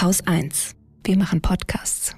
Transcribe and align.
Haus 0.00 0.26
1. 0.26 0.76
Wir 1.04 1.18
machen 1.18 1.42
Podcasts. 1.42 2.16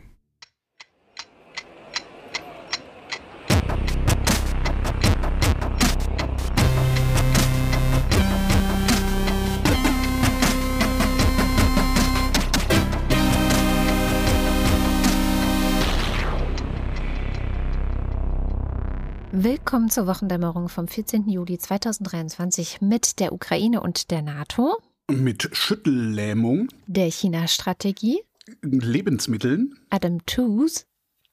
Willkommen 19.32 19.90
zur 19.90 20.06
Wochendämmerung 20.06 20.68
vom 20.68 20.86
14. 20.86 21.28
Juli 21.28 21.58
2023 21.58 22.80
mit 22.80 23.18
der 23.18 23.32
Ukraine 23.32 23.80
und 23.80 24.12
der 24.12 24.22
NATO, 24.22 24.78
Mit 25.10 25.48
Schüttellähmung, 25.52 26.68
der 26.86 27.10
China-Strategie, 27.10 28.20
Lebensmitteln, 28.62 29.78
Adam 29.90 30.24
Tooze, 30.26 30.84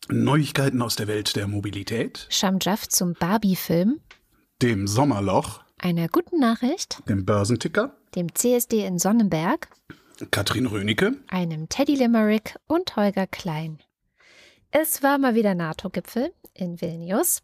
Neuigkeiten 0.10 0.82
aus 0.82 0.96
der 0.96 1.08
Welt 1.08 1.36
der 1.36 1.48
Mobilität, 1.48 2.28
Shamjaf 2.30 2.88
zum 2.90 3.14
Barbie-Film, 3.14 4.00
dem 4.62 4.88
Sommerloch, 4.88 5.62
einer 5.78 6.08
guten 6.10 6.40
Nachricht, 6.40 7.02
dem 7.08 7.26
Börsenticker, 7.26 7.96
dem 8.16 8.34
CSD 8.34 8.86
in 8.86 9.00
Sonnenberg, 9.00 9.70
Katrin 10.32 10.66
Rönecke, 10.66 11.14
einem 11.28 11.70
Teddy 11.70 11.96
Limerick 11.96 12.56
und 12.68 12.96
Holger 12.96 13.28
Klein. 13.28 13.80
Es 14.72 15.02
war 15.02 15.18
mal 15.18 15.36
wieder 15.36 15.56
NATO-Gipfel 15.56 16.32
in 16.54 16.80
Vilnius. 16.80 17.42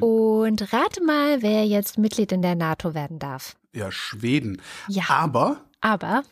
Und 0.00 0.72
rate 0.72 1.02
mal, 1.02 1.42
wer 1.42 1.64
jetzt 1.64 1.98
Mitglied 1.98 2.32
in 2.32 2.42
der 2.42 2.54
NATO 2.54 2.94
werden 2.94 3.18
darf. 3.18 3.56
ja, 3.72 3.90
Schweden. 3.90 4.60
Ja. 4.88 5.04
Aber 5.08 5.64
Aber 5.80 6.22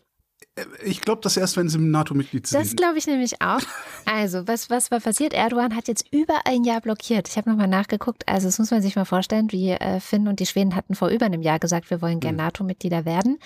ich 0.85 1.01
glaube 1.01 1.21
das 1.23 1.37
erst, 1.37 1.57
wenn 1.57 1.69
sie 1.69 1.79
im 1.79 1.91
NATO-Mitglied 1.91 2.45
Das 2.53 2.69
sind. 2.69 2.77
glaube 2.77 2.99
ich 2.99 3.07
nämlich 3.07 3.41
auch. 3.43 3.61
Also, 4.07 4.47
was, 4.49 4.71
was 4.71 4.91
war 4.91 5.01
passiert? 5.01 5.35
Erdogan 5.35 5.77
hat 5.77 5.87
jetzt 5.89 6.07
über 6.13 6.35
ein 6.45 6.65
Jahr 6.65 6.81
blockiert. 6.81 7.29
Ich 7.29 7.37
habe 7.37 7.51
nochmal 7.51 7.69
nachgeguckt. 7.69 8.27
Also, 8.29 8.49
das 8.49 8.59
muss 8.59 8.71
man 8.71 8.81
sich 8.83 8.97
mal 8.97 9.05
vorstellen, 9.05 9.53
wie 9.53 9.71
äh, 9.71 10.01
Finn 10.01 10.29
und 10.29 10.41
die 10.41 10.47
Schweden 10.47 10.75
hatten 10.75 10.95
vor 10.95 11.09
über 11.09 11.27
einem 11.27 11.43
Jahr 11.43 11.59
gesagt, 11.59 11.91
wir 11.91 12.01
wollen 12.01 12.21
gerne 12.21 12.39
NATO-Mitglieder 12.39 13.05
werden. 13.05 13.39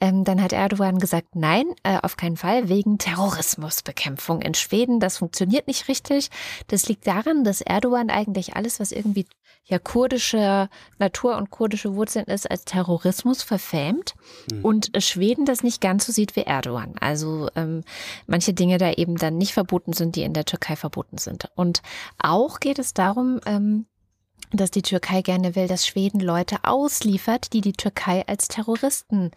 Ähm, 0.00 0.24
dann 0.24 0.42
hat 0.42 0.52
Erdogan 0.52 0.98
gesagt, 0.98 1.34
nein, 1.34 1.64
äh, 1.82 1.98
auf 2.02 2.16
keinen 2.16 2.36
Fall, 2.36 2.68
wegen 2.68 2.98
Terrorismusbekämpfung 2.98 4.42
in 4.42 4.54
Schweden. 4.54 5.00
Das 5.00 5.18
funktioniert 5.18 5.66
nicht 5.66 5.88
richtig. 5.88 6.28
Das 6.68 6.88
liegt 6.88 7.06
daran, 7.06 7.44
dass 7.44 7.60
Erdogan 7.60 8.10
eigentlich 8.10 8.54
alles, 8.56 8.80
was 8.80 8.92
irgendwie 8.92 9.26
ja 9.72 9.78
kurdische 9.78 10.68
Natur 10.98 11.36
und 11.36 11.50
kurdische 11.50 11.94
Wurzeln 11.94 12.26
ist, 12.26 12.50
als 12.50 12.64
Terrorismus 12.64 13.42
verfämt 13.42 14.14
und 14.62 14.96
äh, 14.96 15.00
Schweden 15.00 15.44
das 15.44 15.62
nicht 15.62 15.80
ganz 15.80 16.06
so 16.06 16.12
sieht 16.12 16.36
wie 16.36 16.42
Erdogan. 16.42 16.94
Also 17.00 17.48
ähm, 17.56 17.82
manche 18.26 18.54
Dinge 18.54 18.78
da 18.78 18.92
eben 18.92 19.16
dann 19.16 19.38
nicht 19.38 19.52
verboten 19.52 19.92
sind, 19.92 20.16
die 20.16 20.22
in 20.22 20.34
der 20.34 20.44
Türkei 20.44 20.76
verboten 20.76 21.18
sind. 21.18 21.50
Und 21.56 21.82
auch 22.18 22.60
geht 22.60 22.78
es 22.78 22.94
darum, 22.94 23.40
ähm, 23.46 23.86
dass 24.52 24.70
die 24.70 24.82
Türkei 24.82 25.22
gerne 25.22 25.56
will, 25.56 25.66
dass 25.66 25.86
Schweden 25.86 26.20
Leute 26.20 26.58
ausliefert, 26.62 27.52
die 27.52 27.60
die 27.60 27.72
Türkei 27.72 28.22
als 28.26 28.48
Terroristen 28.48 29.30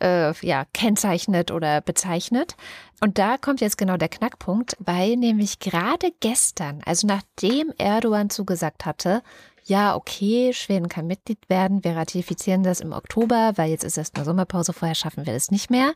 äh, 0.00 0.32
ja, 0.46 0.64
kennzeichnet 0.72 1.50
oder 1.50 1.80
bezeichnet. 1.80 2.56
Und 3.00 3.18
da 3.18 3.38
kommt 3.38 3.60
jetzt 3.60 3.78
genau 3.78 3.96
der 3.96 4.08
Knackpunkt, 4.08 4.76
weil 4.78 5.16
nämlich 5.16 5.58
gerade 5.58 6.12
gestern, 6.20 6.80
also 6.84 7.06
nachdem 7.06 7.72
Erdogan 7.78 8.30
zugesagt 8.30 8.84
hatte, 8.84 9.22
ja, 9.64 9.94
okay, 9.94 10.52
Schweden 10.52 10.88
kann 10.88 11.06
Mitglied 11.06 11.38
werden, 11.48 11.84
wir 11.84 11.96
ratifizieren 11.96 12.62
das 12.62 12.80
im 12.80 12.92
Oktober, 12.92 13.52
weil 13.56 13.70
jetzt 13.70 13.84
ist 13.84 13.96
erstmal 13.96 14.24
Sommerpause, 14.24 14.72
vorher 14.72 14.94
schaffen 14.94 15.26
wir 15.26 15.32
das 15.32 15.50
nicht 15.50 15.70
mehr. 15.70 15.92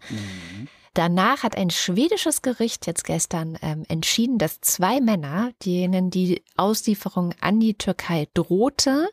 Danach 0.95 1.43
hat 1.43 1.59
ein 1.59 1.69
schwedisches 1.69 2.41
Gericht 2.41 2.87
jetzt 2.87 3.05
gestern 3.05 3.59
ähm, 3.61 3.85
entschieden, 3.87 4.39
dass 4.39 4.63
zwei 4.63 5.03
Männer, 5.03 5.51
denen 5.63 6.09
die 6.11 6.43
Auslieferung 6.57 7.35
an 7.41 7.61
die 7.61 7.75
Türkei 7.75 8.29
drohte, 8.33 9.11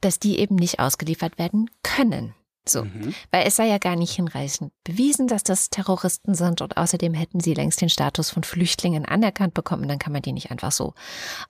dass 0.00 0.18
die 0.18 0.38
eben 0.38 0.54
nicht 0.54 0.78
ausgeliefert 0.78 1.38
werden 1.38 1.68
können. 1.82 2.34
So, 2.70 2.86
weil 3.30 3.46
es 3.46 3.56
sei 3.56 3.68
ja 3.68 3.78
gar 3.78 3.96
nicht 3.96 4.12
hinreichend 4.12 4.72
bewiesen, 4.84 5.26
dass 5.26 5.42
das 5.42 5.70
Terroristen 5.70 6.34
sind 6.34 6.60
und 6.60 6.76
außerdem 6.76 7.14
hätten 7.14 7.40
sie 7.40 7.54
längst 7.54 7.80
den 7.80 7.88
Status 7.88 8.30
von 8.30 8.42
Flüchtlingen 8.44 9.04
anerkannt 9.04 9.54
bekommen, 9.54 9.88
dann 9.88 9.98
kann 9.98 10.12
man 10.12 10.22
die 10.22 10.32
nicht 10.32 10.50
einfach 10.50 10.72
so 10.72 10.94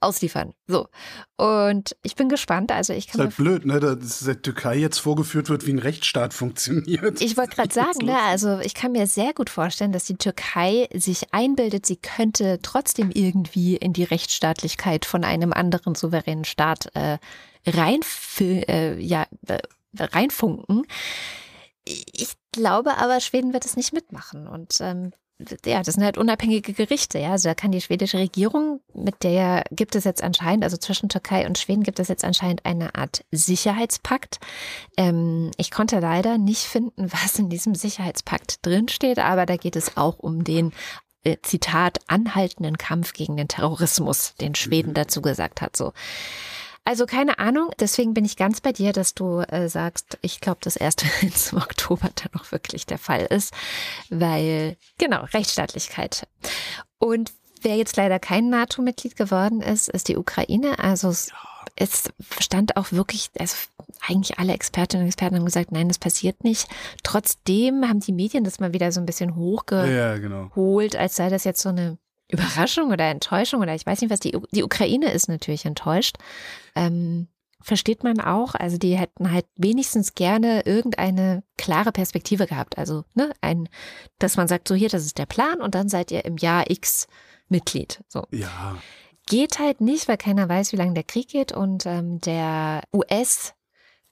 ausliefern. 0.00 0.54
So, 0.66 0.88
und 1.36 1.96
ich 2.02 2.16
bin 2.16 2.28
gespannt, 2.28 2.72
also 2.72 2.92
ich 2.92 3.06
ist 3.06 3.12
kann 3.12 3.20
mir 3.20 3.24
halt 3.26 3.36
blöd, 3.36 3.66
ne, 3.66 3.80
dass 3.80 4.20
der 4.20 4.40
Türkei 4.40 4.76
jetzt 4.76 4.98
vorgeführt 4.98 5.48
wird, 5.48 5.66
wie 5.66 5.72
ein 5.72 5.78
Rechtsstaat 5.78 6.34
funktioniert. 6.34 7.20
Ich 7.20 7.36
wollte 7.36 7.56
gerade 7.56 7.74
sagen, 7.74 8.04
ne, 8.04 8.18
also 8.18 8.58
ich 8.60 8.74
kann 8.74 8.92
mir 8.92 9.06
sehr 9.06 9.32
gut 9.32 9.50
vorstellen, 9.50 9.92
dass 9.92 10.04
die 10.04 10.16
Türkei 10.16 10.88
sich 10.94 11.32
einbildet, 11.32 11.86
sie 11.86 11.96
könnte 11.96 12.60
trotzdem 12.62 13.10
irgendwie 13.10 13.76
in 13.76 13.92
die 13.92 14.04
Rechtsstaatlichkeit 14.04 15.04
von 15.04 15.24
einem 15.24 15.52
anderen 15.52 15.94
souveränen 15.94 16.44
Staat 16.44 16.94
äh, 16.94 17.18
rein, 17.66 18.00
äh, 18.40 18.98
ja, 18.98 19.26
äh, 19.46 19.58
reinfunken. 19.98 20.86
Ich 21.84 22.34
glaube 22.52 22.98
aber, 22.98 23.20
Schweden 23.20 23.52
wird 23.52 23.64
es 23.64 23.76
nicht 23.76 23.92
mitmachen 23.92 24.46
und 24.46 24.76
ähm, 24.80 25.12
ja, 25.64 25.82
das 25.82 25.94
sind 25.94 26.04
halt 26.04 26.18
unabhängige 26.18 26.72
Gerichte, 26.72 27.18
ja. 27.18 27.32
Also 27.32 27.48
da 27.48 27.54
kann 27.54 27.72
die 27.72 27.80
schwedische 27.80 28.18
Regierung, 28.18 28.80
mit 28.92 29.22
der 29.22 29.64
gibt 29.70 29.94
es 29.94 30.04
jetzt 30.04 30.22
anscheinend, 30.22 30.64
also 30.64 30.76
zwischen 30.76 31.08
Türkei 31.08 31.46
und 31.46 31.58
Schweden 31.58 31.82
gibt 31.82 31.98
es 31.98 32.08
jetzt 32.08 32.24
anscheinend 32.24 32.66
eine 32.66 32.94
Art 32.94 33.24
Sicherheitspakt. 33.30 34.38
Ähm, 34.96 35.50
ich 35.56 35.70
konnte 35.70 36.00
leider 36.00 36.38
nicht 36.38 36.64
finden, 36.64 37.10
was 37.12 37.38
in 37.38 37.48
diesem 37.48 37.74
Sicherheitspakt 37.74 38.64
drinsteht, 38.66 39.18
aber 39.18 39.46
da 39.46 39.56
geht 39.56 39.76
es 39.76 39.96
auch 39.96 40.18
um 40.18 40.44
den 40.44 40.72
äh, 41.24 41.36
Zitat 41.42 41.98
anhaltenden 42.06 42.78
Kampf 42.78 43.12
gegen 43.12 43.36
den 43.36 43.48
Terrorismus, 43.48 44.34
den 44.40 44.54
Schweden 44.54 44.94
dazu 44.94 45.22
gesagt 45.22 45.60
hat. 45.60 45.76
So. 45.76 45.92
Also 46.84 47.06
keine 47.06 47.38
Ahnung, 47.38 47.70
deswegen 47.78 48.14
bin 48.14 48.24
ich 48.24 48.36
ganz 48.36 48.60
bei 48.60 48.72
dir, 48.72 48.92
dass 48.92 49.14
du 49.14 49.40
äh, 49.40 49.68
sagst, 49.68 50.18
ich 50.22 50.40
glaube, 50.40 50.58
das 50.62 50.76
erste 50.76 51.06
wenn 51.20 51.28
es 51.28 51.52
im 51.52 51.58
Oktober 51.58 52.08
dann 52.14 52.40
auch 52.40 52.50
wirklich 52.52 52.86
der 52.86 52.98
Fall 52.98 53.26
ist, 53.26 53.52
weil 54.08 54.76
genau, 54.98 55.24
Rechtsstaatlichkeit. 55.24 56.26
Und 56.98 57.32
wer 57.62 57.76
jetzt 57.76 57.96
leider 57.96 58.18
kein 58.18 58.48
NATO-Mitglied 58.48 59.16
geworden 59.16 59.60
ist, 59.60 59.88
ist 59.88 60.08
die 60.08 60.16
Ukraine. 60.16 60.78
Also 60.78 61.08
es, 61.08 61.32
es 61.76 62.10
stand 62.40 62.76
auch 62.76 62.92
wirklich, 62.92 63.30
also 63.38 63.56
eigentlich 64.06 64.38
alle 64.38 64.54
Expertinnen 64.54 65.04
und 65.04 65.08
Experten 65.08 65.36
haben 65.36 65.44
gesagt, 65.44 65.72
nein, 65.72 65.88
das 65.88 65.98
passiert 65.98 66.44
nicht. 66.44 66.68
Trotzdem 67.02 67.88
haben 67.88 68.00
die 68.00 68.12
Medien 68.12 68.44
das 68.44 68.60
mal 68.60 68.72
wieder 68.72 68.92
so 68.92 69.00
ein 69.00 69.06
bisschen 69.06 69.36
hochge 69.36 69.92
ja, 69.94 70.16
genau. 70.18 70.50
als 70.96 71.16
sei 71.16 71.28
das 71.28 71.44
jetzt 71.44 71.62
so 71.62 71.68
eine 71.68 71.98
Überraschung 72.32 72.90
oder 72.90 73.04
Enttäuschung 73.04 73.60
oder 73.60 73.74
ich 73.74 73.86
weiß 73.86 74.00
nicht 74.00 74.10
was. 74.10 74.20
Die, 74.20 74.36
die 74.52 74.62
Ukraine 74.62 75.10
ist 75.12 75.28
natürlich 75.28 75.64
enttäuscht. 75.64 76.16
Ähm, 76.74 77.28
versteht 77.62 78.04
man 78.04 78.20
auch. 78.20 78.54
Also 78.54 78.78
die 78.78 78.96
hätten 78.96 79.32
halt 79.32 79.46
wenigstens 79.56 80.14
gerne 80.14 80.62
irgendeine 80.64 81.42
klare 81.58 81.92
Perspektive 81.92 82.46
gehabt. 82.46 82.78
Also, 82.78 83.04
ne, 83.14 83.32
ein, 83.40 83.68
dass 84.18 84.36
man 84.36 84.48
sagt, 84.48 84.66
so 84.66 84.74
hier, 84.74 84.88
das 84.88 85.04
ist 85.04 85.18
der 85.18 85.26
Plan 85.26 85.60
und 85.60 85.74
dann 85.74 85.88
seid 85.88 86.10
ihr 86.10 86.24
im 86.24 86.36
Jahr 86.38 86.70
X 86.70 87.06
Mitglied. 87.48 88.02
So. 88.08 88.26
Ja, 88.30 88.76
Geht 89.30 89.60
halt 89.60 89.80
nicht, 89.80 90.08
weil 90.08 90.16
keiner 90.16 90.48
weiß, 90.48 90.72
wie 90.72 90.76
lange 90.76 90.94
der 90.94 91.04
Krieg 91.04 91.28
geht 91.28 91.52
und 91.52 91.86
ähm, 91.86 92.20
der 92.20 92.82
US 92.92 93.54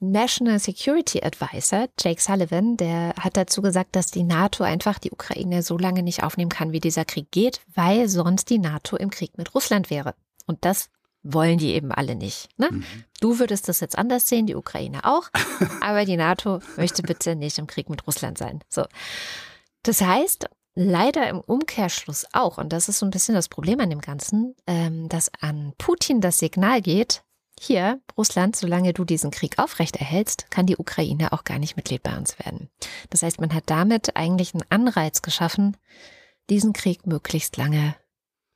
National 0.01 0.59
Security 0.61 1.23
Advisor 1.23 1.89
Jake 1.99 2.21
Sullivan, 2.21 2.77
der 2.77 3.15
hat 3.19 3.37
dazu 3.37 3.63
gesagt, 3.63 3.97
dass 3.97 4.11
die 4.11 4.23
NATO 4.23 4.63
einfach 4.63 4.99
die 4.99 5.11
Ukraine 5.11 5.63
so 5.63 5.77
lange 5.77 6.03
nicht 6.03 6.23
aufnehmen 6.23 6.51
kann, 6.51 6.73
wie 6.73 6.81
dieser 6.81 7.05
Krieg 7.05 7.31
geht, 7.33 7.61
weil 7.75 8.09
sonst 8.09 8.51
die 8.51 8.59
NATO 8.59 8.97
im 8.97 9.11
Krieg 9.11 9.37
mit 9.37 9.55
Russland 9.55 9.91
wäre. 9.91 10.15
Und 10.47 10.65
das 10.65 10.89
wollen 11.23 11.59
die 11.59 11.75
eben 11.75 11.91
alle 11.91 12.15
nicht. 12.15 12.49
Ne? 12.59 12.69
Du 13.21 13.39
würdest 13.39 13.69
das 13.69 13.81
jetzt 13.81 13.99
anders 13.99 14.29
sehen, 14.29 14.47
die 14.47 14.55
Ukraine 14.55 15.05
auch, 15.05 15.31
aber 15.81 16.05
die 16.05 16.17
NATO 16.17 16.61
möchte 16.77 17.03
bitte 17.03 17.35
nicht 17.35 17.59
im 17.59 17.67
Krieg 17.67 17.91
mit 17.91 18.07
Russland 18.07 18.39
sein. 18.39 18.63
So. 18.69 18.85
Das 19.83 20.01
heißt, 20.01 20.49
leider 20.77 21.29
im 21.29 21.41
Umkehrschluss 21.41 22.25
auch, 22.33 22.59
und 22.59 22.73
das 22.73 22.89
ist 22.89 23.01
so 23.01 23.07
ein 23.07 23.11
bisschen 23.11 23.35
das 23.35 23.49
Problem 23.49 23.81
an 23.81 23.91
dem 23.91 24.01
Ganzen, 24.01 24.55
ähm, 24.67 25.09
dass 25.09 25.31
an 25.41 25.73
Putin 25.77 26.21
das 26.21 26.39
Signal 26.39 26.81
geht, 26.83 27.25
hier, 27.63 28.01
Russland, 28.17 28.57
solange 28.57 28.93
du 28.93 29.05
diesen 29.05 29.31
Krieg 29.31 29.59
aufrechterhältst, 29.59 30.51
kann 30.51 30.67
die 30.67 30.77
Ukraine 30.77 31.33
auch 31.33 31.45
gar 31.45 31.59
nicht 31.59 31.77
Mitglied 31.77 32.03
bei 32.03 32.17
uns 32.17 32.39
werden. 32.39 32.69
Das 33.11 33.23
heißt, 33.23 33.41
man 33.41 33.55
hat 33.55 33.65
damit 33.67 34.17
eigentlich 34.17 34.55
einen 34.55 34.65
Anreiz 34.71 35.23
geschaffen, 35.23 35.77
diesen 36.51 36.73
Krieg 36.73 37.07
möglichst 37.07 37.57
lange 37.57 37.95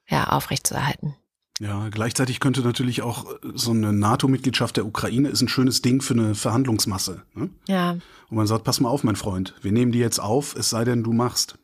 ja, 0.08 0.28
aufrechtzuerhalten. 0.28 1.14
Ja, 1.60 1.90
gleichzeitig 1.90 2.40
könnte 2.40 2.62
natürlich 2.62 3.02
auch 3.02 3.30
äh, 3.30 3.36
so 3.54 3.70
eine 3.70 3.92
NATO-Mitgliedschaft 3.92 4.76
der 4.76 4.86
Ukraine 4.86 5.28
ist 5.28 5.42
ein 5.42 5.48
schönes 5.48 5.82
Ding 5.82 6.00
für 6.00 6.14
eine 6.14 6.34
Verhandlungsmasse. 6.34 7.22
Ne? 7.34 7.50
Ja, 7.68 7.92
Und 8.30 8.36
man 8.36 8.46
sagt, 8.46 8.64
pass 8.64 8.80
mal 8.80 8.88
auf, 8.88 9.04
mein 9.04 9.16
Freund, 9.16 9.54
wir 9.62 9.72
nehmen 9.72 9.92
die 9.92 9.98
jetzt 9.98 10.18
auf, 10.18 10.56
es 10.56 10.70
sei 10.70 10.84
denn, 10.84 11.04
du 11.04 11.12
machst. 11.12 11.58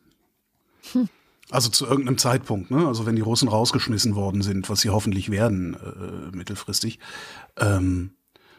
Also 1.51 1.69
zu 1.69 1.87
irgendeinem 1.87 2.19
Zeitpunkt, 2.19 2.69
ne? 2.69 2.87
Also 2.87 3.05
wenn 3.05 3.15
die 3.15 3.23
Russen 3.23 3.47
rausgeschmissen 3.47 4.15
worden 4.15 4.43
sind, 4.43 4.69
was 4.69 4.81
sie 4.81 4.91
hoffentlich 4.91 5.31
werden, 5.31 5.75
äh, 5.75 6.35
mittelfristig, 6.35 6.99
ähm, 7.57 8.11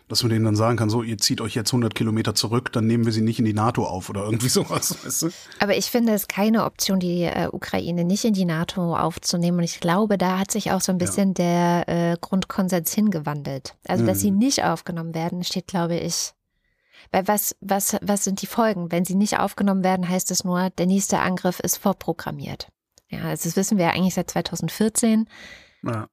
Dass 0.09 0.25
man 0.25 0.31
denen 0.31 0.45
dann 0.45 0.57
sagen 0.57 0.77
kann, 0.77 0.91
so, 0.91 1.05
ihr 1.05 1.19
zieht 1.19 1.41
euch 1.41 1.55
jetzt 1.55 1.71
100 1.71 1.95
Kilometer 1.95 2.35
zurück, 2.35 2.73
dann 2.73 2.89
nehmen 2.89 3.05
wir 3.05 3.13
sie 3.13 3.21
nicht 3.21 3.39
in 3.39 3.45
die 3.45 3.53
NATO 3.53 3.85
auf 3.85 4.11
oder 4.11 4.25
irgendwie 4.25 4.49
sowas. 4.59 4.97
Weißt 5.05 5.23
du? 5.23 5.31
Aber 5.61 5.77
ich 5.77 5.87
finde 5.87 6.13
es 6.15 6.27
keine 6.27 6.65
Option, 6.65 6.99
die 6.99 7.23
äh, 7.23 7.49
Ukraine 7.53 8.03
nicht 8.03 8.25
in 8.25 8.35
die 8.35 8.45
NATO 8.45 8.97
aufzunehmen. 8.97 9.59
Und 9.59 9.65
ich 9.65 9.79
glaube, 9.79 10.19
da 10.19 10.41
hat 10.41 10.51
sich 10.51 10.73
auch 10.73 10.81
so 10.81 10.91
ein 10.91 10.99
bisschen 10.99 11.35
ja. 11.39 11.85
der 11.85 11.89
äh, 11.89 12.17
Grundkonsens 12.21 12.93
hingewandelt. 12.93 13.77
Also, 13.87 14.05
dass 14.05 14.19
mhm. 14.19 14.23
sie 14.23 14.31
nicht 14.33 14.65
aufgenommen 14.65 15.15
werden, 15.15 15.45
steht, 15.45 15.69
glaube 15.69 15.97
ich, 15.97 16.33
weil 17.13 17.29
was, 17.29 17.55
was, 17.61 17.97
was 18.03 18.25
sind 18.25 18.43
die 18.43 18.47
Folgen? 18.47 18.91
Wenn 18.91 19.05
sie 19.05 19.15
nicht 19.15 19.39
aufgenommen 19.39 19.85
werden, 19.85 20.09
heißt 20.09 20.33
es 20.33 20.43
nur, 20.43 20.71
der 20.71 20.87
nächste 20.87 21.21
Angriff 21.21 21.61
ist 21.61 21.77
vorprogrammiert. 21.77 22.69
Ja, 23.11 23.25
also 23.25 23.49
das 23.49 23.57
wissen 23.57 23.77
wir 23.77 23.87
ja 23.87 23.91
eigentlich 23.93 24.15
seit 24.15 24.31
2014. 24.31 25.29
Ja. 25.83 26.09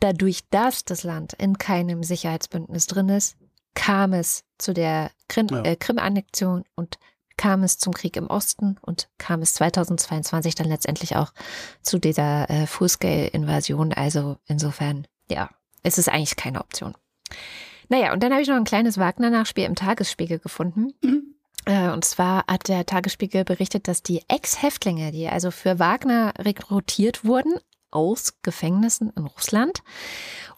Dadurch, 0.00 0.48
dass 0.50 0.84
das 0.84 1.02
Land 1.02 1.32
in 1.32 1.58
keinem 1.58 2.04
Sicherheitsbündnis 2.04 2.86
drin 2.86 3.08
ist, 3.08 3.36
kam 3.74 4.12
es 4.12 4.44
zu 4.58 4.72
der 4.72 5.10
Krim, 5.28 5.48
ja. 5.50 5.62
äh, 5.62 5.76
Krim-Annexion 5.76 6.64
und 6.76 6.98
kam 7.36 7.62
es 7.62 7.78
zum 7.78 7.94
Krieg 7.94 8.16
im 8.16 8.26
Osten 8.26 8.76
und 8.82 9.08
kam 9.16 9.42
es 9.42 9.54
2022 9.54 10.54
dann 10.54 10.68
letztendlich 10.68 11.16
auch 11.16 11.32
zu 11.82 11.98
dieser 11.98 12.50
äh, 12.50 12.66
Full-Scale-Invasion. 12.66 13.92
Also 13.92 14.36
insofern, 14.46 15.06
ja, 15.30 15.50
es 15.82 15.98
ist 15.98 16.08
eigentlich 16.08 16.36
keine 16.36 16.60
Option. 16.60 16.94
Naja, 17.88 18.12
und 18.12 18.22
dann 18.22 18.32
habe 18.32 18.42
ich 18.42 18.48
noch 18.48 18.56
ein 18.56 18.64
kleines 18.64 18.98
Wagner-Nachspiel 18.98 19.64
im 19.64 19.76
Tagesspiegel 19.76 20.38
gefunden. 20.38 20.92
Mhm. 21.02 21.34
Äh, 21.68 21.90
und 21.90 22.04
zwar 22.04 22.44
hat 22.48 22.68
der 22.68 22.86
Tagesspiegel 22.86 23.44
berichtet, 23.44 23.88
dass 23.88 24.02
die 24.02 24.22
Ex-Häftlinge, 24.26 25.12
die 25.12 25.28
also 25.28 25.50
für 25.50 25.78
Wagner 25.78 26.32
rekrutiert 26.38 27.24
wurden, 27.24 27.54
aus 27.90 28.34
Gefängnissen 28.42 29.12
in 29.16 29.26
Russland 29.26 29.82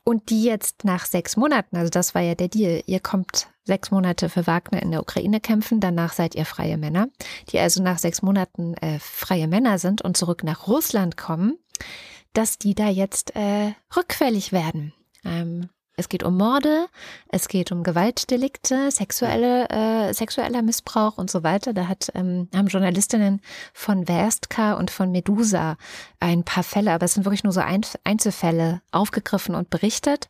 und 0.03 0.31
die 0.31 0.43
jetzt 0.43 0.85
nach 0.85 1.05
sechs 1.05 1.37
Monaten, 1.37 1.77
also 1.77 1.91
das 1.91 2.15
war 2.15 2.23
ja 2.23 2.35
der 2.35 2.49
Deal, 2.49 2.83
ihr 2.87 2.99
kommt 2.99 3.49
sechs 3.63 3.93
Monate 3.93 4.29
für 4.29 4.49
Wagner 4.49 4.83
in 4.83 4.91
der 4.91 5.01
Ukraine 5.01 5.41
kämpfen, 5.41 5.79
danach 5.79 6.13
seid 6.13 6.35
ihr 6.35 6.45
freie 6.45 6.77
Männer, 6.77 7.09
die 7.51 7.61
also 7.61 7.83
nach 7.83 7.99
sechs 7.99 8.23
Monaten 8.23 8.75
äh, 8.75 8.99
freie 8.99 9.47
Männer 9.47 9.79
sind 9.79 10.03
und 10.03 10.17
zurück 10.17 10.43
nach 10.43 10.67
Russland 10.67 11.17
kommen, 11.17 11.57
dass 12.33 12.59
die 12.59 12.75
da 12.75 12.89
jetzt 12.89 13.37
äh, 13.37 13.75
rückfällig 13.97 14.51
werden. 14.51 14.93
Ähm, 15.25 15.69
es 16.01 16.09
geht 16.09 16.23
um 16.23 16.37
Morde, 16.37 16.87
es 17.29 17.47
geht 17.47 17.71
um 17.71 17.83
Gewaltdelikte, 17.83 18.91
sexuelle, 18.91 19.69
äh, 19.69 20.13
sexueller 20.13 20.63
Missbrauch 20.63 21.19
und 21.19 21.31
so 21.31 21.43
weiter. 21.43 21.73
Da 21.73 21.87
hat, 21.87 22.11
ähm, 22.15 22.49
haben 22.55 22.67
Journalistinnen 22.67 23.41
von 23.73 24.07
Verstka 24.07 24.73
und 24.73 24.91
von 24.91 25.13
Medusa 25.13 25.77
ein 26.19 26.43
paar 26.43 26.65
Fälle, 26.65 26.93
aber 26.93 27.05
es 27.05 27.15
sind 27.15 27.25
wirklich 27.25 27.45
nur 27.45 27.53
so 27.53 27.61
Einzelfälle 27.61 28.83
aufgegriffen 28.91 29.55
und 29.55 29.71
berichtet. 29.71 30.29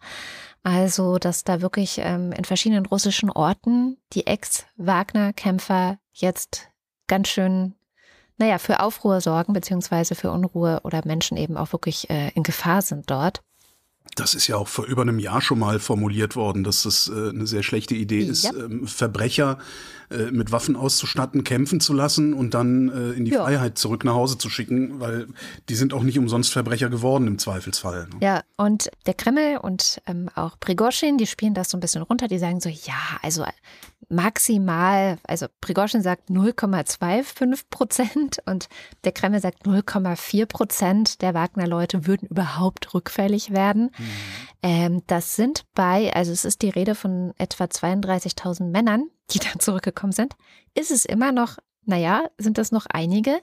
Also, 0.63 1.19
dass 1.19 1.45
da 1.45 1.63
wirklich 1.63 1.99
ähm, 2.03 2.33
in 2.33 2.45
verschiedenen 2.45 2.85
russischen 2.85 3.31
Orten 3.31 3.97
die 4.13 4.27
Ex-Wagner-Kämpfer 4.27 5.99
jetzt 6.13 6.69
ganz 7.07 7.29
schön 7.29 7.75
naja, 8.37 8.59
für 8.59 8.81
Aufruhr 8.81 9.21
sorgen, 9.21 9.53
beziehungsweise 9.53 10.15
für 10.15 10.31
Unruhe 10.31 10.81
oder 10.83 11.03
Menschen 11.05 11.37
eben 11.37 11.57
auch 11.57 11.73
wirklich 11.73 12.09
äh, 12.09 12.31
in 12.31 12.43
Gefahr 12.43 12.83
sind 12.83 13.11
dort. 13.11 13.43
Das 14.17 14.35
ist 14.35 14.47
ja 14.47 14.57
auch 14.57 14.69
vor 14.69 14.87
über 14.87 15.03
einem 15.03 15.19
Jahr 15.19 15.41
schon 15.41 15.59
mal 15.59 15.79
formuliert 15.79 16.37
worden, 16.37 16.65
dass 16.65 16.83
das 16.83 17.09
äh, 17.09 17.31
eine 17.31 17.47
sehr 17.47 17.63
schlechte 17.63 17.95
Idee 17.95 18.23
ja. 18.23 18.31
ist, 18.31 18.53
ähm, 18.53 18.87
Verbrecher 18.87 19.59
äh, 20.11 20.33
mit 20.33 20.51
Waffen 20.51 20.75
auszustatten, 20.75 21.45
kämpfen 21.45 21.79
zu 21.79 21.93
lassen 21.93 22.35
und 22.35 22.53
dann 22.55 22.89
äh, 22.89 23.11
in 23.13 23.25
die 23.25 23.31
ja. 23.31 23.45
Freiheit 23.45 23.79
zurück 23.79 24.05
nach 24.05 24.15
Hause 24.15 24.39
zu 24.39 24.51
schicken, 24.51 24.99
weil 24.99 25.29
die 25.69 25.77
sind 25.77 25.95
auch 25.95 26.03
nicht 26.03 26.19
umsonst 26.19 26.53
Verbrecher 26.53 26.89
geworden 26.89 27.29
im 27.29 27.39
Zweifelsfall. 27.39 28.09
Ne? 28.09 28.17
Ja, 28.21 28.43
und 28.57 28.91
der 29.07 29.15
Kreml 29.15 29.59
und 29.63 30.03
ähm, 30.07 30.29
auch 30.35 30.59
Prigozhin, 30.59 31.17
die 31.17 31.27
spielen 31.27 31.55
das 31.55 31.71
so 31.71 31.77
ein 31.77 31.81
bisschen 31.81 32.03
runter, 32.03 32.27
die 32.27 32.39
sagen 32.39 32.61
so, 32.61 32.69
ja, 32.69 33.19
also 33.23 33.45
maximal, 34.11 35.19
also 35.23 35.47
Prigozhin 35.61 36.03
sagt 36.03 36.31
0,25 36.31 37.65
Prozent 37.71 38.39
und 38.45 38.69
der 39.05 39.13
Kreml 39.13 39.41
sagt 39.41 39.65
0,4 39.67 40.47
Prozent 40.47 41.23
der 41.23 41.33
Wagner-Leute 41.33 42.07
würden 42.07 42.29
überhaupt 42.29 42.93
rückfällig 42.93 43.53
werden. 43.53 43.91
Mhm. 43.97 44.11
Ähm, 44.63 45.03
das 45.07 45.37
sind 45.37 45.65
bei, 45.75 46.13
also 46.13 46.33
es 46.33 46.45
ist 46.45 46.63
die 46.63 46.71
Rede 46.71 46.95
von 46.95 47.33
etwa 47.39 47.65
32.000 47.65 48.65
Männern, 48.65 49.09
die 49.31 49.39
dann 49.39 49.61
zurückgekommen 49.61 50.13
sind. 50.13 50.35
Ist 50.75 50.91
es 50.91 51.05
immer 51.05 51.33
noch, 51.33 51.59
naja, 51.85 52.29
sind 52.37 52.59
das 52.59 52.73
noch 52.73 52.87
einige? 52.87 53.41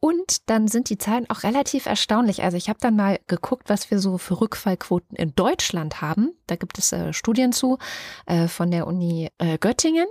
Und 0.00 0.50
dann 0.50 0.68
sind 0.68 0.90
die 0.90 0.98
Zahlen 0.98 1.28
auch 1.30 1.42
relativ 1.42 1.86
erstaunlich. 1.86 2.42
Also 2.42 2.56
ich 2.56 2.68
habe 2.68 2.78
dann 2.80 2.96
mal 2.96 3.18
geguckt, 3.26 3.68
was 3.68 3.90
wir 3.90 3.98
so 3.98 4.18
für 4.18 4.40
Rückfallquoten 4.40 5.16
in 5.16 5.34
Deutschland 5.34 6.00
haben. 6.00 6.32
Da 6.46 6.56
gibt 6.56 6.78
es 6.78 6.92
äh, 6.92 7.12
Studien 7.12 7.52
zu 7.52 7.78
äh, 8.26 8.48
von 8.48 8.70
der 8.70 8.86
Uni 8.86 9.30
äh, 9.38 9.58
Göttingen. 9.58 10.06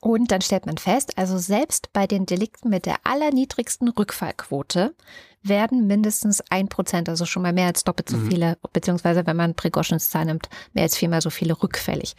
Und 0.00 0.32
dann 0.32 0.42
stellt 0.42 0.66
man 0.66 0.76
fest, 0.76 1.16
also 1.16 1.38
selbst 1.38 1.90
bei 1.94 2.06
den 2.06 2.26
Delikten 2.26 2.68
mit 2.68 2.84
der 2.84 2.96
allerniedrigsten 3.04 3.88
Rückfallquote 3.88 4.94
werden 5.42 5.86
mindestens 5.86 6.42
ein 6.50 6.68
Prozent, 6.68 7.08
also 7.08 7.24
schon 7.24 7.42
mal 7.42 7.54
mehr 7.54 7.68
als 7.68 7.84
doppelt 7.84 8.10
so 8.10 8.18
mhm. 8.18 8.28
viele, 8.28 8.58
beziehungsweise 8.74 9.26
wenn 9.26 9.36
man 9.36 9.54
Precautions 9.54 10.10
Zahl 10.10 10.26
nimmt, 10.26 10.50
mehr 10.72 10.82
als 10.84 10.96
viermal 10.96 11.22
so 11.22 11.30
viele 11.30 11.62
rückfällig. 11.62 12.16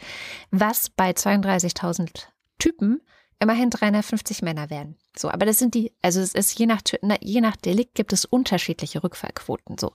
Was 0.50 0.90
bei 0.90 1.10
32.000 1.10 2.26
Typen 2.58 3.02
immerhin 3.38 3.70
350 3.70 4.42
Männer 4.42 4.70
werden. 4.70 4.96
So, 5.16 5.30
aber 5.30 5.46
das 5.46 5.58
sind 5.58 5.74
die, 5.74 5.92
also 6.02 6.20
es 6.20 6.34
ist 6.34 6.58
je 6.58 6.66
nach, 6.66 6.80
je 7.22 7.40
nach 7.40 7.56
Delikt 7.56 7.94
gibt 7.94 8.12
es 8.12 8.24
unterschiedliche 8.24 9.02
Rückfallquoten 9.02 9.78
so. 9.78 9.92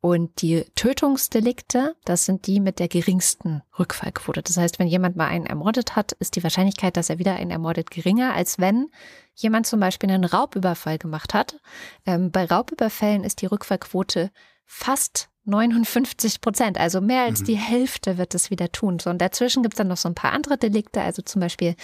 Und 0.00 0.42
die 0.42 0.64
Tötungsdelikte, 0.74 1.96
das 2.04 2.24
sind 2.24 2.46
die 2.46 2.60
mit 2.60 2.78
der 2.78 2.88
geringsten 2.88 3.62
Rückfallquote. 3.78 4.42
Das 4.42 4.56
heißt, 4.56 4.78
wenn 4.78 4.86
jemand 4.86 5.16
mal 5.16 5.28
einen 5.28 5.46
ermordet 5.46 5.96
hat, 5.96 6.12
ist 6.12 6.36
die 6.36 6.42
Wahrscheinlichkeit, 6.42 6.96
dass 6.96 7.10
er 7.10 7.18
wieder 7.18 7.36
einen 7.36 7.50
ermordet, 7.50 7.90
geringer, 7.90 8.34
als 8.34 8.58
wenn 8.58 8.90
jemand 9.34 9.66
zum 9.66 9.80
Beispiel 9.80 10.10
einen 10.10 10.24
Raubüberfall 10.24 10.98
gemacht 10.98 11.34
hat. 11.34 11.60
Ähm, 12.06 12.30
bei 12.30 12.44
Raubüberfällen 12.44 13.24
ist 13.24 13.42
die 13.42 13.46
Rückfallquote 13.46 14.30
fast 14.64 15.28
59 15.46 16.40
Prozent, 16.40 16.78
also 16.78 17.00
mehr 17.00 17.24
als 17.24 17.40
mhm. 17.40 17.44
die 17.44 17.56
Hälfte 17.56 18.16
wird 18.16 18.34
es 18.34 18.50
wieder 18.50 18.72
tun. 18.72 18.98
So, 18.98 19.10
und 19.10 19.18
dazwischen 19.18 19.62
gibt 19.62 19.74
es 19.74 19.78
dann 19.78 19.88
noch 19.88 19.98
so 19.98 20.08
ein 20.08 20.14
paar 20.14 20.32
andere 20.32 20.56
Delikte, 20.56 21.02
also 21.02 21.22
zum 21.22 21.40
Beispiel 21.40 21.74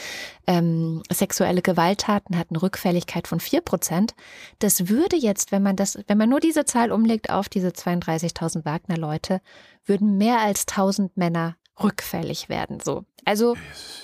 ähm, 0.46 1.02
sexuelle 1.12 1.60
Gewalttaten 1.62 2.38
hat 2.38 2.48
eine 2.50 2.62
Rückfälligkeit 2.62 3.28
von 3.28 3.40
4 3.40 3.60
Prozent. 3.60 4.14
Das 4.60 4.88
würde 4.88 5.16
jetzt, 5.16 5.52
wenn 5.52 5.62
man 5.62 5.76
das, 5.76 5.98
wenn 6.06 6.18
man 6.18 6.30
nur 6.30 6.40
diese 6.40 6.64
Zahl 6.64 6.90
umlegt 6.90 7.30
auf 7.30 7.48
diese 7.48 7.68
32.000 7.68 8.64
Wagner-Leute, 8.64 9.40
würden 9.84 10.16
mehr 10.16 10.40
als 10.40 10.66
1000 10.66 11.16
Männer 11.16 11.56
rückfällig 11.82 12.48
werden. 12.48 12.80
So. 12.80 13.04
Also 13.24 13.56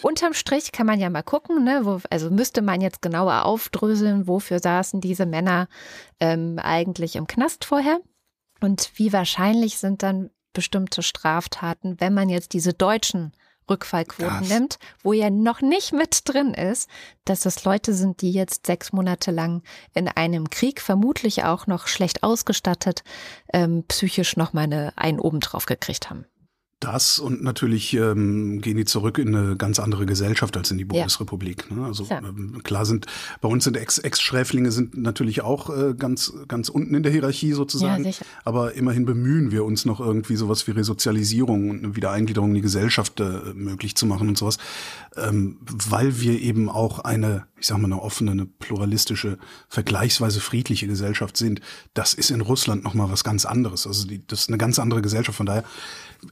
unterm 0.03 0.35
Strich 0.35 0.73
kann 0.73 0.87
man 0.87 1.01
ja 1.01 1.11
mal 1.11 1.23
gucken, 1.23 1.65
ne, 1.65 1.81
wo, 1.85 2.01
also 2.11 2.31
müsste 2.31 2.63
man 2.63 2.81
jetzt 2.81 3.03
genauer 3.03 3.45
aufdröseln, 3.45 4.27
wofür 4.27 4.59
saßen 4.59 5.01
diese 5.01 5.27
Männer 5.27 5.69
ähm, 6.21 6.59
eigentlich 6.59 7.17
im 7.17 7.27
Knast 7.27 7.65
vorher. 7.65 8.01
Und 8.61 8.91
wie 8.97 9.13
wahrscheinlich 9.13 9.79
sind 9.79 10.03
dann 10.03 10.31
bestimmte 10.53 11.03
Straftaten, 11.03 12.01
wenn 12.01 12.15
man 12.15 12.29
jetzt 12.29 12.53
diese 12.55 12.73
deutschen 12.73 13.33
Rückfallquoten 13.69 14.41
das. 14.41 14.49
nimmt, 14.49 14.79
wo 15.03 15.13
ja 15.13 15.29
noch 15.29 15.61
nicht 15.61 15.93
mit 15.93 16.21
drin 16.25 16.55
ist, 16.55 16.89
dass 17.25 17.41
das 17.41 17.65
Leute 17.65 17.95
sind, 17.95 18.23
die 18.23 18.31
jetzt 18.31 18.67
sechs 18.67 18.93
Monate 18.93 19.31
lang 19.31 19.63
in 19.93 20.09
einem 20.09 20.51
Krieg, 20.51 20.81
vermutlich 20.81 21.45
auch 21.45 21.67
noch 21.67 21.89
schlecht 21.89 22.23
ausgestattet, 22.23 23.03
ähm, 23.53 23.85
psychisch 23.89 24.37
noch 24.37 24.53
mal 24.53 24.63
eine, 24.63 24.93
einen 24.97 25.19
oben 25.19 25.41
drauf 25.41 25.67
gekriegt 25.67 26.11
haben. 26.11 26.27
Das 26.81 27.19
und 27.19 27.43
natürlich 27.43 27.95
ähm, 27.95 28.61
gehen 28.61 28.77
die 28.77 28.85
zurück 28.85 29.17
in 29.17 29.35
eine 29.35 29.57
ganz 29.57 29.79
andere 29.79 30.05
Gesellschaft 30.05 30.59
als 30.59 30.71
in 30.71 30.77
die 30.77 30.85
Bundesrepublik. 30.85 31.71
Ne? 31.71 31.87
Also 31.87 32.05
ja. 32.05 32.19
ähm, 32.19 32.61
klar 32.65 32.85
sind 32.85 33.07
bei 33.41 33.49
uns 33.49 33.65
sind 33.65 33.79
Ex-Schräflinge 33.79 34.71
sind 34.71 34.95
natürlich 34.95 35.41
auch 35.41 35.71
äh, 35.71 35.95
ganz 35.95 36.35
ganz 36.49 36.69
unten 36.69 36.95
in 36.95 37.03
der 37.03 37.13
Hierarchie 37.13 37.53
sozusagen. 37.53 38.05
Ja, 38.05 38.13
aber 38.45 38.75
immerhin 38.75 39.07
bemühen 39.07 39.51
wir 39.53 39.65
uns 39.65 39.87
noch 39.87 40.01
irgendwie 40.01 40.37
sowas 40.37 40.67
wie 40.67 40.73
Resozialisierung 40.73 41.71
und 41.71 41.79
eine 41.79 41.97
Wiedereingliederung 41.97 42.51
in 42.51 42.57
die 42.57 42.61
Gesellschaft 42.61 43.21
äh, 43.21 43.55
möglich 43.55 43.95
zu 43.97 44.05
machen 44.05 44.29
und 44.29 44.37
sowas, 44.37 44.59
ähm, 45.17 45.59
weil 45.63 46.21
wir 46.21 46.41
eben 46.41 46.69
auch 46.69 47.01
eine 47.01 47.47
ich 47.59 47.69
sag 47.69 47.79
mal, 47.79 47.87
eine 47.87 48.03
offene, 48.03 48.33
eine 48.33 48.45
pluralistische, 48.45 49.39
vergleichsweise 49.69 50.41
friedliche 50.41 50.87
Gesellschaft 50.87 51.37
sind, 51.37 51.61
das 51.95 52.13
ist 52.13 52.31
in 52.31 52.43
Russland 52.43 52.85
nochmal 52.85 53.11
was 53.11 53.25
ganz 53.25 53.47
anderes. 53.47 53.87
Also 53.87 54.07
die, 54.07 54.27
das 54.27 54.43
ist 54.43 54.49
eine 54.49 54.59
ganz 54.59 54.79
andere 54.79 55.01
Gesellschaft. 55.01 55.37
Von 55.37 55.47
daher, 55.47 55.65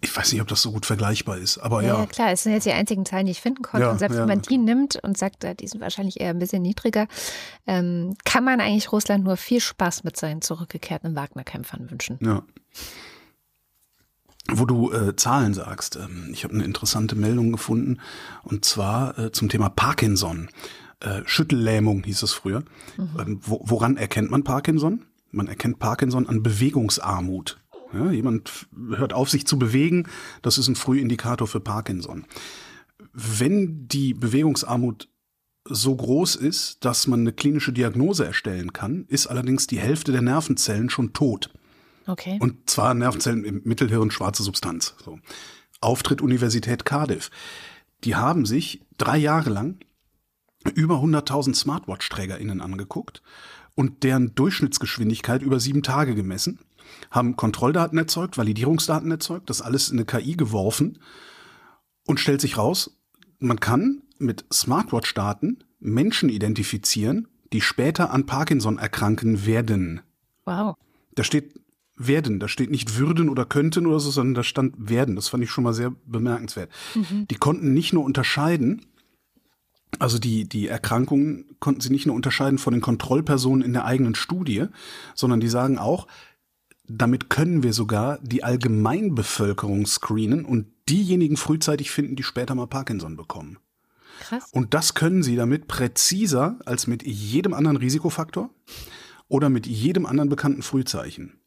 ich 0.03 0.15
weiß 0.15 0.33
nicht, 0.33 0.43
ob 0.43 0.49
das 0.49 0.61
so 0.61 0.71
gut 0.73 0.85
vergleichbar 0.85 1.39
ist, 1.39 1.59
aber 1.59 1.83
ja. 1.83 2.01
Ja, 2.01 2.07
klar, 2.07 2.31
es 2.31 2.43
sind 2.43 2.53
jetzt 2.53 2.67
die 2.67 2.73
einzigen 2.73 3.07
Zahlen, 3.07 3.25
die 3.25 3.33
ich 3.33 3.41
finden 3.41 3.63
konnte. 3.63 3.87
Ja, 3.87 3.93
und 3.93 3.99
selbst 3.99 4.17
ja. 4.17 4.21
wenn 4.21 4.29
man 4.29 4.43
die 4.43 4.59
nimmt 4.59 5.03
und 5.03 5.17
sagt, 5.17 5.47
die 5.61 5.67
sind 5.67 5.81
wahrscheinlich 5.81 6.21
eher 6.21 6.31
ein 6.31 6.39
bisschen 6.39 6.63
niedriger, 6.63 7.07
ähm, 7.67 8.15
kann 8.25 8.45
man 8.45 8.61
eigentlich 8.61 8.93
Russland 8.93 9.25
nur 9.25 9.39
viel 9.39 9.61
Spaß 9.61 10.05
mit 10.05 10.19
seinen 10.19 10.43
zurückgekehrten 10.43 11.17
Wagner-Kämpfern 11.17 11.91
wünschen. 11.91 12.19
Ja. 12.21 12.43
Wo 14.53 14.67
du 14.67 14.93
äh, 14.93 15.17
Zahlen 15.17 15.55
sagst, 15.55 15.97
ähm, 15.97 16.29
ich 16.33 16.45
habe 16.45 16.55
eine 16.55 16.65
interessante 16.65 17.17
Meldung 17.17 17.53
gefunden 17.53 17.99
und 18.43 18.65
zwar 18.65 19.19
äh, 19.19 19.33
zum 19.33 19.49
Thema 19.49 19.71
Parkinson. 19.71 20.51
Äh, 21.01 21.23
Schüttellähmung 21.25 22.05
hieß 22.05 22.23
es 22.23 22.33
früher. 22.33 22.63
Mhm. 22.97 23.09
Ähm, 23.19 23.41
wo, 23.43 23.63
woran 23.65 23.97
erkennt 23.97 24.31
man 24.31 24.45
Parkinson? 24.45 25.07
Man 25.31 25.49
erkennt 25.49 25.79
Parkinson 25.79 26.29
an 26.29 26.43
Bewegungsarmut. 26.43 27.59
Ja, 27.93 28.11
jemand 28.11 28.67
hört 28.91 29.13
auf, 29.13 29.31
sich 29.31 29.47
zu 29.47 29.59
bewegen. 29.59 30.09
Das 30.43 30.59
ist 30.59 30.69
ein 30.69 30.77
Frühindikator 30.77 31.47
für 31.47 31.61
Parkinson. 31.61 32.25
Wenn 33.13 33.87
die 33.89 34.15
Bewegungsarmut 34.15 35.09
so 35.69 35.95
groß 35.95 36.37
ist, 36.37 36.85
dass 36.85 37.07
man 37.07 37.21
eine 37.21 37.33
klinische 37.33 37.73
Diagnose 37.73 38.27
erstellen 38.27 38.73
kann, 38.73 39.07
ist 39.09 39.29
allerdings 39.29 39.67
die 39.67 39.79
Hälfte 39.79 40.13
der 40.13 40.23
Nervenzellen 40.23 40.91
schon 40.91 41.13
tot. 41.13 41.51
Okay. 42.07 42.39
Und 42.41 42.69
zwar 42.69 42.95
Nervenzellen 42.95 43.45
im 43.45 43.63
Mittelhirn, 43.65 44.11
schwarze 44.11 44.43
Substanz. 44.43 44.95
So. 45.05 45.19
Auftritt 45.81 46.23
Universität 46.23 46.85
Cardiff. 46.85 47.31
Die 48.05 48.17
haben 48.17 48.47
sich 48.47 48.83
drei 48.99 49.17
Jahre 49.17 49.51
lang 49.51 49.79
über 50.75 50.97
100.000 50.97 51.55
Smartwatch-TrägerInnen 51.55 52.61
angeguckt 52.61 53.23
und 53.75 54.03
deren 54.03 54.35
Durchschnittsgeschwindigkeit 54.35 55.43
über 55.43 55.61
sieben 55.61 55.83
Tage 55.83 56.15
gemessen, 56.15 56.61
haben 57.11 57.37
Kontrolldaten 57.37 57.99
erzeugt, 57.99 58.39
Validierungsdaten 58.39 59.11
erzeugt, 59.11 59.51
das 59.51 59.63
alles 59.63 59.91
in 59.91 59.99
eine 59.99 60.07
KI 60.07 60.37
geworfen 60.37 60.99
und 62.07 62.21
stellt 62.21 62.41
sich 62.41 62.57
raus, 62.57 62.99
man 63.39 63.61
kann 63.61 64.03
mit 64.19 64.45
Smartwatch-Daten 64.53 65.65
Menschen 65.81 66.29
identifizieren, 66.29 67.29
die 67.53 67.61
später 67.61 68.11
an 68.11 68.27
Parkinson 68.27 68.79
erkranken 68.79 69.47
werden. 69.47 70.01
Wow. 70.45 70.77
Da 71.15 71.25
steht 71.25 71.61
werden, 71.97 72.41
da 72.41 72.49
steht 72.49 72.71
nicht 72.71 72.99
würden 72.99 73.29
oder 73.29 73.45
könnten 73.45 73.87
oder 73.87 74.01
so, 74.01 74.11
sondern 74.11 74.35
da 74.35 74.43
stand 74.43 74.75
werden. 74.77 75.17
Das 75.17 75.29
fand 75.29 75.45
ich 75.45 75.51
schon 75.51 75.65
mal 75.65 75.75
sehr 75.75 75.93
bemerkenswert. 76.07 76.71
Mhm. 76.95 77.29
Die 77.29 77.37
konnten 77.37 77.73
nicht 77.73 77.93
nur 77.93 78.05
unterscheiden, 78.05 78.87
also 79.99 80.19
die, 80.19 80.49
die 80.49 80.67
Erkrankungen 80.67 81.57
konnten 81.61 81.81
sie 81.81 81.91
nicht 81.91 82.07
nur 82.07 82.17
unterscheiden 82.17 82.59
von 82.59 82.73
den 82.73 82.81
Kontrollpersonen 82.81 83.65
in 83.65 83.73
der 83.73 83.85
eigenen 83.85 84.15
Studie, 84.15 84.67
sondern 85.15 85.41
die 85.41 85.49
sagen 85.49 85.79
auch, 85.79 86.07
damit 86.87 87.31
können 87.31 87.63
wir 87.63 87.73
sogar 87.73 88.19
die 88.21 88.45
Allgemeinbevölkerung 88.45 89.87
screenen 89.87 90.45
und 90.45 90.67
diejenigen 90.89 91.37
frühzeitig 91.37 91.91
finden, 91.91 92.17
die 92.17 92.23
später 92.23 92.55
mal 92.55 92.67
Parkinson 92.67 93.17
bekommen. 93.17 93.59
Krass. 94.21 94.51
Und 94.53 94.75
das 94.75 94.95
können 94.95 95.23
sie 95.23 95.37
damit 95.37 95.67
präziser 95.67 96.59
als 96.67 96.87
mit 96.87 97.03
jedem 97.05 97.55
anderen 97.55 97.77
Risikofaktor 97.77 98.51
oder 99.29 99.49
mit 99.49 99.67
jedem 99.67 100.07
anderen 100.07 100.29
bekannten 100.29 100.63
Frühzeichen. 100.63 101.41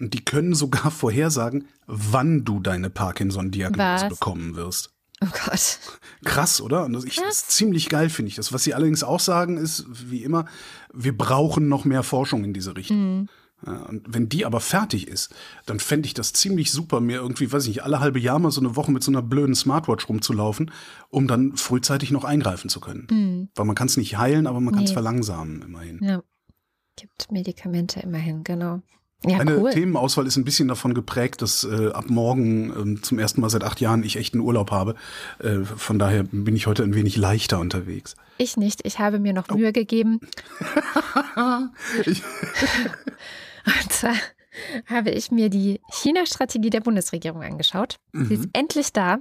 Und 0.00 0.14
die 0.14 0.24
können 0.24 0.54
sogar 0.54 0.90
vorhersagen, 0.90 1.68
wann 1.86 2.44
du 2.44 2.60
deine 2.60 2.90
Parkinson-Diagnose 2.90 4.08
bekommen 4.08 4.56
wirst. 4.56 4.90
Oh 5.20 5.28
Gott. 5.46 5.78
Krass, 6.24 6.60
oder? 6.60 6.84
Und 6.84 6.92
das, 6.94 7.04
ich, 7.04 7.16
das 7.16 7.36
ist 7.36 7.50
ziemlich 7.52 7.88
geil, 7.88 8.10
finde 8.10 8.28
ich 8.30 8.34
das. 8.34 8.52
Was 8.52 8.64
sie 8.64 8.74
allerdings 8.74 9.04
auch 9.04 9.20
sagen, 9.20 9.56
ist, 9.56 9.86
wie 9.88 10.22
immer, 10.22 10.46
wir 10.92 11.16
brauchen 11.16 11.68
noch 11.68 11.84
mehr 11.84 12.02
Forschung 12.02 12.44
in 12.44 12.52
diese 12.52 12.76
Richtung. 12.76 13.20
Mhm. 13.20 13.28
Ja, 13.66 13.84
und 13.84 14.02
wenn 14.12 14.28
die 14.28 14.44
aber 14.44 14.60
fertig 14.60 15.08
ist, 15.08 15.34
dann 15.64 15.80
fände 15.80 16.06
ich 16.06 16.14
das 16.14 16.34
ziemlich 16.34 16.70
super, 16.70 17.00
mir 17.00 17.16
irgendwie, 17.16 17.50
weiß 17.50 17.62
ich 17.62 17.68
nicht, 17.68 17.84
alle 17.84 18.00
halbe 18.00 18.18
Jahr 18.18 18.38
mal 18.38 18.50
so 18.50 18.60
eine 18.60 18.76
Woche 18.76 18.92
mit 18.92 19.02
so 19.02 19.10
einer 19.10 19.22
blöden 19.22 19.54
Smartwatch 19.54 20.08
rumzulaufen, 20.08 20.70
um 21.08 21.26
dann 21.26 21.56
frühzeitig 21.56 22.10
noch 22.10 22.24
eingreifen 22.24 22.68
zu 22.68 22.80
können. 22.80 23.06
Mhm. 23.10 23.48
Weil 23.54 23.64
man 23.64 23.76
kann 23.76 23.86
es 23.86 23.96
nicht 23.96 24.18
heilen, 24.18 24.46
aber 24.46 24.60
man 24.60 24.74
kann 24.74 24.84
es 24.84 24.92
verlangsamen, 24.92 25.62
immerhin. 25.62 26.00
Ja. 26.02 26.22
Gibt 26.96 27.32
Medikamente 27.32 28.00
immerhin, 28.00 28.44
genau. 28.44 28.82
Ja, 29.26 29.38
Meine 29.38 29.58
cool. 29.58 29.70
Themenauswahl 29.70 30.26
ist 30.26 30.36
ein 30.36 30.44
bisschen 30.44 30.68
davon 30.68 30.94
geprägt, 30.94 31.42
dass 31.42 31.64
äh, 31.64 31.90
ab 31.92 32.06
morgen 32.08 32.96
äh, 32.96 33.00
zum 33.00 33.18
ersten 33.18 33.40
Mal 33.40 33.50
seit 33.50 33.64
acht 33.64 33.80
Jahren 33.80 34.02
ich 34.02 34.16
echt 34.16 34.34
einen 34.34 34.42
Urlaub 34.42 34.70
habe. 34.70 34.94
Äh, 35.38 35.60
von 35.64 35.98
daher 35.98 36.24
bin 36.24 36.56
ich 36.56 36.66
heute 36.66 36.82
ein 36.82 36.94
wenig 36.94 37.16
leichter 37.16 37.58
unterwegs. 37.58 38.14
Ich 38.38 38.56
nicht. 38.56 38.80
Ich 38.84 38.98
habe 38.98 39.18
mir 39.18 39.32
noch 39.32 39.46
oh. 39.50 39.56
Mühe 39.56 39.72
gegeben. 39.72 40.20
Und 41.36 41.72
zwar 43.92 44.14
habe 44.86 45.10
ich 45.10 45.30
mir 45.30 45.48
die 45.48 45.80
China-Strategie 45.90 46.70
der 46.70 46.80
Bundesregierung 46.80 47.42
angeschaut. 47.42 47.98
Mhm. 48.12 48.26
Sie 48.26 48.34
ist 48.34 48.48
endlich 48.52 48.92
da. 48.92 49.18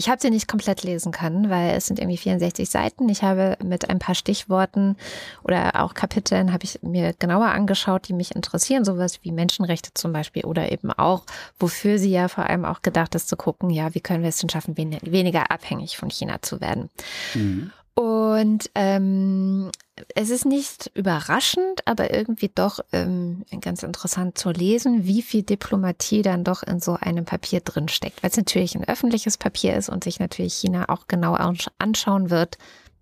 Ich 0.00 0.08
habe 0.08 0.18
sie 0.18 0.30
nicht 0.30 0.48
komplett 0.48 0.82
lesen 0.82 1.12
können, 1.12 1.50
weil 1.50 1.76
es 1.76 1.84
sind 1.84 1.98
irgendwie 1.98 2.16
64 2.16 2.70
Seiten. 2.70 3.10
Ich 3.10 3.22
habe 3.22 3.58
mit 3.62 3.90
ein 3.90 3.98
paar 3.98 4.14
Stichworten 4.14 4.96
oder 5.42 5.84
auch 5.84 5.92
Kapiteln 5.92 6.54
habe 6.54 6.64
ich 6.64 6.78
mir 6.80 7.12
genauer 7.18 7.48
angeschaut, 7.48 8.08
die 8.08 8.14
mich 8.14 8.34
interessieren, 8.34 8.86
sowas 8.86 9.18
wie 9.24 9.30
Menschenrechte 9.30 9.92
zum 9.92 10.14
Beispiel 10.14 10.46
oder 10.46 10.72
eben 10.72 10.90
auch, 10.90 11.24
wofür 11.58 11.98
sie 11.98 12.12
ja 12.12 12.28
vor 12.28 12.46
allem 12.46 12.64
auch 12.64 12.80
gedacht 12.80 13.14
ist, 13.14 13.28
zu 13.28 13.36
gucken, 13.36 13.68
ja, 13.68 13.94
wie 13.94 14.00
können 14.00 14.22
wir 14.22 14.30
es 14.30 14.38
denn 14.38 14.48
schaffen, 14.48 14.74
weniger 14.78 15.50
abhängig 15.50 15.98
von 15.98 16.08
China 16.08 16.40
zu 16.40 16.62
werden. 16.62 16.88
Mhm. 17.34 17.70
Und 17.94 18.70
ähm, 18.74 19.70
es 20.14 20.30
ist 20.30 20.46
nicht 20.46 20.90
überraschend, 20.94 21.86
aber 21.86 22.14
irgendwie 22.14 22.50
doch 22.54 22.80
ähm, 22.92 23.44
ganz 23.60 23.82
interessant 23.82 24.38
zu 24.38 24.50
lesen, 24.50 25.04
wie 25.04 25.22
viel 25.22 25.42
Diplomatie 25.42 26.22
dann 26.22 26.44
doch 26.44 26.62
in 26.62 26.80
so 26.80 26.94
einem 26.94 27.24
Papier 27.24 27.60
drin 27.60 27.88
steckt. 27.88 28.22
Weil 28.22 28.30
es 28.30 28.36
natürlich 28.36 28.74
ein 28.74 28.88
öffentliches 28.88 29.36
Papier 29.38 29.76
ist 29.76 29.88
und 29.88 30.04
sich 30.04 30.20
natürlich 30.20 30.54
China 30.54 30.88
auch 30.88 31.08
genau 31.08 31.36
anschauen 31.78 32.30
wird, 32.30 32.58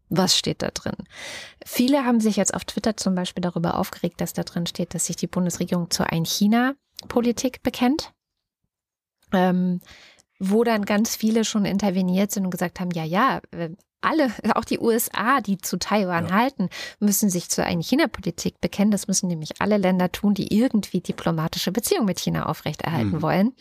was 0.08 0.36
steht 0.36 0.62
da 0.62 0.70
drin. 0.70 0.96
Viele 1.64 2.04
haben 2.04 2.20
sich 2.20 2.36
jetzt 2.36 2.54
auf 2.54 2.64
Twitter 2.64 2.96
zum 2.96 3.14
Beispiel 3.14 3.42
darüber 3.42 3.76
aufgeregt, 3.76 4.20
dass 4.20 4.32
da 4.32 4.42
drin 4.42 4.66
steht, 4.66 4.94
dass 4.94 5.06
sich 5.06 5.16
die 5.16 5.26
Bundesregierung 5.26 5.90
zur 5.90 6.10
Ein-China-Politik 6.10 7.62
bekennt. 7.62 8.12
Ähm, 9.32 9.80
wo 10.40 10.64
dann 10.64 10.84
ganz 10.84 11.16
viele 11.16 11.44
schon 11.44 11.64
interveniert 11.64 12.30
sind 12.30 12.44
und 12.44 12.50
gesagt 12.50 12.80
haben, 12.80 12.90
ja, 12.92 13.04
ja, 13.04 13.40
äh, 13.50 13.70
alle, 14.00 14.32
auch 14.54 14.64
die 14.64 14.78
USA, 14.78 15.40
die 15.40 15.58
zu 15.58 15.78
Taiwan 15.78 16.28
ja. 16.28 16.34
halten, 16.34 16.68
müssen 17.00 17.30
sich 17.30 17.48
zu 17.48 17.64
einer 17.64 17.82
China-Politik 17.82 18.60
bekennen. 18.60 18.90
Das 18.90 19.08
müssen 19.08 19.28
nämlich 19.28 19.60
alle 19.60 19.76
Länder 19.76 20.12
tun, 20.12 20.34
die 20.34 20.56
irgendwie 20.56 21.00
diplomatische 21.00 21.72
Beziehungen 21.72 22.06
mit 22.06 22.20
China 22.20 22.46
aufrechterhalten 22.46 23.16
mhm. 23.16 23.22
wollen. 23.22 23.52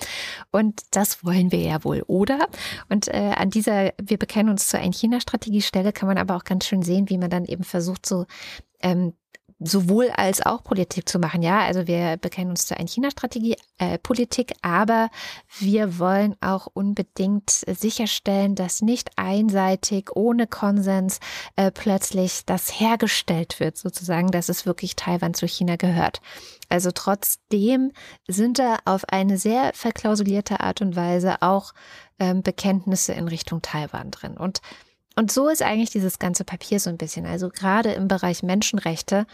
Und 0.52 0.82
das 0.92 1.24
wollen 1.24 1.52
wir 1.52 1.60
ja 1.60 1.84
wohl, 1.84 2.04
oder? 2.08 2.48
Und 2.90 3.08
äh, 3.08 3.34
an 3.36 3.50
dieser 3.50 3.94
Wir 4.02 4.18
bekennen 4.18 4.50
uns 4.50 4.68
zu 4.68 4.78
einer 4.78 4.94
China-Strategie-Stelle 4.94 5.94
kann 5.94 6.08
man 6.08 6.18
aber 6.18 6.36
auch 6.36 6.44
ganz 6.44 6.66
schön 6.66 6.84
sehen, 6.84 7.10
wie 7.10 7.18
man 7.18 7.30
dann 7.30 7.46
eben 7.46 7.64
versucht, 7.64 8.06
so 8.06 8.26
ähm, 8.82 9.14
sowohl 9.60 10.10
als 10.10 10.46
auch 10.46 10.64
Politik 10.64 11.10
zu 11.10 11.20
machen. 11.20 11.42
Ja, 11.42 11.60
also 11.62 11.88
wir 11.88 12.18
bekennen 12.18 12.52
uns 12.52 12.68
zu 12.68 12.78
einer 12.78 12.88
China-Strategie, 12.88 13.56
äh, 13.80 13.98
Politik, 13.98 14.54
aber 14.62 15.10
wir 15.60 15.98
wollen 15.98 16.36
auch 16.42 16.68
unbedingt 16.72 17.50
sicherstellen, 17.50 18.56
dass 18.56 18.82
nicht 18.82 19.12
einseitig, 19.18 20.16
ohne 20.16 20.46
Konsens 20.46 21.20
äh, 21.56 21.72
plötzlich 21.72 22.46
das 22.46 22.80
hergestellt 22.80 23.60
wird, 23.60 23.78
sozusagen, 23.78 24.30
dass 24.30 24.50
es 24.50 24.66
wirklich 24.66 24.96
Taiwan 24.96 25.34
zu 25.34 25.48
China 25.48 25.76
gehört. 25.76 26.22
Also 26.70 26.92
trotzdem 26.92 27.92
sind 28.28 28.60
da 28.60 28.78
auf 28.86 29.06
eine 29.10 29.38
sehr 29.38 29.72
verklausulierte 29.74 30.60
Art 30.60 30.82
und 30.82 30.96
Weise 30.96 31.42
auch 31.42 31.74
ähm, 32.20 32.44
Bekenntnisse 32.44 33.14
in 33.14 33.28
Richtung 33.28 33.62
Taiwan 33.62 34.12
drin. 34.12 34.38
Und 34.38 34.62
und 35.18 35.32
so 35.32 35.50
ist 35.50 35.64
eigentlich 35.64 35.90
dieses 35.90 36.20
ganze 36.20 36.44
Papier 36.44 36.80
so 36.80 36.92
ein 36.92 36.98
bisschen. 36.98 37.26
Also 37.26 37.50
gerade 37.50 37.92
im 37.94 38.08
Bereich 38.08 38.44
Menschenrechte, 38.44 39.26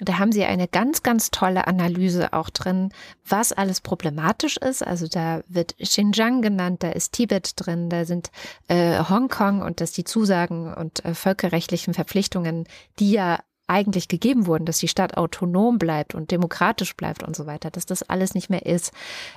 da 0.00 0.18
haben 0.18 0.32
sie 0.32 0.44
eine 0.44 0.66
ganz, 0.66 1.04
ganz 1.04 1.30
tolle 1.30 1.68
Analyse 1.68 2.32
auch 2.32 2.50
drin, 2.50 2.90
was 3.24 3.52
alles 3.52 3.80
problematisch 3.80 4.56
ist. 4.56 4.84
Also 4.84 5.06
da 5.06 5.42
wird 5.46 5.76
Xinjiang 5.78 6.42
genannt, 6.42 6.82
da 6.82 6.90
ist 6.90 7.12
Tibet 7.12 7.52
drin, 7.54 7.88
da 7.88 8.04
sind 8.04 8.32
äh, 8.66 8.98
Hongkong 9.04 9.62
und 9.62 9.80
dass 9.80 9.92
die 9.92 10.02
Zusagen 10.02 10.74
und 10.74 11.04
äh, 11.04 11.14
völkerrechtlichen 11.14 11.94
Verpflichtungen, 11.94 12.66
die 12.98 13.12
ja 13.12 13.38
eigentlich 13.68 14.08
gegeben 14.08 14.46
wurden, 14.46 14.64
dass 14.64 14.78
die 14.78 14.88
Stadt 14.88 15.16
autonom 15.16 15.78
bleibt 15.78 16.16
und 16.16 16.32
demokratisch 16.32 16.96
bleibt 16.96 17.22
und 17.22 17.36
so 17.36 17.46
weiter, 17.46 17.70
dass 17.70 17.86
das 17.86 18.02
alles 18.02 18.34
nicht 18.34 18.50
mehr 18.50 18.66
ist. 18.66 18.92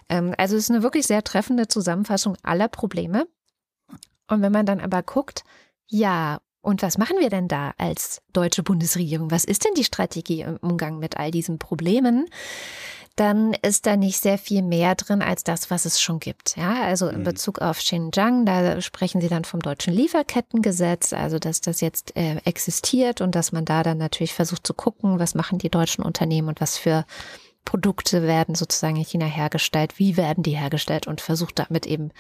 Ähm, 0.10 0.34
also 0.40 0.56
es 0.56 0.64
ist 0.64 0.72
eine 0.72 0.82
wirklich 0.82 1.06
sehr 1.06 1.24
treffende 1.24 1.68
Zusammenfassung 1.68 2.38
aller 2.42 2.70
Probleme. 2.70 3.28
Und 4.28 4.42
wenn 4.42 4.52
man 4.52 4.66
dann 4.66 4.80
aber 4.80 5.04
guckt, 5.04 5.44
ja, 5.92 6.40
und 6.62 6.84
was 6.84 6.98
machen 6.98 7.18
wir 7.20 7.30
denn 7.30 7.48
da 7.48 7.74
als 7.78 8.22
deutsche 8.34 8.64
Bundesregierung? 8.64 9.30
Was 9.30 9.44
ist 9.44 9.66
denn 9.66 9.74
die 9.76 9.84
Strategie 9.84 10.42
im 10.42 10.58
Umgang 10.58 11.00
mit 11.00 11.18
all 11.18 11.32
diesen 11.32 11.60
Problemen? 11.60 12.28
Dann 13.18 13.54
ist 13.62 13.88
da 13.88 13.98
nicht 13.98 14.20
sehr 14.20 14.38
viel 14.38 14.62
mehr 14.62 14.96
drin 14.96 15.22
als 15.22 15.44
das, 15.44 15.70
was 15.70 15.84
es 15.84 16.00
schon 16.00 16.20
gibt. 16.20 16.56
Ja, 16.56 16.84
also 16.84 17.10
in 17.10 17.20
mhm. 17.20 17.24
Bezug 17.26 17.60
auf 17.60 17.80
Xinjiang, 17.80 18.46
da 18.46 18.80
sprechen 18.80 19.20
Sie 19.20 19.28
dann 19.28 19.44
vom 19.44 19.60
deutschen 19.60 19.94
Lieferkettengesetz, 19.94 21.12
also 21.12 21.38
dass 21.38 21.60
das 21.60 21.82
jetzt 21.82 22.16
äh, 22.16 22.38
existiert 22.46 23.20
und 23.20 23.36
dass 23.36 23.52
man 23.52 23.66
da 23.66 23.84
dann 23.84 23.98
natürlich 23.98 24.34
versucht 24.34 24.66
zu 24.66 24.74
gucken, 24.74 25.20
was 25.20 25.36
machen 25.36 25.58
die 25.58 25.70
deutschen 25.70 26.06
Unternehmen 26.06 26.48
und 26.48 26.62
was 26.62 26.78
für 26.78 27.06
Produkte 27.66 28.24
werden 28.24 28.56
sozusagen 28.56 28.96
in 28.96 29.06
China 29.06 29.26
hergestellt, 29.26 30.00
wie 30.00 30.16
werden 30.16 30.44
die 30.44 30.58
hergestellt 30.58 31.06
und 31.06 31.22
versucht 31.22 31.60
damit 31.60 31.86
eben 31.86 32.12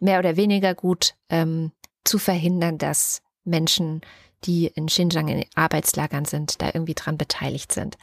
mehr 0.00 0.18
oder 0.18 0.36
weniger 0.36 0.74
gut 0.74 1.14
ähm, 1.28 1.70
zu 2.04 2.18
verhindern, 2.18 2.78
dass 2.78 3.22
Menschen, 3.44 4.02
die 4.44 4.66
in 4.66 4.86
Xinjiang 4.86 5.28
in 5.28 5.44
Arbeitslagern 5.54 6.24
sind, 6.24 6.60
da 6.62 6.70
irgendwie 6.74 6.94
dran 6.94 7.16
beteiligt 7.16 7.72
sind. 7.72 7.96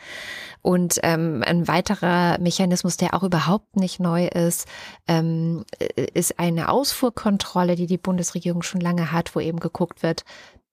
Und 0.61 0.99
ähm, 1.03 1.43
ein 1.45 1.67
weiterer 1.67 2.37
Mechanismus, 2.39 2.97
der 2.97 3.13
auch 3.13 3.23
überhaupt 3.23 3.75
nicht 3.75 3.99
neu 3.99 4.27
ist, 4.27 4.67
ähm, 5.07 5.65
ist 6.13 6.39
eine 6.39 6.69
Ausfuhrkontrolle, 6.69 7.75
die 7.75 7.87
die 7.87 7.97
Bundesregierung 7.97 8.61
schon 8.63 8.81
lange 8.81 9.11
hat, 9.11 9.35
wo 9.35 9.39
eben 9.41 9.59
geguckt 9.59 10.01
wird, 10.01 10.23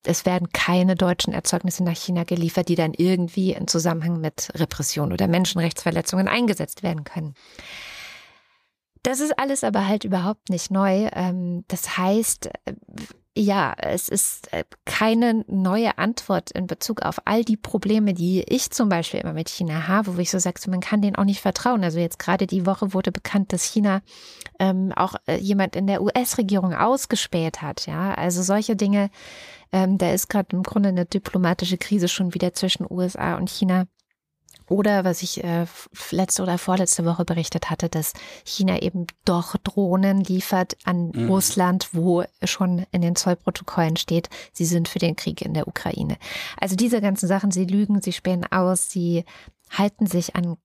es 0.06 0.25
werden 0.25 0.50
keine 0.52 0.95
deutschen 0.95 1.33
Erzeugnisse 1.33 1.85
nach 1.85 1.97
China 1.97 2.25
geliefert, 2.25 2.68
die 2.68 2.75
dann 2.76 2.95
irgendwie 2.95 3.52
in 3.52 3.66
Zusammenhang 3.66 4.21
mit 4.21 4.50
Repression 4.54 5.12
oder 5.12 5.26
Menschenrechtsverletzungen 5.26 6.28
eingesetzt 6.28 6.83
werden 6.83 7.04
können. 7.04 7.35
Das 9.03 9.21
ist 9.21 9.38
alles 9.38 9.65
aber 9.65 9.87
halt 9.87 10.05
überhaupt 10.05 10.49
nicht 10.50 10.71
neu. 10.71 11.09
Ähm, 11.12 11.65
das 11.69 11.97
heißt, 11.97 12.47
äh, 12.47 12.75
ja, 13.38 13.75
es 13.76 14.09
ist 14.09 14.50
äh, 14.55 14.65
keine 14.87 15.45
neue 15.47 15.99
Antwort 15.99 16.50
in 16.53 16.67
Bezug 16.67 17.03
auf 17.03 17.21
all 17.26 17.45
die 17.45 17.59
Probleme, 17.59 18.15
die 18.15 18.43
ich 18.49 18.71
zum 18.71 18.88
Beispiel 18.88 19.21
immer 19.21 19.35
mit 19.35 19.50
China 19.50 19.88
habe, 19.88 20.17
wo 20.17 20.21
ich 20.21 20.31
so 20.31 20.38
sage, 20.38 20.59
man 20.71 20.81
kann 20.81 21.03
denen 21.03 21.17
auch 21.17 21.25
nicht 21.25 21.43
vertrauen. 21.43 21.85
Also 21.85 21.99
jetzt 21.99 22.19
gerade 22.19 22.47
die 22.47 22.65
Woche 22.65 22.95
wurde 22.95 23.12
bekannt, 23.12 23.53
dass 23.53 23.62
China 23.62 24.00
ähm, 24.59 24.91
auch 24.97 25.17
äh, 25.26 25.37
jemand 25.37 25.76
in 25.76 25.87
der 25.87 26.00
US-Regierung 26.00 26.73
ausgespäht 26.73 27.61
hat. 27.61 27.87
Ja, 27.87 28.15
also 28.15 28.43
solche 28.43 28.75
Dinge. 28.75 29.11
Ähm, 29.71 29.99
da 29.99 30.12
ist 30.12 30.29
gerade 30.29 30.57
im 30.57 30.62
Grunde 30.62 30.88
eine 30.88 31.05
diplomatische 31.05 31.76
Krise 31.76 32.09
schon 32.09 32.33
wieder 32.33 32.55
zwischen 32.55 32.87
USA 32.88 33.37
und 33.37 33.50
China. 33.50 33.87
Oder 34.69 35.05
was 35.05 35.23
ich 35.23 35.43
äh, 35.45 35.67
letzte 36.11 36.43
oder 36.43 36.59
vorletzte 36.59 37.05
Woche 37.05 37.25
berichtet 37.25 37.71
hatte, 37.71 37.89
dass 37.89 38.13
China 38.45 38.81
eben 38.83 39.07
doch 39.25 39.57
Drohnen 39.59 40.21
liefert 40.23 40.77
an 40.85 41.13
mhm. 41.15 41.29
Russland, 41.29 41.91
wo 41.93 42.25
schon 42.43 42.85
in 42.91 43.01
den 43.01 43.17
Zollprotokollen 43.17 43.97
steht, 43.97 44.29
sie 44.53 44.65
sind 44.65 44.89
für 44.89 44.99
den 44.99 45.17
Krieg 45.17 45.43
in 45.43 45.55
der 45.55 45.69
Ukraine. 45.69 46.17
Also 46.61 46.75
diese 46.75 47.01
ganzen 47.01 47.29
Sachen, 47.29 47.51
sie 47.51 47.65
lügen, 47.65 48.03
sie 48.03 48.13
spähen 48.13 48.45
aus, 48.51 48.91
sie 48.91 49.25
halten 49.71 50.07
sich 50.07 50.35
an 50.35 50.57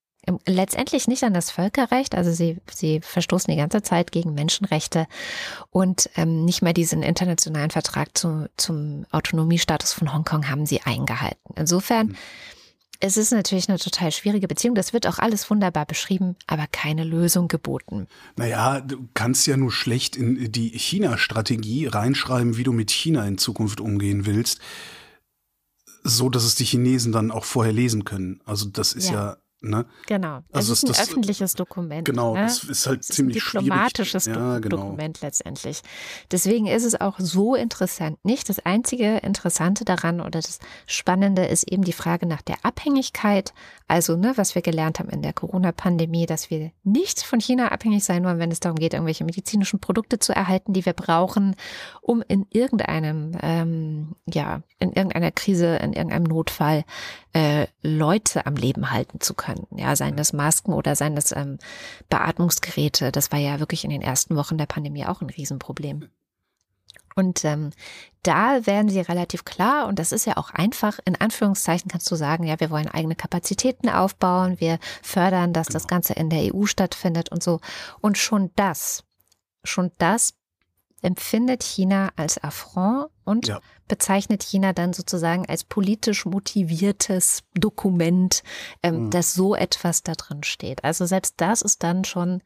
letztendlich 0.45 1.07
nicht 1.07 1.23
an 1.23 1.33
das 1.33 1.49
Völkerrecht, 1.49 2.13
also 2.13 2.31
sie, 2.31 2.59
sie 2.71 3.01
verstoßen 3.01 3.51
die 3.51 3.57
ganze 3.57 3.81
Zeit 3.81 4.11
gegen 4.11 4.35
Menschenrechte 4.35 5.07
und 5.71 6.11
ähm, 6.15 6.45
nicht 6.45 6.61
mehr 6.61 6.73
diesen 6.73 7.01
internationalen 7.01 7.71
Vertrag 7.71 8.15
zu, 8.15 8.47
zum 8.55 9.07
Autonomiestatus 9.11 9.93
von 9.93 10.13
Hongkong 10.13 10.47
haben 10.47 10.67
sie 10.67 10.81
eingehalten. 10.83 11.55
Insofern 11.55 12.09
mhm 12.09 12.17
es 13.01 13.17
ist 13.17 13.31
natürlich 13.31 13.67
eine 13.67 13.79
total 13.79 14.11
schwierige 14.11 14.47
Beziehung. 14.47 14.75
Das 14.75 14.93
wird 14.93 15.07
auch 15.07 15.17
alles 15.17 15.49
wunderbar 15.49 15.85
beschrieben, 15.85 16.35
aber 16.47 16.67
keine 16.71 17.03
Lösung 17.03 17.47
geboten. 17.47 18.07
Naja, 18.37 18.79
du 18.79 19.07
kannst 19.13 19.47
ja 19.47 19.57
nur 19.57 19.71
schlecht 19.71 20.15
in 20.15 20.51
die 20.51 20.69
China-Strategie 20.69 21.87
reinschreiben, 21.87 22.57
wie 22.57 22.63
du 22.63 22.71
mit 22.71 22.91
China 22.91 23.25
in 23.27 23.37
Zukunft 23.37 23.81
umgehen 23.81 24.25
willst, 24.25 24.59
so 26.03 26.29
dass 26.29 26.43
es 26.43 26.55
die 26.55 26.65
Chinesen 26.65 27.11
dann 27.11 27.31
auch 27.31 27.45
vorher 27.45 27.73
lesen 27.73 28.05
können. 28.05 28.39
Also 28.45 28.67
das 28.67 28.93
ist 28.93 29.09
ja, 29.09 29.13
ja 29.13 29.37
Ne? 29.63 29.85
Genau. 30.07 30.41
Also 30.51 30.73
es 30.73 30.79
ist 30.79 30.85
ein 30.85 30.93
das, 30.93 31.01
öffentliches 31.07 31.53
Dokument. 31.53 32.05
Genau, 32.05 32.33
ne? 32.33 32.41
das 32.41 32.63
ist 32.63 32.87
halt 32.87 33.01
es 33.01 33.07
ziemlich 33.09 33.37
ist 33.37 33.55
ein 33.55 33.59
diplomatisches 33.63 34.25
ja, 34.25 34.57
genau. 34.57 34.77
Dokument 34.77 35.21
letztendlich. 35.21 35.81
Deswegen 36.31 36.65
ist 36.65 36.83
es 36.83 36.99
auch 36.99 37.19
so 37.19 37.53
interessant. 37.53 38.17
Nicht 38.25 38.49
das 38.49 38.57
einzige 38.65 39.17
Interessante 39.17 39.85
daran 39.85 40.19
oder 40.19 40.41
das 40.41 40.57
Spannende 40.87 41.45
ist 41.45 41.71
eben 41.71 41.83
die 41.83 41.93
Frage 41.93 42.25
nach 42.25 42.41
der 42.41 42.57
Abhängigkeit. 42.63 43.53
Also, 43.87 44.17
ne, 44.17 44.33
was 44.35 44.55
wir 44.55 44.63
gelernt 44.63 44.97
haben 44.97 45.09
in 45.09 45.21
der 45.21 45.33
Corona-Pandemie, 45.33 46.25
dass 46.25 46.49
wir 46.49 46.71
nicht 46.83 47.21
von 47.21 47.39
China 47.39 47.67
abhängig 47.67 48.03
sein 48.03 48.23
wollen, 48.23 48.39
wenn 48.39 48.51
es 48.51 48.61
darum 48.61 48.79
geht, 48.79 48.93
irgendwelche 48.93 49.25
medizinischen 49.25 49.79
Produkte 49.79 50.17
zu 50.17 50.33
erhalten, 50.33 50.73
die 50.73 50.87
wir 50.87 50.93
brauchen, 50.93 51.55
um 52.01 52.23
in 52.27 52.47
irgendeinem, 52.49 53.33
ähm, 53.43 54.15
ja, 54.25 54.63
in 54.79 54.93
irgendeiner 54.93 55.31
Krise, 55.31 55.75
in 55.75 55.93
irgendeinem 55.93 56.23
Notfall 56.23 56.83
äh, 57.33 57.67
Leute 57.81 58.45
am 58.45 58.55
Leben 58.55 58.91
halten 58.91 59.21
zu 59.21 59.33
können. 59.33 59.67
Ja, 59.75 59.95
seien 59.95 60.17
das 60.17 60.33
Masken 60.33 60.73
oder 60.73 60.95
seien 60.95 61.15
das 61.15 61.31
ähm, 61.31 61.59
Beatmungsgeräte. 62.09 63.11
Das 63.11 63.31
war 63.31 63.39
ja 63.39 63.59
wirklich 63.59 63.83
in 63.83 63.89
den 63.89 64.01
ersten 64.01 64.35
Wochen 64.35 64.57
der 64.57 64.65
Pandemie 64.65 65.05
auch 65.05 65.21
ein 65.21 65.29
Riesenproblem. 65.29 66.09
Und 67.15 67.43
ähm, 67.43 67.71
da 68.23 68.65
werden 68.65 68.89
sie 68.89 69.01
relativ 69.01 69.43
klar, 69.43 69.87
und 69.87 69.99
das 69.99 70.11
ist 70.11 70.25
ja 70.25 70.37
auch 70.37 70.51
einfach, 70.51 70.99
in 71.05 71.19
Anführungszeichen 71.19 71.91
kannst 71.91 72.09
du 72.09 72.15
sagen, 72.15 72.45
ja, 72.45 72.59
wir 72.59 72.69
wollen 72.69 72.87
eigene 72.87 73.15
Kapazitäten 73.15 73.89
aufbauen, 73.89 74.59
wir 74.59 74.79
fördern, 75.01 75.53
dass 75.53 75.67
das 75.67 75.83
genau. 75.83 75.95
Ganze 75.95 76.13
in 76.13 76.29
der 76.29 76.53
EU 76.53 76.65
stattfindet 76.65 77.29
und 77.29 77.43
so. 77.43 77.59
Und 77.99 78.17
schon 78.17 78.51
das, 78.55 79.03
schon 79.63 79.91
das 79.97 80.33
empfindet 81.01 81.63
China 81.63 82.11
als 82.15 82.43
Affront 82.43 83.09
und 83.23 83.47
ja. 83.47 83.59
bezeichnet 83.87 84.43
China 84.43 84.73
dann 84.73 84.93
sozusagen 84.93 85.47
als 85.47 85.63
politisch 85.63 86.25
motiviertes 86.25 87.43
Dokument, 87.53 88.43
ähm, 88.83 89.05
mhm. 89.05 89.09
dass 89.11 89.33
so 89.33 89.55
etwas 89.55 90.03
da 90.03 90.13
drin 90.13 90.43
steht. 90.43 90.83
Also 90.83 91.05
selbst 91.05 91.35
das 91.37 91.61
ist 91.61 91.83
dann 91.83 92.03
schon, 92.03 92.41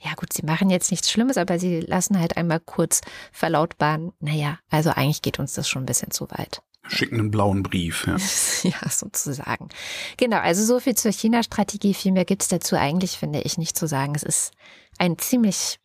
ja 0.00 0.14
gut, 0.14 0.32
sie 0.32 0.44
machen 0.44 0.70
jetzt 0.70 0.90
nichts 0.90 1.10
Schlimmes, 1.10 1.36
aber 1.36 1.58
sie 1.58 1.80
lassen 1.80 2.18
halt 2.18 2.36
einmal 2.36 2.60
kurz 2.60 3.00
verlautbaren, 3.32 4.12
naja, 4.20 4.58
also 4.70 4.90
eigentlich 4.90 5.22
geht 5.22 5.38
uns 5.38 5.54
das 5.54 5.68
schon 5.68 5.82
ein 5.82 5.86
bisschen 5.86 6.10
zu 6.10 6.30
weit. 6.30 6.62
Schicken 6.86 7.18
einen 7.18 7.30
blauen 7.30 7.62
Brief. 7.62 8.06
Ja, 8.06 8.16
ja 8.70 8.88
sozusagen. 8.88 9.68
Genau, 10.16 10.38
also 10.38 10.64
so 10.64 10.80
viel 10.80 10.94
zur 10.94 11.12
China-Strategie. 11.12 11.92
Viel 11.92 12.12
mehr 12.12 12.24
gibt 12.24 12.42
es 12.42 12.48
dazu 12.48 12.76
eigentlich, 12.76 13.18
finde 13.18 13.42
ich, 13.42 13.58
nicht 13.58 13.76
zu 13.76 13.86
sagen. 13.86 14.14
Es 14.14 14.22
ist 14.22 14.52
ein 14.98 15.18
ziemlich 15.18 15.78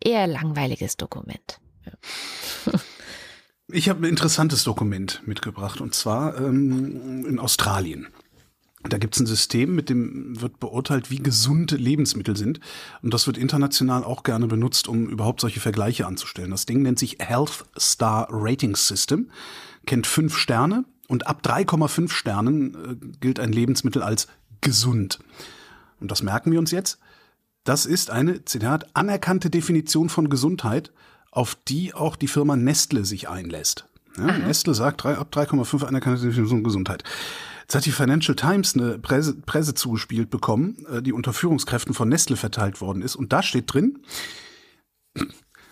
eher 0.00 0.26
langweiliges 0.26 0.96
Dokument. 0.96 1.60
Ja. 1.86 2.72
Ich 3.72 3.88
habe 3.88 4.00
ein 4.00 4.10
interessantes 4.10 4.64
Dokument 4.64 5.22
mitgebracht 5.26 5.80
und 5.80 5.94
zwar 5.94 6.36
ähm, 6.38 7.24
in 7.24 7.38
Australien. 7.38 8.08
Da 8.82 8.96
gibt 8.96 9.14
es 9.14 9.20
ein 9.20 9.26
System, 9.26 9.74
mit 9.74 9.90
dem 9.90 10.40
wird 10.40 10.58
beurteilt, 10.58 11.10
wie 11.10 11.18
gesund 11.18 11.70
Lebensmittel 11.72 12.36
sind. 12.36 12.60
Und 13.02 13.12
das 13.12 13.26
wird 13.26 13.36
international 13.36 14.04
auch 14.04 14.22
gerne 14.22 14.46
benutzt, 14.46 14.88
um 14.88 15.08
überhaupt 15.08 15.42
solche 15.42 15.60
Vergleiche 15.60 16.06
anzustellen. 16.06 16.50
Das 16.50 16.64
Ding 16.64 16.82
nennt 16.82 16.98
sich 16.98 17.18
Health 17.20 17.66
Star 17.78 18.26
Rating 18.30 18.74
System, 18.74 19.30
kennt 19.84 20.06
fünf 20.06 20.36
Sterne 20.36 20.84
und 21.08 21.26
ab 21.26 21.42
3,5 21.44 22.10
Sternen 22.10 22.74
äh, 22.74 23.16
gilt 23.20 23.38
ein 23.38 23.52
Lebensmittel 23.52 24.02
als 24.02 24.28
gesund. 24.62 25.18
Und 26.00 26.10
das 26.10 26.22
merken 26.22 26.50
wir 26.50 26.58
uns 26.58 26.70
jetzt. 26.70 26.98
Das 27.64 27.86
ist 27.86 28.10
eine, 28.10 28.44
Zitat, 28.44 28.86
anerkannte 28.94 29.50
Definition 29.50 30.08
von 30.08 30.30
Gesundheit, 30.30 30.92
auf 31.30 31.56
die 31.68 31.94
auch 31.94 32.16
die 32.16 32.28
Firma 32.28 32.56
Nestle 32.56 33.04
sich 33.04 33.28
einlässt. 33.28 33.86
Ja, 34.16 34.38
Nestle 34.38 34.74
sagt 34.74 35.04
drei, 35.04 35.16
ab 35.16 35.28
3,5 35.32 35.84
anerkannte 35.84 36.20
Definition 36.20 36.58
von 36.58 36.64
Gesundheit. 36.64 37.04
Jetzt 37.62 37.74
hat 37.76 37.86
die 37.86 37.92
Financial 37.92 38.34
Times 38.34 38.74
eine 38.74 38.98
Presse, 38.98 39.34
Presse 39.34 39.74
zugespielt 39.74 40.30
bekommen, 40.30 40.84
äh, 40.90 41.02
die 41.02 41.12
unter 41.12 41.32
Führungskräften 41.32 41.94
von 41.94 42.08
Nestle 42.08 42.36
verteilt 42.36 42.80
worden 42.80 43.02
ist. 43.02 43.14
Und 43.14 43.32
da 43.32 43.42
steht 43.42 43.72
drin, 43.72 44.00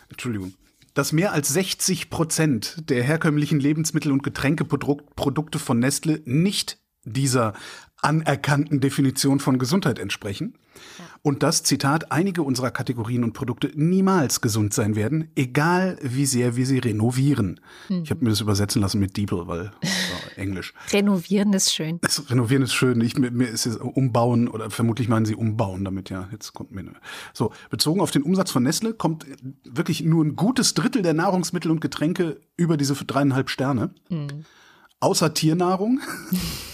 Entschuldigung, 0.09 0.55
dass 0.95 1.13
mehr 1.13 1.33
als 1.33 1.49
60 1.49 2.11
Prozent 2.11 2.89
der 2.89 3.03
herkömmlichen 3.03 3.61
Lebensmittel- 3.61 4.13
und 4.13 4.23
Getränkeprodukte 4.23 5.59
von 5.59 5.79
Nestle 5.79 6.23
nicht 6.25 6.79
dieser 7.05 7.55
anerkannten 8.03 8.81
Definition 8.81 9.41
von 9.41 9.59
Gesundheit 9.59 9.99
entsprechen. 9.99 10.55
Ja. 10.99 11.05
Und 11.23 11.43
dass, 11.43 11.65
Zitat, 11.65 12.13
einige 12.13 12.43
unserer 12.43 12.71
Kategorien 12.71 13.25
und 13.25 13.33
Produkte 13.33 13.73
niemals 13.75 14.41
gesund 14.41 14.73
sein 14.73 14.95
werden, 14.95 15.33
egal 15.35 15.99
wie 16.03 16.27
sehr 16.27 16.55
wir 16.55 16.67
sie 16.67 16.79
renovieren. 16.79 17.61
Hm. 17.89 18.03
Ich 18.05 18.11
habe 18.11 18.23
mir 18.23 18.31
das 18.31 18.41
übersetzen 18.41 18.81
lassen 18.81 19.01
mit 19.01 19.17
Diebel, 19.17 19.49
weil 19.49 19.73
Englisch. 20.37 20.73
renovieren 20.93 21.53
ist 21.53 21.75
schön. 21.75 21.99
Das, 22.03 22.31
renovieren 22.31 22.63
ist 22.63 22.75
schön. 22.75 23.01
Ich, 23.01 23.19
mir 23.19 23.49
ist 23.49 23.67
es 23.67 23.77
umbauen 23.77 24.47
oder 24.47 24.71
vermutlich 24.71 25.09
meinen 25.09 25.27
sie 25.27 25.35
umbauen 25.35 25.85
damit, 25.85 26.11
ja. 26.11 26.29
Jetzt 26.31 26.53
kommt 26.53 26.71
mir. 26.71 26.85
So, 27.35 27.53
bezogen 27.71 28.01
auf 28.01 28.13
den 28.13 28.23
Umsatz 28.23 28.53
von 28.53 28.63
Nestle 28.63 28.95
kommt 28.95 29.27
wirklich 29.65 30.03
nur 30.03 30.25
ein 30.25 30.37
gutes 30.37 30.75
Drittel 30.75 31.03
der 31.03 31.15
Nahrungsmittel 31.15 31.71
und 31.71 31.81
Getränke 31.81 32.41
über 32.57 32.77
diese 32.77 32.95
dreieinhalb 32.95 33.51
Sterne. 33.51 33.91
Hm. 34.09 34.45
Außer 35.01 35.35
Tiernahrung. 35.35 36.01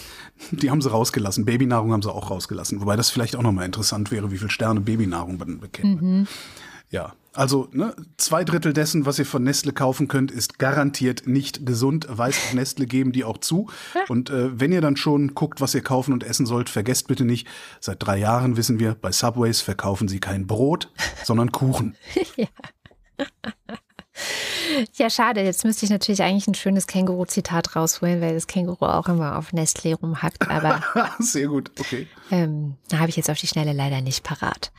Die 0.50 0.70
haben 0.70 0.82
sie 0.82 0.90
rausgelassen. 0.90 1.44
Babynahrung 1.44 1.92
haben 1.92 2.02
sie 2.02 2.12
auch 2.12 2.30
rausgelassen. 2.30 2.80
Wobei 2.80 2.96
das 2.96 3.10
vielleicht 3.10 3.36
auch 3.36 3.42
nochmal 3.42 3.66
interessant 3.66 4.10
wäre, 4.10 4.30
wie 4.30 4.38
viel 4.38 4.50
Sterne 4.50 4.80
Babynahrung 4.80 5.38
man 5.38 5.60
bekennt. 5.60 6.02
Mhm. 6.02 6.26
Ja, 6.90 7.12
also 7.32 7.68
ne, 7.72 7.94
zwei 8.16 8.44
Drittel 8.44 8.72
dessen, 8.72 9.06
was 9.06 9.18
ihr 9.18 9.26
von 9.26 9.42
Nestle 9.42 9.72
kaufen 9.72 10.06
könnt, 10.06 10.30
ist 10.30 10.60
garantiert 10.60 11.26
nicht 11.26 11.66
gesund. 11.66 12.06
Weiß 12.08 12.38
auch 12.48 12.54
Nestle 12.54 12.86
geben 12.86 13.10
die 13.10 13.24
auch 13.24 13.38
zu. 13.38 13.68
Und 14.08 14.30
äh, 14.30 14.58
wenn 14.58 14.70
ihr 14.70 14.80
dann 14.80 14.96
schon 14.96 15.34
guckt, 15.34 15.60
was 15.60 15.74
ihr 15.74 15.82
kaufen 15.82 16.12
und 16.12 16.22
essen 16.22 16.46
sollt, 16.46 16.70
vergesst 16.70 17.08
bitte 17.08 17.24
nicht, 17.24 17.48
seit 17.80 18.00
drei 18.00 18.18
Jahren 18.18 18.56
wissen 18.56 18.78
wir, 18.78 18.94
bei 18.94 19.10
Subways 19.10 19.60
verkaufen 19.60 20.06
sie 20.06 20.20
kein 20.20 20.46
Brot, 20.46 20.92
sondern 21.24 21.50
Kuchen. 21.50 21.96
ja. 22.36 22.46
Ja, 24.94 25.10
schade. 25.10 25.42
Jetzt 25.42 25.64
müsste 25.64 25.84
ich 25.84 25.90
natürlich 25.90 26.22
eigentlich 26.22 26.46
ein 26.46 26.54
schönes 26.54 26.86
Känguru-Zitat 26.86 27.76
rausholen, 27.76 28.20
weil 28.20 28.34
das 28.34 28.46
Känguru 28.46 28.86
auch 28.86 29.08
immer 29.08 29.36
auf 29.38 29.52
Nestlé 29.52 29.94
rumhackt. 29.94 30.48
Aber 30.48 30.82
sehr 31.18 31.48
gut, 31.48 31.70
okay. 31.78 32.06
Ähm, 32.30 32.76
da 32.88 32.98
habe 32.98 33.10
ich 33.10 33.16
jetzt 33.16 33.30
auf 33.30 33.38
die 33.38 33.46
Schnelle 33.46 33.72
leider 33.72 34.00
nicht 34.00 34.24
parat. 34.24 34.72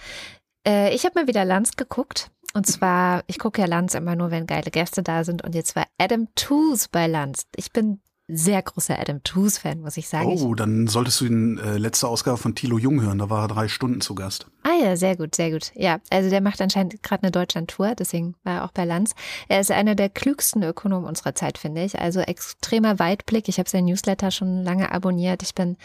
Äh, 0.67 0.93
ich 0.93 1.06
habe 1.06 1.19
mal 1.19 1.28
wieder 1.28 1.45
Lanz 1.45 1.76
geguckt. 1.76 2.32
Und 2.54 2.65
zwar, 2.65 3.24
ich 3.28 3.38
gucke 3.38 3.62
ja 3.62 3.67
Lanz 3.67 3.95
immer 3.95 4.15
nur, 4.15 4.32
wenn 4.32 4.48
geile 4.48 4.71
Gäste 4.71 5.04
da 5.04 5.24
sind. 5.24 5.43
Und 5.43 5.56
jetzt 5.56 5.76
war 5.76 5.86
Adam 5.98 6.28
Tooze 6.36 6.88
bei 6.89 7.08
Lanz. 7.08 7.45
Ich 7.56 7.71
bin 7.71 8.00
sehr 8.28 8.62
großer 8.62 8.98
Adam 9.00 9.21
Tooze-Fan, 9.24 9.82
muss 9.82 9.98
ich 9.98 10.08
sagen. 10.08 10.28
Oh, 10.28 10.56
dann 10.56 10.88
solltest 10.88 11.21
du 11.21 11.28
die 11.28 11.62
äh, 11.62 11.78
letzte 11.78 12.08
Ausgabe 12.08 12.38
von 12.38 12.56
Thilo 12.56 12.78
Jung 12.78 13.02
hören. 13.02 13.19
Da 13.19 13.30
war 13.30 13.43
er 13.43 13.48
drei 13.50 13.67
Stunden 13.67 14.02
zu 14.02 14.15
Gast. 14.15 14.48
Ah 14.67 14.73
ja, 14.82 14.95
sehr 14.95 15.15
gut, 15.15 15.36
sehr 15.36 15.51
gut. 15.51 15.71
Ja, 15.75 15.99
also 16.10 16.32
der 16.32 16.41
macht 16.41 16.60
anscheinend 16.60 17.04
gerade 17.04 17.21
eine 17.21 17.32
Deutschland-Tour, 17.32 17.93
deswegen 17.93 18.34
war 18.43 18.56
er 18.56 18.65
auch 18.65 18.71
bei 18.71 18.84
Lanz. 18.84 19.13
Er 19.47 19.60
ist 19.60 19.69
einer 19.69 19.93
der 19.93 20.10
klügsten 20.10 20.63
Ökonomen 20.63 21.08
unserer 21.08 21.36
Zeit, 21.36 21.60
finde 21.60 21.84
ich. 21.84 21.99
Also 21.99 22.21
extremer 22.21 22.97
Weitblick. 22.97 23.47
Ich 23.47 23.60
habe 23.60 23.69
sein 23.69 23.86
Newsletter 23.86 24.32
schon 24.32 24.63
lange 24.63 24.91
abonniert. 24.91 25.43
Ich 25.43 25.54
bin 25.54 25.78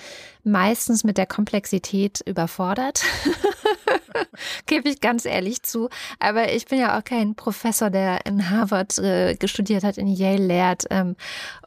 meistens 0.45 1.05
mit 1.05 1.19
der 1.19 1.27
Komplexität 1.27 2.23
überfordert. 2.25 3.03
Gebe 4.67 4.89
ich 4.89 5.03
ganz 5.03 5.27
ehrlich 5.27 5.63
zu. 5.63 5.91
Aber 6.19 6.51
ich 6.51 6.65
bin 6.65 6.79
ja 6.79 6.99
auch 6.99 7.05
kein 7.05 7.35
Professor, 7.35 7.91
der 7.91 8.25
in 8.25 8.49
Harvard 8.49 8.97
äh, 8.99 9.37
studiert 9.47 9.85
hat, 9.85 9.99
in 9.99 10.07
Yale 10.07 10.47
lehrt. 10.47 10.87
Ähm, 10.89 11.17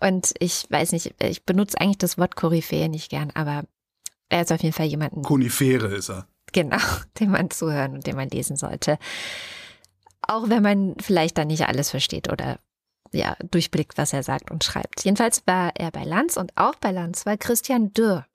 und 0.02 0.34
ich 0.40 0.66
weiß 0.68 0.94
nicht, 0.94 1.14
ich 1.22 1.46
benutze 1.46 1.80
eigentlich 1.80 2.00
das 2.00 2.18
Wort 2.18 2.36
Koryphäe 2.36 2.90
nicht 2.90 3.12
gern, 3.12 3.30
aber 3.36 3.66
er 4.30 4.42
ist 4.42 4.52
auf 4.52 4.64
jeden 4.64 4.74
Fall 4.74 4.88
jemanden. 4.88 5.22
Konifere 5.22 5.94
ist 5.94 6.10
er. 6.10 6.28
Genau, 6.54 6.78
dem 7.20 7.32
man 7.32 7.52
zuhören 7.52 7.94
und 7.94 8.08
dem 8.08 8.16
man 8.16 8.30
lesen 8.30 8.56
sollte. 8.56 8.98
Auch 10.22 10.50
wenn 10.50 10.64
man 10.64 10.96
vielleicht 11.02 11.38
dann 11.38 11.48
nicht 11.48 11.68
alles 11.68 11.90
versteht 11.90 12.32
oder 12.32 12.60
ja, 13.12 13.36
durchblickt, 13.52 13.98
was 13.98 14.14
er 14.14 14.24
sagt 14.24 14.50
und 14.50 14.64
schreibt. 14.64 15.04
Jedenfalls 15.04 15.44
war 15.46 15.72
er 15.76 15.92
bei 15.92 16.04
Lanz 16.04 16.38
und 16.38 16.52
auch 16.56 16.76
bei 16.76 16.92
Lanz 16.92 17.26
war 17.26 17.38
Christian 17.38 17.94
Dürr. 17.94 18.26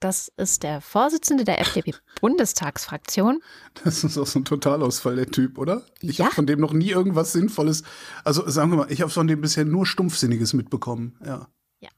Das 0.00 0.30
ist 0.36 0.62
der 0.62 0.82
Vorsitzende 0.82 1.44
der 1.44 1.58
FDP-Bundestagsfraktion. 1.60 3.40
Das 3.84 4.04
ist 4.04 4.18
auch 4.18 4.26
so 4.26 4.40
ein 4.40 4.44
Totalausfall, 4.44 5.16
der 5.16 5.30
Typ, 5.30 5.58
oder? 5.58 5.86
Ich 6.00 6.18
ja. 6.18 6.26
habe 6.26 6.34
von 6.34 6.46
dem 6.46 6.60
noch 6.60 6.72
nie 6.72 6.90
irgendwas 6.90 7.32
Sinnvolles. 7.32 7.82
Also 8.24 8.46
sagen 8.48 8.70
wir 8.70 8.76
mal, 8.76 8.92
ich 8.92 9.00
habe 9.00 9.10
von 9.10 9.26
dem 9.26 9.40
bisher 9.40 9.64
nur 9.64 9.86
Stumpfsinniges 9.86 10.52
mitbekommen. 10.52 11.18
Ja. 11.24 11.48
Ja. 11.80 11.88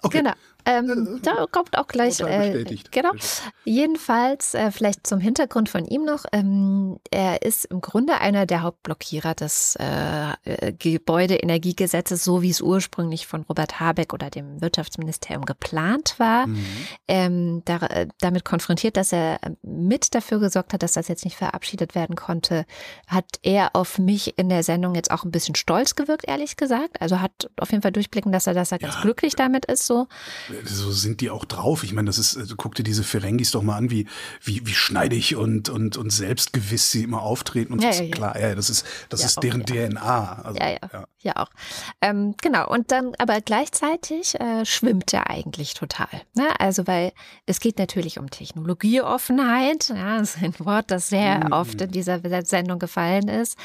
Okay. 0.00 0.18
Genau. 0.18 0.32
Ähm, 0.68 1.20
da 1.22 1.46
kommt 1.50 1.78
auch 1.78 1.86
gleich. 1.86 2.20
Äh, 2.20 2.64
genau. 2.90 3.12
Jedenfalls, 3.64 4.52
äh, 4.52 4.70
vielleicht 4.70 5.06
zum 5.06 5.18
Hintergrund 5.18 5.70
von 5.70 5.86
ihm 5.86 6.04
noch. 6.04 6.26
Ähm, 6.32 6.98
er 7.10 7.40
ist 7.40 7.64
im 7.66 7.80
Grunde 7.80 8.18
einer 8.20 8.44
der 8.44 8.62
Hauptblockierer 8.62 9.34
des 9.34 9.76
äh, 9.76 10.32
äh, 10.44 10.72
Gebäudeenergiegesetzes, 10.72 12.22
so 12.22 12.42
wie 12.42 12.50
es 12.50 12.60
ursprünglich 12.60 13.26
von 13.26 13.42
Robert 13.42 13.80
Habeck 13.80 14.12
oder 14.12 14.28
dem 14.28 14.60
Wirtschaftsministerium 14.60 15.46
geplant 15.46 16.16
war. 16.18 16.46
Mhm. 16.46 16.66
Ähm, 17.08 17.62
da, 17.64 17.78
äh, 17.86 18.08
damit 18.20 18.44
konfrontiert, 18.44 18.98
dass 18.98 19.12
er 19.12 19.40
mit 19.62 20.14
dafür 20.14 20.38
gesorgt 20.38 20.74
hat, 20.74 20.82
dass 20.82 20.92
das 20.92 21.08
jetzt 21.08 21.24
nicht 21.24 21.36
verabschiedet 21.36 21.94
werden 21.94 22.14
konnte, 22.14 22.66
hat 23.06 23.38
er 23.42 23.70
auf 23.74 23.98
mich 23.98 24.36
in 24.36 24.50
der 24.50 24.62
Sendung 24.62 24.94
jetzt 24.94 25.10
auch 25.10 25.24
ein 25.24 25.30
bisschen 25.30 25.54
stolz 25.54 25.94
gewirkt, 25.94 26.28
ehrlich 26.28 26.56
gesagt. 26.56 27.00
Also 27.00 27.22
hat 27.22 27.50
auf 27.56 27.70
jeden 27.70 27.82
Fall 27.82 27.92
durchblicken, 27.92 28.32
dass 28.32 28.46
er, 28.46 28.52
dass 28.52 28.70
er 28.70 28.80
ja. 28.80 28.88
ganz 28.88 29.00
glücklich 29.00 29.34
damit 29.34 29.64
ist. 29.64 29.86
So 29.86 30.08
so 30.64 30.90
sind 30.92 31.20
die 31.20 31.30
auch 31.30 31.44
drauf. 31.44 31.84
Ich 31.84 31.92
meine, 31.92 32.06
das 32.06 32.18
ist, 32.18 32.36
also 32.36 32.56
guck 32.56 32.74
dir 32.74 32.82
diese 32.82 33.04
Ferengis 33.04 33.50
doch 33.50 33.62
mal 33.62 33.76
an, 33.76 33.90
wie, 33.90 34.06
wie, 34.42 34.66
wie 34.66 34.74
schneidig 34.74 35.36
und, 35.36 35.68
und, 35.68 35.96
und 35.96 36.10
selbstgewiss 36.10 36.90
sie 36.90 37.02
immer 37.04 37.22
auftreten. 37.22 37.72
Und 37.72 37.82
ja, 37.82 37.90
ja, 37.90 38.10
klar, 38.10 38.38
ja, 38.38 38.54
das 38.54 38.70
ist, 38.70 38.86
das 39.08 39.24
ist 39.24 39.42
deren 39.42 39.64
DNA. 39.64 40.42
Also, 40.42 40.58
ja, 40.58 40.70
ja, 40.70 41.06
ja, 41.20 41.36
auch. 41.36 41.50
Ähm, 42.00 42.34
genau. 42.40 42.68
Und 42.68 42.92
dann, 42.92 43.12
aber 43.18 43.40
gleichzeitig 43.40 44.38
äh, 44.40 44.64
schwimmt 44.64 45.12
er 45.12 45.30
eigentlich 45.30 45.74
total. 45.74 46.08
Ne? 46.34 46.48
Also, 46.58 46.86
weil 46.86 47.12
es 47.46 47.60
geht 47.60 47.78
natürlich 47.78 48.18
um 48.18 48.30
Technologieoffenheit. 48.30 49.88
Ja, 49.88 50.18
das 50.18 50.36
ist 50.36 50.42
ein 50.42 50.54
Wort, 50.58 50.90
das 50.90 51.08
sehr 51.08 51.46
mhm. 51.46 51.52
oft 51.52 51.80
in 51.80 51.90
dieser 51.90 52.20
Sendung 52.44 52.78
gefallen 52.78 53.28
ist. 53.28 53.58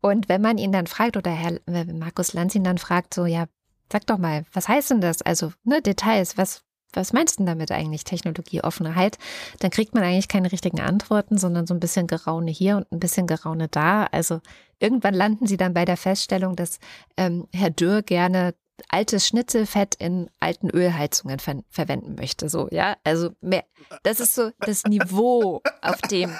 Und 0.00 0.28
wenn 0.28 0.42
man 0.42 0.58
ihn 0.58 0.72
dann 0.72 0.86
fragt, 0.86 1.16
oder 1.16 1.30
Herr 1.30 1.58
Markus 1.66 2.32
Lanz 2.32 2.54
ihn 2.54 2.64
dann 2.64 2.78
fragt, 2.78 3.14
so, 3.14 3.26
ja, 3.26 3.46
Sag 3.90 4.06
doch 4.06 4.18
mal, 4.18 4.44
was 4.52 4.68
heißt 4.68 4.90
denn 4.90 5.00
das? 5.00 5.22
Also, 5.22 5.52
ne, 5.64 5.80
Details, 5.80 6.36
was, 6.36 6.62
was 6.92 7.12
meinst 7.12 7.34
du 7.34 7.44
denn 7.44 7.46
damit 7.46 7.72
eigentlich, 7.72 8.04
Technologieoffenheit? 8.04 9.18
Dann 9.60 9.70
kriegt 9.70 9.94
man 9.94 10.02
eigentlich 10.02 10.28
keine 10.28 10.52
richtigen 10.52 10.80
Antworten, 10.80 11.38
sondern 11.38 11.66
so 11.66 11.74
ein 11.74 11.80
bisschen 11.80 12.06
Geraune 12.06 12.50
hier 12.50 12.76
und 12.76 12.90
ein 12.92 13.00
bisschen 13.00 13.26
Geraune 13.26 13.68
da. 13.68 14.04
Also 14.04 14.40
irgendwann 14.78 15.14
landen 15.14 15.46
sie 15.46 15.56
dann 15.56 15.74
bei 15.74 15.84
der 15.84 15.96
Feststellung, 15.96 16.56
dass 16.56 16.78
ähm, 17.16 17.48
Herr 17.52 17.70
Dürr 17.70 18.02
gerne 18.02 18.54
altes 18.88 19.26
Schnitzelfett 19.26 19.94
in 19.96 20.30
alten 20.40 20.70
Ölheizungen 20.70 21.38
ver 21.38 21.62
verwenden 21.70 22.14
möchte. 22.14 22.48
So, 22.48 22.68
ja. 22.70 22.96
Also 23.04 23.30
mehr, 23.40 23.64
das 24.02 24.20
ist 24.20 24.34
so 24.34 24.50
das 24.60 24.84
Niveau, 24.84 25.62
auf 25.82 26.00
dem 26.02 26.32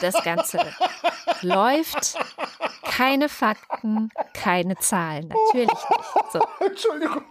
das 0.00 0.22
Ganze 0.22 0.58
läuft. 1.42 2.18
Keine 2.82 3.28
Fakten, 3.28 4.10
keine 4.32 4.76
Zahlen. 4.76 5.28
Natürlich 5.28 5.68
nicht. 5.68 6.32
So. 6.32 6.40
Entschuldigung. 6.64 7.24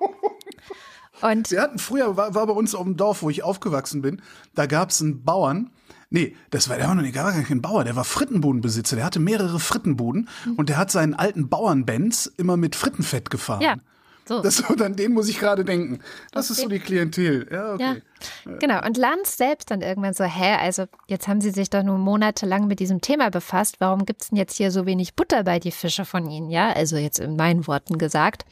Und 1.21 1.51
Wir 1.51 1.61
hatten 1.61 1.79
früher, 1.79 2.17
war, 2.17 2.35
war 2.35 2.47
bei 2.47 2.53
uns 2.53 2.75
auf 2.75 2.83
dem 2.83 2.97
Dorf, 2.97 3.21
wo 3.21 3.29
ich 3.29 3.43
aufgewachsen 3.43 4.01
bin, 4.01 4.21
da 4.55 4.65
gab 4.65 4.89
es 4.89 5.01
einen 5.01 5.23
Bauern, 5.23 5.71
Nee, 6.09 6.35
das 6.51 6.69
war, 6.69 6.77
der 6.77 6.87
war 6.87 6.93
noch 6.93 7.01
nicht, 7.01 7.15
gar 7.15 7.31
kein 7.31 7.63
Bauer, 7.63 7.83
der 7.83 7.95
war 7.95 8.03
Frittenbudenbesitzer, 8.03 8.95
der 8.95 9.03
hatte 9.03 9.19
mehrere 9.19 9.59
Frittenbuden 9.59 10.29
mhm. 10.45 10.53
und 10.57 10.69
der 10.69 10.77
hat 10.77 10.91
seinen 10.91 11.15
alten 11.15 11.49
Bauernbenz 11.49 12.31
immer 12.37 12.55
mit 12.55 12.75
Frittenfett 12.75 13.31
gefahren. 13.31 13.61
Ja. 13.61 13.77
So. 14.25 14.41
Das, 14.41 14.61
und 14.61 14.81
an 14.81 14.95
den 14.95 15.13
muss 15.13 15.29
ich 15.29 15.39
gerade 15.39 15.65
denken. 15.65 15.99
Das 16.31 16.49
okay. 16.49 16.53
ist 16.53 16.63
so 16.63 16.69
die 16.69 16.79
Klientel. 16.79 17.47
Ja, 17.51 17.73
okay. 17.73 18.01
Ja. 18.45 18.57
Genau. 18.57 18.85
Und 18.85 18.97
Lanz 18.97 19.37
selbst 19.37 19.71
dann 19.71 19.81
irgendwann 19.81 20.13
so, 20.13 20.23
hä, 20.23 20.55
also 20.59 20.85
jetzt 21.07 21.27
haben 21.27 21.41
Sie 21.41 21.51
sich 21.51 21.69
doch 21.69 21.83
nur 21.83 21.97
monatelang 21.97 22.67
mit 22.67 22.79
diesem 22.79 23.01
Thema 23.01 23.29
befasst. 23.29 23.75
Warum 23.79 24.05
gibt 24.05 24.21
es 24.21 24.29
denn 24.29 24.37
jetzt 24.37 24.57
hier 24.57 24.71
so 24.71 24.85
wenig 24.85 25.15
Butter 25.15 25.43
bei 25.43 25.59
die 25.59 25.71
Fische 25.71 26.05
von 26.05 26.29
Ihnen? 26.29 26.49
Ja, 26.49 26.71
also 26.71 26.97
jetzt 26.97 27.19
in 27.19 27.35
meinen 27.35 27.67
Worten 27.67 27.97
gesagt. 27.97 28.45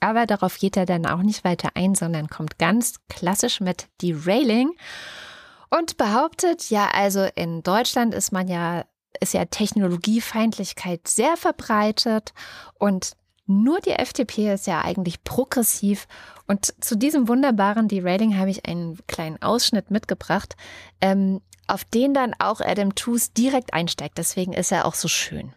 Aber 0.00 0.26
darauf 0.26 0.58
geht 0.58 0.76
er 0.76 0.86
dann 0.86 1.06
auch 1.06 1.22
nicht 1.22 1.44
weiter 1.44 1.70
ein, 1.74 1.94
sondern 1.94 2.28
kommt 2.28 2.58
ganz 2.58 2.96
klassisch 3.08 3.60
mit 3.60 3.88
Derailing 4.00 4.70
und 5.70 5.96
behauptet, 5.96 6.70
ja, 6.70 6.88
also 6.92 7.26
in 7.34 7.62
Deutschland 7.62 8.14
ist 8.14 8.32
man 8.32 8.48
ja 8.48 8.84
ist 9.20 9.34
ja 9.34 9.44
Technologiefeindlichkeit 9.46 11.08
sehr 11.08 11.36
verbreitet 11.36 12.32
und 12.78 13.12
nur 13.48 13.80
die 13.80 13.92
FDP 13.92 14.52
ist 14.52 14.66
ja 14.66 14.82
eigentlich 14.82 15.24
progressiv. 15.24 16.06
Und 16.46 16.72
zu 16.84 16.96
diesem 16.96 17.28
wunderbaren 17.28 17.88
Derailing 17.88 18.38
habe 18.38 18.50
ich 18.50 18.66
einen 18.66 18.98
kleinen 19.06 19.40
Ausschnitt 19.42 19.90
mitgebracht, 19.90 20.54
ähm, 21.00 21.40
auf 21.66 21.84
den 21.84 22.14
dann 22.14 22.34
auch 22.38 22.60
Adam 22.60 22.94
Tooze 22.94 23.30
direkt 23.36 23.74
einsteigt. 23.74 24.18
Deswegen 24.18 24.52
ist 24.52 24.70
er 24.70 24.84
auch 24.84 24.94
so 24.94 25.08
schön. 25.08 25.52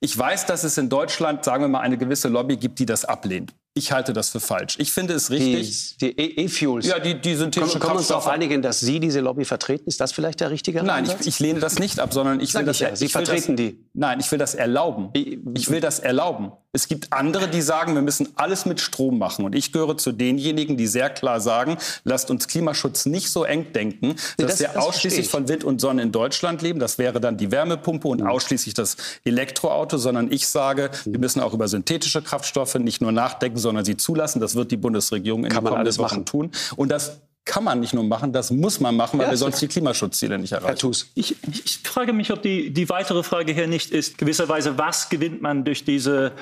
Ich 0.00 0.16
weiß, 0.16 0.46
dass 0.46 0.64
es 0.64 0.76
in 0.78 0.88
Deutschland, 0.88 1.44
sagen 1.44 1.64
wir 1.64 1.68
mal, 1.68 1.80
eine 1.80 1.96
gewisse 1.96 2.28
Lobby 2.28 2.56
gibt, 2.56 2.78
die 2.78 2.86
das 2.86 3.04
ablehnt. 3.04 3.54
Ich 3.76 3.92
halte 3.92 4.14
das 4.14 4.30
für 4.30 4.40
falsch. 4.40 4.76
Ich 4.78 4.90
finde 4.90 5.12
es 5.12 5.30
richtig. 5.30 5.98
Die 5.98 6.18
E-Fuels. 6.18 6.86
ja, 6.86 6.98
die, 6.98 7.20
die 7.20 7.34
synthetischen 7.34 7.78
Können 7.78 7.94
wir 7.94 7.98
uns 7.98 8.08
darauf 8.08 8.26
einigen, 8.26 8.62
dass 8.62 8.80
Sie 8.80 9.00
diese 9.00 9.20
Lobby 9.20 9.44
vertreten? 9.44 9.86
Ist 9.86 10.00
das 10.00 10.12
vielleicht 10.12 10.40
der 10.40 10.50
richtige 10.50 10.82
Nein, 10.82 11.04
ich, 11.04 11.26
ich, 11.26 11.40
lehne 11.40 11.60
das 11.60 11.78
nicht 11.78 12.00
ab, 12.00 12.14
sondern 12.14 12.40
ich 12.40 12.54
will 12.54 12.64
das. 12.64 12.78
Ja. 12.78 12.96
Sie 12.96 13.08
vertreten 13.08 13.54
das, 13.54 13.66
die. 13.66 13.84
Nein, 13.92 14.18
ich 14.20 14.32
will 14.32 14.38
das 14.38 14.54
erlauben. 14.54 15.10
Ich 15.12 15.70
will 15.70 15.80
das 15.80 15.98
erlauben. 15.98 16.52
Es 16.76 16.88
gibt 16.88 17.10
andere, 17.10 17.48
die 17.48 17.62
sagen, 17.62 17.94
wir 17.94 18.02
müssen 18.02 18.28
alles 18.36 18.66
mit 18.66 18.82
Strom 18.82 19.16
machen. 19.18 19.46
Und 19.46 19.54
ich 19.54 19.72
gehöre 19.72 19.96
zu 19.96 20.12
denjenigen, 20.12 20.76
die 20.76 20.86
sehr 20.86 21.08
klar 21.08 21.40
sagen, 21.40 21.78
lasst 22.04 22.30
uns 22.30 22.48
Klimaschutz 22.48 23.06
nicht 23.06 23.30
so 23.30 23.44
eng 23.44 23.72
denken, 23.72 24.16
dass 24.36 24.52
das, 24.52 24.60
wir 24.60 24.68
das 24.68 24.76
ausschließlich 24.76 25.30
von 25.30 25.48
Wind 25.48 25.64
und 25.64 25.80
Sonne 25.80 26.02
in 26.02 26.12
Deutschland 26.12 26.60
leben. 26.60 26.78
Das 26.78 26.98
wäre 26.98 27.18
dann 27.18 27.38
die 27.38 27.50
Wärmepumpe 27.50 28.08
und 28.08 28.20
mhm. 28.20 28.26
ausschließlich 28.26 28.74
das 28.74 28.98
Elektroauto, 29.24 29.96
sondern 29.96 30.30
ich 30.30 30.46
sage, 30.48 30.90
mhm. 31.06 31.12
wir 31.12 31.18
müssen 31.20 31.40
auch 31.40 31.54
über 31.54 31.66
synthetische 31.66 32.20
Kraftstoffe 32.20 32.74
nicht 32.74 33.00
nur 33.00 33.10
nachdenken, 33.10 33.56
sondern 33.56 33.86
sie 33.86 33.96
zulassen. 33.96 34.40
Das 34.40 34.54
wird 34.54 34.70
die 34.70 34.76
Bundesregierung 34.76 35.44
in 35.44 35.50
Kann 35.50 35.64
den 35.64 35.72
kommenden 35.72 35.96
Wochen 35.96 36.26
tun. 36.26 36.50
Und 36.76 36.90
das 36.90 37.20
kann 37.46 37.64
man 37.64 37.80
nicht 37.80 37.94
nur 37.94 38.04
machen, 38.04 38.32
das 38.32 38.50
muss 38.50 38.80
man 38.80 38.96
machen, 38.96 39.18
weil 39.18 39.26
ja, 39.26 39.30
wir 39.30 39.38
sonst 39.38 39.62
die 39.62 39.68
Klimaschutzziele 39.68 40.36
nicht 40.36 40.52
erreichen. 40.52 40.66
Herr 40.66 40.76
Tus. 40.76 41.10
Ich, 41.14 41.36
ich 41.64 41.78
frage 41.78 42.12
mich, 42.12 42.32
ob 42.32 42.42
die, 42.42 42.70
die 42.70 42.88
weitere 42.90 43.22
Frage 43.22 43.52
hier 43.52 43.68
nicht 43.68 43.92
ist, 43.92 44.18
gewisserweise, 44.18 44.76
was 44.76 45.08
gewinnt 45.08 45.40
man 45.40 45.64
durch 45.64 45.84
diese 45.84 46.32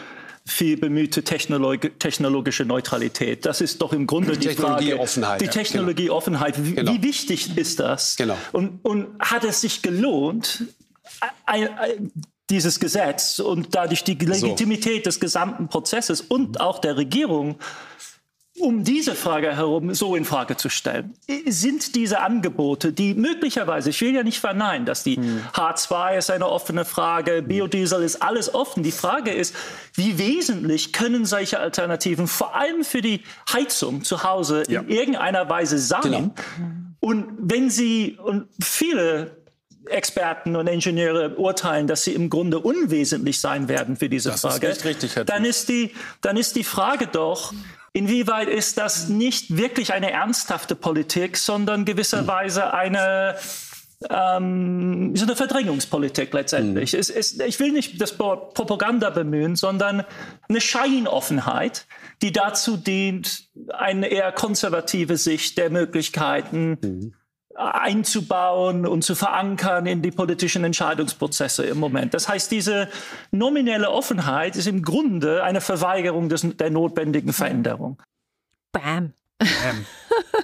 viel 0.47 0.77
bemühte 0.77 1.25
Technologi 1.25 1.91
technologische 1.91 2.65
Neutralität. 2.65 3.47
Das 3.47 3.61
ist 3.61 3.81
doch 3.81 3.93
im 3.93 4.07
Grunde 4.07 4.37
die 4.37 4.49
Frage. 4.49 4.85
Technologieoffenheit. 4.85 5.41
Die 5.41 5.49
Technologieoffenheit. 5.49 6.65
Wie, 6.65 6.75
genau. 6.75 6.93
wie 6.93 7.03
wichtig 7.03 7.57
ist 7.57 7.81
das? 7.81 8.17
Genau. 8.17 8.37
Und, 8.53 8.85
und 8.85 9.19
hat 9.21 9.45
es 9.45 9.63
sich 9.63 9.81
gelohnt, 9.81 10.65
ein, 11.47 11.69
ein, 11.79 12.13
dieses 12.51 12.79
Gesetz 12.79 13.39
und 13.39 13.75
dadurch 13.75 14.05
die 14.05 14.15
Legitimität 14.15 15.05
so. 15.05 15.09
des 15.09 15.21
gesamten 15.21 15.69
Prozesses 15.69 16.21
und 16.21 16.61
auch 16.61 16.79
der 16.79 16.97
Regierung 16.99 17.57
um 18.61 18.85
diese 18.85 19.15
Frage 19.15 19.57
herum 19.57 19.95
so 19.95 20.15
in 20.15 20.25
Frage 20.25 20.57
zu 20.57 20.69
stellen. 20.69 21.15
Sind 21.47 21.97
diese 21.97 22.21
Angebote, 22.21 22.93
die 22.93 23.15
möglicherweise, 23.15 23.91
ich 23.91 24.01
will 24.01 24.15
ja 24.15 24.23
nicht 24.23 24.39
verneinen, 24.39 24.87
dass 24.87 25.03
die 25.03 25.17
hm. 25.17 25.41
H2 25.53 26.19
ist 26.19 26.31
eine 26.31 26.49
offene 26.49 26.85
Frage, 26.85 27.39
hm. 27.39 27.49
Biodiesel 27.49 28.03
ist 28.03 28.23
alles 28.23 28.55
offen. 28.55 28.83
Die 28.83 28.93
Frage 28.93 29.33
ist, 29.33 29.55
wie 29.95 30.19
wesentlich 30.19 30.93
können 30.93 31.25
solche 31.27 31.59
Alternativen 31.59 32.29
vor 32.29 32.55
allem 32.55 32.85
für 32.85 33.03
die 33.03 33.23
Heizung 33.53 34.05
zu 34.05 34.23
Hause 34.23 34.63
ja. 34.69 34.83
in 34.83 34.89
irgendeiner 34.89 35.49
Weise 35.49 35.79
sein? 35.79 36.03
Genau. 36.03 36.35
Und 37.01 37.27
wenn 37.39 37.71
sie, 37.71 38.19
und 38.23 38.49
viele 38.63 39.43
Experten 39.87 40.57
und 40.57 40.67
Ingenieure 40.67 41.37
urteilen, 41.37 41.87
dass 41.87 42.05
sie 42.05 42.13
im 42.13 42.31
Grunde 42.31 42.61
unwesentlich 42.61 43.41
sein 43.41 43.69
werden 43.69 43.97
für 43.97 44.09
diese 44.09 44.31
das 44.31 44.41
Frage, 44.41 44.69
ist 44.69 44.85
richtig, 44.85 45.13
dann 45.27 45.45
ist 45.45 45.69
die, 45.69 45.91
dann 46.23 46.37
ist 46.37 46.57
die 46.57 46.65
Frage 46.65 47.07
doch, 47.07 47.53
Inwieweit 47.97 48.49
ist 48.49 48.77
das 48.77 49.09
nicht 49.09 49.57
wirklich 49.57 49.93
eine 49.93 50.11
ernsthafte 50.11 50.75
Politik, 50.75 51.37
sondern 51.37 51.85
gewisserweise 51.85 52.75
eine 52.75 53.37
ähm, 54.11 55.15
so 55.15 55.25
eine 55.25 55.37
Verdrängungspolitik 55.37 56.33
letztendlich. 56.35 56.93
Mhm. 56.93 56.99
Es, 56.99 57.09
es, 57.09 57.39
ich 57.39 57.61
will 57.61 57.71
nicht 57.71 58.01
das 58.01 58.19
Wort 58.19 58.55
Propaganda 58.55 59.11
bemühen, 59.11 59.57
sondern 59.57 60.05
eine 60.49 60.61
Scheinoffenheit, 60.61 61.87
die 62.21 62.33
dazu 62.33 62.77
dient, 62.77 63.49
eine 63.73 64.09
eher 64.09 64.33
konservative 64.33 65.17
Sicht 65.17 65.57
der 65.57 65.71
Möglichkeiten 65.71 66.79
mhm. 66.83 67.15
Einzubauen 67.57 68.87
und 68.87 69.05
zu 69.05 69.15
verankern 69.15 69.87
in 69.87 70.03
die 70.03 70.11
politischen 70.11 70.65
Entscheidungsprozesse 70.65 71.65
im 71.65 71.79
Moment. 71.79 72.15
Das 72.15 72.29
heißt, 72.29 72.51
diese 72.51 72.89
nominelle 73.31 73.91
Offenheit 73.91 74.57
ist 74.57 74.67
im 74.67 74.83
Grunde 74.83 75.45
eine 75.45 75.61
Verweigerung 75.61 76.29
des, 76.29 76.47
der 76.57 76.71
notwendigen 76.71 77.33
Veränderung. 77.33 78.03
Bam. 78.73 79.13
Ähm, 79.41 79.87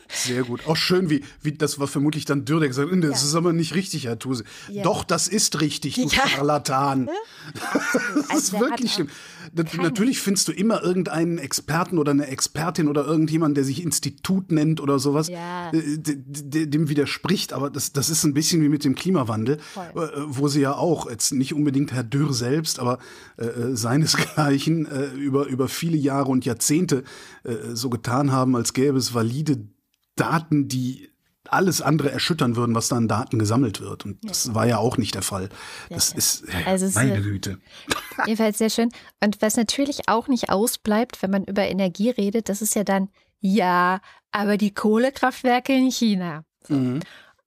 sehr 0.08 0.42
gut. 0.42 0.66
Auch 0.66 0.76
schön, 0.76 1.10
wie, 1.10 1.24
wie 1.42 1.52
das 1.52 1.78
war 1.78 1.86
vermutlich 1.86 2.24
dann 2.24 2.44
Dürr, 2.44 2.60
der 2.60 2.68
gesagt 2.68 2.90
hat, 2.90 3.04
das 3.04 3.22
ja. 3.22 3.28
ist 3.28 3.34
aber 3.34 3.52
nicht 3.52 3.74
richtig, 3.74 4.04
Herr 4.06 4.18
Tuse. 4.18 4.44
Ja. 4.68 4.82
Doch, 4.82 5.04
das 5.04 5.28
ist 5.28 5.60
richtig, 5.60 5.94
du 5.94 6.02
ja. 6.02 6.28
Scharlatan. 6.28 7.08
das 7.54 8.24
ist 8.24 8.54
also 8.54 8.60
wirklich 8.60 8.92
schlimm. 8.92 9.10
Natürlich 9.52 10.20
findest 10.20 10.48
du 10.48 10.52
immer 10.52 10.82
irgendeinen 10.82 11.38
Experten 11.38 11.98
oder 11.98 12.12
eine 12.12 12.26
Expertin 12.26 12.88
oder 12.88 13.04
irgendjemand, 13.04 13.56
der 13.56 13.64
sich 13.64 13.82
Institut 13.82 14.52
nennt 14.52 14.80
oder 14.80 14.98
sowas, 14.98 15.28
ja. 15.28 15.70
Äh, 15.72 15.98
dem 15.98 16.88
widerspricht. 16.88 17.52
Aber 17.52 17.70
das, 17.70 17.92
das 17.92 18.10
ist 18.10 18.24
ein 18.24 18.34
bisschen 18.34 18.62
wie 18.62 18.68
mit 18.68 18.84
dem 18.84 18.94
Klimawandel, 18.94 19.58
Voll. 19.58 19.84
Äh, 19.94 20.20
wo 20.26 20.48
sie 20.48 20.60
ja 20.60 20.74
auch, 20.74 21.10
jetzt 21.10 21.32
nicht 21.32 21.54
unbedingt 21.54 21.92
Herr 21.92 22.04
Dürr 22.04 22.32
selbst, 22.32 22.78
aber 22.78 22.98
äh, 23.36 23.44
äh 23.44 23.76
seinesgleichen 23.76 24.86
äh, 24.86 25.06
über, 25.14 25.46
über 25.46 25.68
viele 25.68 25.96
Jahre 25.96 26.30
und 26.30 26.44
Jahrzehnte 26.44 27.04
äh, 27.44 27.74
so 27.74 27.90
getan 27.90 28.32
haben, 28.32 28.56
als 28.56 28.72
gäbe 28.72 28.98
es 28.98 29.14
valide 29.14 29.68
Daten, 30.16 30.68
die 30.68 31.09
alles 31.48 31.80
andere 31.80 32.10
erschüttern 32.10 32.56
würden, 32.56 32.74
was 32.74 32.88
da 32.88 32.96
an 32.96 33.08
Daten 33.08 33.38
gesammelt 33.38 33.80
wird. 33.80 34.04
Und 34.04 34.18
das 34.22 34.46
ja. 34.46 34.54
war 34.54 34.66
ja 34.66 34.78
auch 34.78 34.98
nicht 34.98 35.14
der 35.14 35.22
Fall. 35.22 35.48
Das 35.88 36.12
ja. 36.12 36.18
ist, 36.18 36.48
äh, 36.48 36.64
also 36.66 36.86
meine 36.94 37.22
Güte. 37.22 37.58
Jedenfalls 38.26 38.58
sehr 38.58 38.70
schön. 38.70 38.90
Und 39.22 39.40
was 39.40 39.56
natürlich 39.56 40.08
auch 40.08 40.28
nicht 40.28 40.50
ausbleibt, 40.50 41.22
wenn 41.22 41.30
man 41.30 41.44
über 41.44 41.66
Energie 41.66 42.10
redet, 42.10 42.48
das 42.48 42.62
ist 42.62 42.74
ja 42.74 42.84
dann, 42.84 43.08
ja, 43.40 44.00
aber 44.32 44.56
die 44.56 44.74
Kohlekraftwerke 44.74 45.72
in 45.72 45.90
China. 45.90 46.44
So. 46.66 46.74
Mhm. 46.74 47.00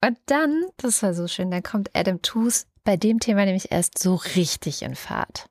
Und 0.03 0.17
dann, 0.25 0.63
das 0.77 1.01
war 1.03 1.13
so 1.13 1.27
schön, 1.27 1.51
dann 1.51 1.63
kommt 1.63 1.89
Adam 1.93 2.21
Tooze 2.21 2.65
bei 2.84 2.97
dem 2.97 3.19
Thema 3.19 3.45
nämlich 3.45 3.71
erst 3.71 3.99
so 3.99 4.15
richtig 4.36 4.82
in 4.82 4.95
Fahrt. 4.95 5.45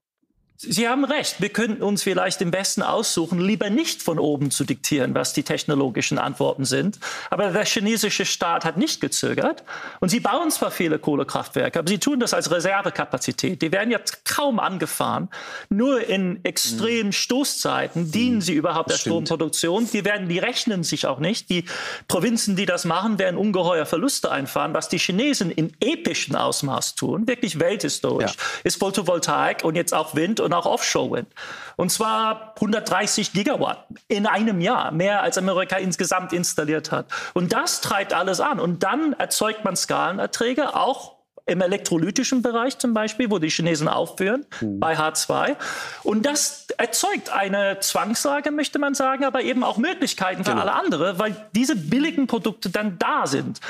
Sie 0.62 0.88
haben 0.88 1.04
recht. 1.04 1.40
Wir 1.40 1.48
könnten 1.48 1.82
uns 1.82 2.04
vielleicht 2.04 2.40
im 2.40 2.52
Besten 2.52 2.82
aussuchen, 2.82 3.40
lieber 3.40 3.68
nicht 3.68 4.00
von 4.00 4.20
oben 4.20 4.52
zu 4.52 4.64
diktieren, 4.64 5.12
was 5.12 5.32
die 5.32 5.42
technologischen 5.42 6.18
Antworten 6.18 6.64
sind. 6.64 7.00
Aber 7.30 7.50
der 7.50 7.64
chinesische 7.64 8.24
Staat 8.24 8.64
hat 8.64 8.76
nicht 8.76 9.00
gezögert. 9.00 9.64
Und 9.98 10.10
sie 10.10 10.20
bauen 10.20 10.52
zwar 10.52 10.70
viele 10.70 11.00
Kohlekraftwerke, 11.00 11.80
aber 11.80 11.88
sie 11.88 11.98
tun 11.98 12.20
das 12.20 12.32
als 12.32 12.52
Reservekapazität. 12.52 13.60
Die 13.60 13.72
werden 13.72 13.90
jetzt 13.90 14.24
kaum 14.24 14.60
angefahren. 14.60 15.30
Nur 15.68 16.06
in 16.06 16.44
extremen 16.44 17.08
mhm. 17.08 17.12
Stoßzeiten 17.12 18.12
dienen 18.12 18.36
mhm. 18.36 18.42
sie 18.42 18.54
überhaupt 18.54 18.90
der 18.90 18.98
Stromproduktion. 18.98 19.88
Die 19.92 20.04
werden, 20.04 20.28
die 20.28 20.38
rechnen 20.38 20.84
sich 20.84 21.06
auch 21.06 21.18
nicht. 21.18 21.50
Die 21.50 21.64
Provinzen, 22.06 22.54
die 22.54 22.66
das 22.66 22.84
machen, 22.84 23.18
werden 23.18 23.36
ungeheuer 23.36 23.84
Verluste 23.84 24.30
einfahren. 24.30 24.74
Was 24.74 24.88
die 24.88 24.98
Chinesen 24.98 25.50
in 25.50 25.72
epischen 25.80 26.36
Ausmaß 26.36 26.94
tun, 26.94 27.26
wirklich 27.26 27.58
welthistorisch, 27.58 28.30
ja. 28.30 28.60
ist 28.62 28.78
Photovoltaik 28.78 29.64
und 29.64 29.74
jetzt 29.74 29.92
auch 29.92 30.14
Wind 30.14 30.38
und 30.38 30.51
und 30.52 30.58
auch 30.58 30.66
Offshore-Wind. 30.66 31.28
Und 31.76 31.90
zwar 31.90 32.52
130 32.56 33.32
Gigawatt 33.32 33.86
in 34.08 34.26
einem 34.26 34.60
Jahr, 34.60 34.92
mehr 34.92 35.22
als 35.22 35.38
Amerika 35.38 35.76
insgesamt 35.76 36.32
installiert 36.32 36.92
hat. 36.92 37.06
Und 37.34 37.52
das 37.52 37.80
treibt 37.80 38.12
alles 38.12 38.40
an. 38.40 38.60
Und 38.60 38.82
dann 38.82 39.14
erzeugt 39.14 39.64
man 39.64 39.76
Skalenerträge, 39.76 40.76
auch 40.76 41.16
im 41.44 41.60
elektrolytischen 41.60 42.40
Bereich 42.40 42.78
zum 42.78 42.94
Beispiel, 42.94 43.30
wo 43.30 43.38
die 43.38 43.48
Chinesen 43.48 43.88
aufführen, 43.88 44.46
mhm. 44.60 44.78
bei 44.78 44.96
H2. 44.96 45.56
Und 46.04 46.24
das 46.24 46.66
erzeugt 46.78 47.30
eine 47.30 47.80
Zwangslage, 47.80 48.52
möchte 48.52 48.78
man 48.78 48.94
sagen, 48.94 49.24
aber 49.24 49.42
eben 49.42 49.64
auch 49.64 49.76
Möglichkeiten 49.76 50.44
für 50.44 50.52
genau. 50.52 50.62
alle 50.62 50.74
andere, 50.74 51.18
weil 51.18 51.34
diese 51.52 51.74
billigen 51.74 52.28
Produkte 52.28 52.70
dann 52.70 52.96
da 52.98 53.26
sind. 53.26 53.60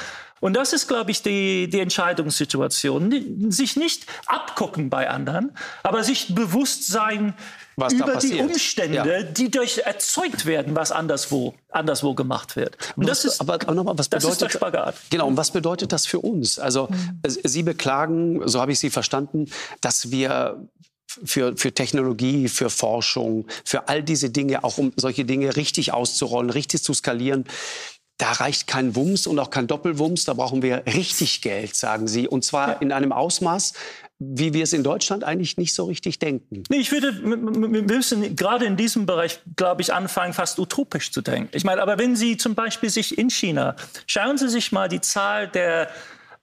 Und 0.43 0.55
das 0.55 0.73
ist, 0.73 0.89
glaube 0.89 1.13
ich, 1.13 1.23
die, 1.23 1.71
die 1.71 1.79
Entscheidungssituation. 1.79 3.51
Sich 3.53 3.77
nicht 3.77 4.07
abgucken 4.27 4.91
bei 4.91 5.09
anderen, 5.09 5.53
aber 5.85 6.03
sich 6.03 6.35
bewusst 6.35 6.89
sein 6.89 7.35
was 7.77 7.93
über 7.93 8.17
die 8.17 8.41
Umstände, 8.41 8.97
ja. 8.97 9.23
die 9.23 9.53
durch 9.53 9.79
erzeugt 9.79 10.45
werden, 10.45 10.75
was 10.75 10.91
anderswo, 10.91 11.55
anderswo 11.71 12.15
gemacht 12.15 12.57
wird. 12.57 12.77
Und 12.97 13.05
was, 13.09 13.23
das 13.23 13.35
ist, 13.35 13.41
aber, 13.41 13.55
aber 13.55 13.85
mal, 13.85 13.97
was 13.97 14.09
bedeutet, 14.09 14.25
das 14.25 14.33
ist 14.33 14.43
der 14.43 14.49
Spagat. 14.51 14.97
Genau, 15.11 15.29
und 15.29 15.37
was 15.37 15.53
bedeutet 15.53 15.93
das 15.93 16.07
für 16.07 16.19
uns? 16.19 16.59
Also 16.59 16.89
mhm. 16.91 17.21
Sie 17.25 17.63
beklagen, 17.63 18.47
so 18.49 18.61
habe 18.61 18.73
ich 18.73 18.81
Sie 18.81 18.91
verstanden, 18.91 19.49
dass 19.81 20.11
wir 20.11 20.69
für, 21.25 21.57
für 21.57 21.73
Technologie, 21.73 22.49
für 22.49 22.71
Forschung, 22.71 23.47
für 23.65 23.89
all 23.89 24.03
diese 24.03 24.31
Dinge, 24.31 24.65
auch 24.65 24.79
um 24.79 24.93
solche 24.97 25.25
Dinge 25.25 25.57
richtig 25.57 25.93
auszurollen, 25.93 26.51
richtig 26.51 26.83
zu 26.83 26.95
skalieren, 26.95 27.45
da 28.23 28.31
reicht 28.31 28.69
kein 28.69 28.95
Wumms 28.95 29.27
und 29.27 29.37
auch 29.41 29.51
kein 29.51 29.67
Doppelwumms. 29.67 30.25
Da 30.27 30.35
brauchen 30.35 30.63
wir 30.63 30.85
richtig 30.87 31.43
Geld, 31.43 31.75
sagen 31.75 32.07
Sie. 32.07 32.29
Und 32.29 32.45
zwar 32.45 32.81
in 32.81 32.93
einem 32.93 33.11
Ausmaß, 33.11 33.73
wie 34.21 34.55
wir 34.55 34.63
es 34.63 34.73
in 34.73 34.85
Deutschland 34.85 35.25
eigentlich 35.25 35.57
nicht 35.57 35.75
so 35.75 35.87
richtig 35.87 36.21
denken. 36.21 36.63
Nee, 36.69 36.77
ich 36.77 36.93
würde, 36.93 37.21
wir 37.21 37.83
müssen 37.83 38.37
gerade 38.37 38.65
in 38.65 38.77
diesem 38.77 39.07
Bereich, 39.07 39.41
glaube 39.57 39.83
ich, 39.83 39.93
anfangen, 39.93 40.35
fast 40.35 40.61
utopisch 40.61 41.11
zu 41.11 41.21
denken. 41.21 41.49
Ich 41.53 41.65
meine, 41.65 41.83
aber 41.83 41.99
wenn 41.99 42.15
Sie 42.15 42.37
zum 42.37 42.55
Beispiel 42.55 42.91
sich 42.91 43.19
in 43.19 43.29
China, 43.29 43.75
schauen 44.07 44.39
Sie 44.39 44.49
sich 44.49 44.71
mal 44.71 44.89
die 44.89 45.01
Zahl 45.01 45.49
der 45.49 45.91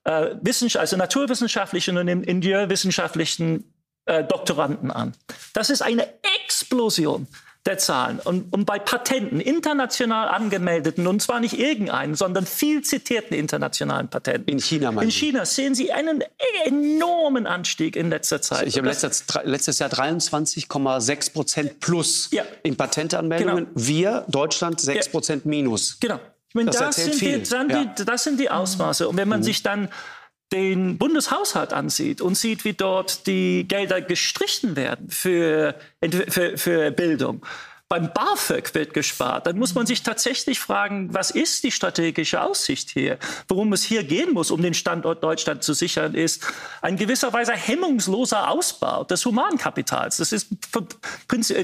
äh, 0.04 0.36
also 0.74 0.98
naturwissenschaftlichen 0.98 1.98
und 1.98 2.10
ingenieurwissenschaftlichen 2.10 3.64
äh, 4.04 4.26
Doktoranden 4.26 4.92
an. 4.92 5.14
Das 5.54 5.70
ist 5.70 5.82
eine 5.82 6.10
Explosion 6.44 7.26
der 7.66 7.78
Zahlen. 7.78 8.20
Und, 8.20 8.54
und 8.54 8.66
bei 8.66 8.80
Patenten, 8.80 9.42
international 9.42 10.30
angemeldeten, 10.30 11.08
und 11.08 11.22
zwar 11.22 11.40
nicht 11.40 11.60
irgendeinen, 11.60 12.16
sondern 12.16 12.46
viel 12.46 12.84
zitierten 12.84 13.36
internationalen 13.38 14.08
Patenten. 14.08 14.50
In 14.50 14.60
China, 14.60 14.90
In 15.02 15.12
China 15.12 15.46
sehen 15.46 15.76
Sie 15.76 15.92
einen 15.92 16.24
enormen 16.66 17.46
Anstieg 17.46 17.96
in 17.96 18.10
letzter 18.10 18.42
Zeit. 18.42 18.68
Ich 18.68 18.78
habe 18.78 18.88
letztes, 18.88 19.26
letztes 19.44 19.80
Jahr 19.80 19.90
23,6 19.90 21.34
Prozent 21.34 21.80
plus 21.80 22.30
ja. 22.32 22.44
in 22.64 22.78
Patentanmeldungen. 22.78 23.66
Genau. 23.66 23.88
Wir, 23.88 24.26
Deutschland, 24.30 24.80
6 24.80 25.10
Prozent 25.10 25.46
ja. 25.46 25.50
minus. 25.50 25.98
Genau. 26.00 26.20
Ich 26.48 26.56
meine, 26.56 26.72
das, 26.72 26.80
das, 26.80 26.96
sind 26.96 27.22
die, 27.22 27.44
die, 27.44 28.06
das 28.06 28.24
sind 28.24 28.40
die 28.40 28.50
Ausmaße. 28.50 29.08
Und 29.08 29.18
wenn 29.18 29.28
man 29.28 29.42
mhm. 29.42 29.44
sich 29.44 29.62
dann 29.62 29.90
den 30.52 30.98
Bundeshaushalt 30.98 31.74
ansieht 31.74 32.22
und 32.22 32.36
sieht, 32.36 32.66
wie 32.66 32.74
dort 32.74 33.28
die 33.28 33.68
Gelder 33.68 34.02
gestrichen 34.02 34.76
werden 34.76 35.10
für, 35.10 35.76
für, 36.30 36.58
für 36.58 36.92
Bildung, 36.92 37.46
beim 37.92 38.14
BAföG 38.14 38.76
wird 38.76 38.94
gespart. 38.94 39.48
Dann 39.48 39.58
muss 39.58 39.74
man 39.74 39.88
sich 39.88 40.04
tatsächlich 40.04 40.60
fragen, 40.60 41.12
was 41.12 41.32
ist 41.32 41.64
die 41.64 41.72
strategische 41.72 42.40
Aussicht 42.40 42.92
hier? 42.92 43.18
Worum 43.48 43.74
es 43.74 43.82
hier 43.84 44.04
gehen 44.04 44.32
muss, 44.32 44.52
um 44.52 44.62
den 44.62 44.76
Standort 44.76 45.24
Deutschland 45.24 45.64
zu 45.64 45.74
sichern, 45.74 46.14
ist 46.14 46.46
ein 46.84 46.98
gewisserweise 46.98 47.54
hemmungsloser 47.54 48.52
Ausbau 48.52 49.06
des 49.06 49.26
Humankapitals. 49.26 50.18
Das 50.18 50.32
ist 50.32 50.50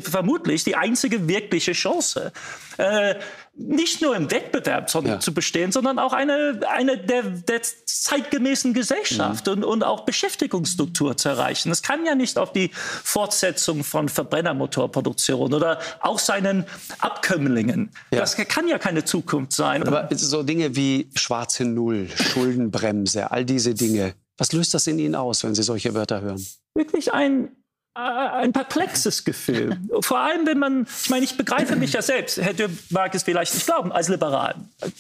vermutlich 0.01 0.63
die 0.63 0.75
einzige 0.75 1.27
wirkliche 1.27 1.73
Chance. 1.73 2.33
Äh, 2.77 3.15
nicht 3.57 4.01
nur 4.01 4.15
im 4.15 4.29
Wettbewerb 4.31 4.93
ja. 5.05 5.19
zu 5.19 5.33
bestehen, 5.33 5.71
sondern 5.71 5.97
auch 5.97 6.11
eine, 6.11 6.59
eine 6.69 6.97
der, 6.97 7.23
der 7.23 7.61
zeitgemäßen 7.61 8.73
Gesellschaft 8.73 9.47
mhm. 9.47 9.53
und, 9.53 9.63
und 9.63 9.83
auch 9.83 10.01
Beschäftigungsstruktur 10.01 11.15
zu 11.15 11.29
erreichen. 11.29 11.71
Es 11.71 11.81
kann 11.81 12.05
ja 12.05 12.15
nicht 12.15 12.37
auf 12.37 12.51
die 12.51 12.71
Fortsetzung 12.73 13.83
von 13.83 14.09
Verbrennermotorproduktion 14.09 15.53
oder 15.53 15.79
auch 16.01 16.19
seinen 16.19 16.65
Abkömmlingen. 16.99 17.91
Ja. 18.11 18.19
Das 18.19 18.35
kann 18.35 18.67
ja 18.67 18.77
keine 18.77 19.05
Zukunft 19.05 19.53
sein. 19.53 19.87
Aber 19.87 20.09
so 20.11 20.43
Dinge 20.43 20.75
wie 20.75 21.09
schwarze 21.15 21.63
Null, 21.63 22.09
Schuldenbremse, 22.09 23.31
all 23.31 23.45
diese 23.45 23.73
Dinge, 23.73 24.15
was 24.37 24.51
löst 24.51 24.73
das 24.73 24.85
in 24.87 24.99
Ihnen 24.99 25.15
aus, 25.15 25.43
wenn 25.43 25.55
Sie 25.55 25.63
solche 25.63 25.93
Wörter 25.93 26.21
hören? 26.21 26.45
Wirklich 26.73 27.13
ein 27.13 27.55
ein 27.95 28.51
perplexes 28.51 29.23
Gefühl. 29.23 29.77
Vor 30.01 30.19
allem, 30.19 30.45
wenn 30.45 30.59
man, 30.59 30.85
ich 31.03 31.09
meine, 31.09 31.23
ich 31.23 31.37
begreife 31.37 31.77
mich 31.77 31.93
ja 31.93 32.01
selbst, 32.01 32.41
Herr 32.41 32.53
Dürr 32.53 32.69
mag 32.89 33.15
es 33.15 33.23
vielleicht 33.23 33.53
nicht 33.53 33.65
glauben, 33.65 33.93
als 33.93 34.09
liberal, 34.09 34.55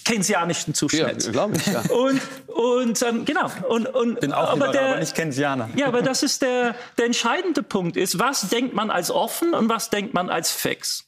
keynesianischen 0.05 0.73
Zuschnitt. 0.73 1.25
Ja, 1.25 1.31
glaube 1.31 1.57
ich, 1.57 1.65
ja. 1.65 1.81
Und, 1.89 2.21
und 2.47 3.01
ähm, 3.01 3.25
genau. 3.25 3.51
Und, 3.67 3.87
und, 3.87 4.21
Bin 4.21 4.31
auch 4.31 4.51
aber, 4.51 4.67
liberal, 4.67 4.71
der, 4.71 4.89
aber 4.91 4.99
nicht 4.99 5.13
Keynesianer. 5.13 5.69
Ja, 5.75 5.87
aber 5.87 6.01
das 6.01 6.23
ist 6.23 6.41
der, 6.41 6.75
der 6.97 7.05
entscheidende 7.05 7.63
Punkt 7.63 7.97
ist, 7.97 8.17
was 8.17 8.47
denkt 8.47 8.73
man 8.73 8.89
als 8.89 9.11
offen 9.11 9.53
und 9.53 9.67
was 9.67 9.89
denkt 9.89 10.13
man 10.13 10.29
als 10.29 10.51
fix? 10.51 11.05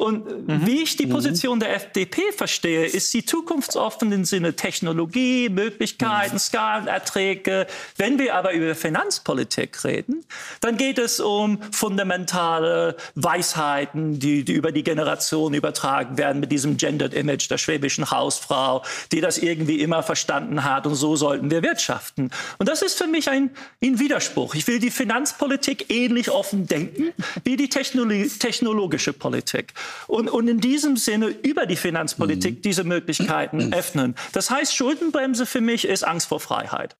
Und 0.00 0.48
mhm. 0.48 0.66
wie 0.66 0.82
ich 0.82 0.96
die 0.96 1.04
mhm. 1.04 1.10
Position 1.10 1.56
mhm. 1.56 1.60
der 1.60 1.74
FDP 1.76 2.32
verstehe, 2.32 2.86
ist 2.86 3.10
sie 3.10 3.22
zukunftsoffen 3.22 4.10
im 4.12 4.24
Sinne 4.24 4.56
Technologie, 4.56 5.50
Möglichkeiten, 5.50 6.36
mhm. 6.36 6.38
Skalenerträge. 6.38 7.66
Wenn 7.98 8.18
wir 8.18 8.34
aber 8.34 8.52
über 8.52 8.74
Finanzpolitik 8.74 9.84
reden, 9.84 10.24
dann 10.62 10.78
geht 10.78 10.98
es 10.98 11.20
um 11.20 11.60
fundamentale 11.70 12.96
Weisheiten, 13.14 14.18
die, 14.18 14.42
die 14.42 14.54
über 14.54 14.72
die 14.72 14.84
Generation 14.84 15.52
übertragen 15.52 16.16
werden 16.16 16.40
mit 16.40 16.50
diesem 16.50 16.78
Gendered 16.78 17.12
Image 17.12 17.50
der 17.50 17.58
schwäbischen 17.58 18.10
Hausfrau, 18.10 18.82
die 19.12 19.20
das 19.20 19.36
irgendwie 19.36 19.82
immer 19.82 20.02
verstanden 20.02 20.64
hat 20.64 20.86
und 20.86 20.94
so 20.94 21.14
sollten 21.14 21.50
wir 21.50 21.62
wirtschaften. 21.62 22.30
Und 22.56 22.70
das 22.70 22.80
ist 22.80 22.96
für 22.96 23.06
mich 23.06 23.28
ein, 23.28 23.50
ein 23.84 23.98
Widerspruch. 23.98 24.54
Ich 24.54 24.66
will 24.66 24.78
die 24.78 24.90
Finanzpolitik 24.90 25.90
ähnlich 25.90 26.30
offen 26.30 26.66
denken 26.66 27.12
wie 27.44 27.58
die 27.58 27.68
Technologie, 27.68 28.28
technologische 28.28 29.12
Politik. 29.12 29.74
Und, 30.06 30.28
und 30.28 30.48
in 30.48 30.60
diesem 30.60 30.96
Sinne 30.96 31.28
über 31.28 31.66
die 31.66 31.76
Finanzpolitik 31.76 32.56
mhm. 32.56 32.62
diese 32.62 32.84
Möglichkeiten 32.84 33.72
öffnen. 33.72 34.14
Das 34.32 34.50
heißt, 34.50 34.74
Schuldenbremse 34.74 35.46
für 35.46 35.60
mich 35.60 35.86
ist 35.86 36.04
Angst 36.04 36.28
vor 36.28 36.40
Freiheit. 36.40 36.96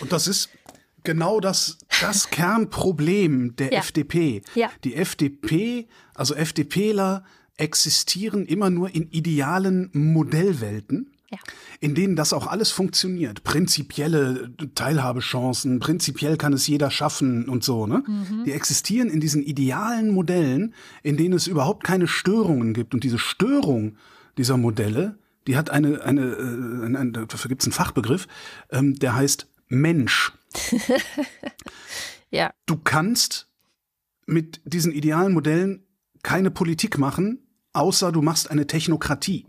Und 0.00 0.12
das 0.12 0.26
ist 0.26 0.50
genau 1.04 1.40
das, 1.40 1.78
das 2.00 2.30
Kernproblem 2.30 3.56
der 3.56 3.72
ja. 3.72 3.78
FDP. 3.80 4.42
Ja. 4.54 4.70
Die 4.84 4.94
FDP, 4.94 5.88
also 6.14 6.34
FDPler 6.34 7.24
existieren 7.56 8.44
immer 8.44 8.70
nur 8.70 8.94
in 8.94 9.08
idealen 9.10 9.90
Modellwelten. 9.92 11.15
Ja. 11.30 11.38
in 11.80 11.96
denen 11.96 12.14
das 12.14 12.32
auch 12.32 12.46
alles 12.46 12.70
funktioniert. 12.70 13.42
Prinzipielle 13.42 14.54
Teilhabechancen, 14.76 15.80
prinzipiell 15.80 16.36
kann 16.36 16.52
es 16.52 16.68
jeder 16.68 16.90
schaffen 16.92 17.48
und 17.48 17.64
so. 17.64 17.88
Ne? 17.88 18.04
Mhm. 18.06 18.44
Die 18.44 18.52
existieren 18.52 19.10
in 19.10 19.18
diesen 19.18 19.42
idealen 19.42 20.10
Modellen, 20.10 20.72
in 21.02 21.16
denen 21.16 21.34
es 21.34 21.48
überhaupt 21.48 21.82
keine 21.82 22.06
Störungen 22.06 22.74
gibt. 22.74 22.94
Und 22.94 23.02
diese 23.02 23.18
Störung 23.18 23.96
dieser 24.38 24.56
Modelle, 24.56 25.18
die 25.46 25.56
hat 25.56 25.70
eine, 25.70 26.02
eine, 26.02 26.20
äh, 26.20 26.84
eine, 26.86 26.98
eine 26.98 27.26
dafür 27.26 27.48
gibt 27.48 27.62
es 27.62 27.66
einen 27.66 27.72
Fachbegriff, 27.72 28.28
ähm, 28.70 28.94
der 28.94 29.16
heißt 29.16 29.48
Mensch. 29.68 30.32
ja. 32.30 32.52
Du 32.66 32.76
kannst 32.76 33.48
mit 34.26 34.60
diesen 34.64 34.92
idealen 34.92 35.32
Modellen 35.32 35.86
keine 36.22 36.50
Politik 36.50 36.98
machen, 36.98 37.46
außer 37.72 38.12
du 38.12 38.22
machst 38.22 38.50
eine 38.50 38.66
Technokratie. 38.66 39.46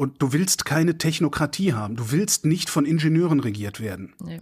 Und 0.00 0.22
du 0.22 0.32
willst 0.32 0.64
keine 0.64 0.96
Technokratie 0.96 1.74
haben. 1.74 1.94
Du 1.94 2.10
willst 2.10 2.46
nicht 2.46 2.70
von 2.70 2.86
Ingenieuren 2.86 3.38
regiert 3.38 3.80
werden. 3.80 4.14
Nee. 4.18 4.40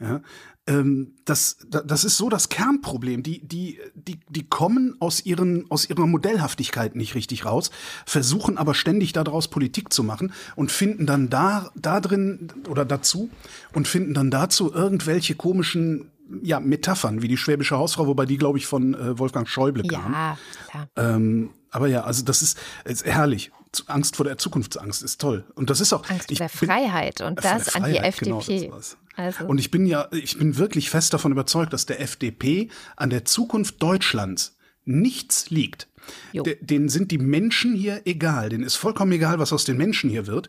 Ja, 0.00 0.22
ähm, 0.66 1.12
das, 1.24 1.58
das 1.68 2.02
ist 2.02 2.16
so 2.16 2.28
das 2.28 2.48
Kernproblem. 2.48 3.22
Die, 3.22 3.46
die, 3.46 3.78
die, 3.94 4.18
die 4.28 4.48
kommen 4.48 4.96
aus, 4.98 5.24
ihren, 5.24 5.70
aus 5.70 5.88
ihrer 5.88 6.08
Modellhaftigkeit 6.08 6.96
nicht 6.96 7.14
richtig 7.14 7.44
raus, 7.44 7.70
versuchen 8.06 8.58
aber 8.58 8.74
ständig 8.74 9.12
daraus 9.12 9.46
Politik 9.46 9.92
zu 9.92 10.02
machen 10.02 10.32
und 10.56 10.72
finden 10.72 11.06
dann 11.06 11.30
da, 11.30 11.70
da 11.76 12.00
drin 12.00 12.48
oder 12.68 12.84
dazu 12.84 13.30
und 13.72 13.86
finden 13.86 14.14
dann 14.14 14.32
dazu 14.32 14.74
irgendwelche 14.74 15.36
komischen 15.36 16.10
ja, 16.42 16.58
Metaphern 16.58 17.22
wie 17.22 17.28
die 17.28 17.36
schwäbische 17.36 17.76
Hausfrau, 17.76 18.08
wobei 18.08 18.26
die, 18.26 18.36
glaube 18.36 18.58
ich, 18.58 18.66
von 18.66 18.94
äh, 18.94 19.16
Wolfgang 19.16 19.48
Schäuble 19.48 19.84
kam. 19.84 20.12
Ja, 20.12 20.38
klar. 20.68 20.88
Ähm, 20.96 21.50
aber 21.70 21.86
ja, 21.86 22.02
also 22.02 22.24
das 22.24 22.42
ist, 22.42 22.58
ist 22.84 23.04
herrlich. 23.04 23.52
Angst 23.86 24.16
vor 24.16 24.24
der 24.24 24.38
Zukunftsangst 24.38 25.02
ist 25.02 25.20
toll. 25.20 25.44
Und 25.54 25.70
das 25.70 25.80
ist 25.80 25.92
auch. 25.92 26.08
Angst 26.08 26.28
vor 26.28 26.36
der 26.36 26.48
Freiheit 26.48 27.20
und 27.20 27.44
das 27.44 27.74
an 27.74 27.84
die 27.84 27.98
FDP. 27.98 28.66
Genau, 28.66 28.80
also. 29.14 29.44
Und 29.46 29.58
ich 29.58 29.70
bin 29.70 29.86
ja, 29.86 30.08
ich 30.12 30.38
bin 30.38 30.56
wirklich 30.56 30.90
fest 30.90 31.12
davon 31.12 31.32
überzeugt, 31.32 31.72
dass 31.72 31.86
der 31.86 32.00
FDP 32.00 32.68
an 32.96 33.10
der 33.10 33.24
Zukunft 33.24 33.82
Deutschlands 33.82 34.56
nichts 34.84 35.50
liegt. 35.50 35.88
De, 36.32 36.56
denen 36.60 36.88
sind 36.88 37.10
die 37.10 37.18
Menschen 37.18 37.74
hier 37.74 38.02
egal. 38.06 38.48
Denen 38.48 38.64
ist 38.64 38.76
vollkommen 38.76 39.12
egal, 39.12 39.38
was 39.38 39.52
aus 39.52 39.64
den 39.64 39.76
Menschen 39.76 40.08
hier 40.08 40.26
wird. 40.26 40.48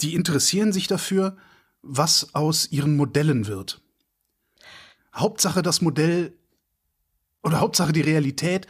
Die 0.00 0.14
interessieren 0.14 0.72
sich 0.72 0.86
dafür, 0.86 1.36
was 1.82 2.34
aus 2.34 2.70
ihren 2.70 2.96
Modellen 2.96 3.46
wird. 3.46 3.82
Hauptsache 5.14 5.62
das 5.62 5.82
Modell 5.82 6.32
oder 7.42 7.60
Hauptsache 7.60 7.92
die 7.92 8.00
Realität 8.00 8.66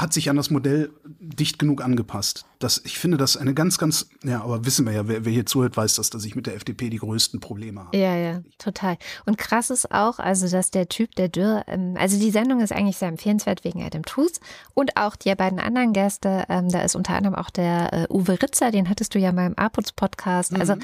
hat 0.00 0.12
sich 0.12 0.30
an 0.30 0.36
das 0.36 0.50
Modell 0.50 0.90
dicht 1.04 1.58
genug 1.58 1.82
angepasst. 1.82 2.44
Das, 2.58 2.80
ich 2.84 2.98
finde 2.98 3.16
das 3.16 3.36
eine 3.36 3.54
ganz, 3.54 3.78
ganz, 3.78 4.08
ja, 4.22 4.42
aber 4.42 4.64
wissen 4.64 4.86
wir 4.86 4.92
ja, 4.92 5.08
wer, 5.08 5.24
wer 5.24 5.32
hier 5.32 5.46
zuhört, 5.46 5.76
weiß 5.76 5.96
das, 5.96 6.10
dass 6.10 6.24
ich 6.24 6.36
mit 6.36 6.46
der 6.46 6.54
FDP 6.54 6.88
die 6.88 6.98
größten 6.98 7.40
Probleme 7.40 7.84
habe. 7.84 7.96
Ja, 7.96 8.16
ja, 8.16 8.40
total. 8.58 8.96
Und 9.26 9.38
krass 9.38 9.70
ist 9.70 9.90
auch, 9.92 10.18
also, 10.18 10.48
dass 10.48 10.70
der 10.70 10.88
Typ, 10.88 11.14
der 11.16 11.28
Dürr, 11.28 11.64
ähm, 11.66 11.96
also 11.98 12.18
die 12.18 12.30
Sendung 12.30 12.60
ist 12.60 12.72
eigentlich 12.72 12.96
sehr 12.96 13.08
empfehlenswert 13.08 13.64
wegen 13.64 13.82
Adam 13.82 14.04
Tooth 14.04 14.40
und 14.74 14.96
auch 14.96 15.16
die 15.16 15.34
beiden 15.34 15.58
anderen 15.58 15.92
Gäste, 15.92 16.44
ähm, 16.48 16.68
da 16.68 16.82
ist 16.82 16.94
unter 16.94 17.14
anderem 17.14 17.34
auch 17.34 17.50
der 17.50 17.92
äh, 17.92 18.06
Uwe 18.08 18.40
Ritzer, 18.40 18.70
den 18.70 18.88
hattest 18.88 19.14
du 19.14 19.18
ja 19.18 19.32
mal 19.32 19.46
im 19.46 19.58
Aputz-Podcast. 19.58 20.58
Also, 20.58 20.76
mhm 20.76 20.82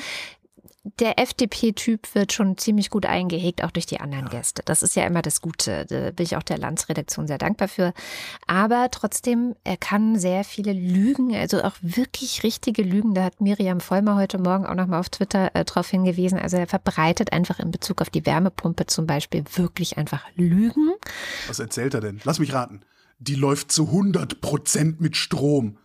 der 1.00 1.18
FDP-Typ 1.18 2.14
wird 2.14 2.32
schon 2.34 2.58
ziemlich 2.58 2.90
gut 2.90 3.06
eingehegt, 3.06 3.64
auch 3.64 3.70
durch 3.70 3.86
die 3.86 4.00
anderen. 4.00 4.28
Gäste. 4.28 4.62
Das 4.64 4.82
ist 4.82 4.94
ja 4.96 5.06
immer 5.06 5.22
das 5.22 5.40
Gute. 5.40 5.86
Da 5.86 6.10
bin 6.10 6.24
ich 6.24 6.36
auch 6.36 6.42
der 6.42 6.58
Landsredaktion 6.58 7.26
sehr 7.26 7.38
dankbar 7.38 7.68
für. 7.68 7.94
Aber 8.46 8.88
trotzdem, 8.90 9.56
er 9.64 9.78
kann 9.78 10.18
sehr 10.18 10.44
viele 10.44 10.72
Lügen, 10.72 11.34
also 11.34 11.62
auch 11.62 11.74
wirklich 11.80 12.42
richtige 12.42 12.82
Lügen. 12.82 13.14
Da 13.14 13.24
hat 13.24 13.40
Miriam 13.40 13.80
Vollmer 13.80 14.16
heute 14.16 14.38
Morgen 14.38 14.66
auch 14.66 14.74
nochmal 14.74 15.00
auf 15.00 15.08
Twitter 15.08 15.54
äh, 15.54 15.64
darauf 15.64 15.88
hingewiesen. 15.88 16.38
Also 16.38 16.58
er 16.58 16.66
verbreitet 16.66 17.32
einfach 17.32 17.58
in 17.60 17.70
Bezug 17.70 18.02
auf 18.02 18.10
die 18.10 18.26
Wärmepumpe 18.26 18.86
zum 18.86 19.06
Beispiel 19.06 19.44
wirklich 19.54 19.96
einfach 19.96 20.24
Lügen. 20.36 20.92
Was 21.48 21.60
erzählt 21.60 21.94
er 21.94 22.00
denn? 22.02 22.20
Lass 22.24 22.38
mich 22.38 22.52
raten. 22.52 22.82
Die 23.18 23.36
läuft 23.36 23.72
zu 23.72 23.86
100 23.86 24.42
Prozent 24.42 25.00
mit 25.00 25.16
Strom. 25.16 25.78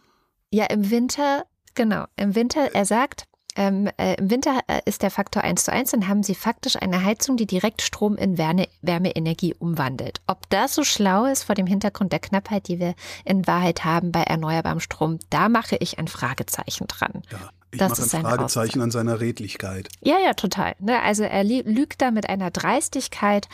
Ja, 0.51 0.65
im 0.65 0.89
Winter 0.89 1.45
Genau, 1.79 2.07
im 2.17 2.35
Winter, 2.35 2.73
er 2.73 2.85
sagt, 2.85 3.23
ähm, 3.59 3.89
äh, 3.97 4.15
Im 4.15 4.31
Winter 4.31 4.61
äh, 4.67 4.79
ist 4.85 5.03
der 5.03 5.11
Faktor 5.11 5.43
1 5.43 5.65
zu 5.65 5.73
1, 5.73 5.91
dann 5.91 6.07
haben 6.07 6.23
sie 6.23 6.33
faktisch 6.33 6.77
eine 6.81 7.03
Heizung, 7.03 7.35
die 7.35 7.45
direkt 7.45 7.81
Strom 7.81 8.15
in 8.15 8.37
Wärme, 8.37 8.69
Wärmeenergie 8.81 9.53
umwandelt. 9.53 10.21
Ob 10.27 10.49
das 10.49 10.75
so 10.75 10.85
schlau 10.85 11.25
ist 11.25 11.43
vor 11.43 11.55
dem 11.55 11.67
Hintergrund 11.67 12.13
der 12.13 12.19
Knappheit, 12.19 12.69
die 12.69 12.79
wir 12.79 12.95
in 13.25 13.45
Wahrheit 13.47 13.83
haben 13.83 14.13
bei 14.13 14.23
erneuerbarem 14.23 14.79
Strom, 14.79 15.19
da 15.29 15.49
mache 15.49 15.75
ich 15.75 15.99
ein 15.99 16.07
Fragezeichen 16.07 16.87
dran. 16.87 17.21
Ja. 17.29 17.49
Ich 17.71 17.77
das 17.77 17.99
mache 17.99 18.17
ein 18.17 18.23
Fragezeichen 18.23 18.81
an 18.81 18.89
seiner 18.89 19.19
Redlichkeit. 19.19 19.89
Ja, 20.01 20.15
ja, 20.23 20.33
total. 20.33 20.75
Ne? 20.79 20.99
Also 21.01 21.23
er 21.23 21.43
lügt 21.43 22.01
da 22.01 22.09
mit 22.09 22.27
einer 22.27 22.49
Dreistigkeit, 22.49 23.47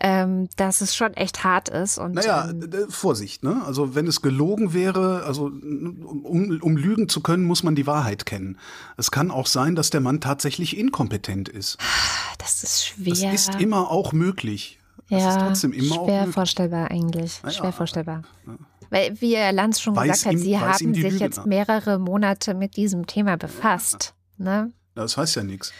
ähm, 0.00 0.48
dass 0.56 0.80
es 0.80 0.96
schon 0.96 1.14
echt 1.14 1.44
hart 1.44 1.68
ist. 1.68 1.98
Und, 1.98 2.14
naja, 2.14 2.50
ähm, 2.50 2.90
Vorsicht, 2.90 3.44
ne? 3.44 3.62
Also 3.64 3.94
wenn 3.94 4.08
es 4.08 4.22
gelogen 4.22 4.72
wäre, 4.72 5.22
also 5.24 5.44
um, 5.44 6.58
um 6.60 6.76
lügen 6.76 7.08
zu 7.08 7.20
können, 7.20 7.44
muss 7.44 7.62
man 7.62 7.76
die 7.76 7.86
Wahrheit 7.86 8.26
kennen. 8.26 8.58
Es 8.96 9.12
kann 9.12 9.30
auch 9.30 9.46
sein, 9.46 9.76
dass 9.76 9.90
der 9.90 10.00
Mann 10.00 10.20
tatsächlich 10.20 10.76
inkompetent 10.76 11.48
ist. 11.48 11.78
Das 12.38 12.64
ist 12.64 12.86
schwer. 12.86 13.30
Das 13.30 13.48
ist 13.48 13.60
immer 13.60 13.90
auch 13.90 14.12
möglich. 14.12 14.78
Das 15.10 15.22
ja, 15.22 15.30
ist 15.30 15.38
trotzdem 15.40 15.72
immer 15.72 15.94
schwer 15.94 16.26
vorstellbar 16.26 16.90
eigentlich. 16.90 17.40
Naja, 17.42 17.56
schwer 17.56 17.72
vorstellbar. 17.72 18.22
Ja. 18.46 18.54
Weil, 18.90 19.20
wie 19.20 19.36
Herr 19.36 19.52
Lanz 19.52 19.80
schon 19.80 19.96
weiß 19.96 20.24
gesagt 20.24 20.36
hat, 20.36 20.42
Sie 20.42 20.58
haben 20.58 20.94
sich 20.94 21.02
Lüge 21.04 21.16
jetzt 21.16 21.38
nach. 21.38 21.46
mehrere 21.46 21.98
Monate 21.98 22.54
mit 22.54 22.76
diesem 22.76 23.06
Thema 23.06 23.36
befasst. 23.36 24.14
Ne? 24.36 24.72
Das 24.94 25.16
heißt 25.16 25.36
ja 25.36 25.42
nichts. 25.42 25.72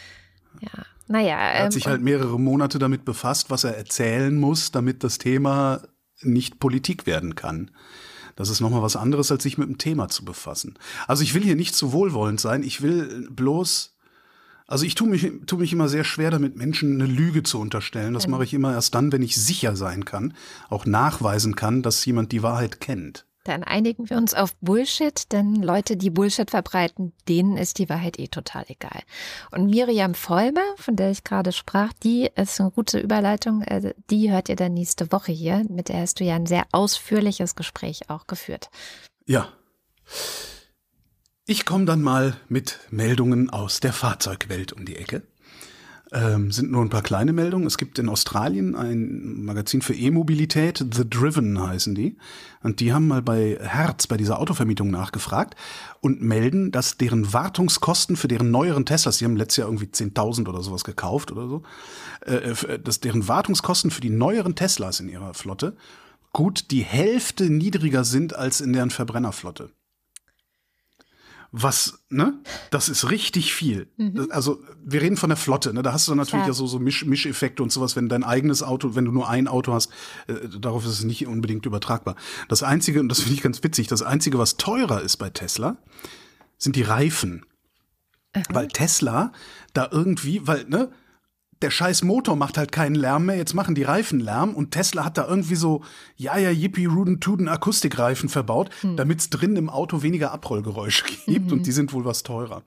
Ja. 0.61 0.85
Naja, 1.07 1.35
er 1.35 1.59
hat 1.59 1.65
ähm, 1.65 1.71
sich 1.71 1.87
halt 1.87 2.01
mehrere 2.01 2.39
Monate 2.39 2.79
damit 2.79 3.03
befasst, 3.03 3.49
was 3.49 3.65
er 3.65 3.75
erzählen 3.75 4.35
muss, 4.39 4.71
damit 4.71 5.03
das 5.03 5.17
Thema 5.17 5.81
nicht 6.21 6.59
Politik 6.59 7.05
werden 7.05 7.35
kann. 7.35 7.71
Das 8.37 8.49
ist 8.49 8.61
nochmal 8.61 8.81
was 8.81 8.95
anderes, 8.95 9.31
als 9.31 9.43
sich 9.43 9.57
mit 9.57 9.67
dem 9.67 9.77
Thema 9.77 10.07
zu 10.07 10.23
befassen. 10.23 10.79
Also 11.07 11.23
ich 11.23 11.33
will 11.33 11.43
hier 11.43 11.57
nicht 11.57 11.75
zu 11.75 11.91
wohlwollend 11.91 12.39
sein, 12.39 12.63
ich 12.63 12.81
will 12.81 13.27
bloß 13.29 13.90
also 14.71 14.85
ich 14.85 14.95
tue 14.95 15.07
mich, 15.07 15.29
tue 15.47 15.59
mich 15.59 15.73
immer 15.73 15.89
sehr 15.89 16.05
schwer 16.05 16.31
damit, 16.31 16.55
Menschen 16.55 16.93
eine 16.93 17.11
Lüge 17.11 17.43
zu 17.43 17.59
unterstellen. 17.59 18.13
Das 18.13 18.27
mache 18.27 18.45
ich 18.45 18.53
immer 18.53 18.73
erst 18.73 18.95
dann, 18.95 19.11
wenn 19.11 19.21
ich 19.21 19.35
sicher 19.35 19.75
sein 19.75 20.05
kann, 20.05 20.33
auch 20.69 20.85
nachweisen 20.85 21.55
kann, 21.55 21.81
dass 21.81 22.05
jemand 22.05 22.31
die 22.31 22.41
Wahrheit 22.41 22.79
kennt. 22.79 23.25
Dann 23.43 23.63
einigen 23.63 24.09
wir 24.09 24.17
uns 24.17 24.33
auf 24.33 24.55
Bullshit, 24.57 25.31
denn 25.31 25.55
Leute, 25.55 25.97
die 25.97 26.11
Bullshit 26.11 26.49
verbreiten, 26.49 27.11
denen 27.27 27.57
ist 27.57 27.79
die 27.79 27.89
Wahrheit 27.89 28.19
eh 28.19 28.27
total 28.27 28.63
egal. 28.67 29.01
Und 29.51 29.65
Miriam 29.65 30.13
Vollmer, 30.13 30.61
von 30.77 30.95
der 30.95 31.11
ich 31.11 31.23
gerade 31.23 31.51
sprach, 31.51 31.91
die 32.03 32.29
ist 32.35 32.61
eine 32.61 32.71
gute 32.71 32.99
Überleitung, 32.99 33.63
äh, 33.63 33.93
die 34.09 34.31
hört 34.31 34.47
ihr 34.47 34.55
dann 34.55 34.75
nächste 34.75 35.11
Woche 35.11 35.31
hier. 35.31 35.65
Mit 35.69 35.89
der 35.89 36.01
hast 36.01 36.19
du 36.19 36.23
ja 36.23 36.35
ein 36.35 36.45
sehr 36.45 36.65
ausführliches 36.71 37.55
Gespräch 37.55 38.09
auch 38.09 38.27
geführt. 38.27 38.69
Ja. 39.25 39.49
Ich 41.51 41.65
komme 41.65 41.83
dann 41.83 42.01
mal 42.01 42.37
mit 42.47 42.79
Meldungen 42.91 43.49
aus 43.49 43.81
der 43.81 43.91
Fahrzeugwelt 43.91 44.71
um 44.71 44.85
die 44.85 44.95
Ecke. 44.95 45.23
Ähm, 46.13 46.49
sind 46.49 46.71
nur 46.71 46.81
ein 46.81 46.87
paar 46.87 47.01
kleine 47.01 47.33
Meldungen. 47.33 47.67
Es 47.67 47.77
gibt 47.77 47.99
in 47.99 48.07
Australien 48.07 48.73
ein 48.73 49.43
Magazin 49.43 49.81
für 49.81 49.93
E-Mobilität, 49.93 50.77
The 50.77 51.03
Driven 51.09 51.61
heißen 51.61 51.93
die. 51.93 52.15
Und 52.63 52.79
die 52.79 52.93
haben 52.93 53.05
mal 53.05 53.21
bei 53.21 53.59
Herz, 53.61 54.07
bei 54.07 54.15
dieser 54.15 54.39
Autovermietung 54.39 54.91
nachgefragt 54.91 55.57
und 55.99 56.21
melden, 56.21 56.71
dass 56.71 56.95
deren 56.95 57.33
Wartungskosten 57.33 58.15
für 58.15 58.29
deren 58.29 58.49
neueren 58.49 58.85
Teslas, 58.85 59.17
die 59.17 59.25
haben 59.25 59.35
letztes 59.35 59.57
Jahr 59.57 59.67
irgendwie 59.67 59.87
10.000 59.87 60.47
oder 60.47 60.63
sowas 60.63 60.85
gekauft 60.85 61.33
oder 61.33 61.49
so, 61.49 61.63
äh, 62.25 62.35
äh 62.35 62.79
dass 62.79 63.01
deren 63.01 63.27
Wartungskosten 63.27 63.91
für 63.91 63.99
die 63.99 64.09
neueren 64.09 64.55
Teslas 64.55 65.01
in 65.01 65.09
ihrer 65.09 65.33
Flotte 65.33 65.75
gut 66.31 66.71
die 66.71 66.83
Hälfte 66.83 67.49
niedriger 67.49 68.05
sind 68.05 68.37
als 68.37 68.61
in 68.61 68.71
deren 68.71 68.89
Verbrennerflotte. 68.89 69.71
Was, 71.53 72.05
ne? 72.09 72.39
Das 72.69 72.87
ist 72.87 73.11
richtig 73.11 73.53
viel. 73.53 73.89
Mhm. 73.97 74.29
Also, 74.31 74.63
wir 74.85 75.01
reden 75.01 75.17
von 75.17 75.29
der 75.29 75.37
Flotte, 75.37 75.73
ne? 75.73 75.81
Da 75.81 75.91
hast 75.91 76.07
du 76.07 76.15
natürlich 76.15 76.47
ja 76.47 76.53
so, 76.53 76.65
so 76.65 76.79
Misch 76.79 77.03
Mischeffekte 77.03 77.61
und 77.61 77.73
sowas, 77.73 77.97
wenn 77.97 78.07
dein 78.07 78.23
eigenes 78.23 78.63
Auto, 78.63 78.95
wenn 78.95 79.03
du 79.03 79.11
nur 79.11 79.27
ein 79.27 79.49
Auto 79.49 79.73
hast, 79.73 79.91
äh, 80.27 80.47
darauf 80.59 80.85
ist 80.85 80.91
es 80.91 81.03
nicht 81.03 81.27
unbedingt 81.27 81.65
übertragbar. 81.65 82.15
Das 82.47 82.63
einzige, 82.63 83.01
und 83.01 83.09
das 83.09 83.19
finde 83.19 83.33
ich 83.33 83.41
ganz 83.41 83.61
witzig, 83.63 83.87
das 83.87 84.01
einzige, 84.01 84.37
was 84.37 84.55
teurer 84.55 85.01
ist 85.01 85.17
bei 85.17 85.29
Tesla, 85.29 85.77
sind 86.57 86.77
die 86.77 86.83
Reifen. 86.83 87.45
Mhm. 88.33 88.43
Weil 88.49 88.67
Tesla 88.69 89.33
da 89.73 89.89
irgendwie, 89.91 90.47
weil, 90.47 90.65
ne, 90.69 90.89
der 91.61 91.69
scheiß 91.69 92.03
Motor 92.03 92.35
macht 92.35 92.57
halt 92.57 92.71
keinen 92.71 92.95
Lärm 92.95 93.25
mehr, 93.25 93.35
jetzt 93.35 93.53
machen 93.53 93.75
die 93.75 93.83
Reifen 93.83 94.19
Lärm 94.19 94.53
und 94.53 94.71
Tesla 94.71 95.05
hat 95.05 95.17
da 95.17 95.27
irgendwie 95.27 95.55
so, 95.55 95.83
ja, 96.17 96.37
ja, 96.37 96.49
yippie, 96.49 96.85
Ruden, 96.85 97.19
Tuden 97.19 97.47
Akustikreifen 97.47 98.29
verbaut, 98.29 98.69
hm. 98.81 98.97
damit 98.97 99.19
es 99.19 99.29
drin 99.29 99.55
im 99.55 99.69
Auto 99.69 100.01
weniger 100.01 100.31
Abrollgeräusche 100.31 101.05
gibt 101.25 101.47
mhm. 101.47 101.53
und 101.53 101.67
die 101.67 101.71
sind 101.71 101.93
wohl 101.93 102.05
was 102.05 102.23
teurer. 102.23 102.63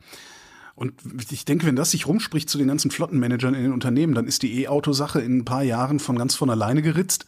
Und 0.77 0.95
ich 1.31 1.45
denke, 1.45 1.67
wenn 1.67 1.77
das 1.77 1.93
sich 1.93 2.07
rumspricht 2.07 2.51
zu 2.51 2.59
den 2.59 2.67
ganzen 2.67 2.91
Flottenmanagern 2.91 3.55
in 3.55 3.63
den 3.63 3.73
Unternehmen, 3.73 4.15
dann 4.15 4.27
ist 4.27 4.43
die 4.43 4.63
E-Auto-Sache 4.63 5.21
in 5.21 5.39
ein 5.39 5.45
paar 5.45 5.63
Jahren 5.63 6.01
von 6.01 6.19
ganz 6.19 6.35
von 6.35 6.51
alleine 6.51 6.83
geritzt. 6.83 7.27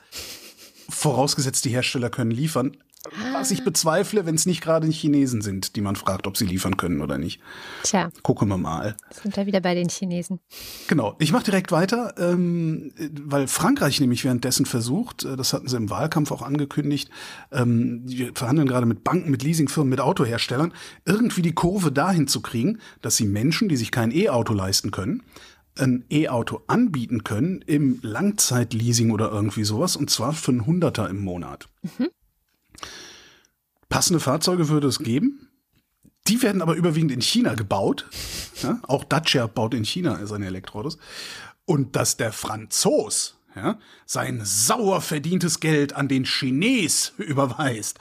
Vorausgesetzt, 0.89 1.65
die 1.65 1.71
Hersteller 1.71 2.11
können 2.11 2.33
liefern. 2.33 2.77
Was 3.33 3.51
ich 3.51 3.65
bezweifle, 3.65 4.27
wenn 4.27 4.35
es 4.35 4.47
nicht 4.47 4.63
gerade 4.63 4.87
Chinesen 4.89 5.43
sind, 5.43 5.77
die 5.77 5.81
man 5.81 5.97
fragt, 5.97 6.27
ob 6.27 6.37
sie 6.37 6.47
liefern 6.47 6.77
können 6.77 7.01
oder 7.01 7.19
nicht. 7.19 7.41
Tja. 7.83 8.11
Gucken 8.23 8.49
wir 8.49 8.59
mal. 8.59 8.97
Sind 9.11 9.37
wir 9.37 9.47
wieder 9.47 9.61
bei 9.61 9.75
den 9.75 9.89
Chinesen. 9.89 10.41
Genau. 10.89 11.17
Ich 11.19 11.33
mache 11.33 11.45
direkt 11.45 11.73
weiter, 11.73 12.15
ähm, 12.19 12.93
weil 13.23 13.49
Frankreich 13.49 14.01
nämlich 14.01 14.25
währenddessen 14.25 14.67
versucht, 14.67 15.25
äh, 15.25 15.37
das 15.37 15.53
hatten 15.53 15.69
sie 15.69 15.77
im 15.77 15.91
Wahlkampf 15.91 16.31
auch 16.31 16.43
angekündigt, 16.43 17.11
ähm, 17.53 18.03
wir 18.05 18.33
verhandeln 18.35 18.69
gerade 18.69 18.87
mit 18.87 19.05
Banken, 19.05 19.31
mit 19.31 19.43
Leasingfirmen, 19.43 19.91
mit 19.91 20.01
Autoherstellern, 20.01 20.73
irgendwie 21.05 21.43
die 21.43 21.55
Kurve 21.55 21.93
dahin 21.93 22.29
zu 22.29 22.41
kriegen, 22.41 22.79
dass 23.03 23.17
sie 23.17 23.27
Menschen, 23.27 23.69
die 23.69 23.77
sich 23.77 23.91
kein 23.91 24.11
E-Auto 24.11 24.53
leisten 24.53 24.91
können, 24.91 25.23
ein 25.79 26.05
E-Auto 26.11 26.63
anbieten 26.67 27.25
können 27.25 27.63
im 27.67 27.99
Langzeitleasing 28.03 29.11
oder 29.11 29.31
irgendwie 29.31 29.65
sowas, 29.65 29.97
und 29.97 30.11
zwar 30.11 30.33
für 30.33 30.53
einen 30.53 30.67
Hunderter 30.67 31.09
im 31.09 31.23
Monat. 31.23 31.69
Mhm. 31.83 32.09
Passende 33.89 34.21
Fahrzeuge 34.21 34.69
würde 34.69 34.89
es 34.89 34.99
geben. 34.99 35.49
Die 36.27 36.43
werden 36.43 36.63
aber 36.63 36.75
überwiegend 36.75 37.13
in 37.13 37.21
China 37.21 37.55
gebaut. 37.55 38.07
Ja, 38.63 38.81
auch 38.83 39.05
Dacia 39.05 39.47
baut 39.47 39.75
in 39.75 39.85
China 39.85 40.25
seine 40.27 40.47
Elektroautos. 40.47 40.99
Und 41.65 41.95
dass 41.97 42.17
der 42.17 42.33
Franzos 42.33 43.39
ja, 43.55 43.79
sein 44.07 44.41
sauer 44.45 45.01
verdientes 45.01 45.61
Geld 45.61 45.95
an 45.95 46.09
den 46.09 46.25
Chines 46.25 47.13
überweist, 47.19 47.99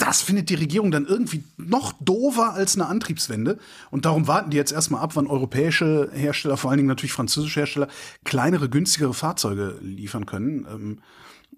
das 0.00 0.22
findet 0.22 0.48
die 0.48 0.54
Regierung 0.54 0.90
dann 0.90 1.04
irgendwie 1.04 1.44
noch 1.58 1.92
dover 2.00 2.54
als 2.54 2.74
eine 2.74 2.86
Antriebswende. 2.86 3.58
Und 3.90 4.06
darum 4.06 4.26
warten 4.26 4.50
die 4.50 4.56
jetzt 4.56 4.72
erstmal 4.72 5.02
ab, 5.02 5.14
wann 5.14 5.26
europäische 5.26 6.10
Hersteller, 6.14 6.56
vor 6.56 6.70
allen 6.70 6.78
Dingen 6.78 6.88
natürlich 6.88 7.12
französische 7.12 7.60
Hersteller, 7.60 7.88
kleinere, 8.24 8.70
günstigere 8.70 9.12
Fahrzeuge 9.12 9.78
liefern 9.82 10.24
können. 10.24 10.66
Ähm, 10.70 10.98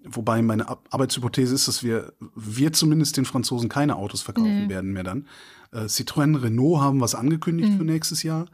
Wobei 0.05 0.41
meine 0.41 0.67
Arbeitshypothese 0.67 1.55
ist, 1.55 1.67
dass 1.67 1.83
wir, 1.83 2.13
wir 2.35 2.73
zumindest 2.73 3.17
den 3.17 3.25
Franzosen 3.25 3.69
keine 3.69 3.95
Autos 3.95 4.21
verkaufen 4.21 4.65
nee. 4.65 4.69
werden 4.69 4.91
mehr 4.91 5.03
dann. 5.03 5.27
Äh, 5.71 5.85
Citroën, 5.85 6.41
Renault 6.41 6.81
haben 6.81 6.99
was 6.99 7.15
angekündigt 7.15 7.71
mhm. 7.71 7.77
für 7.77 7.83
nächstes 7.85 8.23
Jahr. 8.23 8.47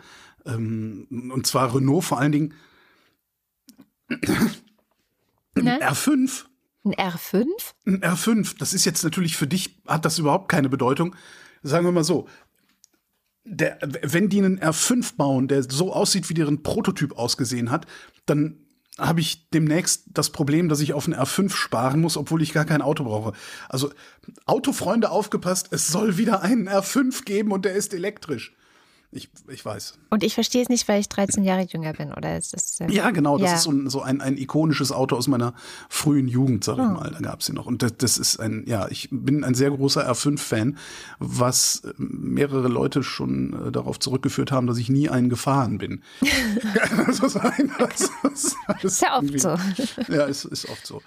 Ähm, 0.45 1.31
und 1.33 1.47
zwar 1.47 1.73
Renault 1.75 2.03
vor 2.03 2.19
allen 2.19 2.31
Dingen 2.31 2.53
ne? 5.55 5.79
R5. 5.81 6.45
Ein 6.85 6.93
R5? 6.93 7.45
Ein 7.85 8.01
R5. 8.01 8.57
Das 8.57 8.73
ist 8.73 8.85
jetzt 8.85 9.03
natürlich 9.03 9.35
für 9.35 9.47
dich, 9.47 9.81
hat 9.85 10.05
das 10.05 10.19
überhaupt 10.19 10.49
keine 10.49 10.69
Bedeutung. 10.69 11.15
Sagen 11.61 11.85
wir 11.85 11.91
mal 11.91 12.03
so. 12.03 12.27
Der, 13.43 13.79
wenn 13.81 14.29
die 14.29 14.39
einen 14.39 14.59
R5 14.59 15.15
bauen, 15.15 15.47
der 15.47 15.63
so 15.63 15.93
aussieht, 15.93 16.29
wie 16.29 16.35
deren 16.35 16.61
Prototyp 16.61 17.17
ausgesehen 17.17 17.71
hat, 17.71 17.87
dann 18.25 18.57
habe 18.99 19.21
ich 19.21 19.49
demnächst 19.49 20.05
das 20.13 20.29
Problem, 20.29 20.69
dass 20.69 20.81
ich 20.81 20.93
auf 20.93 21.05
einen 21.05 21.19
R5 21.19 21.51
sparen 21.51 22.01
muss, 22.01 22.17
obwohl 22.17 22.41
ich 22.41 22.53
gar 22.53 22.65
kein 22.65 22.81
Auto 22.81 23.03
brauche. 23.03 23.33
Also 23.67 23.91
Autofreunde 24.45 25.09
aufgepasst, 25.09 25.69
es 25.71 25.87
soll 25.87 26.17
wieder 26.17 26.41
einen 26.41 26.69
R5 26.69 27.23
geben 27.23 27.51
und 27.51 27.65
der 27.65 27.73
ist 27.73 27.93
elektrisch. 27.93 28.53
Ich, 29.11 29.27
ich 29.47 29.65
weiß. 29.65 29.95
Und 30.11 30.23
ich 30.23 30.35
verstehe 30.35 30.61
es 30.61 30.69
nicht, 30.69 30.87
weil 30.87 30.99
ich 30.99 31.09
13 31.09 31.43
Jahre 31.43 31.63
jünger 31.63 31.93
bin, 31.93 32.13
oder 32.13 32.37
ist 32.37 32.53
das? 32.53 32.79
Äh, 32.79 32.91
ja, 32.91 33.09
genau. 33.09 33.39
Das 33.39 33.49
ja. 33.49 33.55
ist 33.55 33.63
so, 33.63 33.71
ein, 33.71 33.89
so 33.89 34.01
ein, 34.03 34.21
ein 34.21 34.37
ikonisches 34.37 34.91
Auto 34.91 35.15
aus 35.15 35.27
meiner 35.27 35.55
frühen 35.89 36.27
Jugend, 36.27 36.63
sag 36.63 36.77
ich 36.77 36.83
oh. 36.83 36.89
mal. 36.89 37.09
Da 37.11 37.19
gab 37.19 37.39
es 37.39 37.47
sie 37.47 37.53
noch. 37.53 37.65
Und 37.65 37.81
das, 37.81 37.97
das 37.97 38.19
ist 38.19 38.39
ein, 38.39 38.65
ja, 38.67 38.87
ich 38.89 39.09
bin 39.11 39.43
ein 39.43 39.55
sehr 39.55 39.71
großer 39.71 40.07
R5-Fan, 40.07 40.77
was 41.17 41.81
mehrere 41.97 42.67
Leute 42.67 43.01
schon 43.01 43.67
äh, 43.67 43.71
darauf 43.71 43.99
zurückgeführt 43.99 44.51
haben, 44.51 44.67
dass 44.67 44.77
ich 44.77 44.89
nie 44.89 45.09
einen 45.09 45.29
gefahren 45.29 45.79
bin. 45.79 46.03
also 47.07 47.27
sein, 47.27 47.71
das, 47.79 48.11
das, 48.21 48.55
das 48.67 48.83
ist 48.83 49.01
ja 49.01 49.17
oft 49.17 49.39
so. 49.39 49.55
Ja, 50.07 50.25
ist, 50.25 50.45
ist 50.45 50.69
oft 50.69 50.85
so. 50.85 51.01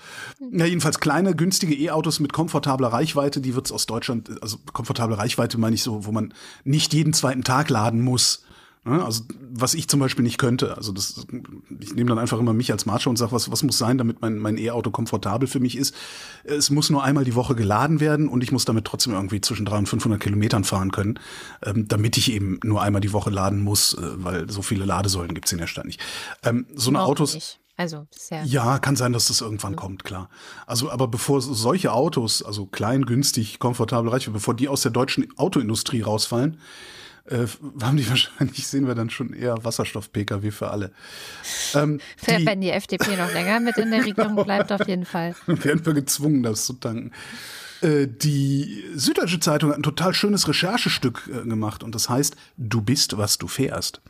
Ja, 0.50 0.64
jedenfalls 0.64 0.98
kleine, 0.98 1.36
günstige 1.36 1.74
E-Autos 1.74 2.18
mit 2.18 2.32
komfortabler 2.32 2.88
Reichweite, 2.88 3.40
die 3.40 3.55
wird 3.55 3.66
es 3.66 3.72
aus 3.72 3.86
Deutschland, 3.86 4.42
also 4.42 4.59
komfortable 4.72 5.16
Reichweite 5.18 5.57
meine 5.59 5.74
ich 5.76 5.84
so, 5.84 6.05
wo 6.05 6.11
man 6.11 6.34
nicht 6.64 6.92
jeden 6.94 7.12
zweiten 7.12 7.44
Tag 7.44 7.70
laden 7.70 7.91
laden 7.93 8.03
muss. 8.03 8.43
Ne? 8.84 9.05
Also 9.05 9.22
was 9.53 9.74
ich 9.74 9.86
zum 9.88 10.01
Beispiel 10.01 10.24
nicht 10.24 10.38
könnte. 10.38 10.76
Also 10.76 10.93
das, 10.93 11.26
ich 11.80 11.95
nehme 11.95 12.09
dann 12.09 12.18
einfach 12.18 12.40
immer 12.40 12.53
mich 12.53 12.72
als 12.72 12.84
Macho 12.84 13.11
und 13.11 13.16
sage, 13.16 13.30
was, 13.32 13.51
was 13.51 13.62
muss 13.62 13.78
sein, 13.78 13.97
damit 13.97 14.20
mein, 14.20 14.38
mein 14.38 14.59
E-Auto 14.59 14.90
komfortabel 14.90 15.47
für 15.47 15.61
mich 15.61 15.76
ist. 15.76 15.95
Es 16.43 16.70
muss 16.70 16.90
nur 16.90 17.05
einmal 17.05 17.24
die 17.24 17.36
Woche 17.36 17.55
geladen 17.55 18.01
werden 18.01 18.28
und 18.28 18.43
ich 18.43 18.51
muss 18.51 18.64
damit 18.64 18.84
trotzdem 18.84 19.12
irgendwie 19.12 19.40
zwischen 19.40 19.66
300 19.66 19.82
und 19.82 19.86
500 19.88 20.20
Kilometern 20.20 20.64
fahren 20.64 20.90
können, 20.90 21.20
ähm, 21.62 21.86
damit 21.86 22.16
ich 22.16 22.32
eben 22.32 22.59
nur 22.64 22.82
einmal 22.82 23.01
die 23.01 23.12
Woche 23.12 23.30
laden 23.30 23.62
muss, 23.62 23.95
äh, 23.95 24.01
weil 24.16 24.51
so 24.51 24.62
viele 24.62 24.84
Ladesäulen 24.84 25.34
gibt 25.34 25.47
es 25.47 25.53
in 25.53 25.59
der 25.59 25.68
Stadt 25.68 25.84
nicht. 25.84 26.01
Ähm, 26.43 26.66
so 26.74 26.90
eine 26.90 27.03
Autos. 27.03 27.34
Nicht. 27.34 27.61
Also 27.76 28.07
sehr 28.11 28.45
ja, 28.45 28.78
kann 28.78 28.97
sein, 28.97 29.12
dass 29.12 29.28
das 29.28 29.40
irgendwann 29.40 29.72
mhm. 29.72 29.76
kommt, 29.76 30.05
klar. 30.05 30.28
Also, 30.66 30.90
aber 30.90 31.09
bevor 31.09 31.40
solche 31.40 31.93
Autos, 31.93 32.43
also 32.43 32.66
klein, 32.66 33.07
günstig, 33.07 33.59
komfortabel, 33.61 34.11
reich, 34.11 34.30
bevor 34.30 34.55
die 34.55 34.68
aus 34.68 34.82
der 34.82 34.90
deutschen 34.90 35.26
Autoindustrie 35.38 36.03
rausfallen, 36.03 36.59
äh, 37.26 37.46
haben 37.82 37.96
die 37.96 38.08
wahrscheinlich, 38.10 38.66
sehen 38.66 38.86
wir 38.86 38.94
dann 38.94 39.10
schon 39.10 39.32
eher 39.32 39.64
Wasserstoff-Pkw 39.64 40.50
für 40.50 40.70
alle. 40.70 40.92
Ähm, 41.74 42.00
die, 42.26 42.46
Wenn 42.46 42.60
die 42.60 42.70
FDP 42.70 43.16
noch 43.16 43.32
länger 43.32 43.60
mit 43.60 43.76
in 43.78 43.90
der 43.90 44.04
Regierung 44.04 44.42
bleibt, 44.44 44.72
auf 44.72 44.86
jeden 44.86 45.04
Fall. 45.04 45.34
Werden 45.46 45.84
wir 45.86 45.94
gezwungen, 45.94 46.42
das 46.42 46.66
zu 46.66 46.74
tanken. 46.74 47.12
Äh, 47.82 48.06
die 48.06 48.84
Süddeutsche 48.94 49.40
Zeitung 49.40 49.70
hat 49.70 49.76
ein 49.76 49.82
total 49.82 50.14
schönes 50.14 50.48
Recherchestück 50.48 51.28
äh, 51.32 51.46
gemacht 51.46 51.82
und 51.82 51.94
das 51.94 52.08
heißt, 52.08 52.36
du 52.56 52.80
bist, 52.80 53.18
was 53.18 53.38
du 53.38 53.48
fährst. 53.48 54.00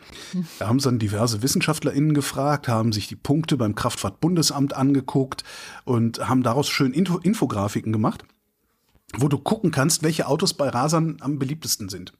Da 0.58 0.68
haben 0.68 0.78
sie 0.78 0.88
dann 0.88 0.98
diverse 0.98 1.42
WissenschaftlerInnen 1.42 2.14
gefragt, 2.14 2.68
haben 2.68 2.92
sich 2.92 3.08
die 3.08 3.16
Punkte 3.16 3.56
beim 3.56 3.74
Kraftfahrtbundesamt 3.74 4.74
angeguckt 4.74 5.44
und 5.84 6.28
haben 6.28 6.42
daraus 6.42 6.68
schön 6.68 6.92
Info 6.92 7.18
Infografiken 7.18 7.92
gemacht, 7.92 8.24
wo 9.16 9.28
du 9.28 9.38
gucken 9.38 9.70
kannst, 9.70 10.02
welche 10.02 10.26
Autos 10.26 10.54
bei 10.54 10.68
Rasern 10.68 11.16
am 11.20 11.38
beliebtesten 11.38 11.88
sind. 11.88 12.12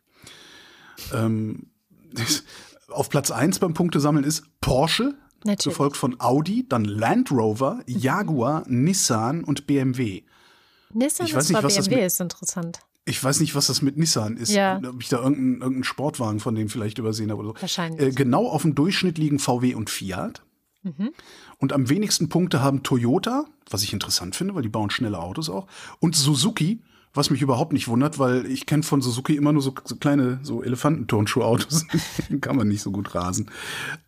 Ähm, 1.13 1.67
auf 2.89 3.09
Platz 3.09 3.31
1 3.31 3.59
beim 3.59 3.75
Punktesammeln 3.75 4.25
ist 4.25 4.45
Porsche, 4.61 5.15
Natürlich. 5.45 5.75
gefolgt 5.75 5.97
von 5.97 6.21
Audi, 6.21 6.67
dann 6.69 6.85
Land 6.85 7.31
Rover, 7.31 7.81
mhm. 7.87 7.99
Jaguar, 7.99 8.65
Nissan 8.69 9.45
und 9.45 9.67
BMW. 9.67 10.23
Nissan 10.93 11.27
ich 11.27 11.35
weiß 11.35 11.49
nicht, 11.49 11.63
was 11.63 11.75
BMW 11.75 11.97
mit, 11.97 12.05
ist 12.05 12.21
interessant. 12.21 12.81
Ich 13.05 13.23
weiß 13.23 13.41
nicht, 13.41 13.55
was 13.55 13.67
das 13.67 13.83
mit 13.83 13.97
Nissan 13.97 14.37
ist. 14.37 14.53
Ja. 14.53 14.81
Ob 14.87 15.03
ich 15.03 15.09
da 15.09 15.17
irgendeinen, 15.17 15.55
irgendeinen 15.55 15.85
Sportwagen 15.85 16.39
von 16.39 16.55
dem 16.55 16.69
vielleicht 16.69 16.99
übersehen 16.99 17.31
habe 17.31 17.43
oder 17.43 17.49
so. 17.57 17.63
Wahrscheinlich. 17.63 18.01
Äh, 18.01 18.11
genau 18.13 18.47
auf 18.47 18.63
dem 18.63 18.75
Durchschnitt 18.75 19.19
liegen 19.19 19.39
VW 19.39 19.75
und 19.75 19.91
Fiat. 19.91 20.43
Mhm. 20.83 21.11
Und 21.59 21.73
am 21.73 21.89
wenigsten 21.89 22.29
Punkte 22.29 22.63
haben 22.63 22.83
Toyota, 22.83 23.47
was 23.71 23.83
ich 23.83 23.93
interessant 23.93 24.37
finde, 24.37 24.55
weil 24.55 24.63
die 24.63 24.69
bauen 24.69 24.91
schnelle 24.91 25.19
Autos 25.19 25.49
auch, 25.49 25.67
und 26.01 26.15
Suzuki 26.15 26.81
was 27.15 27.31
mich 27.31 27.43
überhaupt 27.43 27.73
nicht 27.73 27.89
wundert, 27.89 28.19
weil 28.19 28.47
ich 28.47 28.67
kenne 28.67 28.83
von 28.83 29.03
Suzuki 29.03 29.37
immer 29.37 29.53
nur 29.53 29.63
so, 29.63 29.75
so 29.85 29.97
kleine 29.97 30.41
so 30.43 30.63
Elefantenturnschuhautos. 30.63 31.87
Kann 32.41 32.57
man 32.57 32.69
nicht 32.69 32.83
so 32.83 32.91
gut 32.91 33.15
rasen. 33.15 33.51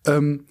Ähm, 0.07 0.45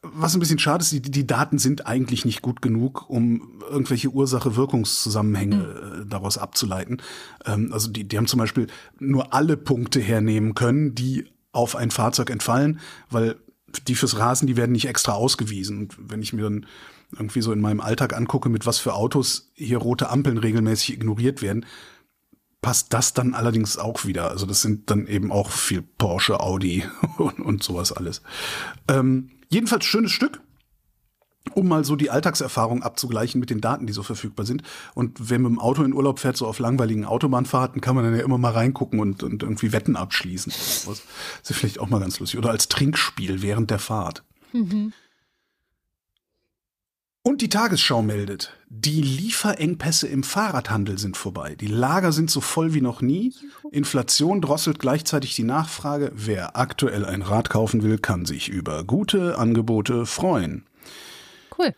was 0.00 0.34
ein 0.34 0.40
bisschen 0.40 0.58
schade 0.58 0.82
ist, 0.82 0.92
die, 0.92 1.02
die 1.02 1.26
Daten 1.26 1.58
sind 1.58 1.86
eigentlich 1.86 2.24
nicht 2.24 2.40
gut 2.40 2.62
genug, 2.62 3.10
um 3.10 3.60
irgendwelche 3.68 4.10
Ursache-Wirkungszusammenhänge 4.10 5.56
mhm. 5.56 6.08
Daraus 6.08 6.38
abzuleiten. 6.38 7.02
Ähm, 7.44 7.72
also 7.72 7.90
die, 7.90 8.04
die 8.04 8.16
haben 8.16 8.28
zum 8.28 8.38
Beispiel 8.38 8.68
nur 8.98 9.34
alle 9.34 9.56
Punkte 9.56 10.00
hernehmen 10.00 10.54
können, 10.54 10.94
die 10.94 11.26
auf 11.52 11.74
ein 11.74 11.90
Fahrzeug 11.90 12.30
entfallen, 12.30 12.78
weil 13.10 13.36
die 13.86 13.94
fürs 13.94 14.18
Rasen, 14.18 14.46
die 14.46 14.56
werden 14.56 14.72
nicht 14.72 14.88
extra 14.88 15.12
ausgewiesen. 15.12 15.78
Und 15.78 15.96
wenn 15.98 16.22
ich 16.22 16.32
mir 16.32 16.42
dann 16.42 16.66
irgendwie 17.12 17.42
so 17.42 17.52
in 17.52 17.60
meinem 17.60 17.80
Alltag 17.80 18.14
angucke, 18.14 18.48
mit 18.48 18.66
was 18.66 18.78
für 18.78 18.94
Autos 18.94 19.50
hier 19.54 19.78
rote 19.78 20.10
Ampeln 20.10 20.38
regelmäßig 20.38 20.94
ignoriert 20.94 21.42
werden, 21.42 21.64
passt 22.60 22.92
das 22.92 23.14
dann 23.14 23.34
allerdings 23.34 23.78
auch 23.78 24.04
wieder. 24.04 24.30
Also 24.30 24.44
das 24.44 24.62
sind 24.62 24.90
dann 24.90 25.06
eben 25.06 25.30
auch 25.32 25.50
viel 25.50 25.82
Porsche, 25.82 26.40
Audi 26.40 26.84
und, 27.18 27.40
und 27.40 27.62
sowas 27.62 27.92
alles. 27.92 28.22
Ähm, 28.88 29.30
jedenfalls 29.48 29.84
schönes 29.84 30.10
Stück. 30.10 30.40
um 31.54 31.66
mal 31.66 31.82
so 31.84 31.96
die 31.96 32.10
Alltagserfahrung 32.10 32.82
abzugleichen 32.82 33.40
mit 33.40 33.48
den 33.48 33.60
Daten, 33.62 33.86
die 33.86 33.92
so 33.94 34.02
verfügbar 34.02 34.44
sind. 34.44 34.62
Und 34.94 35.30
wenn 35.30 35.40
man 35.40 35.52
mit 35.52 35.60
dem 35.60 35.62
Auto 35.62 35.82
in 35.82 35.94
Urlaub 35.94 36.18
fährt, 36.18 36.36
so 36.36 36.46
auf 36.46 36.58
langweiligen 36.58 37.06
Autobahnfahrten, 37.06 37.80
kann 37.80 37.94
man 37.94 38.04
dann 38.04 38.14
ja 38.14 38.22
immer 38.22 38.38
mal 38.38 38.52
reingucken 38.52 39.00
und, 39.00 39.22
und 39.22 39.42
irgendwie 39.42 39.72
Wetten 39.72 39.96
abschließen. 39.96 40.52
Das 40.52 41.02
ist 41.42 41.56
vielleicht 41.56 41.78
auch 41.78 41.88
mal 41.88 42.00
ganz 42.00 42.20
lustig. 42.20 42.38
Oder 42.38 42.50
als 42.50 42.68
Trinkspiel 42.68 43.40
während 43.40 43.70
der 43.70 43.78
Fahrt. 43.78 44.24
Mhm. 44.52 44.92
Und 47.28 47.42
die 47.42 47.50
Tagesschau 47.50 48.00
meldet, 48.00 48.54
die 48.70 49.02
Lieferengpässe 49.02 50.08
im 50.08 50.22
Fahrradhandel 50.22 50.96
sind 50.96 51.14
vorbei. 51.14 51.56
Die 51.56 51.66
Lager 51.66 52.10
sind 52.10 52.30
so 52.30 52.40
voll 52.40 52.72
wie 52.72 52.80
noch 52.80 53.02
nie. 53.02 53.34
Inflation 53.70 54.40
drosselt 54.40 54.78
gleichzeitig 54.78 55.36
die 55.36 55.42
Nachfrage. 55.44 56.10
Wer 56.14 56.56
aktuell 56.56 57.04
ein 57.04 57.20
Rad 57.20 57.50
kaufen 57.50 57.82
will, 57.82 57.98
kann 57.98 58.24
sich 58.24 58.48
über 58.48 58.82
gute 58.82 59.36
Angebote 59.36 60.06
freuen. 60.06 60.64
Cool. 61.58 61.74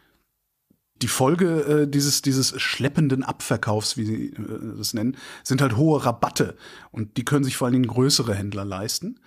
Die 1.02 1.08
Folge 1.08 1.62
äh, 1.62 1.88
dieses, 1.88 2.22
dieses 2.22 2.60
schleppenden 2.60 3.24
Abverkaufs, 3.24 3.96
wie 3.96 4.04
sie 4.04 4.26
äh, 4.26 4.76
das 4.78 4.94
nennen, 4.94 5.16
sind 5.42 5.62
halt 5.62 5.76
hohe 5.76 6.06
Rabatte. 6.06 6.56
Und 6.92 7.16
die 7.16 7.24
können 7.24 7.42
sich 7.42 7.56
vor 7.56 7.66
allen 7.66 7.72
Dingen 7.72 7.88
größere 7.88 8.36
Händler 8.36 8.64
leisten. 8.64 9.18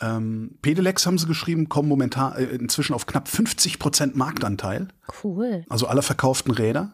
Ähm, 0.00 0.56
Pedelecs 0.62 1.06
haben 1.06 1.18
sie 1.18 1.26
geschrieben, 1.26 1.68
kommen 1.68 1.88
momentan 1.88 2.34
äh, 2.34 2.44
inzwischen 2.44 2.94
auf 2.94 3.06
knapp 3.06 3.28
50 3.28 3.78
Prozent 3.78 4.16
Marktanteil. 4.16 4.88
Cool. 5.22 5.64
Also 5.68 5.86
aller 5.86 6.02
verkauften 6.02 6.52
Räder. 6.52 6.92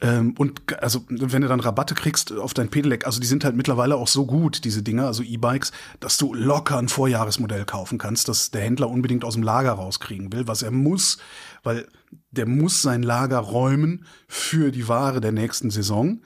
Ähm, 0.00 0.34
und 0.38 0.82
also 0.82 1.04
wenn 1.08 1.42
du 1.42 1.48
dann 1.48 1.60
Rabatte 1.60 1.94
kriegst 1.94 2.32
auf 2.32 2.52
dein 2.52 2.68
Pedelec, 2.68 3.06
also 3.06 3.20
die 3.20 3.26
sind 3.26 3.44
halt 3.44 3.54
mittlerweile 3.54 3.96
auch 3.96 4.08
so 4.08 4.26
gut, 4.26 4.64
diese 4.64 4.82
Dinger, 4.82 5.06
also 5.06 5.22
E-Bikes, 5.22 5.70
dass 6.00 6.18
du 6.18 6.34
locker 6.34 6.78
ein 6.78 6.88
Vorjahresmodell 6.88 7.64
kaufen 7.64 7.98
kannst, 7.98 8.28
das 8.28 8.50
der 8.50 8.62
Händler 8.62 8.90
unbedingt 8.90 9.24
aus 9.24 9.34
dem 9.34 9.44
Lager 9.44 9.72
rauskriegen 9.72 10.32
will, 10.32 10.48
was 10.48 10.62
er 10.62 10.72
muss, 10.72 11.18
weil 11.62 11.86
der 12.32 12.46
muss 12.46 12.82
sein 12.82 13.04
Lager 13.04 13.38
räumen 13.38 14.04
für 14.26 14.72
die 14.72 14.88
Ware 14.88 15.20
der 15.20 15.32
nächsten 15.32 15.70
Saison 15.70 16.20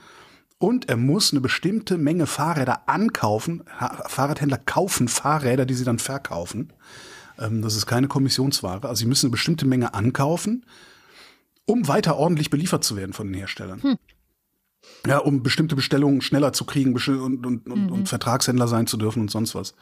und 0.59 0.89
er 0.89 0.97
muss 0.97 1.33
eine 1.33 1.41
bestimmte 1.41 1.99
Menge 1.99 2.27
Fahrräder 2.27 2.89
ankaufen. 2.89 3.63
Fahrradhändler 4.07 4.59
kaufen 4.59 5.09
Fahrräder, 5.09 5.67
die 5.67 5.75
sie 5.75 5.85
dann 5.85 5.99
verkaufen. 5.99 6.73
Ähm, 7.39 7.63
das 7.63 7.77
ist 7.77 7.87
keine 7.87 8.09
Kommissionsware. 8.09 8.89
Also 8.89 9.01
sie 9.01 9.07
müssen 9.07 9.27
eine 9.27 9.33
bestimmte 9.33 9.67
Menge 9.67 9.95
ankaufen, 9.95 10.67
um 11.65 11.87
weiter 11.87 12.17
ordentlich 12.17 12.51
beliefert 12.51 12.83
zu 12.83 12.97
werden 12.97 13.13
von 13.13 13.29
den 13.29 13.35
Herstellern. 13.35 13.83
Hm. 13.83 13.99
Ja, 15.07 15.19
um 15.19 15.43
bestimmte 15.43 15.77
Bestellungen 15.77 16.23
schneller 16.23 16.53
zu 16.53 16.65
kriegen 16.65 16.95
und, 16.95 17.47
und, 17.47 17.47
und, 17.47 17.67
mhm. 17.67 17.93
und 17.93 18.09
Vertragshändler 18.09 18.69
sein 18.69 18.87
zu 18.87 18.97
dürfen 18.97 19.21
und 19.23 19.31
sonst 19.31 19.55
was. 19.55 19.75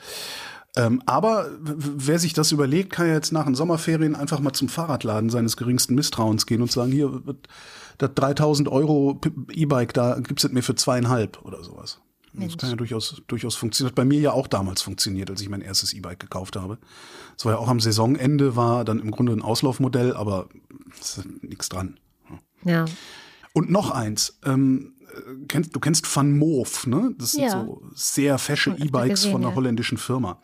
Ähm, 0.77 1.03
aber 1.07 1.51
wer 1.59 2.19
sich 2.19 2.35
das 2.35 2.53
überlegt, 2.53 2.93
kann 2.93 3.09
ja 3.09 3.15
jetzt 3.15 3.33
nach 3.33 3.47
den 3.47 3.55
Sommerferien 3.55 4.15
einfach 4.15 4.41
mal 4.41 4.53
zum 4.53 4.69
Fahrradladen 4.69 5.31
seines 5.31 5.57
geringsten 5.57 5.95
Misstrauens 5.95 6.45
gehen 6.45 6.61
und 6.61 6.71
sagen, 6.71 6.93
hier, 6.93 7.23
das 7.99 8.11
3000 8.15 8.69
Euro 8.69 9.19
E-Bike, 9.51 9.95
da 9.95 10.19
gibt's 10.21 10.45
es 10.45 10.53
mir 10.53 10.63
für 10.63 10.75
zweieinhalb 10.75 11.43
oder 11.45 11.65
sowas. 11.65 12.01
Mensch. 12.35 12.53
Das 12.53 12.61
kann 12.61 12.71
ja 12.71 12.77
durchaus, 12.77 13.23
durchaus 13.27 13.55
funktionieren. 13.55 13.93
Hat 13.93 13.95
bei 13.95 14.05
mir 14.05 14.21
ja 14.21 14.33
auch 14.33 14.47
damals 14.47 14.83
funktioniert, 14.83 15.31
als 15.31 15.41
ich 15.41 15.49
mein 15.49 15.63
erstes 15.63 15.95
E-Bike 15.95 16.21
gekauft 16.21 16.57
habe. 16.57 16.79
Das 17.37 17.47
war 17.47 17.53
ja 17.53 17.59
auch 17.59 17.69
am 17.69 17.81
Saisonende, 17.81 18.57
war 18.57 18.85
dann 18.85 19.01
im 19.01 19.11
Grunde 19.11 19.33
ein 19.33 19.43
Auslaufmodell, 19.43 20.15
aber 20.15 20.49
nichts 21.41 21.69
dran. 21.71 21.99
Ja. 22.65 22.85
Und 23.55 23.71
noch 23.71 23.91
eins, 23.91 24.39
ähm, 24.45 24.93
kennst, 25.49 25.75
du 25.75 25.81
kennst 25.81 26.17
Van 26.17 26.37
Moof, 26.37 26.87
ne? 26.87 27.15
Das 27.19 27.33
sind 27.33 27.45
ja. 27.45 27.51
so 27.51 27.83
sehr 27.95 28.39
fesche 28.39 28.77
E-Bikes 28.79 29.27
von 29.27 29.45
einer 29.45 29.55
holländischen 29.55 29.99
Firma. 29.99 30.41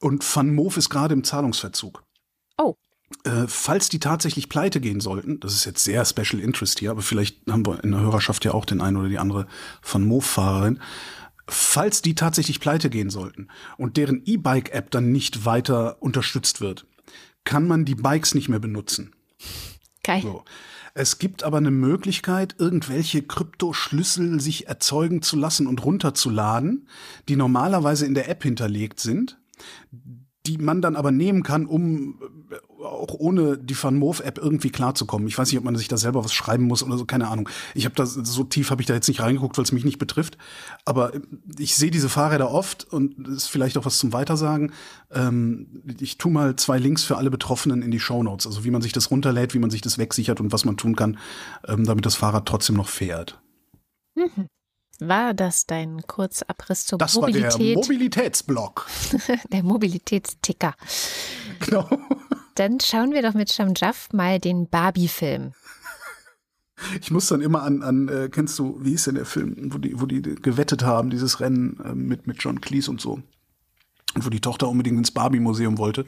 Und 0.00 0.24
Van 0.36 0.54
Moof 0.54 0.76
ist 0.76 0.90
gerade 0.90 1.14
im 1.14 1.24
Zahlungsverzug. 1.24 2.04
Oh. 2.56 2.74
Äh, 3.24 3.46
falls 3.46 3.88
die 3.88 4.00
tatsächlich 4.00 4.48
pleite 4.48 4.80
gehen 4.80 5.00
sollten, 5.00 5.40
das 5.40 5.54
ist 5.54 5.64
jetzt 5.64 5.82
sehr 5.82 6.04
Special 6.04 6.40
Interest 6.40 6.78
hier, 6.78 6.90
aber 6.90 7.02
vielleicht 7.02 7.46
haben 7.50 7.66
wir 7.66 7.82
in 7.82 7.92
der 7.92 8.00
Hörerschaft 8.00 8.44
ja 8.44 8.52
auch 8.52 8.64
den 8.64 8.80
einen 8.80 8.96
oder 8.96 9.08
die 9.08 9.18
andere 9.18 9.46
Van 9.82 10.06
Moof-Fahrerin. 10.06 10.80
Falls 11.46 12.02
die 12.02 12.14
tatsächlich 12.14 12.60
pleite 12.60 12.90
gehen 12.90 13.08
sollten 13.08 13.48
und 13.78 13.96
deren 13.96 14.22
E-Bike-App 14.24 14.90
dann 14.90 15.12
nicht 15.12 15.46
weiter 15.46 16.02
unterstützt 16.02 16.60
wird, 16.60 16.86
kann 17.44 17.66
man 17.66 17.86
die 17.86 17.94
Bikes 17.94 18.34
nicht 18.34 18.50
mehr 18.50 18.58
benutzen. 18.58 19.14
Geil. 20.02 20.20
So. 20.22 20.44
Es 20.98 21.20
gibt 21.20 21.44
aber 21.44 21.58
eine 21.58 21.70
Möglichkeit, 21.70 22.56
irgendwelche 22.58 23.22
Kryptoschlüssel 23.22 24.40
sich 24.40 24.66
erzeugen 24.66 25.22
zu 25.22 25.36
lassen 25.36 25.68
und 25.68 25.84
runterzuladen, 25.84 26.88
die 27.28 27.36
normalerweise 27.36 28.04
in 28.04 28.14
der 28.14 28.28
App 28.28 28.42
hinterlegt 28.42 28.98
sind, 28.98 29.38
die 30.44 30.58
man 30.58 30.82
dann 30.82 30.96
aber 30.96 31.12
nehmen 31.12 31.44
kann, 31.44 31.66
um 31.66 32.20
auch 32.88 33.14
ohne 33.14 33.58
die 33.58 33.80
Van 33.80 33.96
Moof 33.96 34.20
App 34.20 34.38
irgendwie 34.38 34.70
klarzukommen. 34.70 35.28
Ich 35.28 35.38
weiß 35.38 35.48
nicht, 35.50 35.58
ob 35.58 35.64
man 35.64 35.76
sich 35.76 35.88
da 35.88 35.96
selber 35.96 36.24
was 36.24 36.32
schreiben 36.32 36.64
muss 36.64 36.82
oder 36.82 36.98
so, 36.98 37.04
keine 37.04 37.28
Ahnung. 37.28 37.48
Ich 37.74 37.84
habe 37.84 37.94
das 37.94 38.14
so 38.14 38.44
tief 38.44 38.70
habe 38.70 38.82
ich 38.82 38.86
da 38.86 38.94
jetzt 38.94 39.08
nicht 39.08 39.20
reingeguckt, 39.20 39.56
weil 39.56 39.64
es 39.64 39.72
mich 39.72 39.84
nicht 39.84 39.98
betrifft. 39.98 40.38
Aber 40.84 41.14
äh, 41.14 41.20
ich 41.58 41.76
sehe 41.76 41.90
diese 41.90 42.08
Fahrräder 42.08 42.50
oft 42.50 42.84
und 42.92 43.28
ist 43.28 43.48
vielleicht 43.48 43.78
auch 43.78 43.84
was 43.84 43.98
zum 43.98 44.12
Weitersagen. 44.12 44.72
Ähm, 45.10 45.82
ich 46.00 46.18
tu 46.18 46.30
mal 46.30 46.56
zwei 46.56 46.78
Links 46.78 47.04
für 47.04 47.16
alle 47.16 47.30
Betroffenen 47.30 47.82
in 47.82 47.90
die 47.90 48.00
Show 48.00 48.22
Notes, 48.22 48.46
also 48.46 48.64
wie 48.64 48.70
man 48.70 48.82
sich 48.82 48.92
das 48.92 49.10
runterlädt, 49.10 49.54
wie 49.54 49.58
man 49.58 49.70
sich 49.70 49.80
das 49.80 49.98
wegsichert 49.98 50.40
und 50.40 50.52
was 50.52 50.64
man 50.64 50.76
tun 50.76 50.96
kann, 50.96 51.18
ähm, 51.66 51.84
damit 51.84 52.06
das 52.06 52.14
Fahrrad 52.14 52.46
trotzdem 52.46 52.76
noch 52.76 52.88
fährt. 52.88 53.40
Mhm. 54.14 54.48
War 55.00 55.32
das 55.32 55.66
dein 55.66 56.02
Kurzabriss 56.02 56.86
zur 56.86 56.98
das 56.98 57.14
Mobilität? 57.14 57.44
Das 57.44 57.54
war 57.54 57.66
der 57.66 57.76
Mobilitätsblock. 57.76 58.86
der 59.52 59.62
Mobilitätsticker. 59.62 60.74
Genau. 61.60 61.88
Dann 62.58 62.80
schauen 62.80 63.12
wir 63.12 63.22
doch 63.22 63.34
mit 63.34 63.52
Shamjaf 63.52 64.08
mal 64.12 64.40
den 64.40 64.68
Barbie-Film. 64.68 65.52
Ich 67.00 67.12
muss 67.12 67.28
dann 67.28 67.40
immer 67.40 67.62
an, 67.62 67.82
an 67.82 68.08
äh, 68.08 68.28
kennst 68.28 68.58
du, 68.58 68.78
wie 68.82 68.90
hieß 68.90 69.04
denn 69.04 69.14
der 69.14 69.26
Film, 69.26 69.72
wo 69.72 69.78
die, 69.78 70.00
wo 70.00 70.06
die 70.06 70.22
gewettet 70.22 70.82
haben, 70.82 71.10
dieses 71.10 71.38
Rennen 71.38 71.78
äh, 71.84 71.94
mit, 71.94 72.26
mit 72.26 72.42
John 72.42 72.60
Cleese 72.60 72.90
und 72.90 73.00
so. 73.00 73.20
Und 74.14 74.26
wo 74.26 74.28
die 74.30 74.40
Tochter 74.40 74.68
unbedingt 74.68 74.98
ins 74.98 75.12
Barbie-Museum 75.12 75.78
wollte 75.78 76.04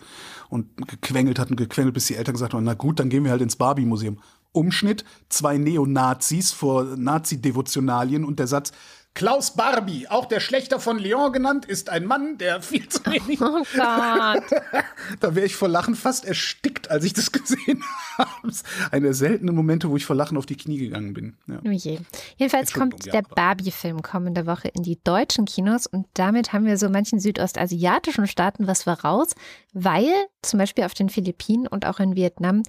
und 0.49 0.89
gequengelt 0.89 1.39
hat 1.39 1.51
und 1.51 1.57
gequengelt, 1.57 1.95
bis 1.95 2.07
die 2.07 2.17
Eltern 2.17 2.35
gesagt 2.35 2.55
haben, 2.55 2.65
na 2.65 2.75
gut, 2.75 2.99
dann 2.99 3.11
gehen 3.11 3.23
wir 3.23 3.31
halt 3.31 3.43
ins 3.43 3.57
Barbie-Museum. 3.57 4.19
Umschnitt, 4.53 5.05
zwei 5.29 5.57
Neonazis 5.57 6.51
vor 6.51 6.85
Nazi-Devotionalien 6.97 8.25
und 8.25 8.41
der 8.41 8.49
Satz, 8.49 8.73
Klaus 9.15 9.55
Barbie, 9.55 10.07
auch 10.09 10.27
der 10.27 10.41
Schlechter 10.41 10.79
von 10.79 10.99
Lyon 10.99 11.33
genannt, 11.33 11.67
ist 11.67 11.91
ein 11.91 12.07
Mann, 12.07 12.39
der 12.39 12.63
viel 12.63 12.89
zu 12.89 13.05
wenig. 13.07 13.41
Oh 13.41 13.63
Gott. 13.75 14.45
da 15.21 15.35
wäre 15.35 15.47
ich 15.47 15.57
vor 15.57 15.69
Lachen 15.69 15.95
fast 15.95 16.25
erstickt, 16.25 16.91
als 16.91 17.05
ich 17.05 17.13
das 17.13 17.33
gesehen 17.33 17.83
habe. 18.17 18.53
Eine 18.91 19.07
der 19.07 19.15
seltenen 19.15 19.55
Momente, 19.55 19.91
wo 19.91 19.97
ich 19.97 20.07
vor 20.07 20.17
Lachen 20.17 20.39
auf 20.39 20.47
die 20.47 20.57
Knie 20.57 20.79
gegangen 20.79 21.13
bin. 21.13 21.37
Ja. 21.49 21.61
Oh 21.67 21.71
je. 21.71 21.99
Jedenfalls 22.37 22.73
kommt 22.73 23.13
der 23.13 23.23
Barbie-Film 23.23 24.03
kommende 24.03 24.47
Woche 24.47 24.69
in 24.69 24.85
die 24.85 25.01
deutschen 25.03 25.45
Kinos 25.45 25.87
und 25.87 26.07
damit 26.15 26.53
haben 26.53 26.65
wir 26.65 26.79
so 26.79 26.89
manchen 26.89 27.19
südostasiatischen 27.21 28.27
Staaten 28.27 28.67
was 28.67 28.85
voraus, 28.85 29.35
weil 29.73 30.09
zum 30.43 30.59
Beispiel 30.59 30.85
auf 30.85 30.95
den 30.95 31.09
Philippinen 31.09 31.67
und 31.67 31.85
auch 31.85 31.99
in 31.99 32.15
Vietnam 32.15 32.63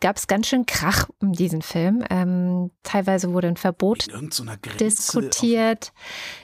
gab 0.00 0.16
es 0.16 0.26
ganz 0.26 0.46
schön 0.46 0.66
Krach 0.66 1.08
um 1.20 1.32
diesen 1.32 1.62
Film. 1.62 2.04
Ähm, 2.10 2.70
teilweise 2.82 3.32
wurde 3.32 3.48
ein 3.48 3.56
Verbot 3.56 4.06
diskutiert. 4.80 5.92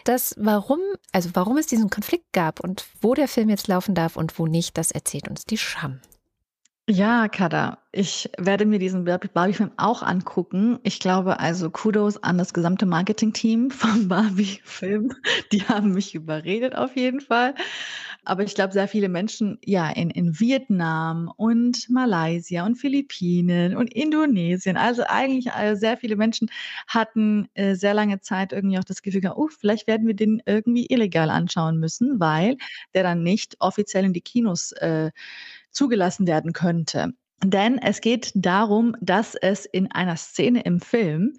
Das, 0.04 0.34
warum, 0.38 0.80
also 1.12 1.30
warum 1.34 1.58
es 1.58 1.66
diesen 1.66 1.90
Konflikt 1.90 2.32
gab 2.32 2.60
und 2.60 2.86
wo 3.00 3.14
der 3.14 3.28
Film 3.28 3.48
jetzt 3.48 3.68
laufen 3.68 3.94
darf 3.94 4.16
und 4.16 4.38
wo 4.38 4.46
nicht, 4.46 4.78
das 4.78 4.90
erzählt 4.90 5.28
uns 5.28 5.44
die 5.44 5.58
Scham. 5.58 6.00
Ja, 6.88 7.28
Kada, 7.28 7.78
ich 7.92 8.28
werde 8.38 8.66
mir 8.66 8.80
diesen 8.80 9.04
Barbie-Film 9.04 9.70
auch 9.76 10.02
angucken. 10.02 10.80
Ich 10.82 10.98
glaube 10.98 11.38
also 11.38 11.70
Kudos 11.70 12.20
an 12.22 12.38
das 12.38 12.52
gesamte 12.52 12.86
Marketing-Team 12.86 13.70
vom 13.70 14.08
Barbie-Film. 14.08 15.12
Die 15.52 15.62
haben 15.62 15.92
mich 15.92 16.14
überredet 16.14 16.74
auf 16.74 16.96
jeden 16.96 17.20
Fall. 17.20 17.54
Aber 18.24 18.44
ich 18.44 18.54
glaube, 18.54 18.72
sehr 18.72 18.86
viele 18.86 19.08
Menschen, 19.08 19.58
ja, 19.64 19.90
in, 19.90 20.08
in 20.10 20.38
Vietnam 20.38 21.32
und 21.36 21.90
Malaysia 21.90 22.64
und 22.64 22.76
Philippinen 22.76 23.76
und 23.76 23.92
Indonesien, 23.92 24.76
also 24.76 25.02
eigentlich 25.08 25.52
also 25.52 25.80
sehr 25.80 25.96
viele 25.96 26.14
Menschen 26.14 26.48
hatten 26.86 27.48
äh, 27.54 27.74
sehr 27.74 27.94
lange 27.94 28.20
Zeit 28.20 28.52
irgendwie 28.52 28.78
auch 28.78 28.84
das 28.84 29.02
Gefühl, 29.02 29.22
oh, 29.34 29.48
vielleicht 29.48 29.88
werden 29.88 30.06
wir 30.06 30.14
den 30.14 30.40
irgendwie 30.46 30.86
illegal 30.86 31.30
anschauen 31.30 31.78
müssen, 31.78 32.20
weil 32.20 32.56
der 32.94 33.02
dann 33.02 33.24
nicht 33.24 33.56
offiziell 33.58 34.04
in 34.04 34.12
die 34.12 34.20
Kinos 34.20 34.70
äh, 34.72 35.10
zugelassen 35.70 36.26
werden 36.28 36.52
könnte. 36.52 37.14
Denn 37.44 37.78
es 37.78 38.00
geht 38.00 38.30
darum, 38.36 38.94
dass 39.00 39.34
es 39.34 39.66
in 39.66 39.90
einer 39.90 40.16
Szene 40.16 40.62
im 40.62 40.80
Film 40.80 41.34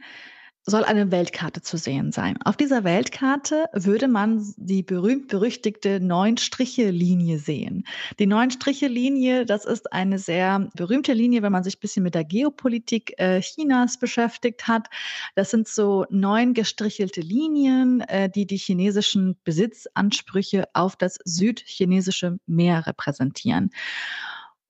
soll 0.65 0.85
eine 0.85 1.11
Weltkarte 1.11 1.61
zu 1.61 1.77
sehen 1.77 2.11
sein. 2.11 2.37
Auf 2.43 2.55
dieser 2.55 2.83
Weltkarte 2.83 3.65
würde 3.73 4.07
man 4.07 4.53
die 4.55 4.81
berühmt-berüchtigte 4.81 5.99
Neun-Striche-Linie 5.99 7.37
sehen. 7.37 7.85
Die 8.19 8.27
Neun-Striche-Linie, 8.27 9.45
das 9.45 9.65
ist 9.65 9.91
eine 9.91 10.19
sehr 10.19 10.69
berühmte 10.75 11.11
Linie, 11.13 11.41
wenn 11.41 11.51
man 11.51 11.63
sich 11.63 11.77
ein 11.77 11.81
bisschen 11.81 12.03
mit 12.03 12.15
der 12.15 12.23
Geopolitik 12.23 13.13
äh, 13.17 13.41
Chinas 13.41 13.97
beschäftigt 13.99 14.67
hat. 14.67 14.87
Das 15.35 15.51
sind 15.51 15.67
so 15.67 16.05
neun 16.09 16.53
gestrichelte 16.53 17.21
Linien, 17.21 17.99
äh, 18.01 18.29
die 18.29 18.47
die 18.47 18.57
chinesischen 18.57 19.37
Besitzansprüche 19.43 20.65
auf 20.73 20.95
das 20.95 21.19
südchinesische 21.25 22.37
Meer 22.45 22.87
repräsentieren. 22.87 23.71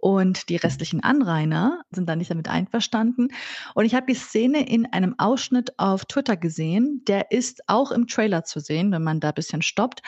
Und 0.03 0.49
die 0.49 0.57
restlichen 0.57 1.01
Anrainer 1.01 1.85
sind 1.89 2.09
da 2.09 2.17
nicht 2.17 2.29
damit 2.29 2.49
einverstanden. 2.49 3.29
Und 3.73 3.85
ich 3.85 3.95
habe 3.95 4.05
die 4.05 4.15
Szene 4.15 4.67
in 4.67 4.85
einem 4.85 5.15
Ausschnitt 5.17 5.79
auf 5.79 6.03
Twitter 6.03 6.35
gesehen. 6.35 7.03
Der 7.07 7.31
ist 7.31 7.61
auch 7.67 7.89
im 7.89 8.07
Trailer 8.07 8.43
zu 8.43 8.59
sehen, 8.59 8.91
wenn 8.91 9.01
man 9.01 9.21
da 9.21 9.29
ein 9.29 9.33
bisschen 9.33 9.61
stoppt. 9.61 10.01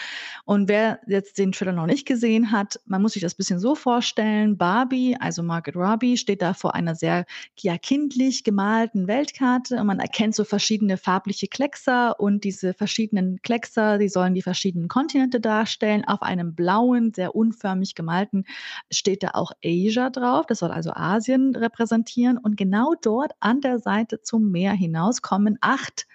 Und 0.44 0.68
wer 0.68 1.00
jetzt 1.08 1.38
den 1.38 1.54
Trailer 1.54 1.72
noch 1.72 1.86
nicht 1.86 2.06
gesehen 2.06 2.52
hat, 2.52 2.78
man 2.86 3.02
muss 3.02 3.14
sich 3.14 3.22
das 3.22 3.36
ein 3.36 3.38
bisschen 3.38 3.60
so 3.62 3.74
vorstellen. 3.74 4.58
Barbie, 4.58 5.16
also 5.18 5.42
Margaret 5.44 5.78
Robbie, 5.78 6.18
steht 6.18 6.42
da 6.42 6.54
vor 6.54 6.76
einer 6.76 6.96
sehr 6.96 7.26
ja, 7.62 7.78
kindlich 7.78 8.44
gemalten 8.44 9.08
Weltkarte 9.08 9.78
und 9.78 9.88
man 9.88 10.02
erkennt 10.02 10.36
so 10.36 10.44
verschiedene 10.44 10.98
farbliche 10.98 11.48
Kleckser 11.48 12.20
und 12.20 12.44
diese 12.44 12.74
verschiedenen 12.74 13.42
Kleckser, 13.44 13.98
die 13.98 14.10
sollen 14.10 14.34
die 14.34 14.42
verschiedenen 14.42 14.90
Kontinente 14.90 15.40
darstellen. 15.40 16.04
Auf 16.04 16.22
einem 16.22 16.54
blauen, 16.54 17.14
sehr 17.14 17.34
unförmig 17.34 17.96
gemalten 17.96 18.44
steht 18.92 19.24
da 19.24 19.30
auch 19.36 19.54
Asia 19.64 19.85
Asia 19.88 20.10
drauf. 20.10 20.46
Das 20.48 20.60
soll 20.60 20.72
also 20.72 20.92
Asien 20.94 21.56
repräsentieren. 21.56 22.38
Und 22.38 22.58
genau 22.58 22.94
dort 23.02 23.34
an 23.40 23.62
der 23.62 23.80
Seite 23.80 24.22
zum 24.22 24.52
Meer 24.52 24.74
hinaus 24.74 25.22
kommen 25.22 25.58
acht, 25.62 26.08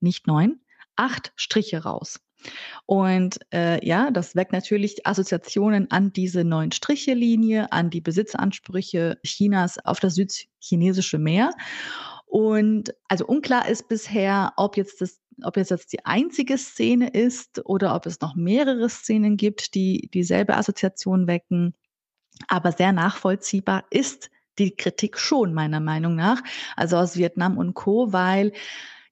nicht 0.00 0.26
neun, 0.26 0.60
acht 0.96 1.32
Striche 1.36 1.84
raus. 1.84 2.20
Und 2.86 3.40
äh, 3.52 3.84
ja, 3.84 4.10
das 4.10 4.36
weckt 4.36 4.52
natürlich 4.52 5.06
Assoziationen 5.06 5.90
an 5.90 6.12
diese 6.12 6.44
neun 6.44 6.70
Striche-Linie, 6.70 7.72
an 7.72 7.90
die 7.90 8.00
Besitzansprüche 8.00 9.18
Chinas 9.24 9.84
auf 9.84 9.98
das 10.00 10.14
südchinesische 10.14 11.18
Meer. 11.18 11.50
Und 12.26 12.94
also 13.08 13.26
unklar 13.26 13.68
ist 13.68 13.88
bisher, 13.88 14.52
ob 14.56 14.76
jetzt 14.76 15.00
das 15.00 15.20
ob 15.44 15.56
jetzt, 15.56 15.70
jetzt 15.70 15.92
die 15.92 16.04
einzige 16.04 16.58
Szene 16.58 17.08
ist 17.10 17.64
oder 17.64 17.94
ob 17.94 18.06
es 18.06 18.20
noch 18.20 18.34
mehrere 18.34 18.88
Szenen 18.88 19.36
gibt, 19.36 19.74
die 19.74 20.10
dieselbe 20.12 20.56
Assoziation 20.56 21.28
wecken. 21.28 21.74
Aber 22.46 22.72
sehr 22.72 22.92
nachvollziehbar 22.92 23.84
ist 23.90 24.30
die 24.58 24.74
Kritik 24.76 25.18
schon, 25.18 25.54
meiner 25.54 25.80
Meinung 25.80 26.14
nach. 26.14 26.42
Also 26.76 26.96
aus 26.96 27.16
Vietnam 27.16 27.58
und 27.58 27.74
Co., 27.74 28.12
weil 28.12 28.52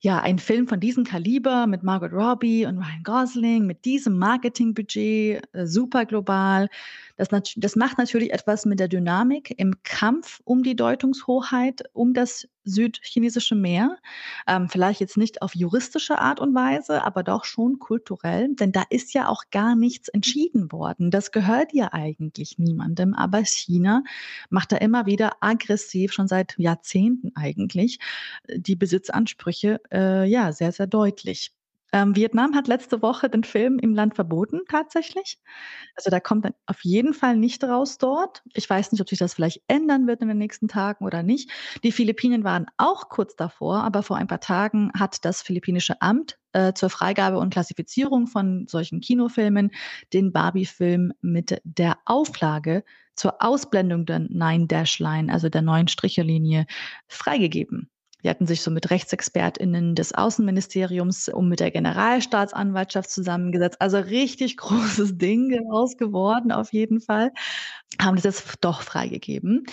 ja, 0.01 0.20
ein 0.20 0.39
Film 0.39 0.68
von 0.68 0.79
diesem 0.79 1.05
Kaliber 1.05 1.66
mit 1.66 1.83
Margot 1.83 2.12
Robbie 2.12 2.66
und 2.66 2.79
Ryan 2.79 3.03
Gosling, 3.03 3.66
mit 3.66 3.85
diesem 3.85 4.18
Marketingbudget, 4.18 5.43
äh, 5.53 5.66
super 5.66 6.05
global, 6.05 6.68
das, 7.16 7.29
das 7.57 7.77
macht 7.77 7.99
natürlich 7.99 8.33
etwas 8.33 8.66
mit 8.66 8.79
der 8.79 8.89
Dynamik 8.89 9.55
im 9.59 9.83
Kampf 9.83 10.41
um 10.45 10.62
die 10.62 10.77
Deutungshoheit, 10.77 11.83
um 11.93 12.12
das 12.12 12.47
südchinesische 12.67 13.55
Meer. 13.55 13.97
Ähm, 14.47 14.69
vielleicht 14.69 15.01
jetzt 15.01 15.17
nicht 15.17 15.41
auf 15.41 15.55
juristische 15.55 16.19
Art 16.19 16.41
und 16.41 16.55
Weise, 16.55 17.05
aber 17.05 17.23
doch 17.23 17.45
schon 17.45 17.79
kulturell, 17.79 18.55
denn 18.55 18.73
da 18.73 18.83
ist 18.91 19.14
ja 19.14 19.29
auch 19.29 19.45
gar 19.51 19.75
nichts 19.75 20.09
entschieden 20.09 20.71
worden. 20.73 21.11
Das 21.11 21.33
gehört 21.33 21.73
ja 21.73 21.93
eigentlich 21.93 22.59
niemandem, 22.59 23.14
aber 23.14 23.45
China 23.45 24.03
macht 24.51 24.73
da 24.73 24.77
immer 24.77 25.07
wieder 25.07 25.37
aggressiv, 25.41 26.12
schon 26.12 26.29
seit 26.29 26.55
Jahrzehnten 26.59 27.33
eigentlich, 27.35 27.99
die 28.55 28.77
Besitzansprüche 28.77 29.81
äh, 29.91 30.29
ja 30.29 30.53
sehr, 30.53 30.73
sehr 30.73 30.87
deutlich. 30.87 31.55
Ähm, 31.97 32.14
Vietnam 32.14 32.55
hat 32.55 32.68
letzte 32.68 33.01
Woche 33.01 33.30
den 33.30 33.42
Film 33.42 33.78
im 33.78 33.94
Land 33.94 34.16
verboten, 34.16 34.61
tatsächlich. 34.68 35.38
Also 35.94 36.11
da 36.11 36.20
kommt 36.20 36.44
dann 36.44 36.53
auf 36.66 36.84
jeden 36.84 37.14
Fall 37.14 37.38
nicht 37.38 37.64
raus 37.64 37.97
dort. 37.97 38.42
Ich 38.53 38.68
weiß 38.68 38.92
nicht, 38.92 39.01
ob 39.01 39.09
sich 39.09 39.18
das 39.18 39.32
vielleicht 39.32 39.62
ändern 39.66 40.07
wird 40.07 40.20
in 40.20 40.28
den 40.28 40.36
nächsten 40.36 40.68
Tagen 40.68 41.07
oder 41.07 41.22
nicht. 41.22 41.51
Die 41.84 41.92
Philippinen 41.92 42.44
waren 42.44 42.66
auch 42.76 43.09
kurz 43.09 43.34
davor, 43.34 43.82
aber 43.82 44.03
vor 44.03 44.18
ein 44.18 44.26
paar 44.26 44.40
Tagen 44.40 44.90
hat 44.94 45.24
das 45.24 45.40
philippinische 45.40 46.03
Amt 46.03 46.38
äh, 46.53 46.74
zur 46.74 46.90
Freigabe 46.90 47.38
und 47.38 47.49
Klassifizierung 47.49 48.26
von 48.26 48.66
solchen 48.68 49.01
Kinofilmen 49.01 49.70
den 50.12 50.32
Barbie-Film 50.32 51.14
mit 51.22 51.62
der 51.64 51.97
Auflage 52.05 52.84
zur 53.14 53.42
Ausblendung 53.42 54.05
der 54.05 54.18
Nine-Dash-Line, 54.18 55.32
also 55.32 55.49
der 55.49 55.62
neuen 55.62 55.88
Strichelinie, 55.88 56.66
freigegeben. 57.09 57.88
Die 58.27 58.31
hatten 58.31 58.49
sich 58.49 58.62
so 58.62 58.72
mit 58.72 58.91
RechtsexpertInnen 58.91 59.95
des 59.95 60.12
Außenministeriums 60.12 61.29
und 61.29 61.49
mit 61.49 61.61
der 61.61 61.70
Generalstaatsanwaltschaft 61.70 63.09
zusammengesetzt. 63.09 63.81
Also 63.81 63.99
richtig 63.99 64.57
großes 64.57 65.16
Ding 65.16 65.51
daraus 65.51 65.97
geworden, 65.97 66.51
auf 66.51 66.72
jeden 66.72 67.01
Fall. 67.01 67.31
Haben 68.03 68.16
das 68.16 68.24
jetzt 68.24 68.57
doch 68.62 68.83
freigegeben. 68.83 69.66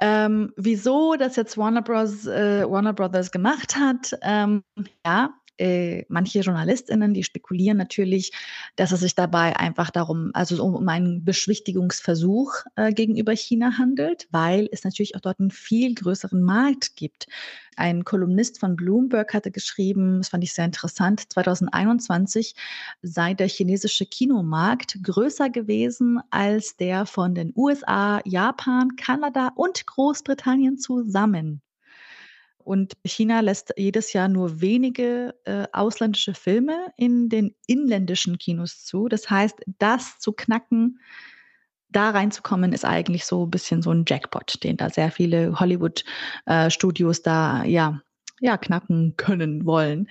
Ähm, 0.00 0.54
wieso 0.56 1.16
das 1.16 1.36
jetzt 1.36 1.58
Warner, 1.58 1.82
Bros, 1.82 2.26
äh, 2.26 2.64
Warner 2.66 2.94
Brothers 2.94 3.32
gemacht 3.32 3.76
hat, 3.76 4.18
ähm, 4.22 4.62
ja, 5.04 5.34
äh, 5.60 6.04
manche 6.08 6.40
JournalistInnen, 6.40 7.12
die 7.14 7.22
spekulieren 7.22 7.76
natürlich, 7.76 8.32
dass 8.76 8.92
es 8.92 9.00
sich 9.00 9.14
dabei 9.14 9.56
einfach 9.56 9.90
darum, 9.90 10.30
also 10.32 10.62
um, 10.64 10.74
um 10.74 10.88
einen 10.88 11.24
Beschwichtigungsversuch 11.24 12.54
äh, 12.76 12.92
gegenüber 12.92 13.32
China 13.32 13.76
handelt, 13.78 14.26
weil 14.30 14.68
es 14.72 14.84
natürlich 14.84 15.14
auch 15.16 15.20
dort 15.20 15.38
einen 15.38 15.50
viel 15.50 15.94
größeren 15.94 16.42
Markt 16.42 16.96
gibt. 16.96 17.26
Ein 17.76 18.04
Kolumnist 18.04 18.58
von 18.58 18.74
Bloomberg 18.76 19.32
hatte 19.34 19.50
geschrieben, 19.50 20.18
das 20.18 20.28
fand 20.30 20.44
ich 20.44 20.54
sehr 20.54 20.64
interessant, 20.64 21.30
2021 21.32 22.54
sei 23.02 23.34
der 23.34 23.48
chinesische 23.48 24.06
Kinomarkt 24.06 24.98
größer 25.02 25.50
gewesen 25.50 26.20
als 26.30 26.76
der 26.76 27.06
von 27.06 27.34
den 27.34 27.52
USA, 27.54 28.20
Japan, 28.24 28.96
Kanada 28.96 29.52
und 29.54 29.86
Großbritannien 29.86 30.78
zusammen. 30.78 31.62
Und 32.64 32.94
China 33.04 33.40
lässt 33.40 33.74
jedes 33.76 34.12
Jahr 34.12 34.28
nur 34.28 34.60
wenige 34.60 35.34
äh, 35.44 35.66
ausländische 35.72 36.34
Filme 36.34 36.92
in 36.96 37.28
den 37.28 37.54
inländischen 37.66 38.38
Kinos 38.38 38.84
zu. 38.84 39.08
Das 39.08 39.30
heißt, 39.30 39.60
das 39.78 40.18
zu 40.18 40.32
knacken, 40.32 41.00
da 41.88 42.10
reinzukommen, 42.10 42.72
ist 42.72 42.84
eigentlich 42.84 43.24
so 43.24 43.46
ein 43.46 43.50
bisschen 43.50 43.82
so 43.82 43.90
ein 43.90 44.04
Jackpot, 44.06 44.62
den 44.62 44.76
da 44.76 44.90
sehr 44.90 45.10
viele 45.10 45.58
Hollywood-Studios 45.58 47.18
äh, 47.18 47.22
da 47.22 47.64
ja, 47.64 48.00
ja 48.40 48.56
knacken 48.56 49.14
können 49.16 49.66
wollen. 49.66 50.08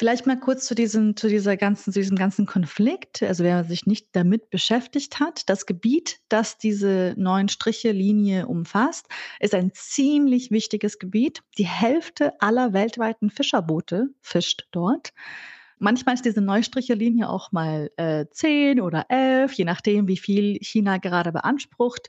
Vielleicht 0.00 0.26
mal 0.26 0.40
kurz 0.40 0.64
zu 0.64 0.74
diesem, 0.74 1.14
zu 1.14 1.28
dieser 1.28 1.58
ganzen, 1.58 1.92
zu 1.92 2.00
diesem 2.00 2.16
ganzen 2.16 2.46
Konflikt. 2.46 3.22
Also 3.22 3.44
wer 3.44 3.64
sich 3.64 3.84
nicht 3.84 4.08
damit 4.12 4.48
beschäftigt 4.48 5.20
hat, 5.20 5.46
das 5.50 5.66
Gebiet, 5.66 6.20
das 6.30 6.56
diese 6.56 7.12
neuen 7.18 7.50
Striche 7.50 7.92
Linie 7.92 8.46
umfasst, 8.46 9.08
ist 9.40 9.54
ein 9.54 9.72
ziemlich 9.74 10.50
wichtiges 10.50 10.98
Gebiet. 10.98 11.42
Die 11.58 11.66
Hälfte 11.66 12.32
aller 12.40 12.72
weltweiten 12.72 13.28
Fischerboote 13.28 14.08
fischt 14.22 14.68
dort. 14.70 15.12
Manchmal 15.78 16.14
ist 16.14 16.24
diese 16.24 16.40
Neustriche-Linie 16.40 17.28
auch 17.28 17.52
mal 17.52 17.90
äh, 17.98 18.24
10 18.30 18.80
oder 18.80 19.04
11, 19.10 19.52
je 19.52 19.66
nachdem, 19.66 20.08
wie 20.08 20.16
viel 20.16 20.56
China 20.62 20.96
gerade 20.96 21.30
beansprucht. 21.30 22.08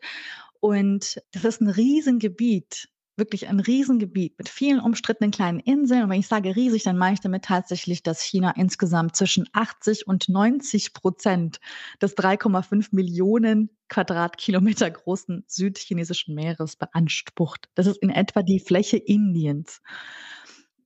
Und 0.62 1.22
das 1.34 1.44
ist 1.44 1.60
ein 1.60 1.68
Riesengebiet 1.68 2.88
wirklich 3.22 3.47
ein 3.47 3.59
Riesengebiet 3.59 4.36
mit 4.39 4.49
vielen 4.49 4.80
umstrittenen 4.80 5.30
kleinen 5.30 5.59
Inseln. 5.59 6.03
Und 6.03 6.09
wenn 6.09 6.19
ich 6.19 6.28
sage 6.28 6.55
riesig, 6.55 6.82
dann 6.82 6.97
meine 6.97 7.13
ich 7.13 7.19
damit 7.19 7.45
tatsächlich, 7.45 8.01
dass 8.01 8.24
China 8.24 8.51
insgesamt 8.57 9.15
zwischen 9.15 9.47
80 9.53 10.07
und 10.07 10.28
90 10.28 10.93
Prozent 10.93 11.59
des 12.01 12.17
3,5 12.17 12.88
Millionen 12.93 13.69
Quadratkilometer 13.89 14.89
großen 14.89 15.43
südchinesischen 15.47 16.34
Meeres 16.34 16.78
beansprucht. 16.78 17.69
Das 17.76 17.86
ist 17.86 17.97
in 17.97 18.09
etwa 18.09 18.41
die 18.41 18.59
Fläche 18.59 18.97
Indiens. 18.97 19.82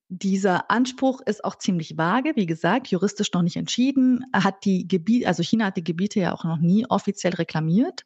Dieser 0.09 0.69
Anspruch 0.69 1.21
ist 1.21 1.43
auch 1.43 1.55
ziemlich 1.55 1.97
vage, 1.97 2.33
wie 2.35 2.45
gesagt, 2.45 2.87
juristisch 2.87 3.31
noch 3.33 3.41
nicht 3.41 3.55
entschieden. 3.55 4.23
Hat 4.33 4.63
die 4.63 4.87
Gebiete, 4.87 5.27
also 5.27 5.41
China 5.41 5.65
hat 5.65 5.77
die 5.77 5.83
Gebiete 5.83 6.19
ja 6.19 6.31
auch 6.31 6.43
noch 6.43 6.59
nie 6.59 6.85
offiziell 6.87 7.33
reklamiert. 7.33 8.05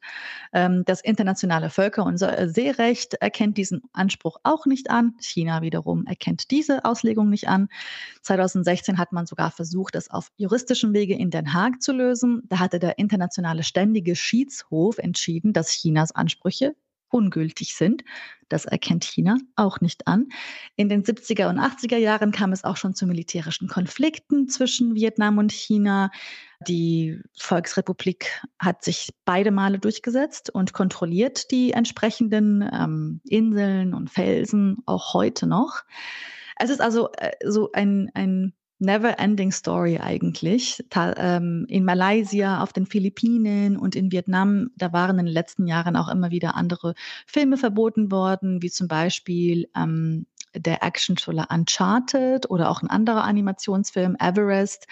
Ähm, 0.54 0.82
das 0.86 1.02
internationale 1.02 1.68
Völker- 1.68 2.06
und 2.06 2.16
Seerecht 2.16 3.14
erkennt 3.14 3.58
diesen 3.58 3.82
Anspruch 3.92 4.38
auch 4.44 4.64
nicht 4.64 4.88
an. 4.88 5.14
China 5.20 5.60
wiederum 5.60 6.06
erkennt 6.06 6.50
diese 6.50 6.86
Auslegung 6.86 7.28
nicht 7.28 7.48
an. 7.48 7.68
2016 8.22 8.96
hat 8.96 9.12
man 9.12 9.26
sogar 9.26 9.50
versucht, 9.50 9.94
das 9.94 10.10
auf 10.10 10.32
juristischem 10.36 10.94
Wege 10.94 11.14
in 11.14 11.30
Den 11.30 11.52
Haag 11.52 11.82
zu 11.82 11.92
lösen. 11.92 12.40
Da 12.48 12.60
hatte 12.60 12.78
der 12.78 12.96
internationale 12.98 13.62
ständige 13.62 14.16
Schiedshof 14.16 14.96
entschieden, 14.96 15.52
dass 15.52 15.68
Chinas 15.68 16.12
Ansprüche 16.12 16.74
ungültig 17.10 17.74
sind. 17.74 18.04
Das 18.48 18.64
erkennt 18.64 19.04
China 19.04 19.36
auch 19.56 19.80
nicht 19.80 20.06
an. 20.06 20.28
In 20.76 20.88
den 20.88 21.04
70er 21.04 21.48
und 21.48 21.58
80er 21.58 21.96
Jahren 21.96 22.32
kam 22.32 22.52
es 22.52 22.64
auch 22.64 22.76
schon 22.76 22.94
zu 22.94 23.06
militärischen 23.06 23.68
Konflikten 23.68 24.48
zwischen 24.48 24.94
Vietnam 24.94 25.38
und 25.38 25.52
China. 25.52 26.10
Die 26.66 27.20
Volksrepublik 27.38 28.42
hat 28.58 28.84
sich 28.84 29.10
beide 29.24 29.50
Male 29.50 29.78
durchgesetzt 29.78 30.50
und 30.50 30.72
kontrolliert 30.72 31.50
die 31.50 31.72
entsprechenden 31.72 32.68
ähm, 32.72 33.20
Inseln 33.24 33.94
und 33.94 34.10
Felsen 34.10 34.78
auch 34.86 35.14
heute 35.14 35.46
noch. 35.46 35.82
Es 36.56 36.70
ist 36.70 36.80
also 36.80 37.10
äh, 37.18 37.30
so 37.44 37.70
ein, 37.72 38.10
ein 38.14 38.52
never-ending 38.80 39.52
Story 39.52 39.98
eigentlich. 39.98 40.84
Ta 40.90 41.14
ähm, 41.16 41.66
in 41.68 41.84
Malaysia, 41.84 42.62
auf 42.62 42.72
den 42.72 42.86
Philippinen 42.86 43.76
und 43.76 43.94
in 43.94 44.10
Vietnam, 44.10 44.70
da 44.76 44.92
waren 44.92 45.18
in 45.18 45.26
den 45.26 45.34
letzten 45.34 45.66
Jahren 45.66 45.96
auch 45.96 46.08
immer 46.08 46.30
wieder 46.30 46.54
andere 46.56 46.94
Filme 47.26 47.56
verboten 47.56 48.10
worden, 48.10 48.62
wie 48.62 48.70
zum 48.70 48.88
Beispiel 48.88 49.68
ähm, 49.76 50.26
der 50.54 50.82
Action-Thriller 50.82 51.48
Uncharted 51.50 52.50
oder 52.50 52.70
auch 52.70 52.82
ein 52.82 52.90
anderer 52.90 53.24
Animationsfilm, 53.24 54.16
Everest. 54.18 54.86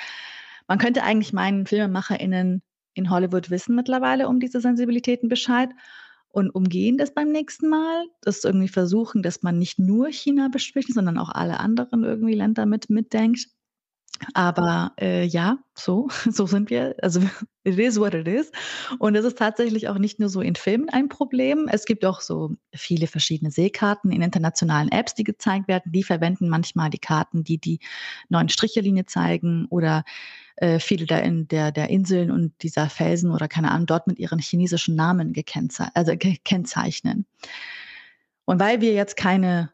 Man 0.69 0.79
könnte 0.79 1.03
eigentlich 1.03 1.33
meinen, 1.33 1.67
FilmemacherInnen 1.67 2.63
in 2.95 3.11
Hollywood 3.11 3.51
wissen 3.51 3.75
mittlerweile 3.75 4.29
um 4.29 4.41
diese 4.41 4.61
Sensibilitäten 4.61 5.29
Bescheid. 5.29 5.71
und 6.31 6.51
umgehen 6.51 6.99
das 6.99 7.15
beim 7.15 7.31
nächsten 7.33 7.69
Mal. 7.69 8.07
Das 8.21 8.45
irgendwie 8.45 8.69
versuchen, 8.69 9.23
dass 9.23 9.43
man 9.43 9.59
nicht 9.59 9.79
nur 9.79 10.09
China 10.13 10.49
bespricht, 10.49 10.93
sondern 10.93 11.19
auch 11.19 11.31
alle 11.31 11.59
anderen 11.59 12.05
irgendwie 12.05 12.35
Länder 12.35 12.67
mit 12.67 12.91
mitdenkt. 12.91 13.49
Aber 14.35 14.93
äh, 15.01 15.25
ja, 15.25 15.59
so, 15.75 16.09
so 16.31 16.47
sind 16.47 16.71
wir. 16.71 16.95
Also 17.03 17.21
it 17.65 17.79
is 17.79 17.99
what 17.99 18.15
it 18.15 18.27
is. 18.27 18.51
Und 18.99 19.15
es 19.15 19.25
ist 19.25 19.39
tatsächlich 19.39 19.89
auch 19.89 19.99
nicht 19.99 20.21
nur 20.21 20.29
so 20.29 20.41
in 20.41 20.57
Filmen 20.57 20.89
ein 20.89 21.09
Problem. 21.09 21.69
Es 21.71 21.85
gibt 21.85 22.05
auch 22.05 22.21
so 22.21 22.53
viele 22.75 23.07
verschiedene 23.07 23.51
Seekarten 23.51 24.11
in 24.11 24.23
internationalen 24.23 24.91
Apps, 24.91 25.15
die 25.15 25.25
gezeigt 25.25 25.69
werden. 25.69 25.93
Die 25.93 26.03
verwenden 26.03 26.49
manchmal 26.49 26.91
die 26.91 26.99
Karten, 26.99 27.45
die 27.45 27.59
die 27.59 27.81
neuen 28.29 28.49
Strichelinie 28.49 29.07
zeigen 29.07 29.67
oder 29.71 30.05
äh, 30.57 30.81
viele 30.81 31.07
der, 31.07 31.23
in 31.23 31.49
der, 31.49 31.73
der 31.73 31.89
Inseln 31.89 32.31
und 32.31 32.53
dieser 32.63 32.89
Felsen 32.89 33.31
oder 33.31 33.49
keine 33.49 33.71
Ahnung 33.71 33.87
dort 33.87 34.07
mit 34.07 34.19
ihren 34.19 34.41
chinesischen 34.41 34.97
Namen 34.97 35.33
gekennzeichnen. 35.33 35.95
Also 35.95 36.13
gekennzeichnen. 36.17 37.27
Und 38.45 38.61
weil 38.61 38.81
wir 38.81 38.93
jetzt 38.93 39.17
keine 39.17 39.71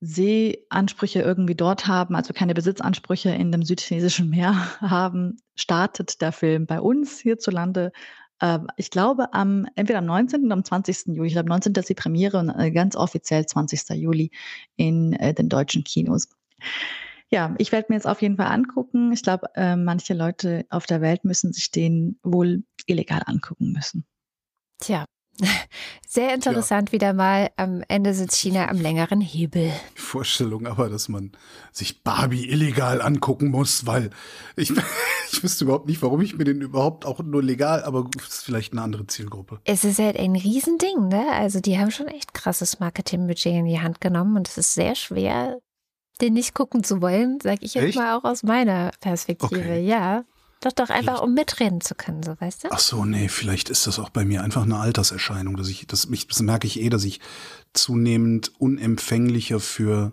Seeansprüche 0.00 1.20
irgendwie 1.20 1.54
dort 1.54 1.86
haben, 1.86 2.14
also 2.14 2.32
keine 2.32 2.54
Besitzansprüche 2.54 3.30
in 3.30 3.50
dem 3.50 3.62
südchinesischen 3.62 4.30
Meer 4.30 4.54
haben, 4.80 5.36
startet 5.56 6.20
der 6.20 6.32
Film 6.32 6.66
bei 6.66 6.80
uns 6.80 7.18
hierzulande. 7.18 7.92
Äh, 8.40 8.60
ich 8.76 8.90
glaube, 8.90 9.32
am, 9.34 9.66
entweder 9.74 9.98
am 9.98 10.06
19. 10.06 10.44
oder 10.44 10.54
am 10.54 10.64
20. 10.64 11.06
Juli. 11.08 11.28
Ich 11.28 11.32
glaube, 11.34 11.48
19. 11.48 11.72
ist 11.74 11.88
die 11.88 11.94
Premiere 11.94 12.38
und 12.38 12.50
äh, 12.50 12.70
ganz 12.70 12.96
offiziell 12.96 13.46
20. 13.46 13.96
Juli 13.96 14.30
in 14.76 15.12
äh, 15.14 15.34
den 15.34 15.48
deutschen 15.48 15.84
Kinos. 15.84 16.28
Ja, 17.30 17.54
ich 17.58 17.72
werde 17.72 17.86
mir 17.90 17.96
jetzt 17.96 18.06
auf 18.06 18.22
jeden 18.22 18.36
Fall 18.36 18.46
angucken. 18.46 19.12
Ich 19.12 19.22
glaube, 19.22 19.48
äh, 19.54 19.76
manche 19.76 20.14
Leute 20.14 20.64
auf 20.70 20.86
der 20.86 21.02
Welt 21.02 21.24
müssen 21.24 21.52
sich 21.52 21.70
den 21.70 22.18
wohl 22.22 22.62
illegal 22.86 23.22
angucken 23.26 23.72
müssen. 23.72 24.06
Tja, 24.80 25.04
sehr 26.06 26.34
interessant 26.34 26.88
ja. 26.88 26.92
wieder 26.92 27.12
mal. 27.12 27.50
Am 27.56 27.82
Ende 27.88 28.14
sitzt 28.14 28.36
China 28.36 28.68
am 28.68 28.80
längeren 28.80 29.20
Hebel. 29.20 29.72
Die 29.96 30.00
Vorstellung 30.00 30.66
aber, 30.66 30.88
dass 30.88 31.08
man 31.08 31.32
sich 31.72 32.02
Barbie 32.02 32.48
illegal 32.48 33.00
angucken 33.00 33.50
muss, 33.50 33.86
weil 33.86 34.10
ich, 34.56 34.70
ich 35.32 35.42
wüsste 35.42 35.64
überhaupt 35.64 35.86
nicht, 35.86 36.02
warum 36.02 36.20
ich 36.20 36.36
mir 36.36 36.44
den 36.44 36.60
überhaupt 36.60 37.06
auch 37.06 37.20
nur 37.20 37.42
legal, 37.42 37.82
aber 37.82 38.08
es 38.18 38.28
ist 38.28 38.44
vielleicht 38.44 38.72
eine 38.72 38.82
andere 38.82 39.06
Zielgruppe. 39.06 39.60
Es 39.64 39.84
ist 39.84 39.98
halt 39.98 40.18
ein 40.18 40.34
Riesending, 40.34 41.08
ne? 41.08 41.30
Also 41.32 41.60
die 41.60 41.78
haben 41.78 41.90
schon 41.90 42.08
echt 42.08 42.34
krasses 42.34 42.80
Marketingbudget 42.80 43.46
in 43.54 43.66
die 43.66 43.80
Hand 43.80 44.00
genommen 44.00 44.36
und 44.36 44.48
es 44.48 44.58
ist 44.58 44.74
sehr 44.74 44.94
schwer, 44.94 45.60
den 46.20 46.34
nicht 46.34 46.54
gucken 46.54 46.82
zu 46.82 47.00
wollen, 47.00 47.40
sage 47.40 47.60
ich 47.62 47.74
jetzt 47.74 47.84
echt? 47.84 47.96
mal 47.96 48.16
auch 48.16 48.24
aus 48.24 48.42
meiner 48.42 48.90
Perspektive. 49.00 49.60
Okay. 49.60 49.86
Ja. 49.86 50.24
Doch, 50.60 50.72
doch, 50.72 50.90
einfach 50.90 51.22
um 51.22 51.34
mitreden 51.34 51.80
zu 51.80 51.94
können, 51.94 52.22
so 52.22 52.34
weißt 52.40 52.64
du? 52.64 52.68
Ach 52.72 52.80
so, 52.80 53.04
nee, 53.04 53.28
vielleicht 53.28 53.70
ist 53.70 53.86
das 53.86 53.98
auch 53.98 54.10
bei 54.10 54.24
mir 54.24 54.42
einfach 54.42 54.62
eine 54.62 54.78
Alterserscheinung, 54.78 55.56
dass 55.56 55.68
ich, 55.68 55.86
das, 55.86 56.06
ich, 56.06 56.26
das 56.26 56.40
merke 56.40 56.66
ich 56.66 56.80
eh, 56.80 56.88
dass 56.88 57.04
ich 57.04 57.20
zunehmend 57.74 58.52
unempfänglicher 58.58 59.60
für 59.60 60.12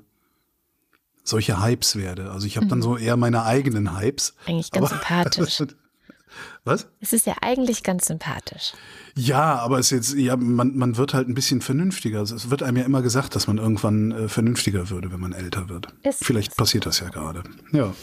solche 1.23 1.63
Hypes 1.63 1.95
werde. 1.95 2.31
Also 2.31 2.45
ich 2.45 2.57
habe 2.57 2.67
dann 2.67 2.79
mhm. 2.79 2.83
so 2.83 2.97
eher 2.97 3.17
meine 3.17 3.43
eigenen 3.43 3.97
Hypes. 3.97 4.35
Eigentlich 4.45 4.71
ganz 4.71 4.89
sympathisch. 4.89 5.63
Was? 6.63 6.87
Es 6.99 7.13
ist 7.13 7.25
ja 7.25 7.35
eigentlich 7.41 7.83
ganz 7.83 8.07
sympathisch. 8.07 8.73
Ja, 9.15 9.55
aber 9.59 9.79
es 9.79 9.91
ist 9.91 9.91
jetzt, 9.91 10.13
ja, 10.15 10.35
man, 10.35 10.75
man 10.75 10.97
wird 10.97 11.13
halt 11.13 11.29
ein 11.29 11.33
bisschen 11.33 11.61
vernünftiger. 11.61 12.21
Es 12.21 12.49
wird 12.49 12.63
einem 12.63 12.77
ja 12.77 12.83
immer 12.83 13.01
gesagt, 13.01 13.35
dass 13.35 13.47
man 13.47 13.57
irgendwann 13.57 14.11
äh, 14.11 14.27
vernünftiger 14.27 14.89
würde, 14.89 15.11
wenn 15.11 15.19
man 15.19 15.31
älter 15.31 15.69
wird. 15.69 15.87
Ist 16.03 16.25
vielleicht 16.25 16.57
passiert 16.57 16.85
das 16.85 16.99
ja 16.99 17.09
gerade. 17.09 17.43
Ja, 17.71 17.93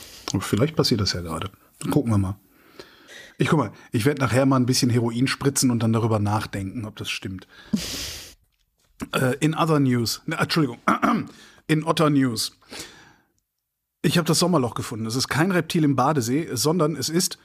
vielleicht 0.40 0.76
passiert 0.76 1.00
das 1.00 1.12
ja 1.12 1.20
gerade. 1.20 1.50
Gucken 1.90 2.12
wir 2.12 2.18
mal. 2.18 2.36
Ich 3.38 3.48
guck 3.48 3.58
mal, 3.58 3.72
ich 3.90 4.04
werde 4.04 4.20
nachher 4.20 4.46
mal 4.46 4.56
ein 4.56 4.66
bisschen 4.66 4.90
Heroin 4.90 5.26
spritzen 5.26 5.70
und 5.70 5.82
dann 5.82 5.92
darüber 5.92 6.18
nachdenken, 6.18 6.84
ob 6.84 6.96
das 6.96 7.10
stimmt. 7.10 7.46
äh, 9.14 9.36
in 9.40 9.54
other 9.54 9.80
news, 9.80 10.22
ne, 10.26 10.36
Entschuldigung, 10.36 10.78
in 11.66 11.84
Otter 11.84 12.10
News. 12.10 12.58
Ich 14.02 14.18
habe 14.18 14.26
das 14.26 14.38
Sommerloch 14.38 14.74
gefunden. 14.74 15.06
Es 15.06 15.16
ist 15.16 15.28
kein 15.28 15.52
Reptil 15.52 15.84
im 15.84 15.96
Badesee, 15.96 16.48
sondern 16.52 16.96
es 16.96 17.08
ist 17.08 17.38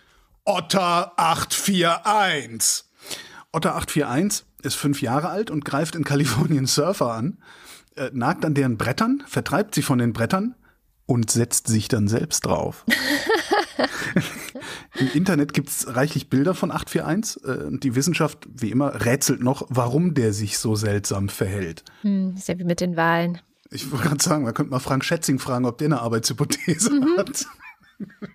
Otter 0.43 1.13
841. 1.17 2.85
Otter 3.51 3.75
841 3.75 4.45
ist 4.63 4.75
fünf 4.75 5.01
Jahre 5.01 5.29
alt 5.29 5.51
und 5.51 5.65
greift 5.65 5.95
in 5.95 6.03
Kalifornien 6.03 6.65
Surfer 6.67 7.11
an, 7.13 7.37
äh, 7.95 8.09
nagt 8.13 8.43
an 8.43 8.53
deren 8.53 8.77
Brettern, 8.77 9.23
vertreibt 9.27 9.75
sie 9.75 9.81
von 9.81 9.99
den 9.99 10.13
Brettern 10.13 10.55
und 11.05 11.31
setzt 11.31 11.67
sich 11.67 11.87
dann 11.87 12.07
selbst 12.07 12.45
drauf. 12.45 12.85
Im 14.99 15.09
Internet 15.13 15.53
gibt 15.53 15.69
es 15.69 15.95
reichlich 15.95 16.29
Bilder 16.29 16.53
von 16.53 16.71
841 16.71 17.43
äh, 17.43 17.63
und 17.65 17.83
die 17.83 17.95
Wissenschaft, 17.95 18.47
wie 18.53 18.71
immer, 18.71 19.05
rätselt 19.05 19.41
noch, 19.41 19.65
warum 19.69 20.13
der 20.13 20.33
sich 20.33 20.57
so 20.57 20.75
seltsam 20.75 21.29
verhält. 21.29 21.83
Hm, 22.01 22.35
ist 22.35 22.47
ja 22.47 22.57
wie 22.57 22.63
mit 22.63 22.81
den 22.81 22.95
Wahlen. 22.95 23.39
Ich 23.69 23.91
wollte 23.91 24.07
gerade 24.07 24.23
sagen, 24.23 24.43
man 24.43 24.53
könnte 24.53 24.71
mal 24.71 24.79
Frank 24.79 25.03
Schätzing 25.03 25.39
fragen, 25.39 25.65
ob 25.65 25.77
der 25.77 25.87
eine 25.87 26.01
Arbeitshypothese 26.01 26.91
mhm. 26.91 27.17
hat. 27.17 27.45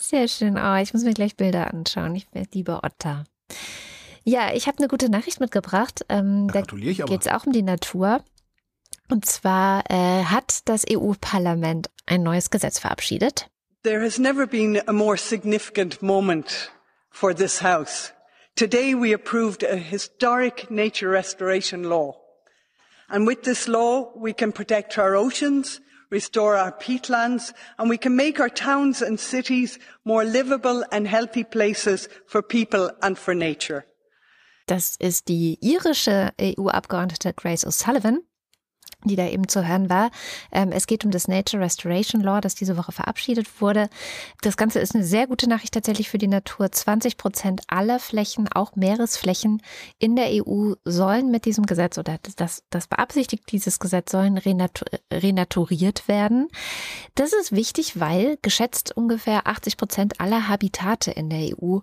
Sehr 0.00 0.28
schön. 0.28 0.56
Oh, 0.56 0.76
ich 0.76 0.92
muss 0.92 1.04
mir 1.04 1.14
gleich 1.14 1.36
Bilder 1.36 1.72
anschauen. 1.72 2.14
Ich 2.16 2.26
liebe 2.52 2.80
Otter. 2.82 3.24
Ja, 4.24 4.52
ich 4.52 4.66
habe 4.66 4.78
eine 4.78 4.88
gute 4.88 5.08
Nachricht 5.08 5.40
mitgebracht. 5.40 6.04
Ähm, 6.08 6.48
da 6.48 6.62
geht 6.62 7.20
es 7.20 7.28
auch 7.28 7.46
um 7.46 7.52
die 7.52 7.62
Natur. 7.62 8.22
Und 9.10 9.26
zwar 9.26 9.84
äh, 9.90 10.24
hat 10.24 10.68
das 10.68 10.84
EU-Parlament 10.88 11.90
ein 12.06 12.22
neues 12.22 12.50
Gesetz 12.50 12.78
verabschiedet. 12.78 13.50
There 13.82 14.00
has 14.00 14.18
never 14.18 14.46
been 14.46 14.80
a 14.86 14.92
more 14.92 15.16
significant 15.16 16.00
moment 16.00 16.70
for 17.10 17.34
this 17.34 17.60
House. 17.60 18.12
Today 18.54 18.94
we 18.94 19.12
approved 19.12 19.64
a 19.64 19.76
historic 19.76 20.70
nature 20.70 21.10
restoration 21.10 21.84
law. 21.84 22.14
And 23.08 23.26
with 23.26 23.42
this 23.42 23.66
law, 23.66 24.12
we 24.14 24.32
can 24.32 24.52
protect 24.52 24.96
our 24.96 25.16
oceans, 25.16 25.80
restore 26.10 26.56
our 26.56 26.70
peatlands, 26.70 27.52
and 27.78 27.90
we 27.90 27.98
can 27.98 28.14
make 28.14 28.38
our 28.38 28.50
towns 28.50 29.02
and 29.02 29.18
cities 29.18 29.78
more 30.04 30.24
livable 30.24 30.84
and 30.92 31.08
healthy 31.08 31.42
places 31.42 32.08
for 32.26 32.42
people 32.42 32.90
and 33.02 33.18
for 33.18 33.34
nature. 33.34 33.84
Das 34.66 34.94
ist 35.00 35.26
die 35.26 35.58
irische 35.60 36.32
EU-Abgeordnete 36.38 37.32
Grace 37.32 37.66
O'Sullivan 37.66 38.20
die 39.04 39.16
da 39.16 39.26
eben 39.26 39.48
zu 39.48 39.66
hören 39.66 39.88
war. 39.88 40.10
Ähm, 40.52 40.72
es 40.72 40.86
geht 40.86 41.04
um 41.04 41.10
das 41.10 41.28
Nature 41.28 41.62
Restoration 41.62 42.22
Law, 42.22 42.40
das 42.40 42.54
diese 42.54 42.76
Woche 42.76 42.92
verabschiedet 42.92 43.60
wurde. 43.60 43.88
Das 44.42 44.56
Ganze 44.56 44.80
ist 44.80 44.94
eine 44.94 45.04
sehr 45.04 45.26
gute 45.26 45.48
Nachricht 45.48 45.74
tatsächlich 45.74 46.10
für 46.10 46.18
die 46.18 46.28
Natur. 46.28 46.70
20 46.70 47.16
Prozent 47.16 47.62
aller 47.68 47.98
Flächen, 47.98 48.48
auch 48.52 48.76
Meeresflächen 48.76 49.62
in 49.98 50.16
der 50.16 50.28
EU 50.30 50.74
sollen 50.84 51.30
mit 51.30 51.44
diesem 51.44 51.66
Gesetz 51.66 51.98
oder 51.98 52.18
das, 52.36 52.62
das 52.70 52.86
beabsichtigt 52.86 53.50
dieses 53.50 53.78
Gesetz 53.78 54.10
sollen 54.10 54.38
renatu 54.38 54.84
renaturiert 55.12 56.08
werden. 56.08 56.48
Das 57.14 57.32
ist 57.32 57.52
wichtig, 57.52 58.00
weil 58.00 58.38
geschätzt 58.42 58.96
ungefähr 58.96 59.46
80 59.46 59.76
Prozent 59.76 60.20
aller 60.20 60.48
Habitate 60.48 61.10
in 61.10 61.30
der 61.30 61.56
EU 61.56 61.78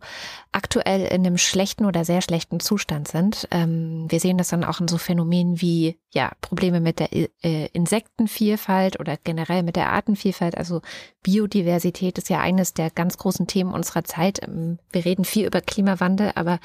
aktuell 0.51 1.01
in 1.01 1.26
einem 1.26 1.38
schlechten 1.38 1.86
oder 1.86 2.05
sehr 2.05 2.22
schlechten 2.22 2.59
Zustand 2.59 3.07
sind. 3.07 3.47
Ähm, 3.51 4.05
wir 4.09 4.20
sehen 4.20 4.38
das 4.38 4.49
dann 4.49 4.63
auch 4.63 4.80
in 4.80 4.88
so 4.88 4.97
Phänomenen 4.97 5.61
wie 5.61 5.97
ja 6.11 6.32
Probleme 6.41 6.80
mit 6.80 6.99
der 6.99 7.06
äh, 7.11 7.67
Insektenvielfalt 7.73 8.99
oder 8.99 9.17
generell 9.17 9.63
mit 9.63 9.75
der 9.75 9.91
Artenvielfalt. 9.91 10.57
Also 10.57 10.81
Biodiversität 11.23 12.17
ist 12.17 12.29
ja 12.29 12.39
eines 12.39 12.73
der 12.73 12.89
ganz 12.89 13.17
großen 13.17 13.47
Themen 13.47 13.73
unserer 13.73 14.03
Zeit. 14.03 14.41
Ähm, 14.47 14.79
wir 14.91 15.05
reden 15.05 15.25
viel 15.25 15.45
über 15.45 15.61
Klimawandel, 15.61 16.31
aber 16.35 16.59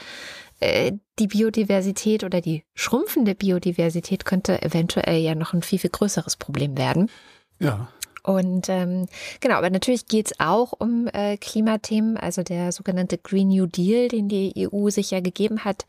äh, 0.61 0.93
die 1.19 1.27
Biodiversität 1.27 2.25
oder 2.25 2.41
die 2.41 2.65
schrumpfende 2.75 3.35
Biodiversität 3.35 4.25
könnte 4.25 4.63
eventuell 4.63 5.19
ja 5.19 5.35
noch 5.35 5.53
ein 5.53 5.63
viel, 5.63 5.79
viel 5.79 5.91
größeres 5.91 6.37
Problem 6.37 6.77
werden. 6.77 7.11
Ja. 7.59 7.89
Und 8.23 8.69
ähm, 8.69 9.07
genau, 9.41 9.57
aber 9.57 9.71
natürlich 9.71 10.07
geht 10.07 10.27
es 10.27 10.41
auch 10.41 10.73
um 10.79 11.09
äh, 11.13 11.37
Klimathemen. 11.37 12.17
Also 12.17 12.43
der 12.43 12.71
sogenannte 12.71 13.19
Green 13.19 13.49
New 13.49 13.67
Deal, 13.67 14.09
den 14.09 14.29
die 14.29 14.69
EU 14.73 14.91
sich 14.91 15.11
ja 15.11 15.21
gegeben 15.21 15.65
hat, 15.65 15.87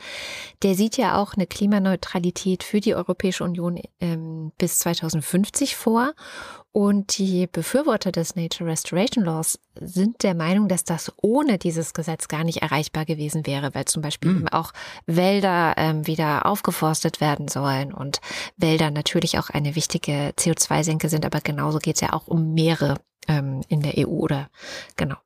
der 0.63 0.75
sieht 0.75 0.97
ja 0.97 1.21
auch 1.21 1.35
eine 1.35 1.45
Klimaneutralität 1.45 2.63
für 2.63 2.79
die 2.79 2.95
Europäische 2.95 3.43
Union 3.43 3.79
ähm, 3.99 4.51
bis 4.57 4.79
2050 4.79 5.75
vor. 5.75 6.13
Und 6.73 7.19
die 7.19 7.45
Befürworter 7.45 8.11
des 8.11 8.35
Nature 8.35 8.71
Restoration 8.71 9.23
Laws 9.23 9.59
sind 9.79 10.23
der 10.23 10.33
Meinung, 10.33 10.67
dass 10.67 10.83
das 10.83 11.13
ohne 11.21 11.59
dieses 11.59 11.93
Gesetz 11.93 12.27
gar 12.27 12.43
nicht 12.43 12.63
erreichbar 12.63 13.05
gewesen 13.05 13.45
wäre, 13.45 13.75
weil 13.75 13.85
zum 13.85 14.01
Beispiel 14.01 14.31
mhm. 14.31 14.37
eben 14.37 14.47
auch 14.47 14.73
Wälder 15.05 15.75
ähm, 15.77 16.07
wieder 16.07 16.47
aufgeforstet 16.47 17.21
werden 17.21 17.47
sollen 17.47 17.93
und 17.93 18.21
Wälder 18.57 18.89
natürlich 18.89 19.37
auch 19.37 19.51
eine 19.51 19.75
wichtige 19.75 20.33
CO2-Senke 20.35 21.09
sind, 21.09 21.27
aber 21.27 21.41
genauso 21.41 21.77
geht 21.77 21.95
es 21.95 22.01
ja 22.01 22.11
auch 22.11 22.25
um 22.25 22.55
Meere 22.55 22.95
ähm, 23.27 23.61
in 23.67 23.81
der 23.81 23.93
EU 23.99 24.11
oder 24.11 24.49
genau. 24.95 25.17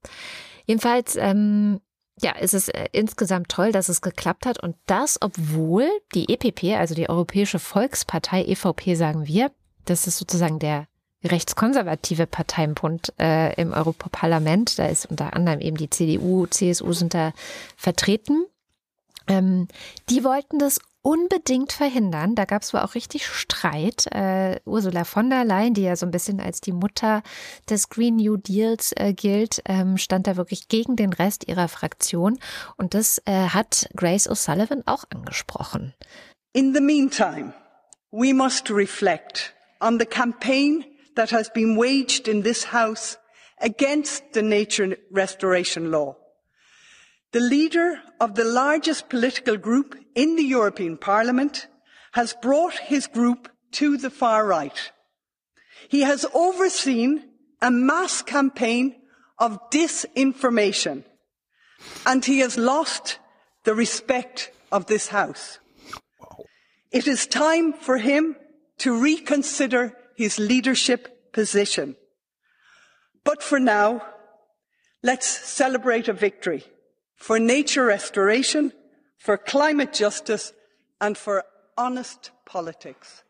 Jedenfalls 0.66 1.16
ähm, 1.16 1.80
ja, 2.22 2.34
es 2.38 2.54
ist 2.54 2.76
äh, 2.76 2.89
insgesamt 2.91 3.48
toll, 3.48 3.72
dass 3.72 3.88
es 3.88 4.02
geklappt 4.02 4.45
hat 4.45 4.62
und 4.62 4.76
das, 4.86 5.18
obwohl 5.22 5.88
die 6.14 6.28
EPP, 6.28 6.78
also 6.78 6.93
die 6.93 7.10
Europäische 7.10 7.60
Volkspartei, 7.60 8.43
EVP 8.43 8.95
sagen 8.95 9.28
wir, 9.28 9.52
das 9.86 10.08
ist 10.08 10.18
sozusagen 10.18 10.60
der 10.60 10.88
rechtskonservative 11.28 12.28
Partei 12.28 12.63
im 12.63 12.73
Bund 12.73 13.13
äh, 13.19 13.53
im 13.59 13.73
Europaparlament. 13.73 14.80
Da 14.80 14.88
ist 14.88 15.05
unter 15.05 15.34
anderem 15.34 15.59
eben 15.59 15.78
die 15.78 15.89
CDU, 15.89 16.47
CSU 16.47 16.93
sind 16.93 17.13
da 17.13 17.34
vertreten. 17.75 18.45
Ähm, 19.28 19.67
die 20.09 20.23
wollten 20.23 20.59
das 20.59 20.80
unbedingt 21.07 21.71
verhindern. 21.71 22.36
Da 22.36 22.43
gab 22.43 22.63
es 22.63 22.73
wohl 22.73 22.82
auch 22.82 22.93
richtig 22.93 23.28
Streit. 23.28 24.07
Äh, 24.11 24.59
Ursula 24.65 25.05
von 25.05 25.30
der 25.30 25.45
Leyen, 25.45 25.73
die 25.73 25.84
ja 25.84 25.95
so 25.95 26.05
ein 26.05 26.11
bisschen 26.11 26.41
als 26.41 26.59
die 26.59 26.73
Mutter 26.73 27.23
des 27.69 27.88
Green 27.88 28.17
New 28.17 28.36
Deals 28.36 28.91
äh, 28.97 29.13
gilt, 29.13 29.61
ähm, 29.65 29.97
stand 29.97 30.28
da 30.28 30.36
wirklich 30.36 30.67
gegen 30.67 30.97
den 30.97 31.13
Rest 31.13 31.47
ihrer 31.47 31.69
Fraktion. 31.69 32.39
Und 32.75 32.93
das 32.93 33.21
äh, 33.25 33.32
hat 33.32 33.88
Grace 33.95 34.30
O'Sullivan 34.30 34.84
auch 34.86 35.05
angesprochen. 35.09 35.93
In 36.51 36.73
the 36.73 36.82
meantime, 36.82 37.53
we 38.11 38.34
must 38.34 38.69
reflect 38.69 39.53
on 39.80 39.99
the 39.99 40.05
campaign 40.05 40.84
that 41.18 41.32
has 41.32 41.49
been 41.49 41.76
waged 41.76 42.28
in 42.28 42.43
this 42.43 42.63
House 42.65 43.18
against 43.59 44.34
the 44.34 44.43
nature 44.43 44.97
restoration 45.11 45.91
law. 45.91 46.15
The 47.32 47.39
leader 47.39 47.99
of 48.20 48.36
the 48.36 48.45
largest 48.45 49.09
political 49.09 49.57
group 49.57 49.97
in 50.13 50.36
the 50.36 50.43
European 50.43 50.95
Parliament 50.95 51.68
has 52.13 52.36
brought 52.41 52.78
his 52.78 53.07
group 53.07 53.49
to 53.72 53.97
the 53.97 54.11
far 54.11 54.45
right. 54.45 54.91
He 55.89 56.01
has 56.01 56.24
overseen 56.36 57.24
a 57.63 57.72
mass 57.72 58.22
campaign 58.22 58.95
of 59.39 59.59
disinformation 59.72 61.03
and 62.05 62.24
he 62.24 62.39
has 62.39 62.57
lost 62.57 63.18
the 63.63 63.74
respect 63.74 64.51
of 64.72 64.86
this 64.86 65.07
House. 65.07 65.57
It 66.91 67.07
is 67.07 67.26
time 67.26 67.74
for 67.74 67.97
him 67.97 68.36
to 68.80 69.01
reconsider 69.01 69.97
his 70.18 70.39
leadership 70.39 71.32
position. 71.32 71.95
But 73.24 73.43
for 73.43 73.59
now, 73.59 74.01
let's 75.03 75.28
celebrate 75.28 76.07
a 76.07 76.13
victory 76.13 76.63
for 77.15 77.38
nature 77.38 77.86
restoration, 77.86 78.74
for 79.20 79.38
climate 79.38 79.93
justice 79.93 80.53
and 80.99 81.15
for 81.15 81.43
honest 81.78 82.32
politics. 82.45 83.24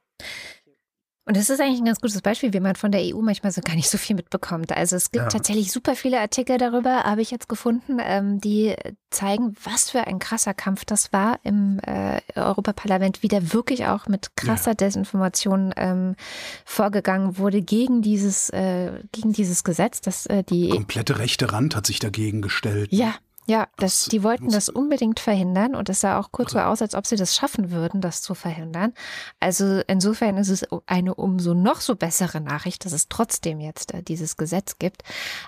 Und 1.28 1.36
das 1.36 1.49
ist 1.49 1.59
eigentlich 1.59 1.82
ein 1.82 1.86
ganz 1.86 1.99
gutes 1.99 2.21
Beispiel, 2.21 2.53
wie 2.53 2.61
man 2.61 2.78
von 2.78 2.89
der 2.89 3.01
EU 3.01 3.21
manchmal 3.21 3.51
so 3.51 3.59
gar 3.59 3.75
nicht 3.75 3.89
so 3.89 3.97
viel 3.97 4.15
mitbekommt. 4.15 4.71
Also 4.71 4.95
es 4.95 5.11
gibt 5.11 5.25
ja. 5.25 5.30
tatsächlich 5.30 5.73
super 5.73 5.93
viele 5.93 6.21
Artikel 6.21 6.57
darüber, 6.57 7.03
habe 7.03 7.21
ich 7.21 7.32
jetzt 7.32 7.49
gefunden, 7.49 7.97
ähm, 8.01 8.39
die 8.39 8.75
zeigen, 9.09 9.53
was 9.61 9.89
für 9.89 10.07
ein 10.07 10.19
krasser 10.19 10.53
Kampf 10.53 10.86
das 10.86 11.11
war 11.11 11.39
im 11.43 11.80
äh, 11.80 12.21
Europaparlament, 12.36 13.23
wie 13.23 13.28
da 13.28 13.51
wirklich 13.51 13.88
auch 13.88 14.07
mit 14.07 14.38
krasser 14.38 14.71
ja. 14.71 14.75
Desinformation 14.75 15.73
ähm, 15.75 16.15
vorgegangen 16.63 17.38
wurde 17.38 17.61
gegen 17.61 18.01
dieses, 18.01 18.49
äh, 18.51 18.93
gegen 19.11 19.34
dieses 19.34 19.65
Gesetz, 19.65 19.99
dass 19.99 20.28
äh, 20.28 20.45
die 20.45 20.69
komplette 20.69 21.19
rechte 21.19 21.51
Rand 21.51 21.75
hat 21.75 21.86
sich 21.88 21.99
dagegen 21.99 22.41
gestellt. 22.41 22.88
Ja, 22.93 23.15
ja, 23.47 23.69
das, 23.77 24.05
die 24.05 24.23
wollten 24.23 24.49
das 24.49 24.67
unbedingt 24.67 25.21
verhindern 25.21 25.73
und 25.73 25.87
es 25.87 26.01
sah 26.01 26.19
auch 26.19 26.33
kurz 26.33 26.51
so 26.51 26.59
aus, 26.59 26.81
als 26.81 26.95
ob 26.95 27.07
sie 27.07 27.15
das 27.15 27.33
schaffen 27.33 27.71
würden, 27.71 28.01
das 28.01 28.21
zu 28.21 28.35
verhindern. 28.35 28.93
Also 29.39 29.81
insofern 29.87 30.35
ist 30.35 30.49
es 30.49 30.65
eine 30.85 31.15
umso 31.15 31.53
noch 31.53 31.79
so 31.79 31.95
bessere 31.95 32.41
Nachricht, 32.41 32.83
dass 32.83 32.91
es 32.91 33.07
trotzdem 33.07 33.61
jetzt 33.61 33.93
äh, 33.93 34.03
dieses 34.03 34.35
Gesetz 34.35 34.79
gibt. 34.79 35.03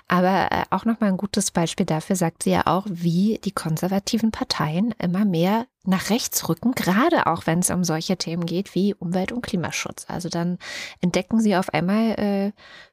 Aber 0.08 0.50
äh, 0.50 0.64
auch 0.70 0.86
nochmal 0.86 1.10
ein 1.10 1.18
gutes 1.18 1.50
Beispiel 1.50 1.84
dafür 1.84 2.16
sagt 2.16 2.44
sie 2.44 2.50
ja 2.52 2.66
auch, 2.66 2.86
wie 2.88 3.38
die 3.44 3.52
konservativen 3.52 4.30
Parteien 4.30 4.94
immer 4.98 5.26
mehr 5.26 5.66
nach 5.84 6.08
rechts 6.08 6.48
rücken, 6.48 6.72
gerade 6.72 7.26
auch 7.26 7.46
wenn 7.46 7.58
es 7.58 7.68
um 7.68 7.84
solche 7.84 8.16
Themen 8.16 8.46
geht 8.46 8.74
wie 8.74 8.94
Umwelt- 8.94 9.32
und 9.32 9.42
Klimaschutz. 9.42 10.06
Also 10.08 10.30
dann 10.30 10.58
entdecken 11.02 11.38
sie 11.40 11.54
auf 11.54 11.74
einmal 11.74 12.18
äh, 12.18 12.52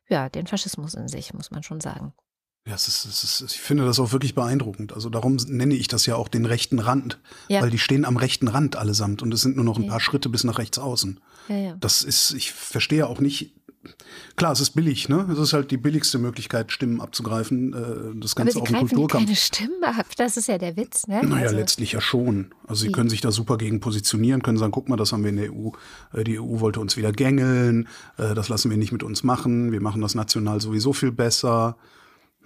ja 0.09 0.27
den 0.27 0.47
Faschismus 0.47 0.95
in 0.95 1.07
sich, 1.07 1.33
muss 1.33 1.51
man 1.51 1.63
schon 1.63 1.79
sagen. 1.79 2.13
Ja, 2.67 2.75
es 2.75 2.89
ist, 2.89 3.05
es 3.05 3.23
ist, 3.23 3.55
ich 3.55 3.61
finde 3.61 3.85
das 3.85 3.97
auch 3.97 4.11
wirklich 4.11 4.35
beeindruckend. 4.35 4.91
Also 4.91 5.09
darum 5.09 5.37
nenne 5.47 5.73
ich 5.73 5.87
das 5.87 6.05
ja 6.05 6.15
auch 6.15 6.27
den 6.27 6.45
rechten 6.45 6.79
Rand, 6.79 7.17
ja. 7.47 7.61
weil 7.61 7.69
die 7.69 7.77
stehen 7.77 8.03
am 8.03 8.17
rechten 8.17 8.49
Rand 8.49 8.75
allesamt 8.75 9.21
und 9.21 9.33
es 9.33 9.39
sind 9.39 9.55
nur 9.55 9.63
noch 9.63 9.77
ein 9.77 9.83
ja. 9.83 9.91
paar 9.91 10.01
Schritte 10.01 10.27
bis 10.27 10.43
nach 10.43 10.57
rechts 10.57 10.77
außen. 10.77 11.17
Ja, 11.47 11.55
ja. 11.55 11.77
Das 11.79 12.01
ist, 12.01 12.33
ich 12.33 12.51
verstehe 12.51 13.07
auch 13.07 13.21
nicht. 13.21 13.53
Klar, 14.35 14.51
es 14.51 14.59
ist 14.59 14.71
billig, 14.71 15.07
ne? 15.07 15.29
Es 15.31 15.39
ist 15.39 15.53
halt 15.53 15.71
die 15.71 15.77
billigste 15.77 16.17
Möglichkeit, 16.17 16.73
Stimmen 16.73 16.99
abzugreifen. 16.99 17.73
Äh, 17.73 18.19
das 18.19 18.35
Ganze 18.35 18.57
Aber 18.57 18.67
sie 18.67 18.75
auch 18.75 18.81
im 18.81 18.87
Kulturkampf. 18.87 19.23
keine 19.23 19.37
Stimmen 19.37 19.83
ab. 19.85 20.07
Das 20.17 20.35
ist 20.35 20.47
ja 20.49 20.57
der 20.57 20.75
Witz, 20.75 21.07
ne? 21.07 21.21
Naja, 21.23 21.43
also, 21.43 21.55
letztlich 21.55 21.93
ja 21.93 22.01
schon. 22.01 22.53
Also 22.67 22.81
sie 22.81 22.91
können 22.91 23.09
sich 23.09 23.21
da 23.21 23.31
super 23.31 23.57
gegen 23.57 23.79
positionieren, 23.79 24.43
können 24.43 24.57
sagen, 24.57 24.73
guck 24.73 24.89
mal, 24.89 24.97
das 24.97 25.13
haben 25.13 25.23
wir 25.23 25.29
in 25.29 25.37
der 25.37 25.53
EU. 25.53 25.69
Äh, 26.11 26.25
die 26.25 26.37
EU 26.37 26.59
wollte 26.59 26.81
uns 26.81 26.97
wieder 26.97 27.13
gängeln. 27.13 27.87
Äh, 28.17 28.35
das 28.35 28.49
lassen 28.49 28.69
wir 28.69 28.77
nicht 28.77 28.91
mit 28.91 29.03
uns 29.03 29.23
machen. 29.23 29.71
Wir 29.71 29.79
machen 29.79 30.01
das 30.01 30.15
national 30.15 30.59
sowieso 30.59 30.91
viel 30.91 31.13
besser. 31.13 31.77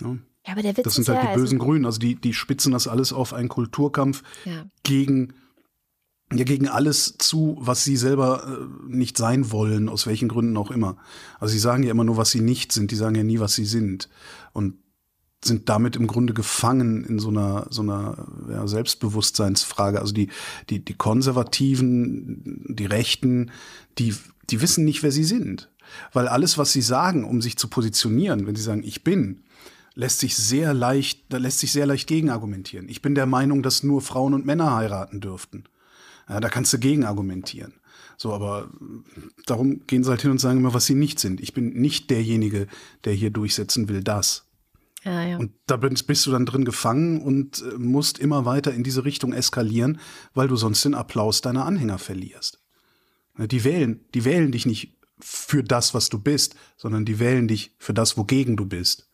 Ne? 0.02 0.20
Ja, 0.46 0.54
aber 0.54 0.64
der 0.64 0.76
Witz 0.76 0.86
das 0.86 0.96
sind 0.96 1.08
halt 1.08 1.22
die 1.22 1.40
bösen 1.40 1.58
also, 1.58 1.66
Grünen. 1.66 1.86
Also 1.86 2.00
die, 2.00 2.16
die 2.16 2.34
spitzen 2.34 2.72
das 2.72 2.88
alles 2.88 3.14
auf 3.14 3.34
einen 3.34 3.50
Kulturkampf 3.50 4.24
ja. 4.46 4.66
gegen, 4.84 5.34
ja, 6.34 6.44
gegen 6.44 6.68
alles 6.68 7.18
zu, 7.20 7.58
was 7.60 7.84
sie 7.84 7.98
selber 7.98 8.48
äh, 8.48 8.92
nicht 8.92 9.18
sein 9.18 9.52
wollen, 9.52 9.88
aus 9.88 10.08
welchen 10.08 10.30
Gründen 10.30 10.58
auch 10.58 10.72
immer. 10.72 10.98
Also 11.40 11.54
sie 11.54 11.60
sagen 11.60 11.84
ja 11.84 11.92
immer 11.92 12.04
nur, 12.04 12.18
was 12.18 12.32
sie 12.32 12.42
nicht 12.42 12.72
sind. 12.72 12.92
Die 12.92 12.96
sagen 12.96 13.16
ja 13.16 13.24
nie, 13.24 13.40
was 13.40 13.54
sie 13.54 13.66
sind. 13.66 14.10
Und 14.54 14.76
sind 15.44 15.70
damit 15.70 15.96
im 15.96 16.08
Grunde 16.08 16.34
gefangen 16.34 17.04
in 17.04 17.18
so 17.18 17.30
einer 17.30 17.66
so 17.72 17.82
einer 17.82 18.28
ja, 18.50 18.68
Selbstbewusstseinsfrage. 18.68 20.00
Also 20.00 20.14
die 20.14 20.30
die 20.70 20.86
die 20.86 20.94
Konservativen, 20.94 22.64
die 22.68 22.86
Rechten, 22.86 23.52
die 23.98 24.16
die 24.50 24.62
wissen 24.62 24.86
nicht, 24.86 25.02
wer 25.02 25.12
sie 25.12 25.24
sind, 25.24 25.70
weil 26.14 26.28
alles, 26.28 26.58
was 26.58 26.72
sie 26.74 26.82
sagen, 26.82 27.24
um 27.24 27.42
sich 27.42 27.58
zu 27.58 27.68
positionieren, 27.70 28.46
wenn 28.46 28.56
sie 28.56 28.62
sagen, 28.62 28.84
ich 28.84 29.04
bin, 29.04 29.44
lässt 29.94 30.20
sich 30.20 30.36
sehr 30.36 30.74
leicht, 30.74 31.26
da 31.30 31.38
lässt 31.38 31.60
sich 31.60 31.72
sehr 31.72 31.86
leicht 31.86 32.08
gegenargumentieren. 32.08 32.90
Ich 32.90 33.02
bin 33.02 33.16
der 33.16 33.26
Meinung, 33.26 33.64
dass 33.64 33.84
nur 33.84 34.02
Frauen 34.02 34.34
und 34.34 34.46
Männer 34.46 34.76
heiraten 34.76 35.20
dürften. 35.20 35.66
Ja, 36.30 36.40
da 36.40 36.50
kannst 36.50 36.72
du 36.74 36.80
gegenargumentieren. 36.80 37.74
So, 38.18 38.34
aber 38.34 38.70
darum 39.48 39.86
gehen 39.88 40.04
sie 40.04 40.10
halt 40.10 40.22
hin 40.22 40.32
und 40.32 40.40
sagen 40.40 40.60
immer, 40.60 40.74
was 40.74 40.86
sie 40.86 40.96
nicht 40.96 41.20
sind. 41.20 41.42
Ich 41.42 41.54
bin 41.54 41.74
nicht 41.74 42.10
derjenige, 42.10 42.68
der 43.04 43.14
hier 43.14 43.32
durchsetzen 43.32 43.90
will, 43.90 44.04
das. 44.04 44.46
Ja, 45.04 45.24
ja. 45.24 45.38
Und 45.38 45.52
da 45.66 45.78
bist 45.78 46.26
du 46.26 46.32
dann 46.32 46.46
drin 46.46 46.64
gefangen 46.64 47.22
und 47.22 47.64
äh, 47.64 47.78
musst 47.78 48.20
immer 48.20 48.46
weiter 48.46 48.74
in 48.74 48.84
diese 48.84 49.04
Richtung 49.04 49.34
eskalieren, 49.34 50.00
weil 50.36 50.48
du 50.48 50.56
sonst 50.56 50.86
den 50.86 50.94
Applaus 50.94 51.42
deiner 51.42 51.66
Anhänger 51.66 51.98
verlierst. 51.98 52.60
Die 53.38 53.64
wählen, 53.64 54.06
die 54.14 54.26
wählen 54.26 54.52
dich 54.52 54.66
nicht 54.66 54.98
für 55.20 55.64
das, 55.64 55.94
was 55.94 56.10
du 56.10 56.20
bist, 56.20 56.56
sondern 56.78 57.06
die 57.06 57.18
wählen 57.20 57.48
dich 57.48 57.74
für 57.80 57.94
das, 57.94 58.18
wogegen 58.18 58.58
du 58.58 58.66
bist. 58.66 59.10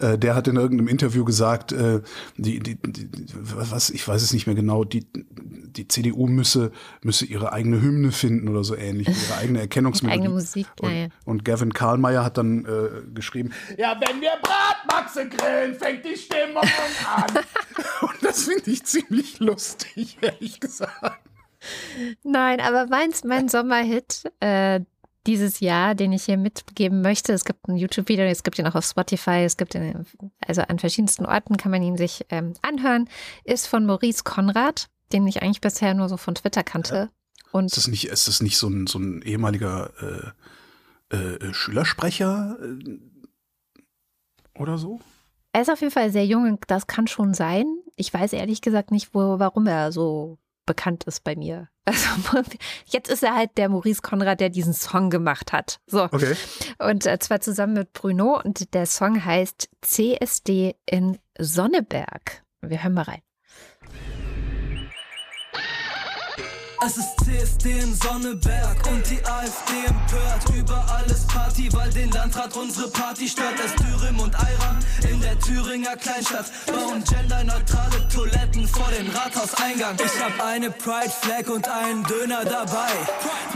Äh, 0.00 0.16
der 0.16 0.34
hat 0.34 0.46
in 0.46 0.56
irgendeinem 0.56 0.88
Interview 0.88 1.24
gesagt, 1.24 1.72
äh, 1.72 2.00
die, 2.36 2.60
die, 2.60 2.76
die, 2.76 3.08
was, 3.32 3.90
ich 3.90 4.06
weiß 4.06 4.22
es 4.22 4.32
nicht 4.32 4.46
mehr 4.46 4.54
genau, 4.54 4.84
die, 4.84 5.06
die 5.12 5.88
CDU 5.88 6.28
müsse, 6.28 6.70
müsse 7.02 7.26
ihre 7.26 7.52
eigene 7.52 7.80
Hymne 7.82 8.12
finden 8.12 8.48
oder 8.48 8.62
so 8.62 8.76
ähnlich, 8.76 9.08
ihre 9.08 9.38
eigene 9.38 9.60
Erkennungsmelodie. 9.60 10.20
eigene 10.20 10.34
Musik, 10.34 10.66
und, 10.80 10.92
ja, 10.92 11.08
und 11.24 11.44
Gavin 11.44 11.72
Karlmeier 11.72 12.24
hat 12.24 12.38
dann 12.38 12.64
äh, 12.64 13.10
geschrieben, 13.12 13.52
ja, 13.76 14.00
wenn 14.06 14.20
wir 14.20 14.30
Bratmaxe 14.40 15.28
grillen, 15.28 15.74
fängt 15.74 16.04
die 16.04 16.16
Stimmung 16.16 16.62
an. 16.62 17.38
und 18.02 18.22
das 18.22 18.44
finde 18.44 18.70
ich 18.70 18.84
ziemlich 18.84 19.40
lustig, 19.40 20.18
ehrlich 20.20 20.60
gesagt. 20.60 21.20
Nein, 22.22 22.60
aber 22.60 22.86
meins, 22.86 23.24
mein 23.24 23.48
Sommerhit 23.48 24.30
äh, 24.38 24.80
dieses 25.28 25.60
Jahr, 25.60 25.94
den 25.94 26.12
ich 26.12 26.24
hier 26.24 26.38
mitgeben 26.38 27.02
möchte, 27.02 27.34
es 27.34 27.44
gibt 27.44 27.68
ein 27.68 27.76
YouTube-Video, 27.76 28.24
es 28.24 28.42
gibt 28.42 28.58
ihn 28.58 28.66
auch 28.66 28.74
auf 28.74 28.86
Spotify, 28.86 29.44
es 29.44 29.58
gibt 29.58 29.74
ihn, 29.74 30.06
also 30.46 30.62
an 30.62 30.78
verschiedensten 30.78 31.26
Orten 31.26 31.58
kann 31.58 31.70
man 31.70 31.82
ihn 31.82 31.98
sich 31.98 32.24
ähm, 32.30 32.54
anhören, 32.62 33.10
ist 33.44 33.66
von 33.66 33.84
Maurice 33.84 34.24
Konrad, 34.24 34.88
den 35.12 35.26
ich 35.26 35.42
eigentlich 35.42 35.60
bisher 35.60 35.92
nur 35.92 36.08
so 36.08 36.16
von 36.16 36.34
Twitter 36.34 36.62
kannte. 36.64 37.10
Und 37.52 37.66
ist 37.66 37.76
das 37.76 37.88
nicht, 37.88 38.06
ist 38.06 38.26
das 38.26 38.40
nicht 38.40 38.56
so 38.56 38.68
ein, 38.68 38.86
so 38.86 38.98
ein 38.98 39.20
ehemaliger 39.20 40.32
äh, 41.10 41.14
äh, 41.14 41.52
Schülersprecher 41.52 42.56
äh, 42.62 42.98
oder 44.58 44.78
so? 44.78 45.00
Er 45.52 45.60
ist 45.60 45.70
auf 45.70 45.80
jeden 45.80 45.92
Fall 45.92 46.10
sehr 46.10 46.26
jung, 46.26 46.58
das 46.68 46.86
kann 46.86 47.06
schon 47.06 47.34
sein. 47.34 47.66
Ich 47.96 48.12
weiß 48.12 48.32
ehrlich 48.32 48.62
gesagt 48.62 48.90
nicht, 48.92 49.14
wo, 49.14 49.38
warum 49.38 49.66
er 49.66 49.92
so 49.92 50.38
bekannt 50.68 51.04
ist 51.04 51.24
bei 51.24 51.34
mir. 51.34 51.68
Also 51.88 52.42
jetzt 52.84 53.10
ist 53.10 53.24
er 53.24 53.34
halt 53.34 53.56
der 53.56 53.70
Maurice 53.70 54.02
Konrad, 54.02 54.40
der 54.40 54.50
diesen 54.50 54.74
Song 54.74 55.08
gemacht 55.08 55.52
hat. 55.52 55.80
So. 55.86 56.04
Okay. 56.04 56.36
Und 56.78 57.06
äh, 57.06 57.18
zwar 57.18 57.40
zusammen 57.40 57.72
mit 57.72 57.94
Bruno 57.94 58.38
und 58.38 58.74
der 58.74 58.84
Song 58.84 59.24
heißt 59.24 59.70
CSD 59.80 60.76
in 60.84 61.18
Sonneberg. 61.38 62.44
Wir 62.60 62.82
hören 62.82 62.92
mal 62.92 63.02
rein. 63.02 63.22
Es 66.80 66.96
ist 66.96 67.08
CSD 67.24 67.80
in 67.80 67.94
Sonneberg 67.94 68.86
und 68.86 69.10
die 69.10 69.24
AfD 69.26 69.84
empört. 69.86 70.56
Überall 70.56 71.04
ist 71.06 71.26
Party, 71.26 71.68
weil 71.72 71.90
den 71.90 72.10
Landrat 72.12 72.56
unsere 72.56 72.88
Party 72.88 73.28
stört. 73.28 73.54
Es 73.64 73.74
Dürüm 73.74 74.20
und 74.20 74.34
Ayran 74.36 74.78
in 75.10 75.20
der 75.20 75.36
Thüringer 75.40 75.96
Kleinstadt 75.96 76.46
bauen 76.66 77.02
genderneutrale 77.02 78.08
Toiletten 78.08 78.66
vor 78.68 78.88
dem 78.96 79.10
Rathauseingang. 79.10 79.96
Ich 79.96 80.22
hab 80.22 80.40
eine 80.40 80.70
Pride 80.70 81.10
Flag 81.10 81.48
und 81.52 81.68
einen 81.68 82.04
Döner 82.04 82.44
dabei. 82.44 82.92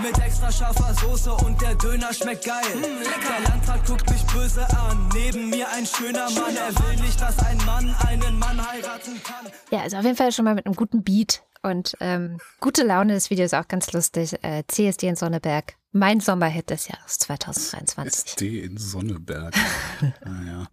Mit 0.02 0.18
extra 0.18 0.50
scharfer 0.50 0.92
Soße 0.94 1.32
und 1.32 1.60
der 1.62 1.76
Döner 1.76 2.12
schmeckt 2.12 2.44
geil. 2.44 2.74
Der 2.82 3.48
Landrat 3.48 3.86
guckt 3.86 4.10
mich 4.10 4.24
böse 4.26 4.66
an. 4.70 5.08
Neben 5.14 5.48
mir 5.48 5.68
ein 5.70 5.86
schöner 5.86 6.28
Mann. 6.32 6.56
Er 6.56 6.74
will 6.74 7.00
nicht, 7.00 7.20
dass 7.20 7.38
ein 7.38 7.58
Mann 7.66 7.94
einen 8.04 8.38
Mann 8.40 8.60
heiraten 8.66 9.22
kann. 9.22 9.52
Ja, 9.70 9.82
also 9.82 9.98
auf 9.98 10.04
jeden 10.04 10.16
Fall 10.16 10.32
schon 10.32 10.44
mal 10.44 10.56
mit 10.56 10.66
einem 10.66 10.74
guten 10.74 11.04
Beat 11.04 11.42
und 11.62 11.96
ähm, 12.00 12.38
gute 12.60 12.84
Laune, 12.84 13.14
das 13.14 13.30
Video 13.30 13.44
ist 13.44 13.54
auch 13.54 13.68
ganz 13.68 13.92
lustig. 13.92 14.34
Äh, 14.42 14.64
CSD 14.68 15.08
in 15.08 15.16
Sonneberg. 15.16 15.74
Mein 15.92 16.20
Sommerhit 16.20 16.70
des 16.70 16.88
Jahres 16.88 17.18
2023. 17.18 18.24
CSD 18.24 18.60
in 18.60 18.76
Sonneberg. 18.78 19.54
naja. 20.24 20.66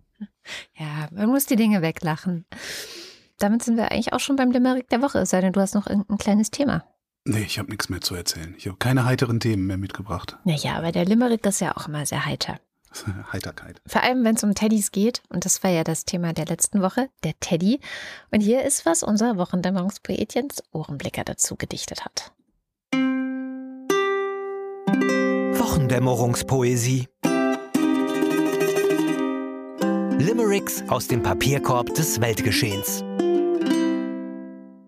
Ja, 0.75 1.07
man 1.11 1.29
muss 1.29 1.45
die 1.45 1.55
Dinge 1.55 1.81
weglachen. 1.81 2.45
Damit 3.37 3.63
sind 3.63 3.77
wir 3.77 3.91
eigentlich 3.91 4.13
auch 4.13 4.19
schon 4.19 4.35
beim 4.35 4.51
Limerick 4.51 4.89
der 4.89 5.01
Woche, 5.01 5.19
es 5.19 5.29
sei 5.29 5.41
denn, 5.41 5.53
du 5.53 5.61
hast 5.61 5.75
noch 5.75 5.87
irgendein 5.87 6.17
kleines 6.17 6.51
Thema. 6.51 6.83
Nee, 7.25 7.43
ich 7.43 7.59
habe 7.59 7.69
nichts 7.69 7.89
mehr 7.89 8.01
zu 8.01 8.15
erzählen. 8.15 8.55
Ich 8.57 8.67
habe 8.67 8.77
keine 8.77 9.05
heiteren 9.05 9.39
Themen 9.39 9.67
mehr 9.67 9.77
mitgebracht. 9.77 10.37
Naja, 10.43 10.75
aber 10.75 10.91
der 10.91 11.05
Limerick 11.05 11.45
ist 11.45 11.61
ja 11.61 11.75
auch 11.77 11.87
immer 11.87 12.05
sehr 12.05 12.25
heiter. 12.25 12.59
Heiterkeit. 13.33 13.81
Vor 13.85 14.03
allem, 14.03 14.23
wenn 14.23 14.35
es 14.35 14.43
um 14.43 14.55
Teddys 14.55 14.91
geht, 14.91 15.21
und 15.29 15.45
das 15.45 15.63
war 15.63 15.71
ja 15.71 15.83
das 15.83 16.05
Thema 16.05 16.33
der 16.33 16.45
letzten 16.45 16.81
Woche, 16.81 17.09
der 17.23 17.33
Teddy. 17.39 17.79
Und 18.31 18.41
hier 18.41 18.63
ist, 18.63 18.85
was 18.85 19.03
unser 19.03 19.37
Wochendämmerungspoet 19.37 20.33
Jens 20.33 20.63
Ohrenblicker 20.71 21.23
dazu 21.23 21.55
gedichtet 21.55 22.05
hat. 22.05 22.31
Wochendämmerungspoesie. 25.57 27.07
Limericks 30.17 30.83
aus 30.89 31.07
dem 31.07 31.23
Papierkorb 31.23 31.93
des 31.95 32.19
Weltgeschehens. 32.19 33.03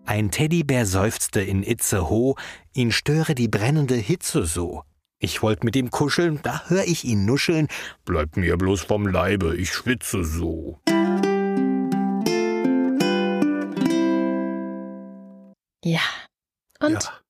Ein 0.04 0.30
Teddybär 0.30 0.84
seufzte 0.84 1.40
in 1.40 1.62
Itzehoe, 1.62 2.34
ihn 2.74 2.92
störe 2.92 3.34
die 3.34 3.48
brennende 3.48 3.94
Hitze 3.94 4.44
so. 4.44 4.82
Ich 5.24 5.40
wollte 5.40 5.64
mit 5.64 5.76
ihm 5.76 5.92
kuscheln, 5.92 6.40
da 6.42 6.62
hör 6.66 6.82
ich 6.82 7.04
ihn 7.04 7.24
nuscheln. 7.24 7.68
Bleibt 8.04 8.36
mir 8.36 8.56
bloß 8.56 8.82
vom 8.82 9.06
Leibe, 9.06 9.54
ich 9.56 9.72
schwitze 9.72 10.24
so. 10.24 10.80
Ja. 15.84 16.00
Und? 16.80 17.04
Ja. 17.04 17.21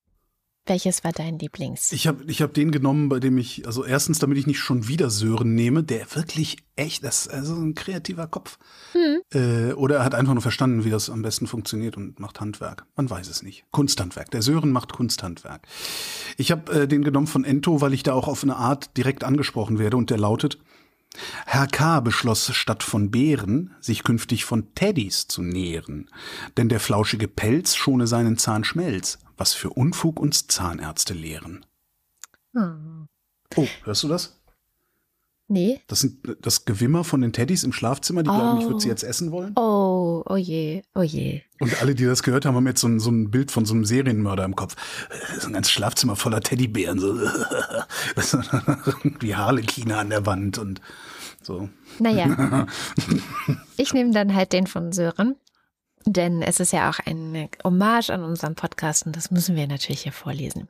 Welches 0.64 1.02
war 1.02 1.10
dein 1.10 1.40
Lieblings? 1.40 1.90
Ich 1.90 2.06
habe 2.06 2.22
ich 2.28 2.40
hab 2.40 2.54
den 2.54 2.70
genommen, 2.70 3.08
bei 3.08 3.18
dem 3.18 3.36
ich, 3.36 3.66
also 3.66 3.84
erstens, 3.84 4.20
damit 4.20 4.38
ich 4.38 4.46
nicht 4.46 4.60
schon 4.60 4.86
wieder 4.86 5.10
Sören 5.10 5.56
nehme, 5.56 5.82
der 5.82 6.14
wirklich 6.14 6.58
echt, 6.76 7.02
das 7.02 7.26
ist 7.26 7.34
also 7.34 7.56
ein 7.56 7.74
kreativer 7.74 8.28
Kopf. 8.28 8.58
Hm. 8.92 9.22
Äh, 9.34 9.72
oder 9.72 9.96
er 9.96 10.04
hat 10.04 10.14
einfach 10.14 10.34
nur 10.34 10.42
verstanden, 10.42 10.84
wie 10.84 10.90
das 10.90 11.10
am 11.10 11.22
besten 11.22 11.48
funktioniert 11.48 11.96
und 11.96 12.20
macht 12.20 12.40
Handwerk. 12.40 12.86
Man 12.94 13.10
weiß 13.10 13.28
es 13.28 13.42
nicht. 13.42 13.64
Kunsthandwerk. 13.72 14.30
Der 14.30 14.42
Sören 14.42 14.70
macht 14.70 14.92
Kunsthandwerk. 14.92 15.66
Ich 16.36 16.52
habe 16.52 16.82
äh, 16.82 16.88
den 16.88 17.02
genommen 17.02 17.26
von 17.26 17.44
Ento, 17.44 17.80
weil 17.80 17.92
ich 17.92 18.04
da 18.04 18.12
auch 18.12 18.28
auf 18.28 18.44
eine 18.44 18.54
Art 18.54 18.96
direkt 18.96 19.24
angesprochen 19.24 19.80
werde 19.80 19.96
und 19.96 20.10
der 20.10 20.18
lautet, 20.18 20.58
Herr 21.44 21.66
K. 21.66 22.00
beschloss 22.00 22.54
statt 22.54 22.82
von 22.82 23.10
Bären, 23.10 23.74
sich 23.80 24.02
künftig 24.02 24.44
von 24.44 24.74
Teddys 24.74 25.26
zu 25.28 25.42
nähren, 25.42 26.08
denn 26.56 26.68
der 26.68 26.80
flauschige 26.80 27.28
Pelz 27.28 27.74
schone 27.74 28.06
seinen 28.06 28.38
Zahnschmelz, 28.38 29.18
was 29.43 29.55
für 29.55 29.70
Unfug 29.70 30.20
uns 30.20 30.47
Zahnärzte 30.47 31.14
lehren. 31.14 31.66
Hm. 32.55 33.09
Oh, 33.57 33.66
hörst 33.82 34.05
du 34.05 34.09
das? 34.09 34.38
Nee. 35.49 35.80
Das 35.88 35.99
sind 35.99 36.20
das 36.43 36.64
Gewimmer 36.64 37.03
von 37.03 37.22
den 37.22 37.32
Teddys 37.32 37.64
im 37.64 37.72
Schlafzimmer, 37.72 38.22
die 38.22 38.30
oh. 38.30 38.34
glauben, 38.34 38.61
ich 38.61 38.66
würde 38.66 38.78
sie 38.78 38.88
jetzt 38.88 39.03
essen 39.03 39.32
wollen. 39.32 39.53
Oh, 39.57 40.22
oh 40.24 40.36
je, 40.36 40.82
oh 40.95 41.03
je. 41.03 41.43
Und 41.59 41.82
alle, 41.82 41.97
die 41.97 42.05
das 42.05 42.22
gehört 42.22 42.47
haben, 42.47 42.55
haben 42.55 42.68
jetzt 42.68 42.82
so 42.82 42.86
ein, 42.86 43.01
so 43.01 43.11
ein 43.11 43.32
Bild 43.32 43.51
von 43.51 43.64
so 43.64 43.74
einem 43.74 43.84
Serienmörder 43.84 44.45
im 44.45 44.55
Kopf. 44.55 44.76
So 45.40 45.49
ein 45.49 45.55
ganzes 45.55 45.72
Schlafzimmer 45.72 46.14
voller 46.14 46.40
Teddybären, 46.40 47.01
so 47.01 47.16
wie 49.18 49.34
Harlekine 49.34 49.97
an 49.97 50.11
der 50.11 50.24
Wand 50.24 50.59
und 50.59 50.80
so. 51.43 51.68
Naja. 51.99 52.68
ich 53.76 53.93
nehme 53.93 54.12
dann 54.12 54.36
halt 54.36 54.53
den 54.53 54.68
von 54.68 54.93
Sören. 54.93 55.34
Denn 56.05 56.42
es 56.42 56.61
ist 56.61 56.72
ja 56.72 56.90
auch 56.90 56.98
eine 57.05 57.48
Hommage 57.64 58.11
an 58.11 58.24
unseren 58.24 58.55
Podcast 58.55 59.07
und 59.07 59.16
das 59.16 59.30
müssen 59.30 59.57
wir 59.57 59.66
natürlich 59.66 60.03
hier 60.03 60.12
vorlesen. 60.12 60.68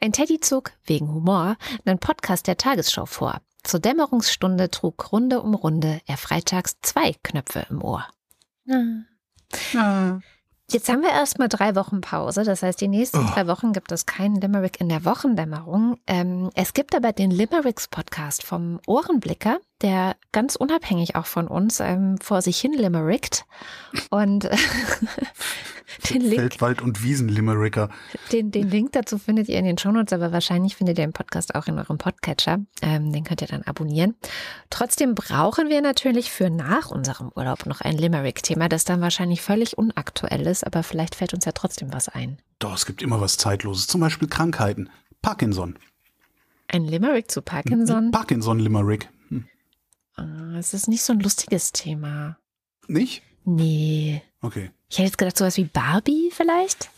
Ein 0.00 0.12
Teddy 0.12 0.40
zog 0.40 0.72
wegen 0.84 1.08
Humor 1.08 1.56
einen 1.84 1.98
Podcast 1.98 2.46
der 2.46 2.56
Tagesschau 2.56 3.06
vor. 3.06 3.40
Zur 3.62 3.80
Dämmerungsstunde 3.80 4.70
trug 4.70 5.12
Runde 5.12 5.40
um 5.40 5.54
Runde 5.54 6.00
er 6.06 6.16
freitags 6.16 6.76
zwei 6.82 7.14
Knöpfe 7.22 7.66
im 7.70 7.82
Ohr. 7.82 8.06
Ja. 8.64 8.82
Ja. 9.72 10.20
Jetzt 10.70 10.88
haben 10.88 11.02
wir 11.02 11.10
erstmal 11.10 11.48
drei 11.48 11.76
Wochen 11.76 12.00
Pause. 12.00 12.42
Das 12.42 12.62
heißt, 12.62 12.80
die 12.80 12.88
nächsten 12.88 13.18
oh. 13.18 13.30
drei 13.32 13.46
Wochen 13.46 13.72
gibt 13.72 13.92
es 13.92 14.04
keinen 14.04 14.40
Limerick 14.40 14.80
in 14.80 14.88
der 14.88 15.04
Wochendämmerung. 15.04 15.96
Ähm, 16.08 16.50
es 16.54 16.74
gibt 16.74 16.94
aber 16.96 17.12
den 17.12 17.30
Limericks 17.30 17.86
Podcast 17.86 18.42
vom 18.42 18.80
Ohrenblicker, 18.86 19.60
der 19.82 20.16
ganz 20.32 20.56
unabhängig 20.56 21.16
auch 21.16 21.26
von 21.26 21.48
uns 21.48 21.80
ähm, 21.80 22.18
vor 22.18 22.42
sich 22.42 22.58
hin 22.58 22.72
limerickt. 22.72 23.44
Und 24.10 24.48
den 26.10 26.22
Link, 26.22 26.40
Feldwald- 26.40 26.82
und 26.82 27.02
Wiesen-Limericker. 27.02 27.90
Den, 28.32 28.50
den 28.50 28.70
Link 28.70 28.92
dazu 28.92 29.18
findet 29.18 29.48
ihr 29.48 29.58
in 29.58 29.64
den 29.64 29.78
Shownotes, 29.78 30.12
aber 30.12 30.32
wahrscheinlich 30.32 30.76
findet 30.76 30.98
ihr 30.98 31.06
den 31.06 31.12
Podcast 31.12 31.54
auch 31.54 31.66
in 31.66 31.78
eurem 31.78 31.98
Podcatcher. 31.98 32.60
Ähm, 32.82 33.12
den 33.12 33.24
könnt 33.24 33.42
ihr 33.42 33.48
dann 33.48 33.62
abonnieren. 33.62 34.14
Trotzdem 34.70 35.14
brauchen 35.14 35.68
wir 35.68 35.80
natürlich 35.82 36.30
für 36.30 36.50
nach 36.50 36.90
unserem 36.90 37.30
Urlaub 37.34 37.66
noch 37.66 37.80
ein 37.80 37.96
Limerick-Thema, 37.96 38.68
das 38.68 38.84
dann 38.84 39.00
wahrscheinlich 39.00 39.42
völlig 39.42 39.78
unaktuell 39.78 40.46
ist, 40.46 40.66
aber 40.66 40.82
vielleicht 40.82 41.14
fällt 41.14 41.34
uns 41.34 41.44
ja 41.44 41.52
trotzdem 41.52 41.92
was 41.92 42.08
ein. 42.08 42.38
Doch, 42.58 42.74
es 42.74 42.86
gibt 42.86 43.02
immer 43.02 43.20
was 43.20 43.36
Zeitloses, 43.36 43.86
zum 43.86 44.00
Beispiel 44.00 44.28
Krankheiten. 44.28 44.88
Parkinson. 45.22 45.78
Ein 46.68 46.84
Limerick 46.84 47.30
zu 47.30 47.42
Parkinson? 47.42 48.10
Parkinson-Limerick. 48.10 49.08
Hm. 50.16 50.56
Es 50.56 50.74
ist 50.74 50.88
nicht 50.88 51.02
so 51.02 51.12
ein 51.12 51.20
lustiges 51.20 51.72
Thema. 51.72 52.38
Nicht? 52.88 53.22
Nee. 53.44 54.22
Okay. 54.40 54.70
Ich 54.88 54.98
hätte 54.98 55.06
jetzt 55.06 55.18
gedacht, 55.18 55.36
sowas 55.36 55.56
wie 55.56 55.64
Barbie 55.64 56.30
vielleicht. 56.32 56.90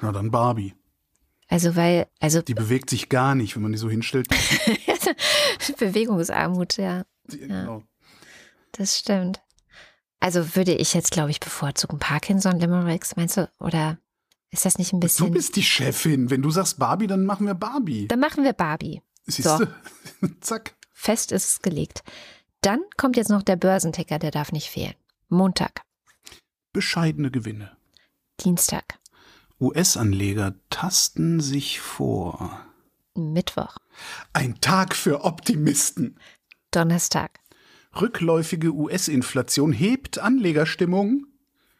Na 0.00 0.12
dann 0.12 0.30
Barbie. 0.30 0.74
Also 1.48 1.76
weil, 1.76 2.08
also. 2.20 2.42
Die 2.42 2.54
bewegt 2.54 2.90
sich 2.90 3.08
gar 3.08 3.34
nicht, 3.34 3.54
wenn 3.54 3.62
man 3.62 3.72
die 3.72 3.78
so 3.78 3.88
hinstellt. 3.88 4.28
Bewegungsarmut, 5.78 6.76
ja. 6.76 7.04
Die, 7.30 7.40
ja. 7.40 7.46
Genau. 7.46 7.82
Das 8.72 8.98
stimmt. 8.98 9.40
Also 10.20 10.56
würde 10.56 10.74
ich 10.74 10.94
jetzt, 10.94 11.12
glaube 11.12 11.30
ich, 11.30 11.40
bevorzugen 11.40 11.98
Parkinson 11.98 12.58
Limericks, 12.58 13.16
meinst 13.16 13.36
du? 13.36 13.48
Oder 13.60 13.98
ist 14.50 14.64
das 14.64 14.78
nicht 14.78 14.92
ein 14.92 15.00
bisschen. 15.00 15.26
Du 15.26 15.32
bist 15.32 15.56
die 15.56 15.62
Chefin. 15.62 16.30
Wenn 16.30 16.42
du 16.42 16.50
sagst 16.50 16.78
Barbie, 16.78 17.06
dann 17.06 17.24
machen 17.24 17.46
wir 17.46 17.54
Barbie. 17.54 18.08
Dann 18.08 18.20
machen 18.20 18.42
wir 18.42 18.52
Barbie. 18.52 19.02
Siehst 19.26 19.48
so. 19.48 19.58
du? 19.58 20.28
Zack. 20.40 20.74
Fest 20.92 21.32
ist 21.32 21.48
es 21.48 21.62
gelegt. 21.62 22.02
Dann 22.66 22.80
kommt 22.96 23.16
jetzt 23.16 23.30
noch 23.30 23.42
der 23.42 23.56
Börsenticker, 23.56 24.18
der 24.18 24.32
darf 24.32 24.52
nicht 24.52 24.68
fehlen. 24.68 24.94
Montag 25.28 25.86
bescheidene 26.76 27.30
Gewinne. 27.30 27.74
Dienstag. 28.40 28.98
US-Anleger 29.58 30.56
tasten 30.68 31.40
sich 31.40 31.80
vor. 31.80 32.60
Mittwoch. 33.14 33.78
Ein 34.34 34.60
Tag 34.60 34.94
für 34.94 35.24
Optimisten. 35.24 36.20
Donnerstag. 36.72 37.40
Rückläufige 37.98 38.74
US-Inflation 38.74 39.72
hebt 39.72 40.18
Anlegerstimmung. 40.18 41.24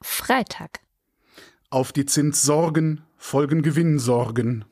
Freitag. 0.01 0.81
Auf 1.69 1.93
die 1.93 2.07
Zinssorgen 2.07 3.03
folgen 3.19 3.61
Gewinnsorgen. 3.61 4.65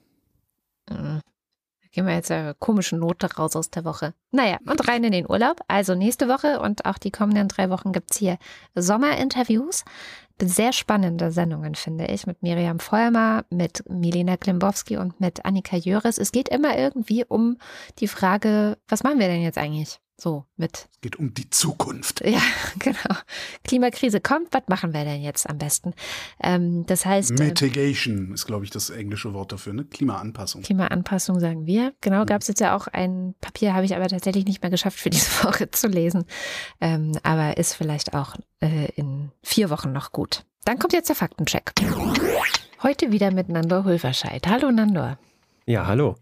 Gehen 1.94 2.08
wir 2.08 2.14
jetzt 2.14 2.32
eine 2.32 2.54
komische 2.54 2.96
Note 2.96 3.32
raus 3.36 3.54
aus 3.54 3.70
der 3.70 3.84
Woche. 3.84 4.14
Naja, 4.32 4.58
und 4.66 4.88
rein 4.88 5.04
in 5.04 5.12
den 5.12 5.30
Urlaub. 5.30 5.60
Also 5.68 5.94
nächste 5.94 6.26
Woche 6.26 6.58
und 6.58 6.86
auch 6.86 6.98
die 6.98 7.12
kommenden 7.12 7.46
drei 7.46 7.70
Wochen 7.70 7.92
gibt 7.92 8.10
es 8.10 8.18
hier 8.18 8.36
Sommerinterviews. 8.74 9.84
Sehr 10.42 10.72
spannende 10.72 11.30
Sendungen, 11.30 11.76
finde 11.76 12.06
ich, 12.06 12.26
mit 12.26 12.42
Miriam 12.42 12.80
Vollmer, 12.80 13.44
mit 13.48 13.88
Milena 13.88 14.36
Klimbowski 14.36 14.96
und 14.96 15.20
mit 15.20 15.44
Annika 15.44 15.76
Jöres. 15.76 16.18
Es 16.18 16.32
geht 16.32 16.48
immer 16.48 16.76
irgendwie 16.76 17.24
um 17.24 17.58
die 18.00 18.08
Frage, 18.08 18.76
was 18.88 19.04
machen 19.04 19.20
wir 19.20 19.28
denn 19.28 19.42
jetzt 19.42 19.58
eigentlich? 19.58 20.00
So 20.16 20.44
mit. 20.56 20.88
Es 20.92 21.00
geht 21.00 21.16
um 21.16 21.34
die 21.34 21.50
Zukunft. 21.50 22.24
Ja, 22.24 22.40
genau. 22.78 23.16
Klimakrise 23.64 24.20
kommt, 24.20 24.48
was 24.52 24.62
machen 24.68 24.94
wir 24.94 25.04
denn 25.04 25.22
jetzt 25.22 25.48
am 25.48 25.58
besten? 25.58 25.92
Ähm, 26.40 26.86
das 26.86 27.04
heißt. 27.04 27.32
Äh, 27.32 27.44
Mitigation 27.44 28.32
ist, 28.32 28.46
glaube 28.46 28.64
ich, 28.64 28.70
das 28.70 28.90
englische 28.90 29.34
Wort 29.34 29.50
dafür, 29.50 29.72
ne? 29.72 29.84
Klimaanpassung. 29.84 30.62
Klimaanpassung 30.62 31.40
sagen 31.40 31.66
wir. 31.66 31.92
Genau, 32.00 32.22
mhm. 32.22 32.26
gab 32.26 32.42
es 32.42 32.48
jetzt 32.48 32.60
ja 32.60 32.76
auch 32.76 32.86
ein 32.86 33.34
Papier, 33.40 33.74
habe 33.74 33.86
ich 33.86 33.96
aber 33.96 34.06
tatsächlich 34.06 34.44
nicht 34.44 34.62
mehr 34.62 34.70
geschafft, 34.70 35.00
für 35.00 35.10
diese 35.10 35.30
Woche 35.44 35.70
zu 35.70 35.88
lesen. 35.88 36.24
Ähm, 36.80 37.18
aber 37.24 37.56
ist 37.56 37.74
vielleicht 37.74 38.14
auch 38.14 38.36
äh, 38.60 38.86
in 38.94 39.32
vier 39.42 39.68
Wochen 39.70 39.92
noch 39.92 40.12
gut. 40.12 40.44
Dann 40.64 40.78
kommt 40.78 40.92
jetzt 40.92 41.08
der 41.08 41.16
Faktencheck. 41.16 41.72
Heute 42.82 43.10
wieder 43.10 43.32
mit 43.32 43.48
Nandor 43.48 43.84
Hulverscheid. 43.84 44.46
Hallo 44.46 44.70
Nandor. 44.70 45.18
Ja, 45.66 45.86
hallo. 45.86 46.16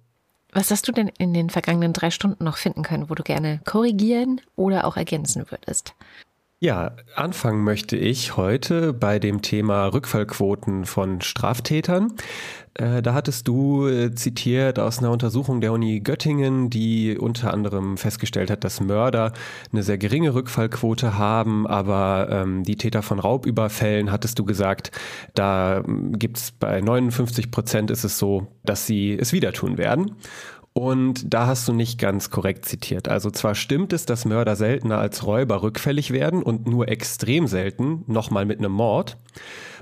Was 0.55 0.71
hast 0.71 0.87
du 0.87 0.93
denn 0.93 1.09
in 1.09 1.33
den 1.33 1.49
vergangenen 1.49 1.95
drei 1.95 2.11
Stunden 2.11 2.45
noch 2.45 2.59
finden 2.59 2.83
können, 2.83 3.09
wo 3.09 3.15
du 3.15 3.23
gerne 3.23 3.61
korrigieren 3.65 4.41
oder 4.55 4.85
auch 4.87 4.99
ergänzen 4.99 5.51
würdest? 5.51 5.95
Ja, 6.63 6.93
anfangen 7.17 7.65
möchte 7.65 7.97
ich 7.97 8.37
heute 8.37 8.93
bei 8.93 9.19
dem 9.19 9.43
Thema 9.43 9.87
Rückfallquoten 9.87 10.85
von 10.85 11.21
Straftätern. 11.21 12.13
Äh, 12.75 13.03
da 13.03 13.15
hattest 13.15 13.49
du 13.49 13.89
äh, 13.89 14.15
zitiert 14.15 14.79
aus 14.79 15.01
einer 15.01 15.11
Untersuchung 15.11 15.61
der 15.61 15.73
Uni 15.73 15.99
Göttingen, 15.99 16.71
die 16.71 17.19
unter 17.19 17.53
anderem 17.53 17.97
festgestellt 17.97 18.49
hat, 18.49 18.63
dass 18.63 18.81
Mörder 18.81 19.33
eine 19.73 19.83
sehr 19.83 19.99
geringe 19.99 20.35
Rückfallquote 20.35 21.19
haben, 21.19 21.67
aber 21.67 22.29
ähm, 22.31 22.63
die 22.63 22.77
Täter 22.77 23.03
von 23.03 23.19
Raubüberfällen, 23.19 24.13
hattest 24.13 24.39
du 24.39 24.45
gesagt, 24.45 24.93
da 25.35 25.79
ähm, 25.79 26.17
gibt 26.17 26.37
es 26.37 26.53
bei 26.53 26.81
59 26.81 27.51
Prozent 27.51 27.91
ist 27.91 28.05
es 28.05 28.21
so, 28.21 28.47
dass 28.63 28.87
sie 28.87 29.19
es 29.19 29.33
wieder 29.33 29.53
tun 29.53 29.79
werden. 29.79 30.15
Und 30.75 31.33
da 31.35 31.47
hast 31.47 31.69
du 31.69 31.73
nicht 31.75 31.99
ganz 31.99 32.31
korrekt 32.31 32.65
zitiert. 32.65 33.09
Also 33.09 33.31
zwar 33.31 33.55
stimmt 33.55 33.93
es, 33.93 34.07
dass 34.07 34.25
Mörder 34.25 34.57
seltener 34.57 34.99
als 34.99 35.27
Räuber 35.27 35.63
rückfällig 35.63 36.13
werden 36.13 36.43
und 36.43 36.67
nur 36.67 36.89
extrem 36.89 37.47
selten 37.47 38.05
nochmal 38.07 38.47
mit 38.47 38.59
einem 38.59 38.73
Mord. 38.73 39.19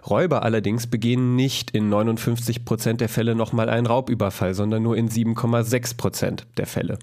Räuber 0.09 0.43
allerdings 0.43 0.87
begehen 0.87 1.37
nicht 1.37 1.71
in 1.73 1.89
59 1.89 2.65
Prozent 2.65 3.01
der 3.01 3.09
Fälle 3.09 3.35
nochmal 3.35 3.69
einen 3.69 3.87
Raubüberfall, 3.87 4.55
sondern 4.55 4.83
nur 4.83 4.97
in 4.97 5.09
7,6 5.09 5.97
Prozent 5.97 6.47
der 6.57 6.67
Fälle. 6.67 6.99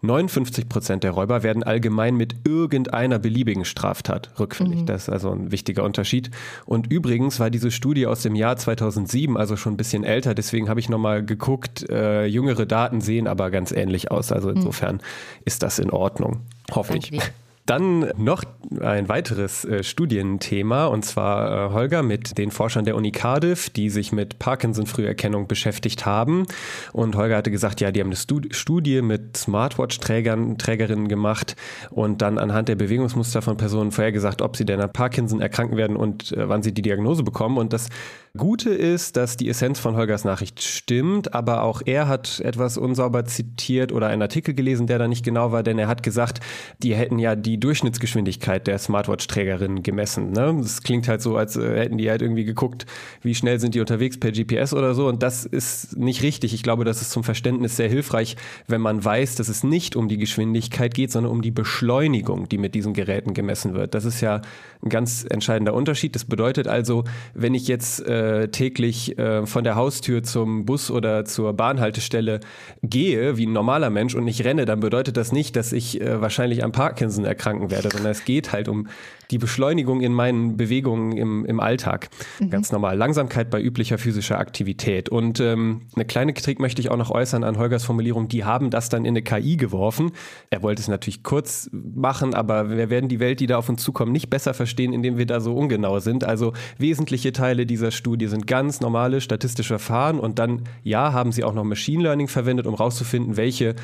59 0.00 0.68
Prozent 0.68 1.02
der 1.02 1.10
Räuber 1.10 1.42
werden 1.42 1.62
allgemein 1.64 2.16
mit 2.16 2.46
irgendeiner 2.46 3.18
beliebigen 3.18 3.64
Straftat 3.64 4.30
rückfällig. 4.38 4.82
Mhm. 4.82 4.86
Das 4.86 5.02
ist 5.02 5.08
also 5.08 5.30
ein 5.30 5.50
wichtiger 5.50 5.82
Unterschied. 5.82 6.30
Und 6.66 6.90
übrigens 6.92 7.40
war 7.40 7.50
diese 7.50 7.70
Studie 7.70 8.06
aus 8.06 8.22
dem 8.22 8.36
Jahr 8.36 8.56
2007, 8.56 9.36
also 9.36 9.56
schon 9.56 9.74
ein 9.74 9.76
bisschen 9.76 10.04
älter. 10.04 10.34
Deswegen 10.34 10.68
habe 10.68 10.78
ich 10.78 10.88
nochmal 10.88 11.24
geguckt. 11.24 11.88
Äh, 11.90 12.26
jüngere 12.26 12.64
Daten 12.64 13.00
sehen 13.00 13.26
aber 13.26 13.50
ganz 13.50 13.72
ähnlich 13.72 14.10
aus. 14.10 14.30
Also 14.30 14.50
mhm. 14.50 14.56
insofern 14.56 14.96
mhm. 14.96 15.00
ist 15.44 15.62
das 15.62 15.80
in 15.80 15.90
Ordnung. 15.90 16.42
Hoffe 16.70 16.92
Danke 16.92 17.16
ich. 17.16 17.20
Dir. 17.20 17.28
Dann 17.68 18.10
noch 18.16 18.44
ein 18.80 19.10
weiteres 19.10 19.66
äh, 19.66 19.82
Studienthema 19.82 20.86
und 20.86 21.04
zwar 21.04 21.66
äh, 21.66 21.72
Holger 21.74 22.02
mit 22.02 22.38
den 22.38 22.50
Forschern 22.50 22.86
der 22.86 22.96
Uni 22.96 23.12
Cardiff, 23.12 23.68
die 23.68 23.90
sich 23.90 24.10
mit 24.10 24.38
Parkinson-Früherkennung 24.38 25.48
beschäftigt 25.48 26.06
haben. 26.06 26.46
Und 26.94 27.14
Holger 27.14 27.36
hatte 27.36 27.50
gesagt, 27.50 27.82
ja, 27.82 27.90
die 27.90 28.00
haben 28.00 28.08
eine 28.08 28.16
Stud 28.16 28.54
Studie 28.54 29.02
mit 29.02 29.36
Smartwatch-Trägern, 29.36 30.56
Trägerinnen 30.56 31.08
gemacht 31.08 31.56
und 31.90 32.22
dann 32.22 32.38
anhand 32.38 32.70
der 32.70 32.76
Bewegungsmuster 32.76 33.42
von 33.42 33.58
Personen 33.58 33.92
vorhergesagt, 33.92 34.40
ob 34.40 34.56
sie 34.56 34.64
denn 34.64 34.80
an 34.80 34.90
Parkinson 34.90 35.42
erkranken 35.42 35.76
werden 35.76 35.96
und 35.96 36.32
äh, 36.32 36.48
wann 36.48 36.62
sie 36.62 36.72
die 36.72 36.82
Diagnose 36.82 37.22
bekommen. 37.22 37.58
Und 37.58 37.74
das 37.74 37.88
Gute 38.36 38.70
ist, 38.70 39.16
dass 39.16 39.36
die 39.36 39.48
Essenz 39.48 39.78
von 39.78 39.96
Holgers 39.96 40.24
Nachricht 40.24 40.62
stimmt, 40.62 41.34
aber 41.34 41.62
auch 41.64 41.82
er 41.84 42.08
hat 42.08 42.40
etwas 42.40 42.78
unsauber 42.78 43.24
zitiert 43.24 43.92
oder 43.92 44.06
einen 44.06 44.22
Artikel 44.22 44.54
gelesen, 44.54 44.86
der 44.86 44.98
da 44.98 45.08
nicht 45.08 45.24
genau 45.24 45.52
war, 45.52 45.62
denn 45.62 45.78
er 45.78 45.88
hat 45.88 46.02
gesagt, 46.02 46.40
die 46.82 46.94
hätten 46.94 47.18
ja 47.18 47.34
die 47.34 47.57
Durchschnittsgeschwindigkeit 47.60 48.66
der 48.66 48.78
Smartwatch-Trägerinnen 48.78 49.82
gemessen. 49.82 50.32
Ne? 50.32 50.56
Das 50.60 50.82
klingt 50.82 51.08
halt 51.08 51.22
so, 51.22 51.36
als 51.36 51.56
äh, 51.56 51.78
hätten 51.78 51.98
die 51.98 52.10
halt 52.10 52.22
irgendwie 52.22 52.44
geguckt, 52.44 52.86
wie 53.22 53.34
schnell 53.34 53.60
sind 53.60 53.74
die 53.74 53.80
unterwegs 53.80 54.18
per 54.18 54.32
GPS 54.32 54.72
oder 54.74 54.94
so 54.94 55.08
und 55.08 55.22
das 55.22 55.44
ist 55.44 55.96
nicht 55.96 56.22
richtig. 56.22 56.54
Ich 56.54 56.62
glaube, 56.62 56.84
das 56.84 57.02
ist 57.02 57.10
zum 57.10 57.24
Verständnis 57.24 57.76
sehr 57.76 57.88
hilfreich, 57.88 58.36
wenn 58.66 58.80
man 58.80 59.04
weiß, 59.04 59.36
dass 59.36 59.48
es 59.48 59.64
nicht 59.64 59.96
um 59.96 60.08
die 60.08 60.18
Geschwindigkeit 60.18 60.94
geht, 60.94 61.12
sondern 61.12 61.32
um 61.32 61.42
die 61.42 61.50
Beschleunigung, 61.50 62.48
die 62.48 62.58
mit 62.58 62.74
diesen 62.74 62.94
Geräten 62.94 63.34
gemessen 63.34 63.74
wird. 63.74 63.94
Das 63.94 64.04
ist 64.04 64.20
ja 64.20 64.40
ein 64.82 64.90
ganz 64.90 65.26
entscheidender 65.28 65.74
Unterschied. 65.74 66.14
Das 66.14 66.24
bedeutet 66.24 66.68
also, 66.68 67.04
wenn 67.34 67.54
ich 67.54 67.68
jetzt 67.68 68.06
äh, 68.06 68.48
täglich 68.48 69.18
äh, 69.18 69.46
von 69.46 69.64
der 69.64 69.74
Haustür 69.74 70.22
zum 70.22 70.64
Bus 70.64 70.90
oder 70.90 71.24
zur 71.24 71.52
Bahnhaltestelle 71.52 72.40
gehe, 72.82 73.36
wie 73.36 73.46
ein 73.46 73.52
normaler 73.52 73.90
Mensch 73.90 74.14
und 74.14 74.24
nicht 74.24 74.44
renne, 74.44 74.64
dann 74.64 74.80
bedeutet 74.80 75.16
das 75.16 75.32
nicht, 75.32 75.56
dass 75.56 75.72
ich 75.72 76.00
äh, 76.00 76.20
wahrscheinlich 76.20 76.64
an 76.64 76.72
Parkinson 76.72 77.24
erkranken 77.48 77.70
werde, 77.70 77.90
sondern 77.90 78.12
es 78.12 78.24
geht 78.24 78.52
halt 78.52 78.68
um 78.68 78.88
die 79.30 79.38
Beschleunigung 79.38 80.00
in 80.00 80.12
meinen 80.12 80.56
Bewegungen 80.56 81.12
im, 81.12 81.44
im 81.44 81.60
Alltag. 81.60 82.08
Mhm. 82.40 82.50
Ganz 82.50 82.72
normal. 82.72 82.96
Langsamkeit 82.96 83.50
bei 83.50 83.60
üblicher 83.60 83.98
physischer 83.98 84.38
Aktivität. 84.38 85.10
Und 85.10 85.38
ähm, 85.40 85.82
eine 85.94 86.06
kleine 86.06 86.32
Kritik 86.32 86.60
möchte 86.60 86.80
ich 86.80 86.90
auch 86.90 86.96
noch 86.96 87.10
äußern 87.10 87.44
an 87.44 87.58
Holgers 87.58 87.84
Formulierung, 87.84 88.28
die 88.28 88.44
haben 88.44 88.70
das 88.70 88.88
dann 88.88 89.04
in 89.04 89.10
eine 89.10 89.22
KI 89.22 89.56
geworfen. 89.56 90.12
Er 90.48 90.62
wollte 90.62 90.80
es 90.80 90.88
natürlich 90.88 91.22
kurz 91.22 91.68
machen, 91.72 92.32
aber 92.32 92.70
wir 92.70 92.88
werden 92.88 93.08
die 93.08 93.20
Welt, 93.20 93.40
die 93.40 93.46
da 93.46 93.58
auf 93.58 93.68
uns 93.68 93.82
zukommen, 93.82 94.12
nicht 94.12 94.30
besser 94.30 94.54
verstehen, 94.54 94.94
indem 94.94 95.18
wir 95.18 95.26
da 95.26 95.40
so 95.40 95.54
ungenau 95.54 95.98
sind. 95.98 96.24
Also 96.24 96.54
wesentliche 96.78 97.32
Teile 97.32 97.66
dieser 97.66 97.90
Studie 97.90 98.28
sind 98.28 98.46
ganz 98.46 98.80
normale 98.80 99.20
statistische 99.20 99.78
Verfahren 99.78 100.18
und 100.18 100.38
dann, 100.38 100.62
ja, 100.84 101.12
haben 101.12 101.32
sie 101.32 101.44
auch 101.44 101.52
noch 101.52 101.64
Machine 101.64 102.02
Learning 102.02 102.28
verwendet, 102.28 102.66
um 102.66 102.74
rauszufinden, 102.74 103.36
welche 103.36 103.74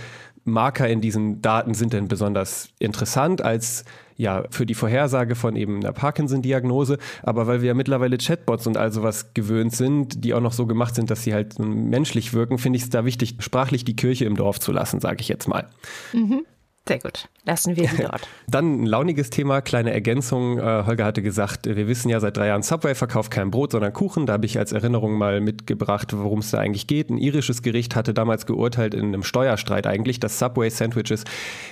Marker 0.44 0.88
in 0.88 1.00
diesen 1.00 1.40
Daten 1.42 1.74
sind 1.74 1.92
denn 1.92 2.08
besonders 2.08 2.68
interessant 2.78 3.42
als 3.42 3.84
ja 4.16 4.44
für 4.50 4.66
die 4.66 4.74
Vorhersage 4.74 5.34
von 5.34 5.56
eben 5.56 5.80
einer 5.80 5.92
Parkinson-Diagnose, 5.92 6.98
aber 7.22 7.46
weil 7.46 7.62
wir 7.62 7.68
ja 7.68 7.74
mittlerweile 7.74 8.18
Chatbots 8.18 8.66
und 8.66 8.76
all 8.76 8.92
sowas 8.92 9.34
gewöhnt 9.34 9.74
sind, 9.74 10.24
die 10.24 10.34
auch 10.34 10.40
noch 10.40 10.52
so 10.52 10.66
gemacht 10.66 10.94
sind, 10.94 11.10
dass 11.10 11.22
sie 11.22 11.34
halt 11.34 11.58
menschlich 11.58 12.32
wirken, 12.32 12.58
finde 12.58 12.76
ich 12.76 12.84
es 12.84 12.90
da 12.90 13.04
wichtig, 13.04 13.36
sprachlich 13.40 13.84
die 13.84 13.96
Kirche 13.96 14.24
im 14.24 14.36
Dorf 14.36 14.60
zu 14.60 14.72
lassen, 14.72 15.00
sage 15.00 15.20
ich 15.20 15.28
jetzt 15.28 15.48
mal. 15.48 15.66
Mhm. 16.12 16.44
Sehr 16.86 16.98
gut. 16.98 17.28
Lassen 17.46 17.76
wir 17.76 17.84
ihn 17.84 17.96
dort. 17.98 18.28
Dann 18.46 18.82
ein 18.82 18.86
launiges 18.86 19.30
Thema, 19.30 19.62
kleine 19.62 19.92
Ergänzung. 19.92 20.58
Äh, 20.58 20.84
Holger 20.86 21.06
hatte 21.06 21.22
gesagt, 21.22 21.64
wir 21.64 21.88
wissen 21.88 22.10
ja 22.10 22.20
seit 22.20 22.36
drei 22.36 22.48
Jahren, 22.48 22.62
Subway 22.62 22.94
verkauft 22.94 23.30
kein 23.30 23.50
Brot, 23.50 23.72
sondern 23.72 23.92
Kuchen. 23.92 24.26
Da 24.26 24.34
habe 24.34 24.44
ich 24.44 24.58
als 24.58 24.72
Erinnerung 24.72 25.16
mal 25.16 25.40
mitgebracht, 25.40 26.14
worum 26.14 26.40
es 26.40 26.50
da 26.50 26.58
eigentlich 26.58 26.86
geht. 26.86 27.08
Ein 27.08 27.16
irisches 27.16 27.62
Gericht 27.62 27.96
hatte 27.96 28.12
damals 28.12 28.44
geurteilt 28.44 28.92
in 28.92 29.06
einem 29.06 29.22
Steuerstreit 29.22 29.86
eigentlich, 29.86 30.20
dass 30.20 30.38
Subway-Sandwiches 30.38 31.24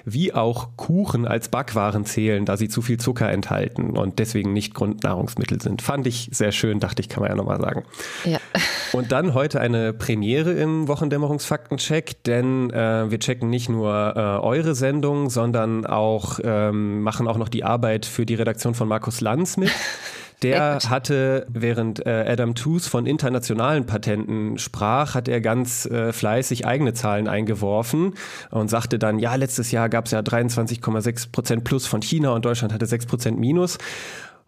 wie 0.06 0.32
auch 0.32 0.76
Kuchen 0.76 1.26
als 1.26 1.50
Backwaren 1.50 2.06
zählen, 2.06 2.46
da 2.46 2.56
sie 2.56 2.68
zu 2.68 2.80
viel 2.80 2.98
Zucker 2.98 3.30
enthalten 3.30 3.98
und 3.98 4.18
deswegen 4.18 4.54
nicht 4.54 4.74
Grundnahrungsmittel 4.74 5.60
sind. 5.60 5.82
Fand 5.82 6.06
ich 6.06 6.30
sehr 6.32 6.52
schön, 6.52 6.80
dachte 6.80 7.00
ich, 7.00 7.10
kann 7.10 7.22
man 7.22 7.30
ja 7.30 7.36
nochmal 7.36 7.60
sagen. 7.60 7.84
Ja. 8.24 8.38
Und 8.92 9.10
dann 9.10 9.32
heute 9.32 9.58
eine 9.58 9.94
Premiere 9.94 10.52
im 10.52 10.86
Wochendämmerungsfaktencheck, 10.86 12.22
denn 12.24 12.68
äh, 12.68 13.10
wir 13.10 13.18
checken 13.18 13.48
nicht 13.48 13.70
nur 13.70 14.12
äh, 14.14 14.20
eure 14.44 14.74
Sendung, 14.74 15.01
Sendung, 15.02 15.30
sondern 15.30 15.84
auch 15.84 16.38
ähm, 16.44 17.02
machen 17.02 17.26
auch 17.26 17.36
noch 17.36 17.48
die 17.48 17.64
Arbeit 17.64 18.06
für 18.06 18.24
die 18.24 18.36
Redaktion 18.36 18.74
von 18.74 18.86
Markus 18.86 19.20
Lanz 19.20 19.56
mit. 19.56 19.70
Der 20.42 20.80
hatte, 20.88 21.46
während 21.48 22.04
äh, 22.04 22.24
Adam 22.28 22.56
Tooze 22.56 22.90
von 22.90 23.06
internationalen 23.06 23.86
Patenten 23.86 24.58
sprach, 24.58 25.14
hat 25.14 25.28
er 25.28 25.40
ganz 25.40 25.86
äh, 25.86 26.12
fleißig 26.12 26.66
eigene 26.66 26.94
Zahlen 26.94 27.28
eingeworfen 27.28 28.14
und 28.50 28.68
sagte 28.68 28.98
dann, 28.98 29.20
ja, 29.20 29.36
letztes 29.36 29.70
Jahr 29.70 29.88
gab 29.88 30.06
es 30.06 30.10
ja 30.10 30.18
23,6 30.18 31.30
Prozent 31.30 31.62
plus 31.62 31.86
von 31.86 32.02
China 32.02 32.30
und 32.30 32.44
Deutschland 32.44 32.74
hatte 32.74 32.86
6 32.86 33.06
Prozent 33.06 33.38
minus. 33.38 33.78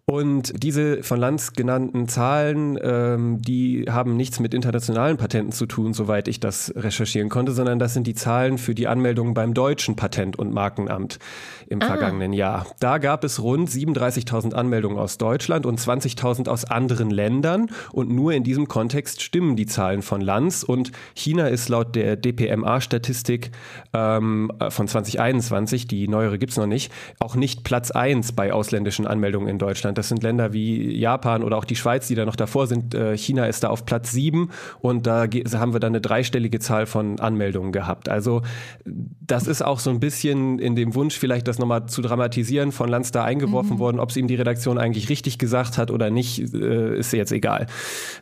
Und 0.06 0.62
diese 0.62 1.02
von 1.02 1.18
Lanz 1.18 1.54
genannten 1.54 2.08
Zahlen, 2.08 2.78
ähm, 2.82 3.40
die 3.40 3.86
haben 3.88 4.18
nichts 4.18 4.38
mit 4.38 4.52
internationalen 4.52 5.16
Patenten 5.16 5.50
zu 5.50 5.64
tun, 5.64 5.94
soweit 5.94 6.28
ich 6.28 6.40
das 6.40 6.74
recherchieren 6.76 7.30
konnte, 7.30 7.52
sondern 7.52 7.78
das 7.78 7.94
sind 7.94 8.06
die 8.06 8.14
Zahlen 8.14 8.58
für 8.58 8.74
die 8.74 8.86
Anmeldungen 8.86 9.32
beim 9.32 9.54
deutschen 9.54 9.96
Patent- 9.96 10.38
und 10.38 10.52
Markenamt 10.52 11.18
im 11.68 11.80
ah. 11.80 11.86
vergangenen 11.86 12.34
Jahr. 12.34 12.66
Da 12.80 12.98
gab 12.98 13.24
es 13.24 13.42
rund 13.42 13.70
37.000 13.70 14.52
Anmeldungen 14.52 14.98
aus 14.98 15.16
Deutschland 15.16 15.64
und 15.64 15.80
20.000 15.80 16.50
aus 16.50 16.66
anderen 16.66 17.08
Ländern. 17.08 17.70
Und 17.90 18.10
nur 18.10 18.34
in 18.34 18.44
diesem 18.44 18.68
Kontext 18.68 19.22
stimmen 19.22 19.56
die 19.56 19.66
Zahlen 19.66 20.02
von 20.02 20.20
Lanz. 20.20 20.64
Und 20.64 20.92
China 21.14 21.48
ist 21.48 21.70
laut 21.70 21.96
der 21.96 22.16
DPMA-Statistik 22.16 23.52
ähm, 23.94 24.52
von 24.68 24.86
2021, 24.86 25.86
die 25.86 26.08
neuere 26.08 26.38
gibt's 26.38 26.58
noch 26.58 26.66
nicht, 26.66 26.92
auch 27.20 27.36
nicht 27.36 27.64
Platz 27.64 27.90
eins 27.90 28.32
bei 28.32 28.52
ausländischen 28.52 29.06
Anmeldungen 29.06 29.48
in 29.48 29.58
Deutschland 29.58 29.93
das 29.94 30.08
sind 30.08 30.22
Länder 30.22 30.52
wie 30.52 30.96
Japan 30.96 31.42
oder 31.42 31.56
auch 31.56 31.64
die 31.64 31.76
Schweiz, 31.76 32.08
die 32.08 32.14
da 32.14 32.24
noch 32.24 32.36
davor 32.36 32.66
sind. 32.66 32.94
Äh, 32.94 33.16
China 33.16 33.46
ist 33.46 33.64
da 33.64 33.68
auf 33.68 33.86
Platz 33.86 34.12
sieben 34.12 34.50
und 34.80 35.06
da 35.06 35.26
haben 35.54 35.72
wir 35.72 35.80
dann 35.80 35.92
eine 35.92 36.00
dreistellige 36.00 36.58
Zahl 36.58 36.86
von 36.86 37.20
Anmeldungen 37.20 37.72
gehabt. 37.72 38.08
Also 38.08 38.42
das 38.84 39.46
ist 39.46 39.62
auch 39.62 39.78
so 39.78 39.90
ein 39.90 40.00
bisschen 40.00 40.58
in 40.58 40.76
dem 40.76 40.94
Wunsch, 40.94 41.18
vielleicht 41.18 41.48
das 41.48 41.58
nochmal 41.58 41.86
zu 41.86 42.02
dramatisieren, 42.02 42.72
von 42.72 42.88
Lanz 42.88 43.12
da 43.12 43.24
eingeworfen 43.24 43.76
mhm. 43.76 43.78
worden. 43.78 44.00
Ob 44.00 44.10
es 44.10 44.16
ihm 44.16 44.28
die 44.28 44.34
Redaktion 44.34 44.78
eigentlich 44.78 45.08
richtig 45.08 45.38
gesagt 45.38 45.78
hat 45.78 45.90
oder 45.90 46.10
nicht, 46.10 46.54
äh, 46.54 46.98
ist 46.98 47.12
jetzt 47.12 47.32
egal. 47.32 47.66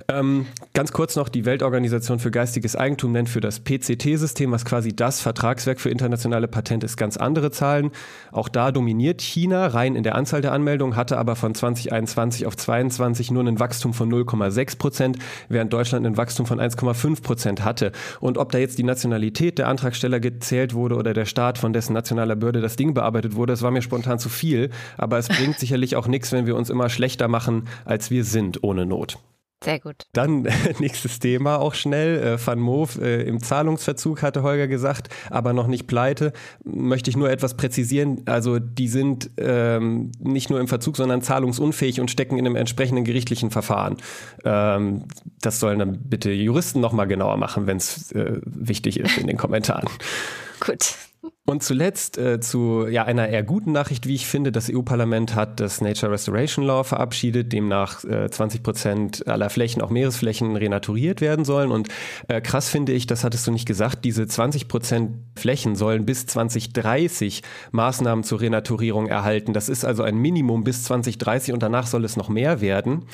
Ähm, 0.09 0.47
ganz 0.75 0.93
kurz 0.93 1.17
noch, 1.17 1.29
die 1.29 1.45
Weltorganisation 1.45 2.19
für 2.19 2.31
geistiges 2.31 2.77
Eigentum 2.77 3.13
nennt 3.13 3.29
für 3.29 3.41
das 3.41 3.61
PCT-System, 3.61 4.53
was 4.53 4.65
quasi 4.65 4.95
das 4.95 5.21
Vertragswerk 5.21 5.81
für 5.81 5.91
internationale 5.91 6.49
Patente 6.49 6.87
ist, 6.87 6.97
ganz 6.97 7.17
andere 7.17 7.51
Zahlen. 7.51 7.91
Auch 8.31 8.49
da 8.49 8.73
dominiert 8.73 9.21
China 9.21 9.67
rein 9.67 9.97
in 9.97 10.03
der 10.03 10.15
Anzahl 10.15 10.41
der 10.41 10.53
Anmeldungen, 10.53 10.97
hatte 10.97 11.19
aber 11.19 11.37
von 11.37 11.55
2021 11.63 12.47
auf 12.47 12.57
22 12.57 13.31
nur 13.31 13.45
ein 13.45 13.61
Wachstum 13.61 13.95
von 13.95 14.13
0,6 14.13 14.79
Prozent, 14.79 15.19
während 15.49 15.73
Deutschland 15.73 16.05
ein 16.07 16.17
Wachstum 16.17 16.45
von 16.45 16.61
1,5 16.61 17.23
Prozent 17.23 17.65
hatte. 17.65 17.93
Und 18.21 18.37
ob 18.37 18.51
da 18.51 18.59
jetzt 18.59 18.79
die 18.79 18.83
Nationalität 18.83 19.59
der 19.59 19.69
Antragsteller 19.69 20.19
gezählt 20.19 20.75
wurde 20.75 20.97
oder 20.97 21.15
der 21.15 21.25
Staat, 21.25 21.59
von 21.59 21.73
dessen 21.73 21.93
nationaler 21.93 22.35
Bürde 22.35 22.61
das 22.61 22.77
Ding 22.77 22.95
bearbeitet 22.95 23.37
wurde, 23.37 23.53
das 23.53 23.63
war 23.63 23.71
mir 23.71 23.83
spontan 23.83 24.19
zu 24.19 24.29
viel. 24.29 24.71
Aber 24.99 25.19
es 25.19 25.29
bringt 25.29 25.59
sicherlich 25.59 25.95
auch 25.95 26.09
nichts, 26.09 26.33
wenn 26.33 26.47
wir 26.47 26.57
uns 26.57 26.69
immer 26.69 26.89
schlechter 26.89 27.29
machen, 27.29 27.69
als 27.85 28.11
wir 28.11 28.25
sind, 28.25 28.65
ohne 28.65 28.85
Not. 28.85 29.19
Sehr 29.63 29.79
gut. 29.79 30.07
Dann 30.13 30.43
nächstes 30.79 31.19
Thema 31.19 31.59
auch 31.59 31.75
schnell. 31.75 32.23
Äh, 32.23 32.47
Van 32.47 32.59
Moof 32.59 32.99
äh, 32.99 33.23
im 33.23 33.43
Zahlungsverzug, 33.43 34.23
hatte 34.23 34.43
Holger 34.43 34.67
gesagt, 34.67 35.09
aber 35.31 35.53
noch 35.53 35.67
nicht 35.67 35.87
pleite. 35.87 36.33
Möchte 36.65 37.11
ich 37.11 37.17
nur 37.17 37.31
etwas 37.31 37.57
präzisieren. 37.57 38.23
Also 38.27 38.59
die 38.59 38.89
sind 38.89 39.31
ähm, 39.37 40.13
nicht 40.19 40.51
nur 40.51 40.61
im 40.61 40.69
Verzug, 40.69 40.97
sondern 40.97 41.23
zahlungsunfähig 41.23 42.01
und 42.01 42.11
stecken 42.11 42.39
in 42.39 42.47
einem 42.47 42.57
entsprechenden 42.57 43.05
gerichtlichen 43.05 43.51
Verfahren. 43.51 43.97
Ähm, 44.45 45.05
das 45.41 45.61
sollen 45.61 45.79
dann 45.79 45.99
bitte 46.03 46.33
Juristen 46.33 46.81
nochmal 46.81 47.07
genauer 47.07 47.37
machen, 47.37 47.67
wenn 47.67 47.77
es 47.77 48.13
äh, 48.13 48.41
wichtig 48.45 48.99
ist 48.99 49.19
in 49.19 49.27
den 49.27 49.37
Kommentaren. 49.37 49.89
Gut. 50.61 50.97
Und 51.45 51.65
zuletzt 51.65 52.19
äh, 52.19 52.39
zu 52.39 52.87
ja, 52.87 53.05
einer 53.05 53.29
eher 53.29 53.43
guten 53.43 53.73
Nachricht, 53.73 54.07
wie 54.07 54.15
ich 54.15 54.29
finde. 54.29 54.53
Das 54.53 54.71
EU-Parlament 54.73 55.35
hat 55.35 55.59
das 55.59 55.81
Nature 55.81 56.13
Restoration 56.13 56.65
Law 56.65 56.85
verabschiedet, 56.85 57.53
demnach 57.53 58.05
äh, 58.05 58.31
20 58.31 58.63
Prozent 58.63 59.27
aller 59.27 59.51
Flächen, 59.51 59.83
auch 59.83 59.91
Meeresflächen, 59.91 60.55
renaturiert 60.55 61.21
werden 61.21 61.45
sollen. 61.45 61.73
Und 61.73 61.89
äh, 62.29 62.41
krass 62.41 62.69
finde 62.69 62.93
ich, 62.93 63.09
das 63.09 63.25
hattest 63.25 63.45
du 63.49 63.51
nicht 63.51 63.67
gesagt, 63.67 64.05
diese 64.05 64.25
20 64.25 64.69
Prozent 64.69 65.17
Flächen 65.37 65.75
sollen 65.75 66.07
bis 66.07 66.27
2030 66.27 67.43
Maßnahmen 67.73 68.23
zur 68.23 68.41
Renaturierung 68.41 69.09
erhalten. 69.09 69.53
Das 69.53 69.69
ist 69.69 69.85
also 69.85 70.05
ein 70.05 70.17
Minimum 70.19 70.63
bis 70.63 70.85
2030 70.85 71.53
und 71.53 71.63
danach 71.65 71.89
soll 71.89 72.05
es 72.05 72.17
noch 72.17 72.29
mehr 72.29 72.61
werden. 72.61 73.07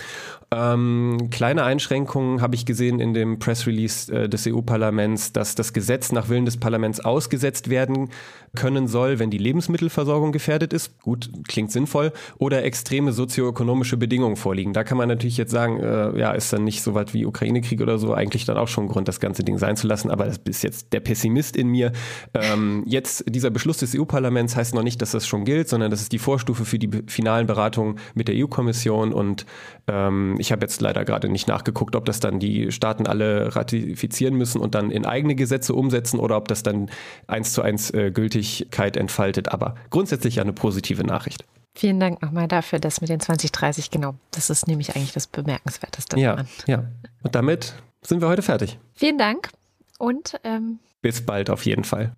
Ähm, 0.50 1.28
kleine 1.30 1.64
Einschränkungen 1.64 2.40
habe 2.40 2.54
ich 2.54 2.64
gesehen 2.64 3.00
in 3.00 3.12
dem 3.12 3.38
Press 3.38 3.66
Release 3.66 4.10
äh, 4.10 4.28
des 4.30 4.46
EU-Parlaments, 4.46 5.32
dass 5.32 5.54
das 5.54 5.74
Gesetz 5.74 6.10
nach 6.10 6.30
Willen 6.30 6.46
des 6.46 6.56
Parlaments 6.56 7.00
ausgesetzt 7.00 7.68
werden 7.68 8.08
können 8.56 8.88
soll, 8.88 9.18
wenn 9.18 9.30
die 9.30 9.38
Lebensmittelversorgung 9.38 10.32
gefährdet 10.32 10.72
ist. 10.72 11.00
Gut, 11.00 11.30
klingt 11.48 11.70
sinnvoll. 11.72 12.12
Oder 12.38 12.64
extreme 12.64 13.12
sozioökonomische 13.12 13.96
Bedingungen 13.96 14.36
vorliegen. 14.36 14.72
Da 14.72 14.84
kann 14.84 14.98
man 14.98 15.08
natürlich 15.08 15.36
jetzt 15.36 15.50
sagen, 15.50 15.80
äh, 15.80 16.18
ja, 16.18 16.32
ist 16.32 16.52
dann 16.52 16.64
nicht 16.64 16.82
so 16.82 16.94
weit 16.94 17.14
wie 17.14 17.26
Ukraine-Krieg 17.26 17.80
oder 17.80 17.98
so 17.98 18.14
eigentlich 18.14 18.44
dann 18.44 18.56
auch 18.56 18.68
schon 18.68 18.88
Grund, 18.88 19.08
das 19.08 19.20
ganze 19.20 19.44
Ding 19.44 19.58
sein 19.58 19.76
zu 19.76 19.86
lassen. 19.86 20.10
Aber 20.10 20.26
das 20.26 20.40
ist 20.44 20.62
jetzt 20.62 20.92
der 20.92 21.00
Pessimist 21.00 21.56
in 21.56 21.68
mir. 21.68 21.92
Ähm, 22.34 22.84
jetzt 22.86 23.24
dieser 23.28 23.50
Beschluss 23.50 23.78
des 23.78 23.96
EU-Parlaments 23.96 24.56
heißt 24.56 24.74
noch 24.74 24.82
nicht, 24.82 25.02
dass 25.02 25.12
das 25.12 25.26
schon 25.26 25.44
gilt, 25.44 25.68
sondern 25.68 25.90
das 25.90 26.00
ist 26.00 26.12
die 26.12 26.18
Vorstufe 26.18 26.64
für 26.64 26.78
die 26.78 26.90
finalen 27.06 27.46
Beratungen 27.46 27.98
mit 28.14 28.28
der 28.28 28.34
EU-Kommission. 28.36 29.12
Und 29.12 29.46
ähm, 29.86 30.36
ich 30.38 30.52
habe 30.52 30.62
jetzt 30.62 30.80
leider 30.80 31.04
gerade 31.04 31.28
nicht 31.28 31.48
nachgeguckt, 31.48 31.96
ob 31.96 32.04
das 32.04 32.20
dann 32.20 32.38
die 32.38 32.72
Staaten 32.72 33.06
alle 33.06 33.54
ratifizieren 33.56 34.34
müssen 34.34 34.60
und 34.60 34.74
dann 34.74 34.90
in 34.90 35.06
eigene 35.06 35.34
Gesetze 35.34 35.74
umsetzen 35.74 36.18
oder 36.18 36.36
ob 36.36 36.48
das 36.48 36.62
dann 36.62 36.90
eins 37.26 37.52
zu 37.52 37.62
eins 37.62 37.90
äh, 37.90 38.10
Gültigkeit 38.39 38.97
entfaltet. 38.97 39.48
Aber 39.48 39.74
grundsätzlich 39.90 40.40
eine 40.40 40.52
positive 40.52 41.05
Nachricht. 41.05 41.44
Vielen 41.74 42.01
Dank 42.01 42.23
nochmal 42.23 42.48
dafür, 42.48 42.78
dass 42.78 43.01
mit 43.01 43.10
den 43.10 43.20
2030, 43.20 43.90
genau, 43.90 44.15
das 44.32 44.51
ist 44.51 44.66
nämlich 44.66 44.97
eigentlich 44.97 45.12
das 45.12 45.27
Bemerkenswerteste. 45.27 46.19
Ja, 46.19 46.32
daran. 46.32 46.48
ja. 46.66 46.85
Und 47.23 47.35
damit 47.35 47.74
sind 48.02 48.20
wir 48.20 48.28
heute 48.28 48.43
fertig. 48.43 48.78
Vielen 48.94 49.19
Dank 49.19 49.51
und 49.98 50.40
ähm, 50.44 50.81
bis 51.02 51.24
bald 51.24 51.51
auf 51.51 51.66
jeden 51.66 51.85
Fall. 51.85 52.12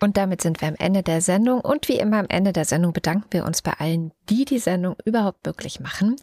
Und 0.00 0.16
damit 0.16 0.42
sind 0.42 0.60
wir 0.60 0.68
am 0.68 0.74
Ende 0.78 1.02
der 1.02 1.20
Sendung. 1.20 1.60
Und 1.60 1.88
wie 1.88 1.98
immer 1.98 2.18
am 2.18 2.26
Ende 2.28 2.52
der 2.52 2.64
Sendung 2.64 2.92
bedanken 2.92 3.26
wir 3.30 3.44
uns 3.44 3.62
bei 3.62 3.72
allen, 3.72 4.12
die 4.28 4.44
die 4.44 4.58
Sendung 4.58 4.96
überhaupt 5.04 5.46
möglich 5.46 5.80
machen. 5.80 6.16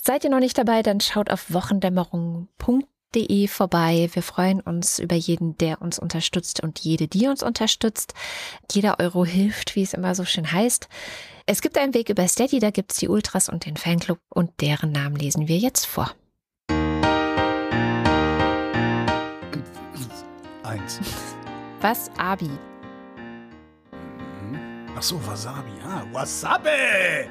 Seid 0.00 0.24
ihr 0.24 0.30
noch 0.30 0.40
nicht 0.40 0.58
dabei, 0.58 0.82
dann 0.82 1.00
schaut 1.00 1.30
auf 1.30 1.52
wochendämmerung.de 1.52 2.95
vorbei. 3.48 4.10
Wir 4.12 4.22
freuen 4.22 4.60
uns 4.60 4.98
über 4.98 5.16
jeden, 5.16 5.56
der 5.58 5.80
uns 5.80 5.98
unterstützt 5.98 6.62
und 6.62 6.78
jede, 6.80 7.08
die 7.08 7.28
uns 7.28 7.42
unterstützt. 7.42 8.14
Jeder 8.70 8.98
Euro 9.00 9.24
hilft, 9.24 9.74
wie 9.74 9.82
es 9.82 9.94
immer 9.94 10.14
so 10.14 10.24
schön 10.24 10.50
heißt. 10.52 10.88
Es 11.46 11.62
gibt 11.62 11.78
einen 11.78 11.94
Weg 11.94 12.08
über 12.10 12.26
Steady, 12.28 12.58
da 12.58 12.70
gibt 12.70 12.92
es 12.92 12.98
die 12.98 13.08
Ultras 13.08 13.48
und 13.48 13.66
den 13.66 13.76
Fanclub 13.76 14.18
und 14.28 14.50
deren 14.60 14.92
Namen 14.92 15.16
lesen 15.16 15.48
wir 15.48 15.58
jetzt 15.58 15.86
vor. 15.86 16.12
Eins. 20.64 21.00
Was 21.80 22.10
Abi? 22.18 22.50
Ach 24.96 25.02
so, 25.02 25.24
Wasabi. 25.26 25.72
Ah, 25.84 26.04
Wasabi! 26.12 27.28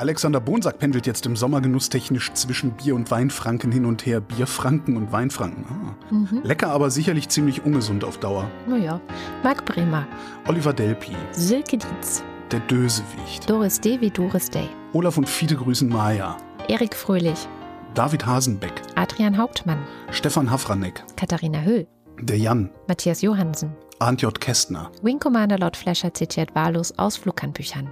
Alexander 0.00 0.40
Bonsack 0.40 0.78
pendelt 0.78 1.06
jetzt 1.06 1.26
im 1.26 1.36
Sommer 1.36 1.60
genusstechnisch 1.60 2.32
zwischen 2.32 2.70
Bier- 2.70 2.94
und 2.94 3.10
Weinfranken 3.10 3.70
hin 3.70 3.84
und 3.84 4.06
her. 4.06 4.22
Bierfranken 4.22 4.96
und 4.96 5.12
Weinfranken. 5.12 5.66
Ah. 5.68 5.94
Mhm. 6.10 6.40
Lecker, 6.42 6.70
aber 6.70 6.90
sicherlich 6.90 7.28
ziemlich 7.28 7.66
ungesund 7.66 8.02
auf 8.02 8.16
Dauer. 8.16 8.50
Naja. 8.66 8.98
Marc 9.42 9.66
Bremer. 9.66 10.06
Oliver 10.48 10.72
Delpi. 10.72 11.14
Silke 11.32 11.76
Dietz. 11.76 12.24
Der 12.50 12.60
Dösewicht. 12.60 13.50
Doris 13.50 13.78
D. 13.78 14.00
wie 14.00 14.08
Doris 14.08 14.48
Day. 14.48 14.70
Olaf 14.94 15.18
und 15.18 15.28
Fiete 15.28 15.54
grüßen 15.54 15.90
Maya. 15.90 16.38
Erik 16.68 16.94
Fröhlich. 16.94 17.46
David 17.92 18.24
Hasenbeck. 18.24 18.72
Adrian 18.94 19.36
Hauptmann. 19.36 19.80
Stefan 20.12 20.50
Hafranek. 20.50 21.04
Katharina 21.16 21.60
Höll. 21.60 21.86
Der 22.22 22.38
Jan. 22.38 22.70
Matthias 22.88 23.20
Johansen. 23.20 23.76
Arndt 23.98 24.22
J. 24.22 24.40
Kästner. 24.40 24.90
Wing 25.02 25.18
Commander 25.18 25.58
Lord 25.58 25.76
Flasher 25.76 26.14
zitiert 26.14 26.54
wahllos 26.54 26.98
aus 26.98 27.18
Flughandbüchern. 27.18 27.90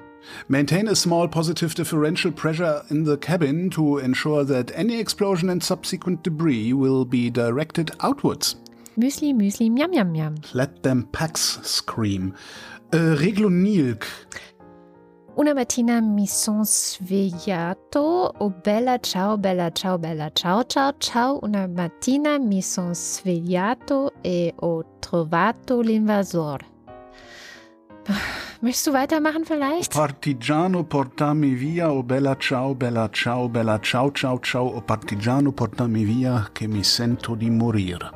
Maintain 0.49 0.89
a 0.89 0.95
small 0.95 1.29
positive 1.29 1.75
differential 1.75 2.33
pressure 2.33 2.83
in 2.91 3.05
the 3.05 3.17
cabin 3.17 3.71
to 3.71 3.99
ensure 3.99 4.45
that 4.45 4.71
any 4.75 4.99
explosion 4.99 5.51
and 5.51 5.63
subsequent 5.63 6.23
debris 6.23 6.73
will 6.73 7.05
be 7.05 7.31
directed 7.31 7.91
outwards. 8.01 8.57
Müsli, 8.97 9.33
Müsli, 9.33 9.71
Miam, 9.71 9.93
Miam, 9.93 10.13
Miam. 10.13 10.37
Let 10.55 10.83
them 10.83 11.09
packs 11.13 11.61
scream. 11.63 12.35
Uh, 12.93 13.17
Reglonilk. 13.17 14.05
Una 15.39 15.55
mattina 15.55 16.01
mi 16.01 16.27
son 16.27 16.65
svegliato, 16.65 18.35
oh 18.41 18.51
bella 18.51 18.99
ciao, 18.99 19.37
bella 19.37 19.71
ciao, 19.71 19.97
bella 19.97 20.31
ciao, 20.35 20.65
ciao, 20.65 20.93
ciao. 20.99 21.39
Una 21.43 21.69
mattina 21.69 22.39
mi 22.39 22.61
son 22.61 22.93
svegliato 22.93 24.15
e 24.21 24.53
ho 24.57 24.83
trovato 24.99 25.81
l'invasor. 25.81 26.67
Möchtest 28.61 28.89
du 28.89 28.93
weitermachen 28.93 29.45
vielleicht? 29.45 29.93
Partigiano 29.93 30.83
portami 30.83 31.55
via, 31.55 31.93
oh 31.93 32.03
bella 32.03 32.37
ciao, 32.41 32.75
bella 32.75 33.09
ciao, 33.13 33.49
bella 33.49 33.79
ciao, 33.81 34.11
ciao, 34.11 34.41
ciao, 34.41 34.67
oh 34.67 34.81
partigiano 34.81 35.53
portami 35.53 36.03
via, 36.05 36.49
che 36.53 36.67
mi 36.67 36.83
sento 36.83 37.37
di 37.37 37.51
morire. 37.51 38.11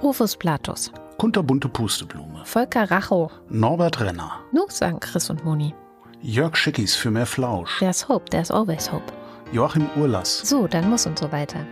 Rufus 0.00 0.36
Platus. 0.36 0.92
Kunterbunte 1.16 1.68
Pusteblume. 1.68 2.42
Volker 2.44 2.88
Rachow. 2.88 3.28
Norbert 3.48 4.00
Renner. 4.00 4.40
Nur 4.52 4.70
sagen 4.70 5.00
Chris 5.00 5.28
und 5.30 5.44
Moni. 5.44 5.74
Jörg 6.20 6.56
Schickis 6.56 6.94
für 6.94 7.10
mehr 7.10 7.26
Flausch. 7.26 7.80
There's 7.80 8.08
hope, 8.08 8.30
there's 8.30 8.52
always 8.52 8.88
hope. 8.90 9.12
Joachim 9.50 9.88
Urlass. 9.96 10.42
So, 10.48 10.68
dann 10.68 10.88
muss 10.88 11.06
und 11.06 11.18
so 11.18 11.32
weiter. 11.32 11.66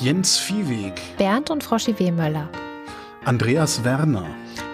Jens 0.00 0.38
Viehweg. 0.38 1.00
Bernd 1.18 1.50
und 1.50 1.64
Froschi 1.64 1.98
Wehmöller. 1.98 2.48
Andreas 3.24 3.82
Werner. 3.82 4.26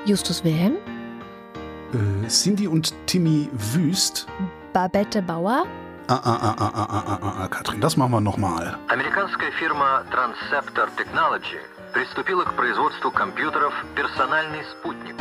Justus 0.04 0.44
Wilhelm. 0.44 0.76
Äh, 1.93 2.27
Cindy 2.27 2.67
und 2.67 2.93
Timmy 3.05 3.49
Wüst. 3.53 4.27
Babette 4.73 5.21
Bauer. 5.21 5.65
Ah, 6.07 6.19
ah, 6.23 6.39
ah, 6.41 6.55
ah, 6.57 6.71
ah, 6.75 6.87
ah, 6.89 7.19
ah, 7.21 7.33
ah, 7.43 7.47
Katrin, 7.47 7.79
das 7.79 7.95
machen 7.95 8.11
wir 8.11 8.19
nochmal. 8.21 8.77
Американская 8.89 9.51
фирма 9.51 10.03
Transceptor 10.11 10.89
Technology 10.97 11.59
приступила 11.93 12.43
к 12.43 12.53
производству 12.55 13.11
компьютеров 13.11 13.73
«Персональный 13.95 14.63
спутник». 14.71 15.15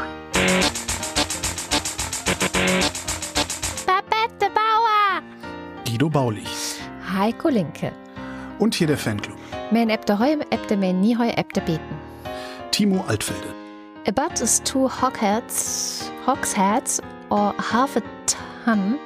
Babette 3.86 4.50
Bauer. 4.54 5.22
Guido 5.84 6.08
Baulich. 6.08 6.80
Heiko 7.12 7.48
Linke. 7.48 7.92
Und 8.58 8.74
hier 8.74 8.86
der 8.86 8.98
Fanclub. 8.98 9.38
Men 9.70 9.90
ebte 9.90 10.18
heu, 10.18 10.40
ebte 10.50 10.76
men 10.76 11.00
nie 11.00 11.16
heu, 11.16 11.30
ebte 11.36 11.60
beten. 11.60 11.96
Timo 12.70 13.04
Altfelde. 13.06 13.48
About 14.06 14.40
is 14.42 14.60
two 14.64 14.88
hogsheads 16.27 16.99
or 17.31 17.53
half 17.57 17.95
a 17.95 18.01
ton 18.27 18.99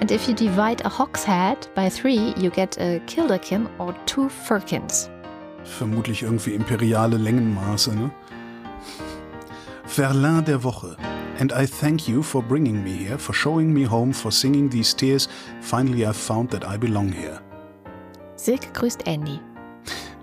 And 0.00 0.10
if 0.10 0.28
you 0.28 0.34
divide 0.34 0.84
a 0.84 0.88
Hogshead 0.88 1.68
by 1.74 1.88
three, 1.88 2.34
you 2.36 2.50
get 2.50 2.76
a 2.78 3.00
Kilderkin 3.06 3.68
or 3.78 3.94
two 4.06 4.28
Firkins. 4.28 5.08
Vermutlich 5.64 6.22
irgendwie 6.22 6.54
imperiale 6.54 7.16
Längenmaße, 7.16 7.94
ne? 7.94 8.10
Verlin 9.86 10.44
der 10.44 10.62
Woche. 10.62 10.96
And 11.38 11.52
I 11.52 11.66
thank 11.66 12.08
you 12.08 12.22
for 12.22 12.42
bringing 12.42 12.82
me 12.82 12.92
here, 12.92 13.18
for 13.18 13.32
showing 13.32 13.72
me 13.72 13.84
home, 13.84 14.12
for 14.12 14.30
singing 14.30 14.68
these 14.68 14.94
tears. 14.94 15.28
Finally 15.60 16.06
I've 16.06 16.16
found 16.16 16.50
that 16.50 16.64
I 16.66 16.76
belong 16.76 17.12
here. 17.12 17.40
Silke 18.36 18.72
grüßt 18.72 19.06
Andy. 19.06 19.40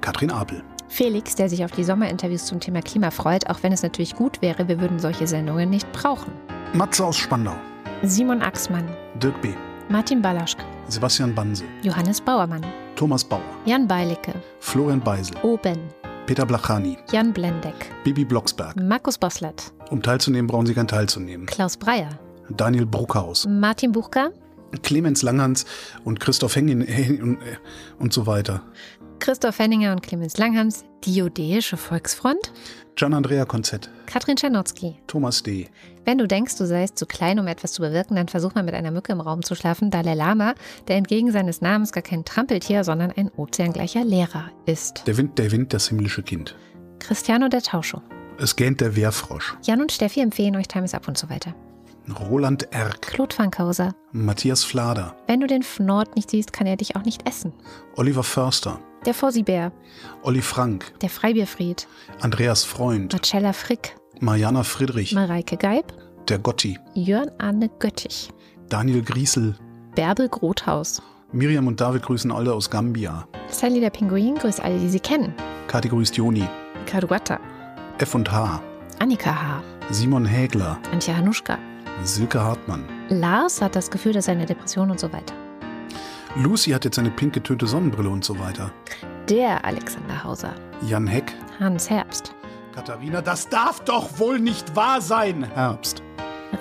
Katrin 0.02 0.32
Apel. 0.32 0.64
Felix, 0.92 1.36
der 1.36 1.48
sich 1.48 1.64
auf 1.64 1.72
die 1.72 1.86
Sommerinterviews 1.86 2.46
zum 2.46 2.60
Thema 2.60 2.82
Klima 2.82 3.12
freut, 3.12 3.50
auch 3.50 3.64
wenn 3.64 3.72
es 3.72 3.82
natürlich 3.82 4.14
gut 4.14 4.42
wäre, 4.42 4.68
wir 4.68 4.82
würden 4.82 5.00
solche 5.00 5.26
Sendungen 5.26 5.70
nicht 5.70 5.90
brauchen. 5.94 6.34
Matze 6.74 7.06
aus 7.06 7.16
Spandau. 7.16 7.56
Simon 8.04 8.42
Axmann. 8.42 8.90
Dirk 9.16 9.42
B. 9.42 9.54
Martin 9.88 10.22
Balaschk. 10.22 10.60
Sebastian 10.90 11.34
Banse. 11.34 11.64
Johannes 11.82 12.20
Bauermann. 12.20 12.66
Thomas 12.98 13.24
Bauer. 13.24 13.40
Jan 13.66 13.88
Beilicke. 13.88 14.34
Florian 14.60 15.00
Beisel. 15.00 15.38
Oben. 15.44 15.80
Peter 16.26 16.46
Blachani. 16.46 16.98
Jan 17.10 17.32
Blendeck. 17.32 17.90
Bibi 18.04 18.26
Blocksberg. 18.26 18.76
Markus 18.76 19.18
Boslett. 19.18 19.72
Um 19.92 20.02
teilzunehmen, 20.02 20.48
brauchen 20.48 20.66
Sie 20.66 20.74
kein 20.74 20.90
teilzunehmen. 20.90 21.46
Klaus 21.46 21.78
Breyer. 21.78 22.10
Daniel 22.50 22.86
Bruckhaus. 22.86 23.48
Martin 23.48 23.94
Buchka. 23.94 24.32
Clemens 24.84 25.22
Langhans 25.22 25.66
und 26.04 26.20
Christoph 26.20 26.56
Hengin 26.56 26.82
und, 27.22 27.38
und 28.00 28.14
so 28.14 28.28
weiter. 28.28 28.64
Christoph 29.22 29.60
Henninger 29.60 29.92
und 29.92 30.02
Clemens 30.02 30.38
Langhans, 30.38 30.84
die 31.04 31.14
Judäische 31.14 31.78
Volksfront. 31.78 32.52
Gian 32.96 33.14
Andrea 33.14 33.46
Konzett. 33.46 33.88
Katrin 34.08 34.36
Czernotzki. 34.36 34.96
Thomas 35.06 35.44
D. 35.44 35.70
Wenn 36.06 36.18
du 36.18 36.28
denkst, 36.28 36.58
du 36.58 36.66
seist 36.66 36.98
zu 36.98 37.06
klein, 37.06 37.38
um 37.38 37.46
etwas 37.46 37.74
zu 37.74 37.84
bewirken, 37.84 38.16
dann 38.16 38.30
versuch 38.30 38.56
mal 38.56 38.64
mit 38.64 38.74
einer 38.74 38.90
Mücke 38.90 39.12
im 39.12 39.22
Raum 39.22 39.44
zu 39.44 39.54
schlafen. 39.54 39.92
Dalai 39.92 40.16
Lama, 40.16 40.56
der 40.88 40.96
entgegen 40.96 41.32
seines 41.32 41.62
Namens 41.62 41.92
gar 41.92 42.02
kein 42.02 42.26
Trampeltier, 42.26 42.84
sondern 42.84 43.12
ein 43.12 43.30
ozeangleicher 43.38 44.04
Lehrer 44.04 44.50
ist. 44.66 45.04
Der 45.06 45.16
Wind, 45.18 45.38
der 45.38 45.52
Wind, 45.52 45.72
das 45.72 45.90
himmlische 45.90 46.24
Kind. 46.24 46.56
Cristiano 46.98 47.48
der 47.48 47.62
Tauscho. 47.62 48.02
Es 48.40 48.56
gähnt 48.56 48.82
der 48.82 48.96
Wehrfrosch. 48.96 49.56
Jan 49.62 49.82
und 49.82 49.92
Steffi 49.92 50.22
empfehlen 50.22 50.56
euch 50.56 50.68
Times 50.68 50.96
Up 50.96 51.08
und 51.08 51.20
so 51.20 51.30
weiter. 51.30 51.54
Roland 52.28 52.74
Erck. 52.74 53.04
Claude 53.04 53.36
Fankhauser. 53.36 53.94
Matthias 54.14 54.64
Flader. 54.64 55.16
Wenn 55.28 55.42
du 55.42 55.46
den 55.46 55.62
Fnord 55.62 56.16
nicht 56.16 56.32
siehst, 56.32 56.54
kann 56.54 56.66
er 56.66 56.76
dich 56.76 56.96
auch 56.96 57.04
nicht 57.04 57.30
essen. 57.30 57.54
Oliver 57.96 58.24
Förster. 58.24 58.80
Der 59.06 59.14
Fossibär. 59.16 59.72
Olli 60.22 60.42
Frank. 60.42 60.94
Der 61.02 61.10
Freibierfried. 61.10 61.88
Andreas 62.22 62.64
Freund. 62.64 63.14
Marcella 63.14 63.52
Frick. 63.52 63.96
Mariana 64.20 64.64
Friedrich. 64.64 65.14
Mareike 65.14 65.58
Geib. 65.58 65.86
Der 66.30 66.38
Gotti. 66.38 66.78
Jörn 66.94 67.32
Arne 67.40 67.70
Göttich. 67.80 68.30
Daniel 68.70 69.02
Griesel. 69.02 69.56
Bärbel 69.96 70.30
Grothaus. 70.30 71.02
Miriam 71.32 71.66
und 71.66 71.82
David 71.82 72.04
grüßen 72.04 72.32
alle 72.32 72.54
aus 72.54 72.70
Gambia. 72.70 73.28
Sally 73.50 73.80
der 73.80 73.90
Pinguin 73.90 74.36
grüßt 74.36 74.62
alle, 74.62 74.78
die 74.78 74.90
sie 74.90 75.00
kennen. 75.00 75.34
Kathi 75.68 75.90
grüßt 75.90 76.16
Joni. 76.18 76.48
Karuata. 76.86 77.40
F 77.98 78.14
und 78.14 78.32
H. 78.32 78.62
Annika 79.00 79.32
H. 79.34 79.64
Simon 79.90 80.26
Hägler. 80.26 80.78
Antje 80.92 81.16
Hanuschka. 81.18 81.58
Silke 82.04 82.40
Hartmann. 82.40 82.84
Lars 83.10 83.62
hat 83.62 83.76
das 83.76 83.90
Gefühl, 83.90 84.14
dass 84.14 84.26
seine 84.26 84.46
Depression 84.46 84.92
und 84.92 85.00
so 85.00 85.12
weiter. 85.12 85.34
Lucy 86.36 86.72
hat 86.72 86.86
jetzt 86.86 86.98
eine 86.98 87.12
pink 87.12 87.34
getönte 87.34 87.68
Sonnenbrille 87.68 88.10
und 88.10 88.24
so 88.24 88.40
weiter. 88.40 88.72
Der 89.28 89.64
Alexander 89.66 90.24
Hauser. 90.24 90.54
Jan 90.88 91.06
Heck. 91.06 91.34
Hans 91.60 91.90
Herbst. 91.90 92.34
Katharina, 92.74 93.22
das 93.22 93.50
darf 93.50 93.82
doch 93.82 94.18
wohl 94.18 94.40
nicht 94.40 94.74
wahr 94.76 95.02
sein. 95.02 95.44
Herbst. 95.54 96.02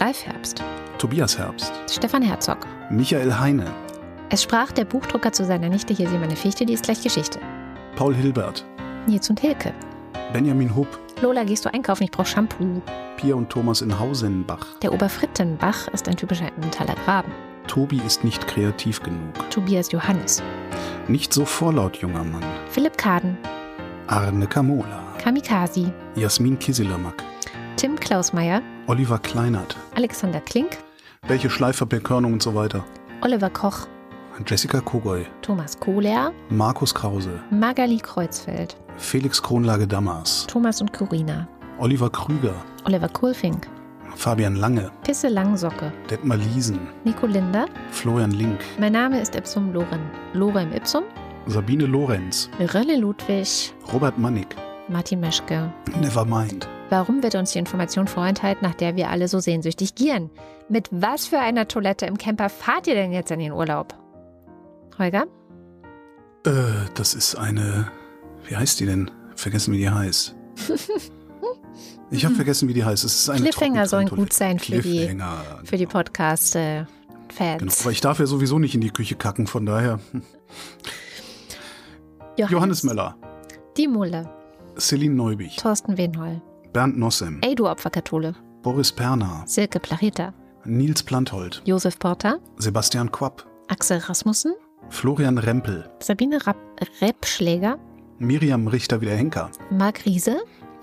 Ralf 0.01 0.27
Herbst. 0.27 0.63
Tobias 0.99 1.39
Herbst. 1.39 1.73
Stefan 1.89 2.23
Herzog. 2.23 2.59
Michael 2.91 3.39
Heine. 3.39 3.73
Es 4.31 4.43
sprach 4.43 4.73
der 4.73 4.85
Buchdrucker 4.85 5.33
zu 5.33 5.45
seiner 5.45 5.69
Nichte, 5.69 5.95
hier 5.95 6.09
sieh 6.09 6.19
meine 6.19 6.37
Fichte, 6.37 6.67
die 6.67 6.73
ist 6.73 6.85
gleich 6.85 7.03
Geschichte. 7.03 7.39
Paul 7.95 8.15
Hilbert. 8.15 8.65
Nils 9.07 9.31
und 9.31 9.39
Hilke. 9.39 9.73
Benjamin 10.33 10.75
Hupp. 10.75 10.89
Lola, 11.23 11.45
gehst 11.45 11.65
du 11.65 11.73
einkaufen? 11.73 12.05
Ich 12.05 12.11
brauche 12.11 12.27
Shampoo. 12.27 12.83
Pia 13.17 13.37
und 13.37 13.49
Thomas 13.51 13.83
in 13.83 13.97
Hausenbach. 13.99 14.67
Der 14.83 14.93
Oberfrittenbach 14.93 15.89
ist 15.89 16.09
ein 16.09 16.17
typischer 16.17 16.49
Emmentaler 16.49 16.95
Graben. 17.05 17.33
Tobi 17.71 18.03
ist 18.05 18.25
nicht 18.25 18.49
kreativ 18.49 19.01
genug. 19.01 19.49
Tobias 19.49 19.93
Johannes. 19.93 20.43
Nicht 21.07 21.33
so 21.33 21.45
vorlaut, 21.45 21.99
junger 21.99 22.25
Mann. 22.25 22.43
Philipp 22.69 22.99
Kaden. 22.99 23.39
Arne 24.09 24.49
Kamola. 24.49 25.05
Kamikazi. 25.23 25.93
Jasmin 26.17 26.59
Kisilamak. 26.59 27.23
Tim 27.77 27.95
Klausmeier. 27.95 28.61
Oliver 28.89 29.21
Kleinert. 29.21 29.77
Alexander 29.95 30.41
Klink. 30.41 30.79
Welche 31.29 31.49
Schleifer, 31.49 31.87
Bekörnung 31.87 32.33
und 32.33 32.43
so 32.43 32.57
weiter. 32.57 32.85
Oliver 33.21 33.51
Koch. 33.51 33.87
Jessica 34.45 34.81
Kogoy. 34.81 35.25
Thomas 35.41 35.79
Kohler. 35.79 36.33
Markus 36.49 36.93
Krause. 36.93 37.41
Magali 37.53 37.99
Kreuzfeld. 37.99 38.77
Felix 38.97 39.41
Kronlage 39.41 39.87
Damas. 39.87 40.45
Thomas 40.49 40.81
und 40.81 40.93
Corina. 40.93 41.47
Oliver 41.79 42.11
Krüger. 42.11 42.55
Oliver 42.85 43.09
Kohlfink. 43.09 43.69
Fabian 44.21 44.57
Lange. 44.57 44.91
Pisse 45.03 45.29
Langsocke. 45.31 45.91
Detmar 46.11 46.37
Liesen. 46.37 46.79
Nico 47.05 47.25
Linder. 47.25 47.65
Florian 47.91 48.33
Link. 48.33 48.61
Mein 48.79 48.93
Name 48.93 49.19
ist 49.19 49.35
Ipsum 49.35 49.73
Loren. 49.73 50.11
Lorem 50.35 50.75
Ipsum. 50.75 51.05
Sabine 51.47 51.87
Lorenz. 51.87 52.51
Rölle 52.75 52.99
Ludwig. 52.99 53.73
Robert 53.91 54.19
Mannig. 54.19 54.49
Martin 54.89 55.21
Meschke. 55.21 55.73
Nevermind. 56.03 56.69
Warum 56.91 57.23
wird 57.23 57.35
uns 57.35 57.53
die 57.53 57.61
Information 57.61 58.07
vorenthalten, 58.07 58.63
nach 58.63 58.75
der 58.75 58.95
wir 58.95 59.09
alle 59.09 59.27
so 59.27 59.41
sehnsüchtig 59.41 59.95
gieren? 59.95 60.29
Mit 60.69 60.91
was 60.91 61.27
für 61.27 61.39
einer 61.39 61.67
Toilette 61.67 62.05
im 62.05 62.19
Camper 62.19 62.51
fahrt 62.51 62.89
ihr 62.89 62.95
denn 62.95 63.13
jetzt 63.13 63.31
in 63.31 63.39
den 63.39 63.53
Urlaub? 63.53 63.95
Holger? 64.99 65.25
Äh, 66.45 66.51
das 66.95 67.15
ist 67.15 67.37
eine. 67.37 67.91
Wie 68.47 68.55
heißt 68.55 68.81
die 68.81 68.87
denn? 68.87 69.11
Vergessen, 69.35 69.73
wie 69.73 69.79
die 69.79 69.89
heißt. 69.89 70.37
Ich 72.11 72.24
habe 72.24 72.35
vergessen, 72.35 72.69
wie 72.69 72.74
die 72.74 72.85
heißt. 72.85 73.05
Es 73.05 73.15
ist 73.20 73.31
eine 73.31 73.40
Cliffhanger 73.43 73.86
sollen 73.86 74.09
gut 74.09 74.32
sein 74.32 74.59
für 74.59 74.81
die, 74.81 75.16
für 75.65 75.77
die 75.77 75.86
Podcast-Fans. 75.86 76.86
Genau, 77.59 77.73
aber 77.82 77.90
ich 77.93 78.01
darf 78.01 78.19
ja 78.19 78.27
sowieso 78.27 78.59
nicht 78.59 78.74
in 78.74 78.81
die 78.81 78.90
Küche 78.90 79.15
kacken, 79.15 79.47
von 79.47 79.65
daher. 79.66 80.01
Johannes, 82.36 82.51
Johannes 82.52 82.82
Möller, 82.85 83.16
Die 83.77 83.86
Mulle. 83.89 84.28
Celine 84.78 85.15
Neubich, 85.15 85.57
Thorsten 85.57 85.97
Wenhol. 85.97 86.40
Bernd 86.73 86.98
Nossem, 86.98 87.39
Ey, 87.43 87.55
du 87.55 87.69
Opferkathole. 87.69 88.35
Boris 88.62 88.93
Perner, 88.93 89.43
Silke 89.47 89.78
Placheta. 89.81 90.32
Nils 90.65 91.02
Planthold, 91.02 91.62
Josef 91.65 91.98
Porter. 91.98 92.39
Sebastian 92.59 93.11
Quapp, 93.11 93.47
Axel 93.69 93.98
Rasmussen. 93.98 94.55
Florian 94.89 95.39
Rempel, 95.39 95.89
Sabine 96.01 96.44
Rapp 96.47 96.57
Reppschläger. 97.01 97.78
Miriam 98.19 98.66
Richter-Wiederhenker, 98.66 99.51
Marc 99.70 100.05
Riese. 100.05 100.39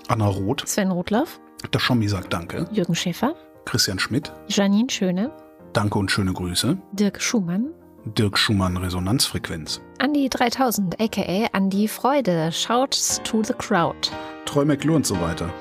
Anna 0.08 0.26
Roth, 0.26 0.66
Sven 0.66 0.90
Rotloff. 0.90 1.40
der 1.72 1.78
Schommi 1.78 2.08
sagt 2.08 2.32
Danke, 2.32 2.66
Jürgen 2.72 2.94
Schäfer. 2.94 3.34
Christian 3.64 3.98
Schmidt, 3.98 4.32
Janine 4.48 4.88
Schöne. 4.90 5.30
Danke 5.72 5.98
und 5.98 6.10
schöne 6.10 6.32
Grüße, 6.32 6.76
Dirk 6.92 7.20
Schumann. 7.20 7.70
Dirk 8.04 8.38
Schumann 8.38 8.76
Resonanzfrequenz, 8.78 9.80
Andi 9.98 10.28
3000, 10.30 10.98
a.k.a. 11.00 11.48
Andi 11.56 11.88
Freude. 11.88 12.50
Shouts 12.52 13.20
to 13.24 13.42
the 13.42 13.52
crowd. 13.52 14.10
Troy 14.46 14.64
McClure 14.64 14.96
und 14.96 15.06
so 15.06 15.20
weiter. 15.20 15.52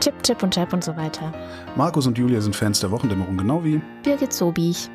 Tipp, 0.00 0.20
Tipp 0.24 0.42
und 0.42 0.52
Tap 0.54 0.72
und 0.72 0.82
so 0.82 0.96
weiter. 0.96 1.32
Markus 1.76 2.06
und 2.06 2.18
Julia 2.18 2.40
sind 2.40 2.56
Fans 2.56 2.80
der 2.80 2.90
Wochendämmerung, 2.90 3.36
genau 3.36 3.62
wie 3.62 3.80
Birgit 4.02 4.32
Sobich. 4.32 4.90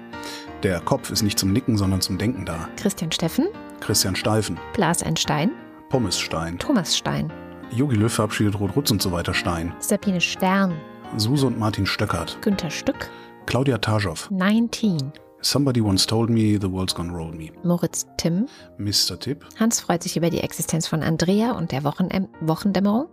der 0.64 0.82
Kopf 0.82 1.10
ist 1.12 1.22
nicht 1.24 1.40
zum 1.40 1.54
Nicken, 1.54 1.78
sondern 1.78 2.02
zum 2.02 2.18
Denken 2.18 2.46
da. 2.46 2.68
Christian 2.76 3.12
Steffen. 3.12 3.48
Christian 3.80 4.16
Steifen, 4.18 4.60
Blas 4.74 5.02
ein 5.02 5.16
Stein. 5.16 5.52
Pommesstein, 5.88 6.60
Thomas 6.60 6.98
Stein. 6.98 7.32
Yogi 7.72 7.96
Löw 7.96 8.12
verabschiedet 8.12 8.60
Rot-Rutz 8.60 8.92
und 8.92 9.02
so 9.02 9.12
weiter 9.12 9.34
Stein, 9.34 9.74
Sabine 9.80 10.20
Stern. 10.22 10.74
Suse 11.18 11.46
und 11.48 11.58
Martin 11.58 11.86
Stöckert, 11.86 12.38
Günther 12.42 12.70
Stück. 12.70 13.10
Claudia 13.46 13.78
Taschow, 13.78 14.30
19. 14.32 15.12
Somebody 15.42 15.82
once 15.82 16.06
told 16.06 16.30
me 16.30 16.58
the 16.60 16.70
world's 16.70 16.94
gonna 16.94 17.14
roll 17.14 17.32
me. 17.32 17.52
Moritz 17.64 18.06
Timm. 18.18 18.48
Mr. 18.78 19.18
Tipp, 19.20 19.46
Hans 19.60 19.80
freut 19.80 20.04
sich 20.04 20.18
über 20.18 20.30
die 20.30 20.42
Existenz 20.42 20.88
von 20.88 21.02
Andrea 21.02 21.52
und 21.52 21.72
der 21.72 21.84
Wochen 21.84 22.10
Wochendämmerung. 22.42 23.08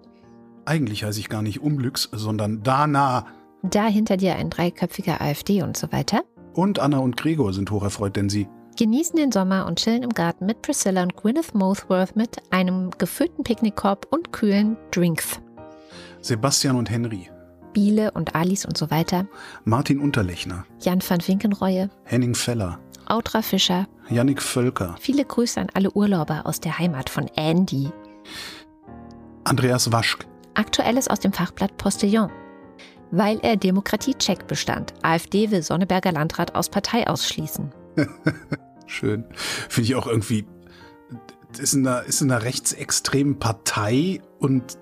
eigentlich 0.65 1.05
heiße 1.05 1.21
ich 1.21 1.29
gar 1.29 1.43
nicht 1.43 1.61
Umlüx, 1.63 2.09
sondern 2.13 2.63
Dana. 2.63 3.27
Da 3.63 3.87
hinter 3.87 4.17
dir 4.17 4.37
ein 4.37 4.51
dreiköpfiger 4.51 5.21
AfD 5.21 5.63
und 5.63 5.77
so 5.77 5.93
weiter. 5.93 6.23
Und 6.55 6.79
Anna 6.79 6.99
und 6.99 7.17
Gregor 7.17 7.53
sind 7.53 7.71
hocherfreut, 7.71 8.17
denn 8.17 8.29
sie 8.29 8.49
Genießen 8.77 9.17
den 9.17 9.33
Sommer 9.33 9.67
und 9.67 9.79
chillen 9.79 10.03
im 10.03 10.11
Garten 10.11 10.45
mit 10.47 10.61
Priscilla 10.61 11.03
und 11.03 11.17
Gwyneth 11.17 11.55
Mothworth 11.55 12.15
mit 12.15 12.37
einem 12.51 12.91
gefüllten 12.99 13.43
Picknickkorb 13.43 14.07
und 14.11 14.33
kühlen 14.33 14.77
Drinks. 14.91 15.41
Sebastian 16.21 16.77
und 16.77 16.91
Henry, 16.91 17.31
Biele 17.73 18.11
und 18.11 18.35
Alice 18.35 18.67
und 18.67 18.77
so 18.77 18.91
weiter. 18.91 19.27
Martin 19.65 19.99
Unterlechner, 19.99 20.67
Jan 20.81 21.01
van 21.07 21.27
Winkenreue. 21.27 21.89
Henning 22.05 22.35
Feller, 22.35 22.79
Autra 23.07 23.41
Fischer. 23.41 23.87
Yannick 24.11 24.43
Völker, 24.43 24.95
Viele 25.01 25.25
Grüße 25.25 25.61
an 25.61 25.69
alle 25.75 25.91
Urlauber 25.93 26.43
aus 26.45 26.61
der 26.61 26.79
Heimat 26.79 27.09
von 27.09 27.29
Andy. 27.37 27.89
Andreas 29.45 29.91
Waschk, 29.91 30.27
Aktuelles 30.55 31.09
aus 31.09 31.21
dem 31.21 31.33
Fachblatt 31.33 31.77
Postillon. 31.79 32.31
weil 33.13 33.39
er 33.43 33.57
Demokratie-Check 33.57 34.47
bestand. 34.49 34.93
AfD 35.03 35.51
will 35.51 35.63
Sonneberger 35.63 36.13
Landrat 36.13 36.55
aus 36.55 36.69
Partei 36.69 37.07
ausschließen. 37.07 37.73
Schön. 38.87 39.25
Finde 39.35 39.89
ich 39.89 39.95
auch 39.95 40.07
irgendwie, 40.07 40.47
ist 41.59 41.75
in 41.75 41.87
einer, 41.87 42.03
ist 42.05 42.21
in 42.21 42.31
einer 42.31 42.43
rechtsextremen 42.43 43.39
Partei 43.39 44.21
und 44.39 44.79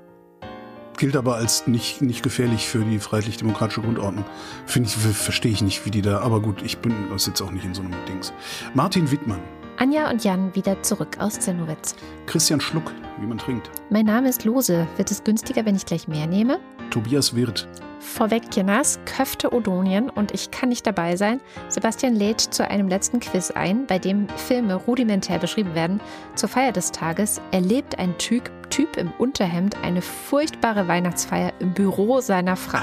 gilt 0.97 1.17
aber 1.17 1.37
als 1.37 1.67
nicht, 1.67 2.03
nicht 2.03 2.23
gefährlich 2.23 2.69
für 2.69 2.85
die 2.85 2.99
freiheitlich-demokratische 2.99 3.81
Grundordnung. 3.81 4.25
Finde 4.67 4.89
ich, 4.89 4.95
verstehe 5.17 5.53
ich 5.53 5.63
nicht, 5.63 5.85
wie 5.87 5.91
die 5.91 6.03
da, 6.03 6.21
aber 6.21 6.41
gut, 6.41 6.63
ich 6.63 6.79
bin, 6.79 6.95
das 7.11 7.25
sitze 7.25 7.45
auch 7.45 7.51
nicht 7.51 7.65
in 7.65 7.75
so 7.75 7.83
einem 7.83 7.95
Dings. 8.07 8.33
Martin 8.75 9.11
Wittmann. 9.11 9.41
Anja 9.77 10.09
und 10.09 10.23
Jan 10.23 10.55
wieder 10.55 10.81
zurück 10.83 11.17
aus 11.19 11.41
Zernowitz. 11.41 11.97
Christian 12.27 12.61
Schluck, 12.61 12.93
wie 13.19 13.27
man 13.27 13.39
trinkt. 13.39 13.71
Mein 13.91 14.07
Name 14.07 14.29
ist 14.29 14.45
Lose. 14.45 14.87
Wird 14.97 15.11
es 15.11 15.25
günstiger, 15.25 15.65
wenn 15.65 15.75
ich 15.75 15.85
gleich 15.85 16.07
mehr 16.07 16.29
nehme? 16.29 16.61
Tobias 16.91 17.35
Wirth. 17.35 17.67
Vorweg 18.05 18.55
Jonas, 18.55 19.01
Köfte 19.07 19.53
Odonien 19.53 20.11
und 20.11 20.33
ich 20.33 20.51
kann 20.51 20.69
nicht 20.69 20.87
dabei 20.87 21.17
sein. 21.17 21.41
Sebastian 21.69 22.15
lädt 22.15 22.41
zu 22.41 22.69
einem 22.69 22.87
letzten 22.87 23.19
Quiz 23.19 23.51
ein, 23.51 23.87
bei 23.87 23.99
dem 23.99 24.29
Filme 24.37 24.75
rudimentär 24.75 25.39
beschrieben 25.39 25.75
werden. 25.75 26.01
Zur 26.35 26.49
Feier 26.49 26.71
des 26.71 26.93
Tages 26.93 27.41
erlebt 27.51 27.99
ein 27.99 28.17
Typ, 28.19 28.51
typ 28.71 28.97
im 28.97 29.11
Unterhemd 29.19 29.77
eine 29.83 30.03
furchtbare 30.03 30.87
Weihnachtsfeier 30.87 31.53
im 31.59 31.73
Büro 31.73 32.21
seiner 32.21 32.57
Frau. 32.57 32.79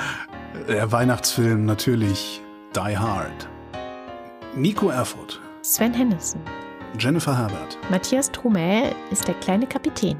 Der 0.68 0.92
Weihnachtsfilm 0.92 1.66
natürlich 1.66 2.42
Die 2.76 2.98
Hard. 2.98 3.48
Nico 4.56 4.90
Erfurt. 4.90 5.40
Sven 5.62 5.94
Hennissen. 5.94 6.42
Jennifer 7.00 7.38
Herbert. 7.38 7.78
Matthias 7.90 8.30
Trumel 8.32 8.94
ist 9.12 9.28
der 9.28 9.36
kleine 9.36 9.66
Kapitän. 9.66 10.18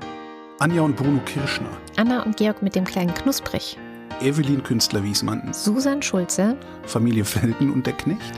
Anja 0.62 0.84
und 0.84 0.96
Bruno 0.96 1.20
Kirschner. 1.26 1.76
Anna 1.98 2.22
und 2.22 2.38
Georg 2.38 2.62
mit 2.62 2.76
dem 2.76 2.86
kleinen 2.86 3.12
Knusprig. 3.16 3.80
Evelyn 4.20 4.62
Künstler-Wiesmann. 4.62 5.56
Susan 5.56 6.04
Schulze. 6.04 6.56
Familie 6.84 7.26
Felden 7.26 7.72
und 7.72 7.88
der 7.88 7.94
Knecht. 7.94 8.32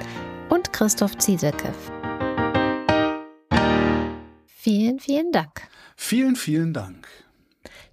Und 0.47 0.71
Christoph 0.71 1.17
Zieselke. 1.17 1.73
Vielen, 4.45 5.01
vielen 5.01 5.33
Dank. 5.33 5.67
Vielen, 5.97 6.37
vielen 6.37 6.73
Dank. 6.73 7.09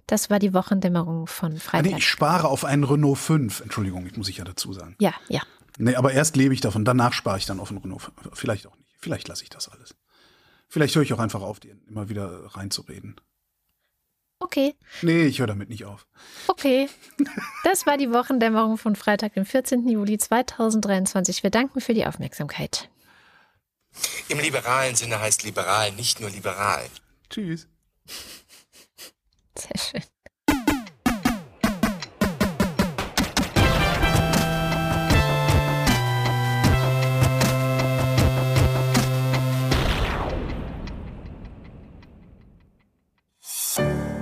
Das 0.07 0.29
war 0.29 0.39
die 0.39 0.53
Wochendämmerung 0.53 1.27
von 1.27 1.57
Freitag. 1.57 1.91
Nee, 1.91 1.97
ich 1.97 2.07
spare 2.07 2.47
auf 2.47 2.63
einen 2.63 2.85
Renault 2.85 3.17
5. 3.17 3.59
Entschuldigung, 3.59 4.05
ich 4.05 4.15
muss 4.15 4.29
ich 4.29 4.37
ja 4.37 4.45
dazu 4.45 4.71
sagen. 4.71 4.95
Ja, 5.01 5.13
ja. 5.27 5.41
Nee, 5.77 5.95
aber 5.95 6.13
erst 6.13 6.37
lebe 6.37 6.53
ich 6.53 6.61
davon, 6.61 6.85
danach 6.85 7.11
spare 7.11 7.37
ich 7.37 7.45
dann 7.45 7.59
auf 7.59 7.69
einen 7.69 7.79
Renault 7.79 8.03
5. 8.03 8.29
Vielleicht 8.31 8.65
auch 8.65 8.77
nicht. 8.77 8.95
Vielleicht 8.97 9.27
lasse 9.27 9.43
ich 9.43 9.49
das 9.49 9.67
alles. 9.67 9.93
Vielleicht 10.69 10.95
höre 10.95 11.03
ich 11.03 11.11
auch 11.11 11.19
einfach 11.19 11.41
auf, 11.41 11.59
dir 11.59 11.75
immer 11.89 12.07
wieder 12.07 12.45
reinzureden. 12.55 13.17
Okay. 14.51 14.75
Nee, 15.01 15.27
ich 15.27 15.39
höre 15.39 15.47
damit 15.47 15.69
nicht 15.69 15.85
auf. 15.85 16.05
Okay. 16.47 16.89
Das 17.63 17.85
war 17.85 17.95
die 17.95 18.11
Wochendämmerung 18.11 18.77
von 18.77 18.97
Freitag, 18.97 19.35
dem 19.35 19.45
14. 19.45 19.87
Juli 19.87 20.17
2023. 20.17 21.41
Wir 21.41 21.51
danken 21.51 21.79
für 21.79 21.93
die 21.93 22.05
Aufmerksamkeit. 22.05 22.89
Im 24.27 24.39
liberalen 24.39 24.95
Sinne 24.95 25.21
heißt 25.21 25.43
liberal 25.43 25.93
nicht 25.93 26.19
nur 26.19 26.29
liberal. 26.29 26.83
Tschüss. 27.29 27.69
Sehr 29.55 29.77
schön. 29.77 30.03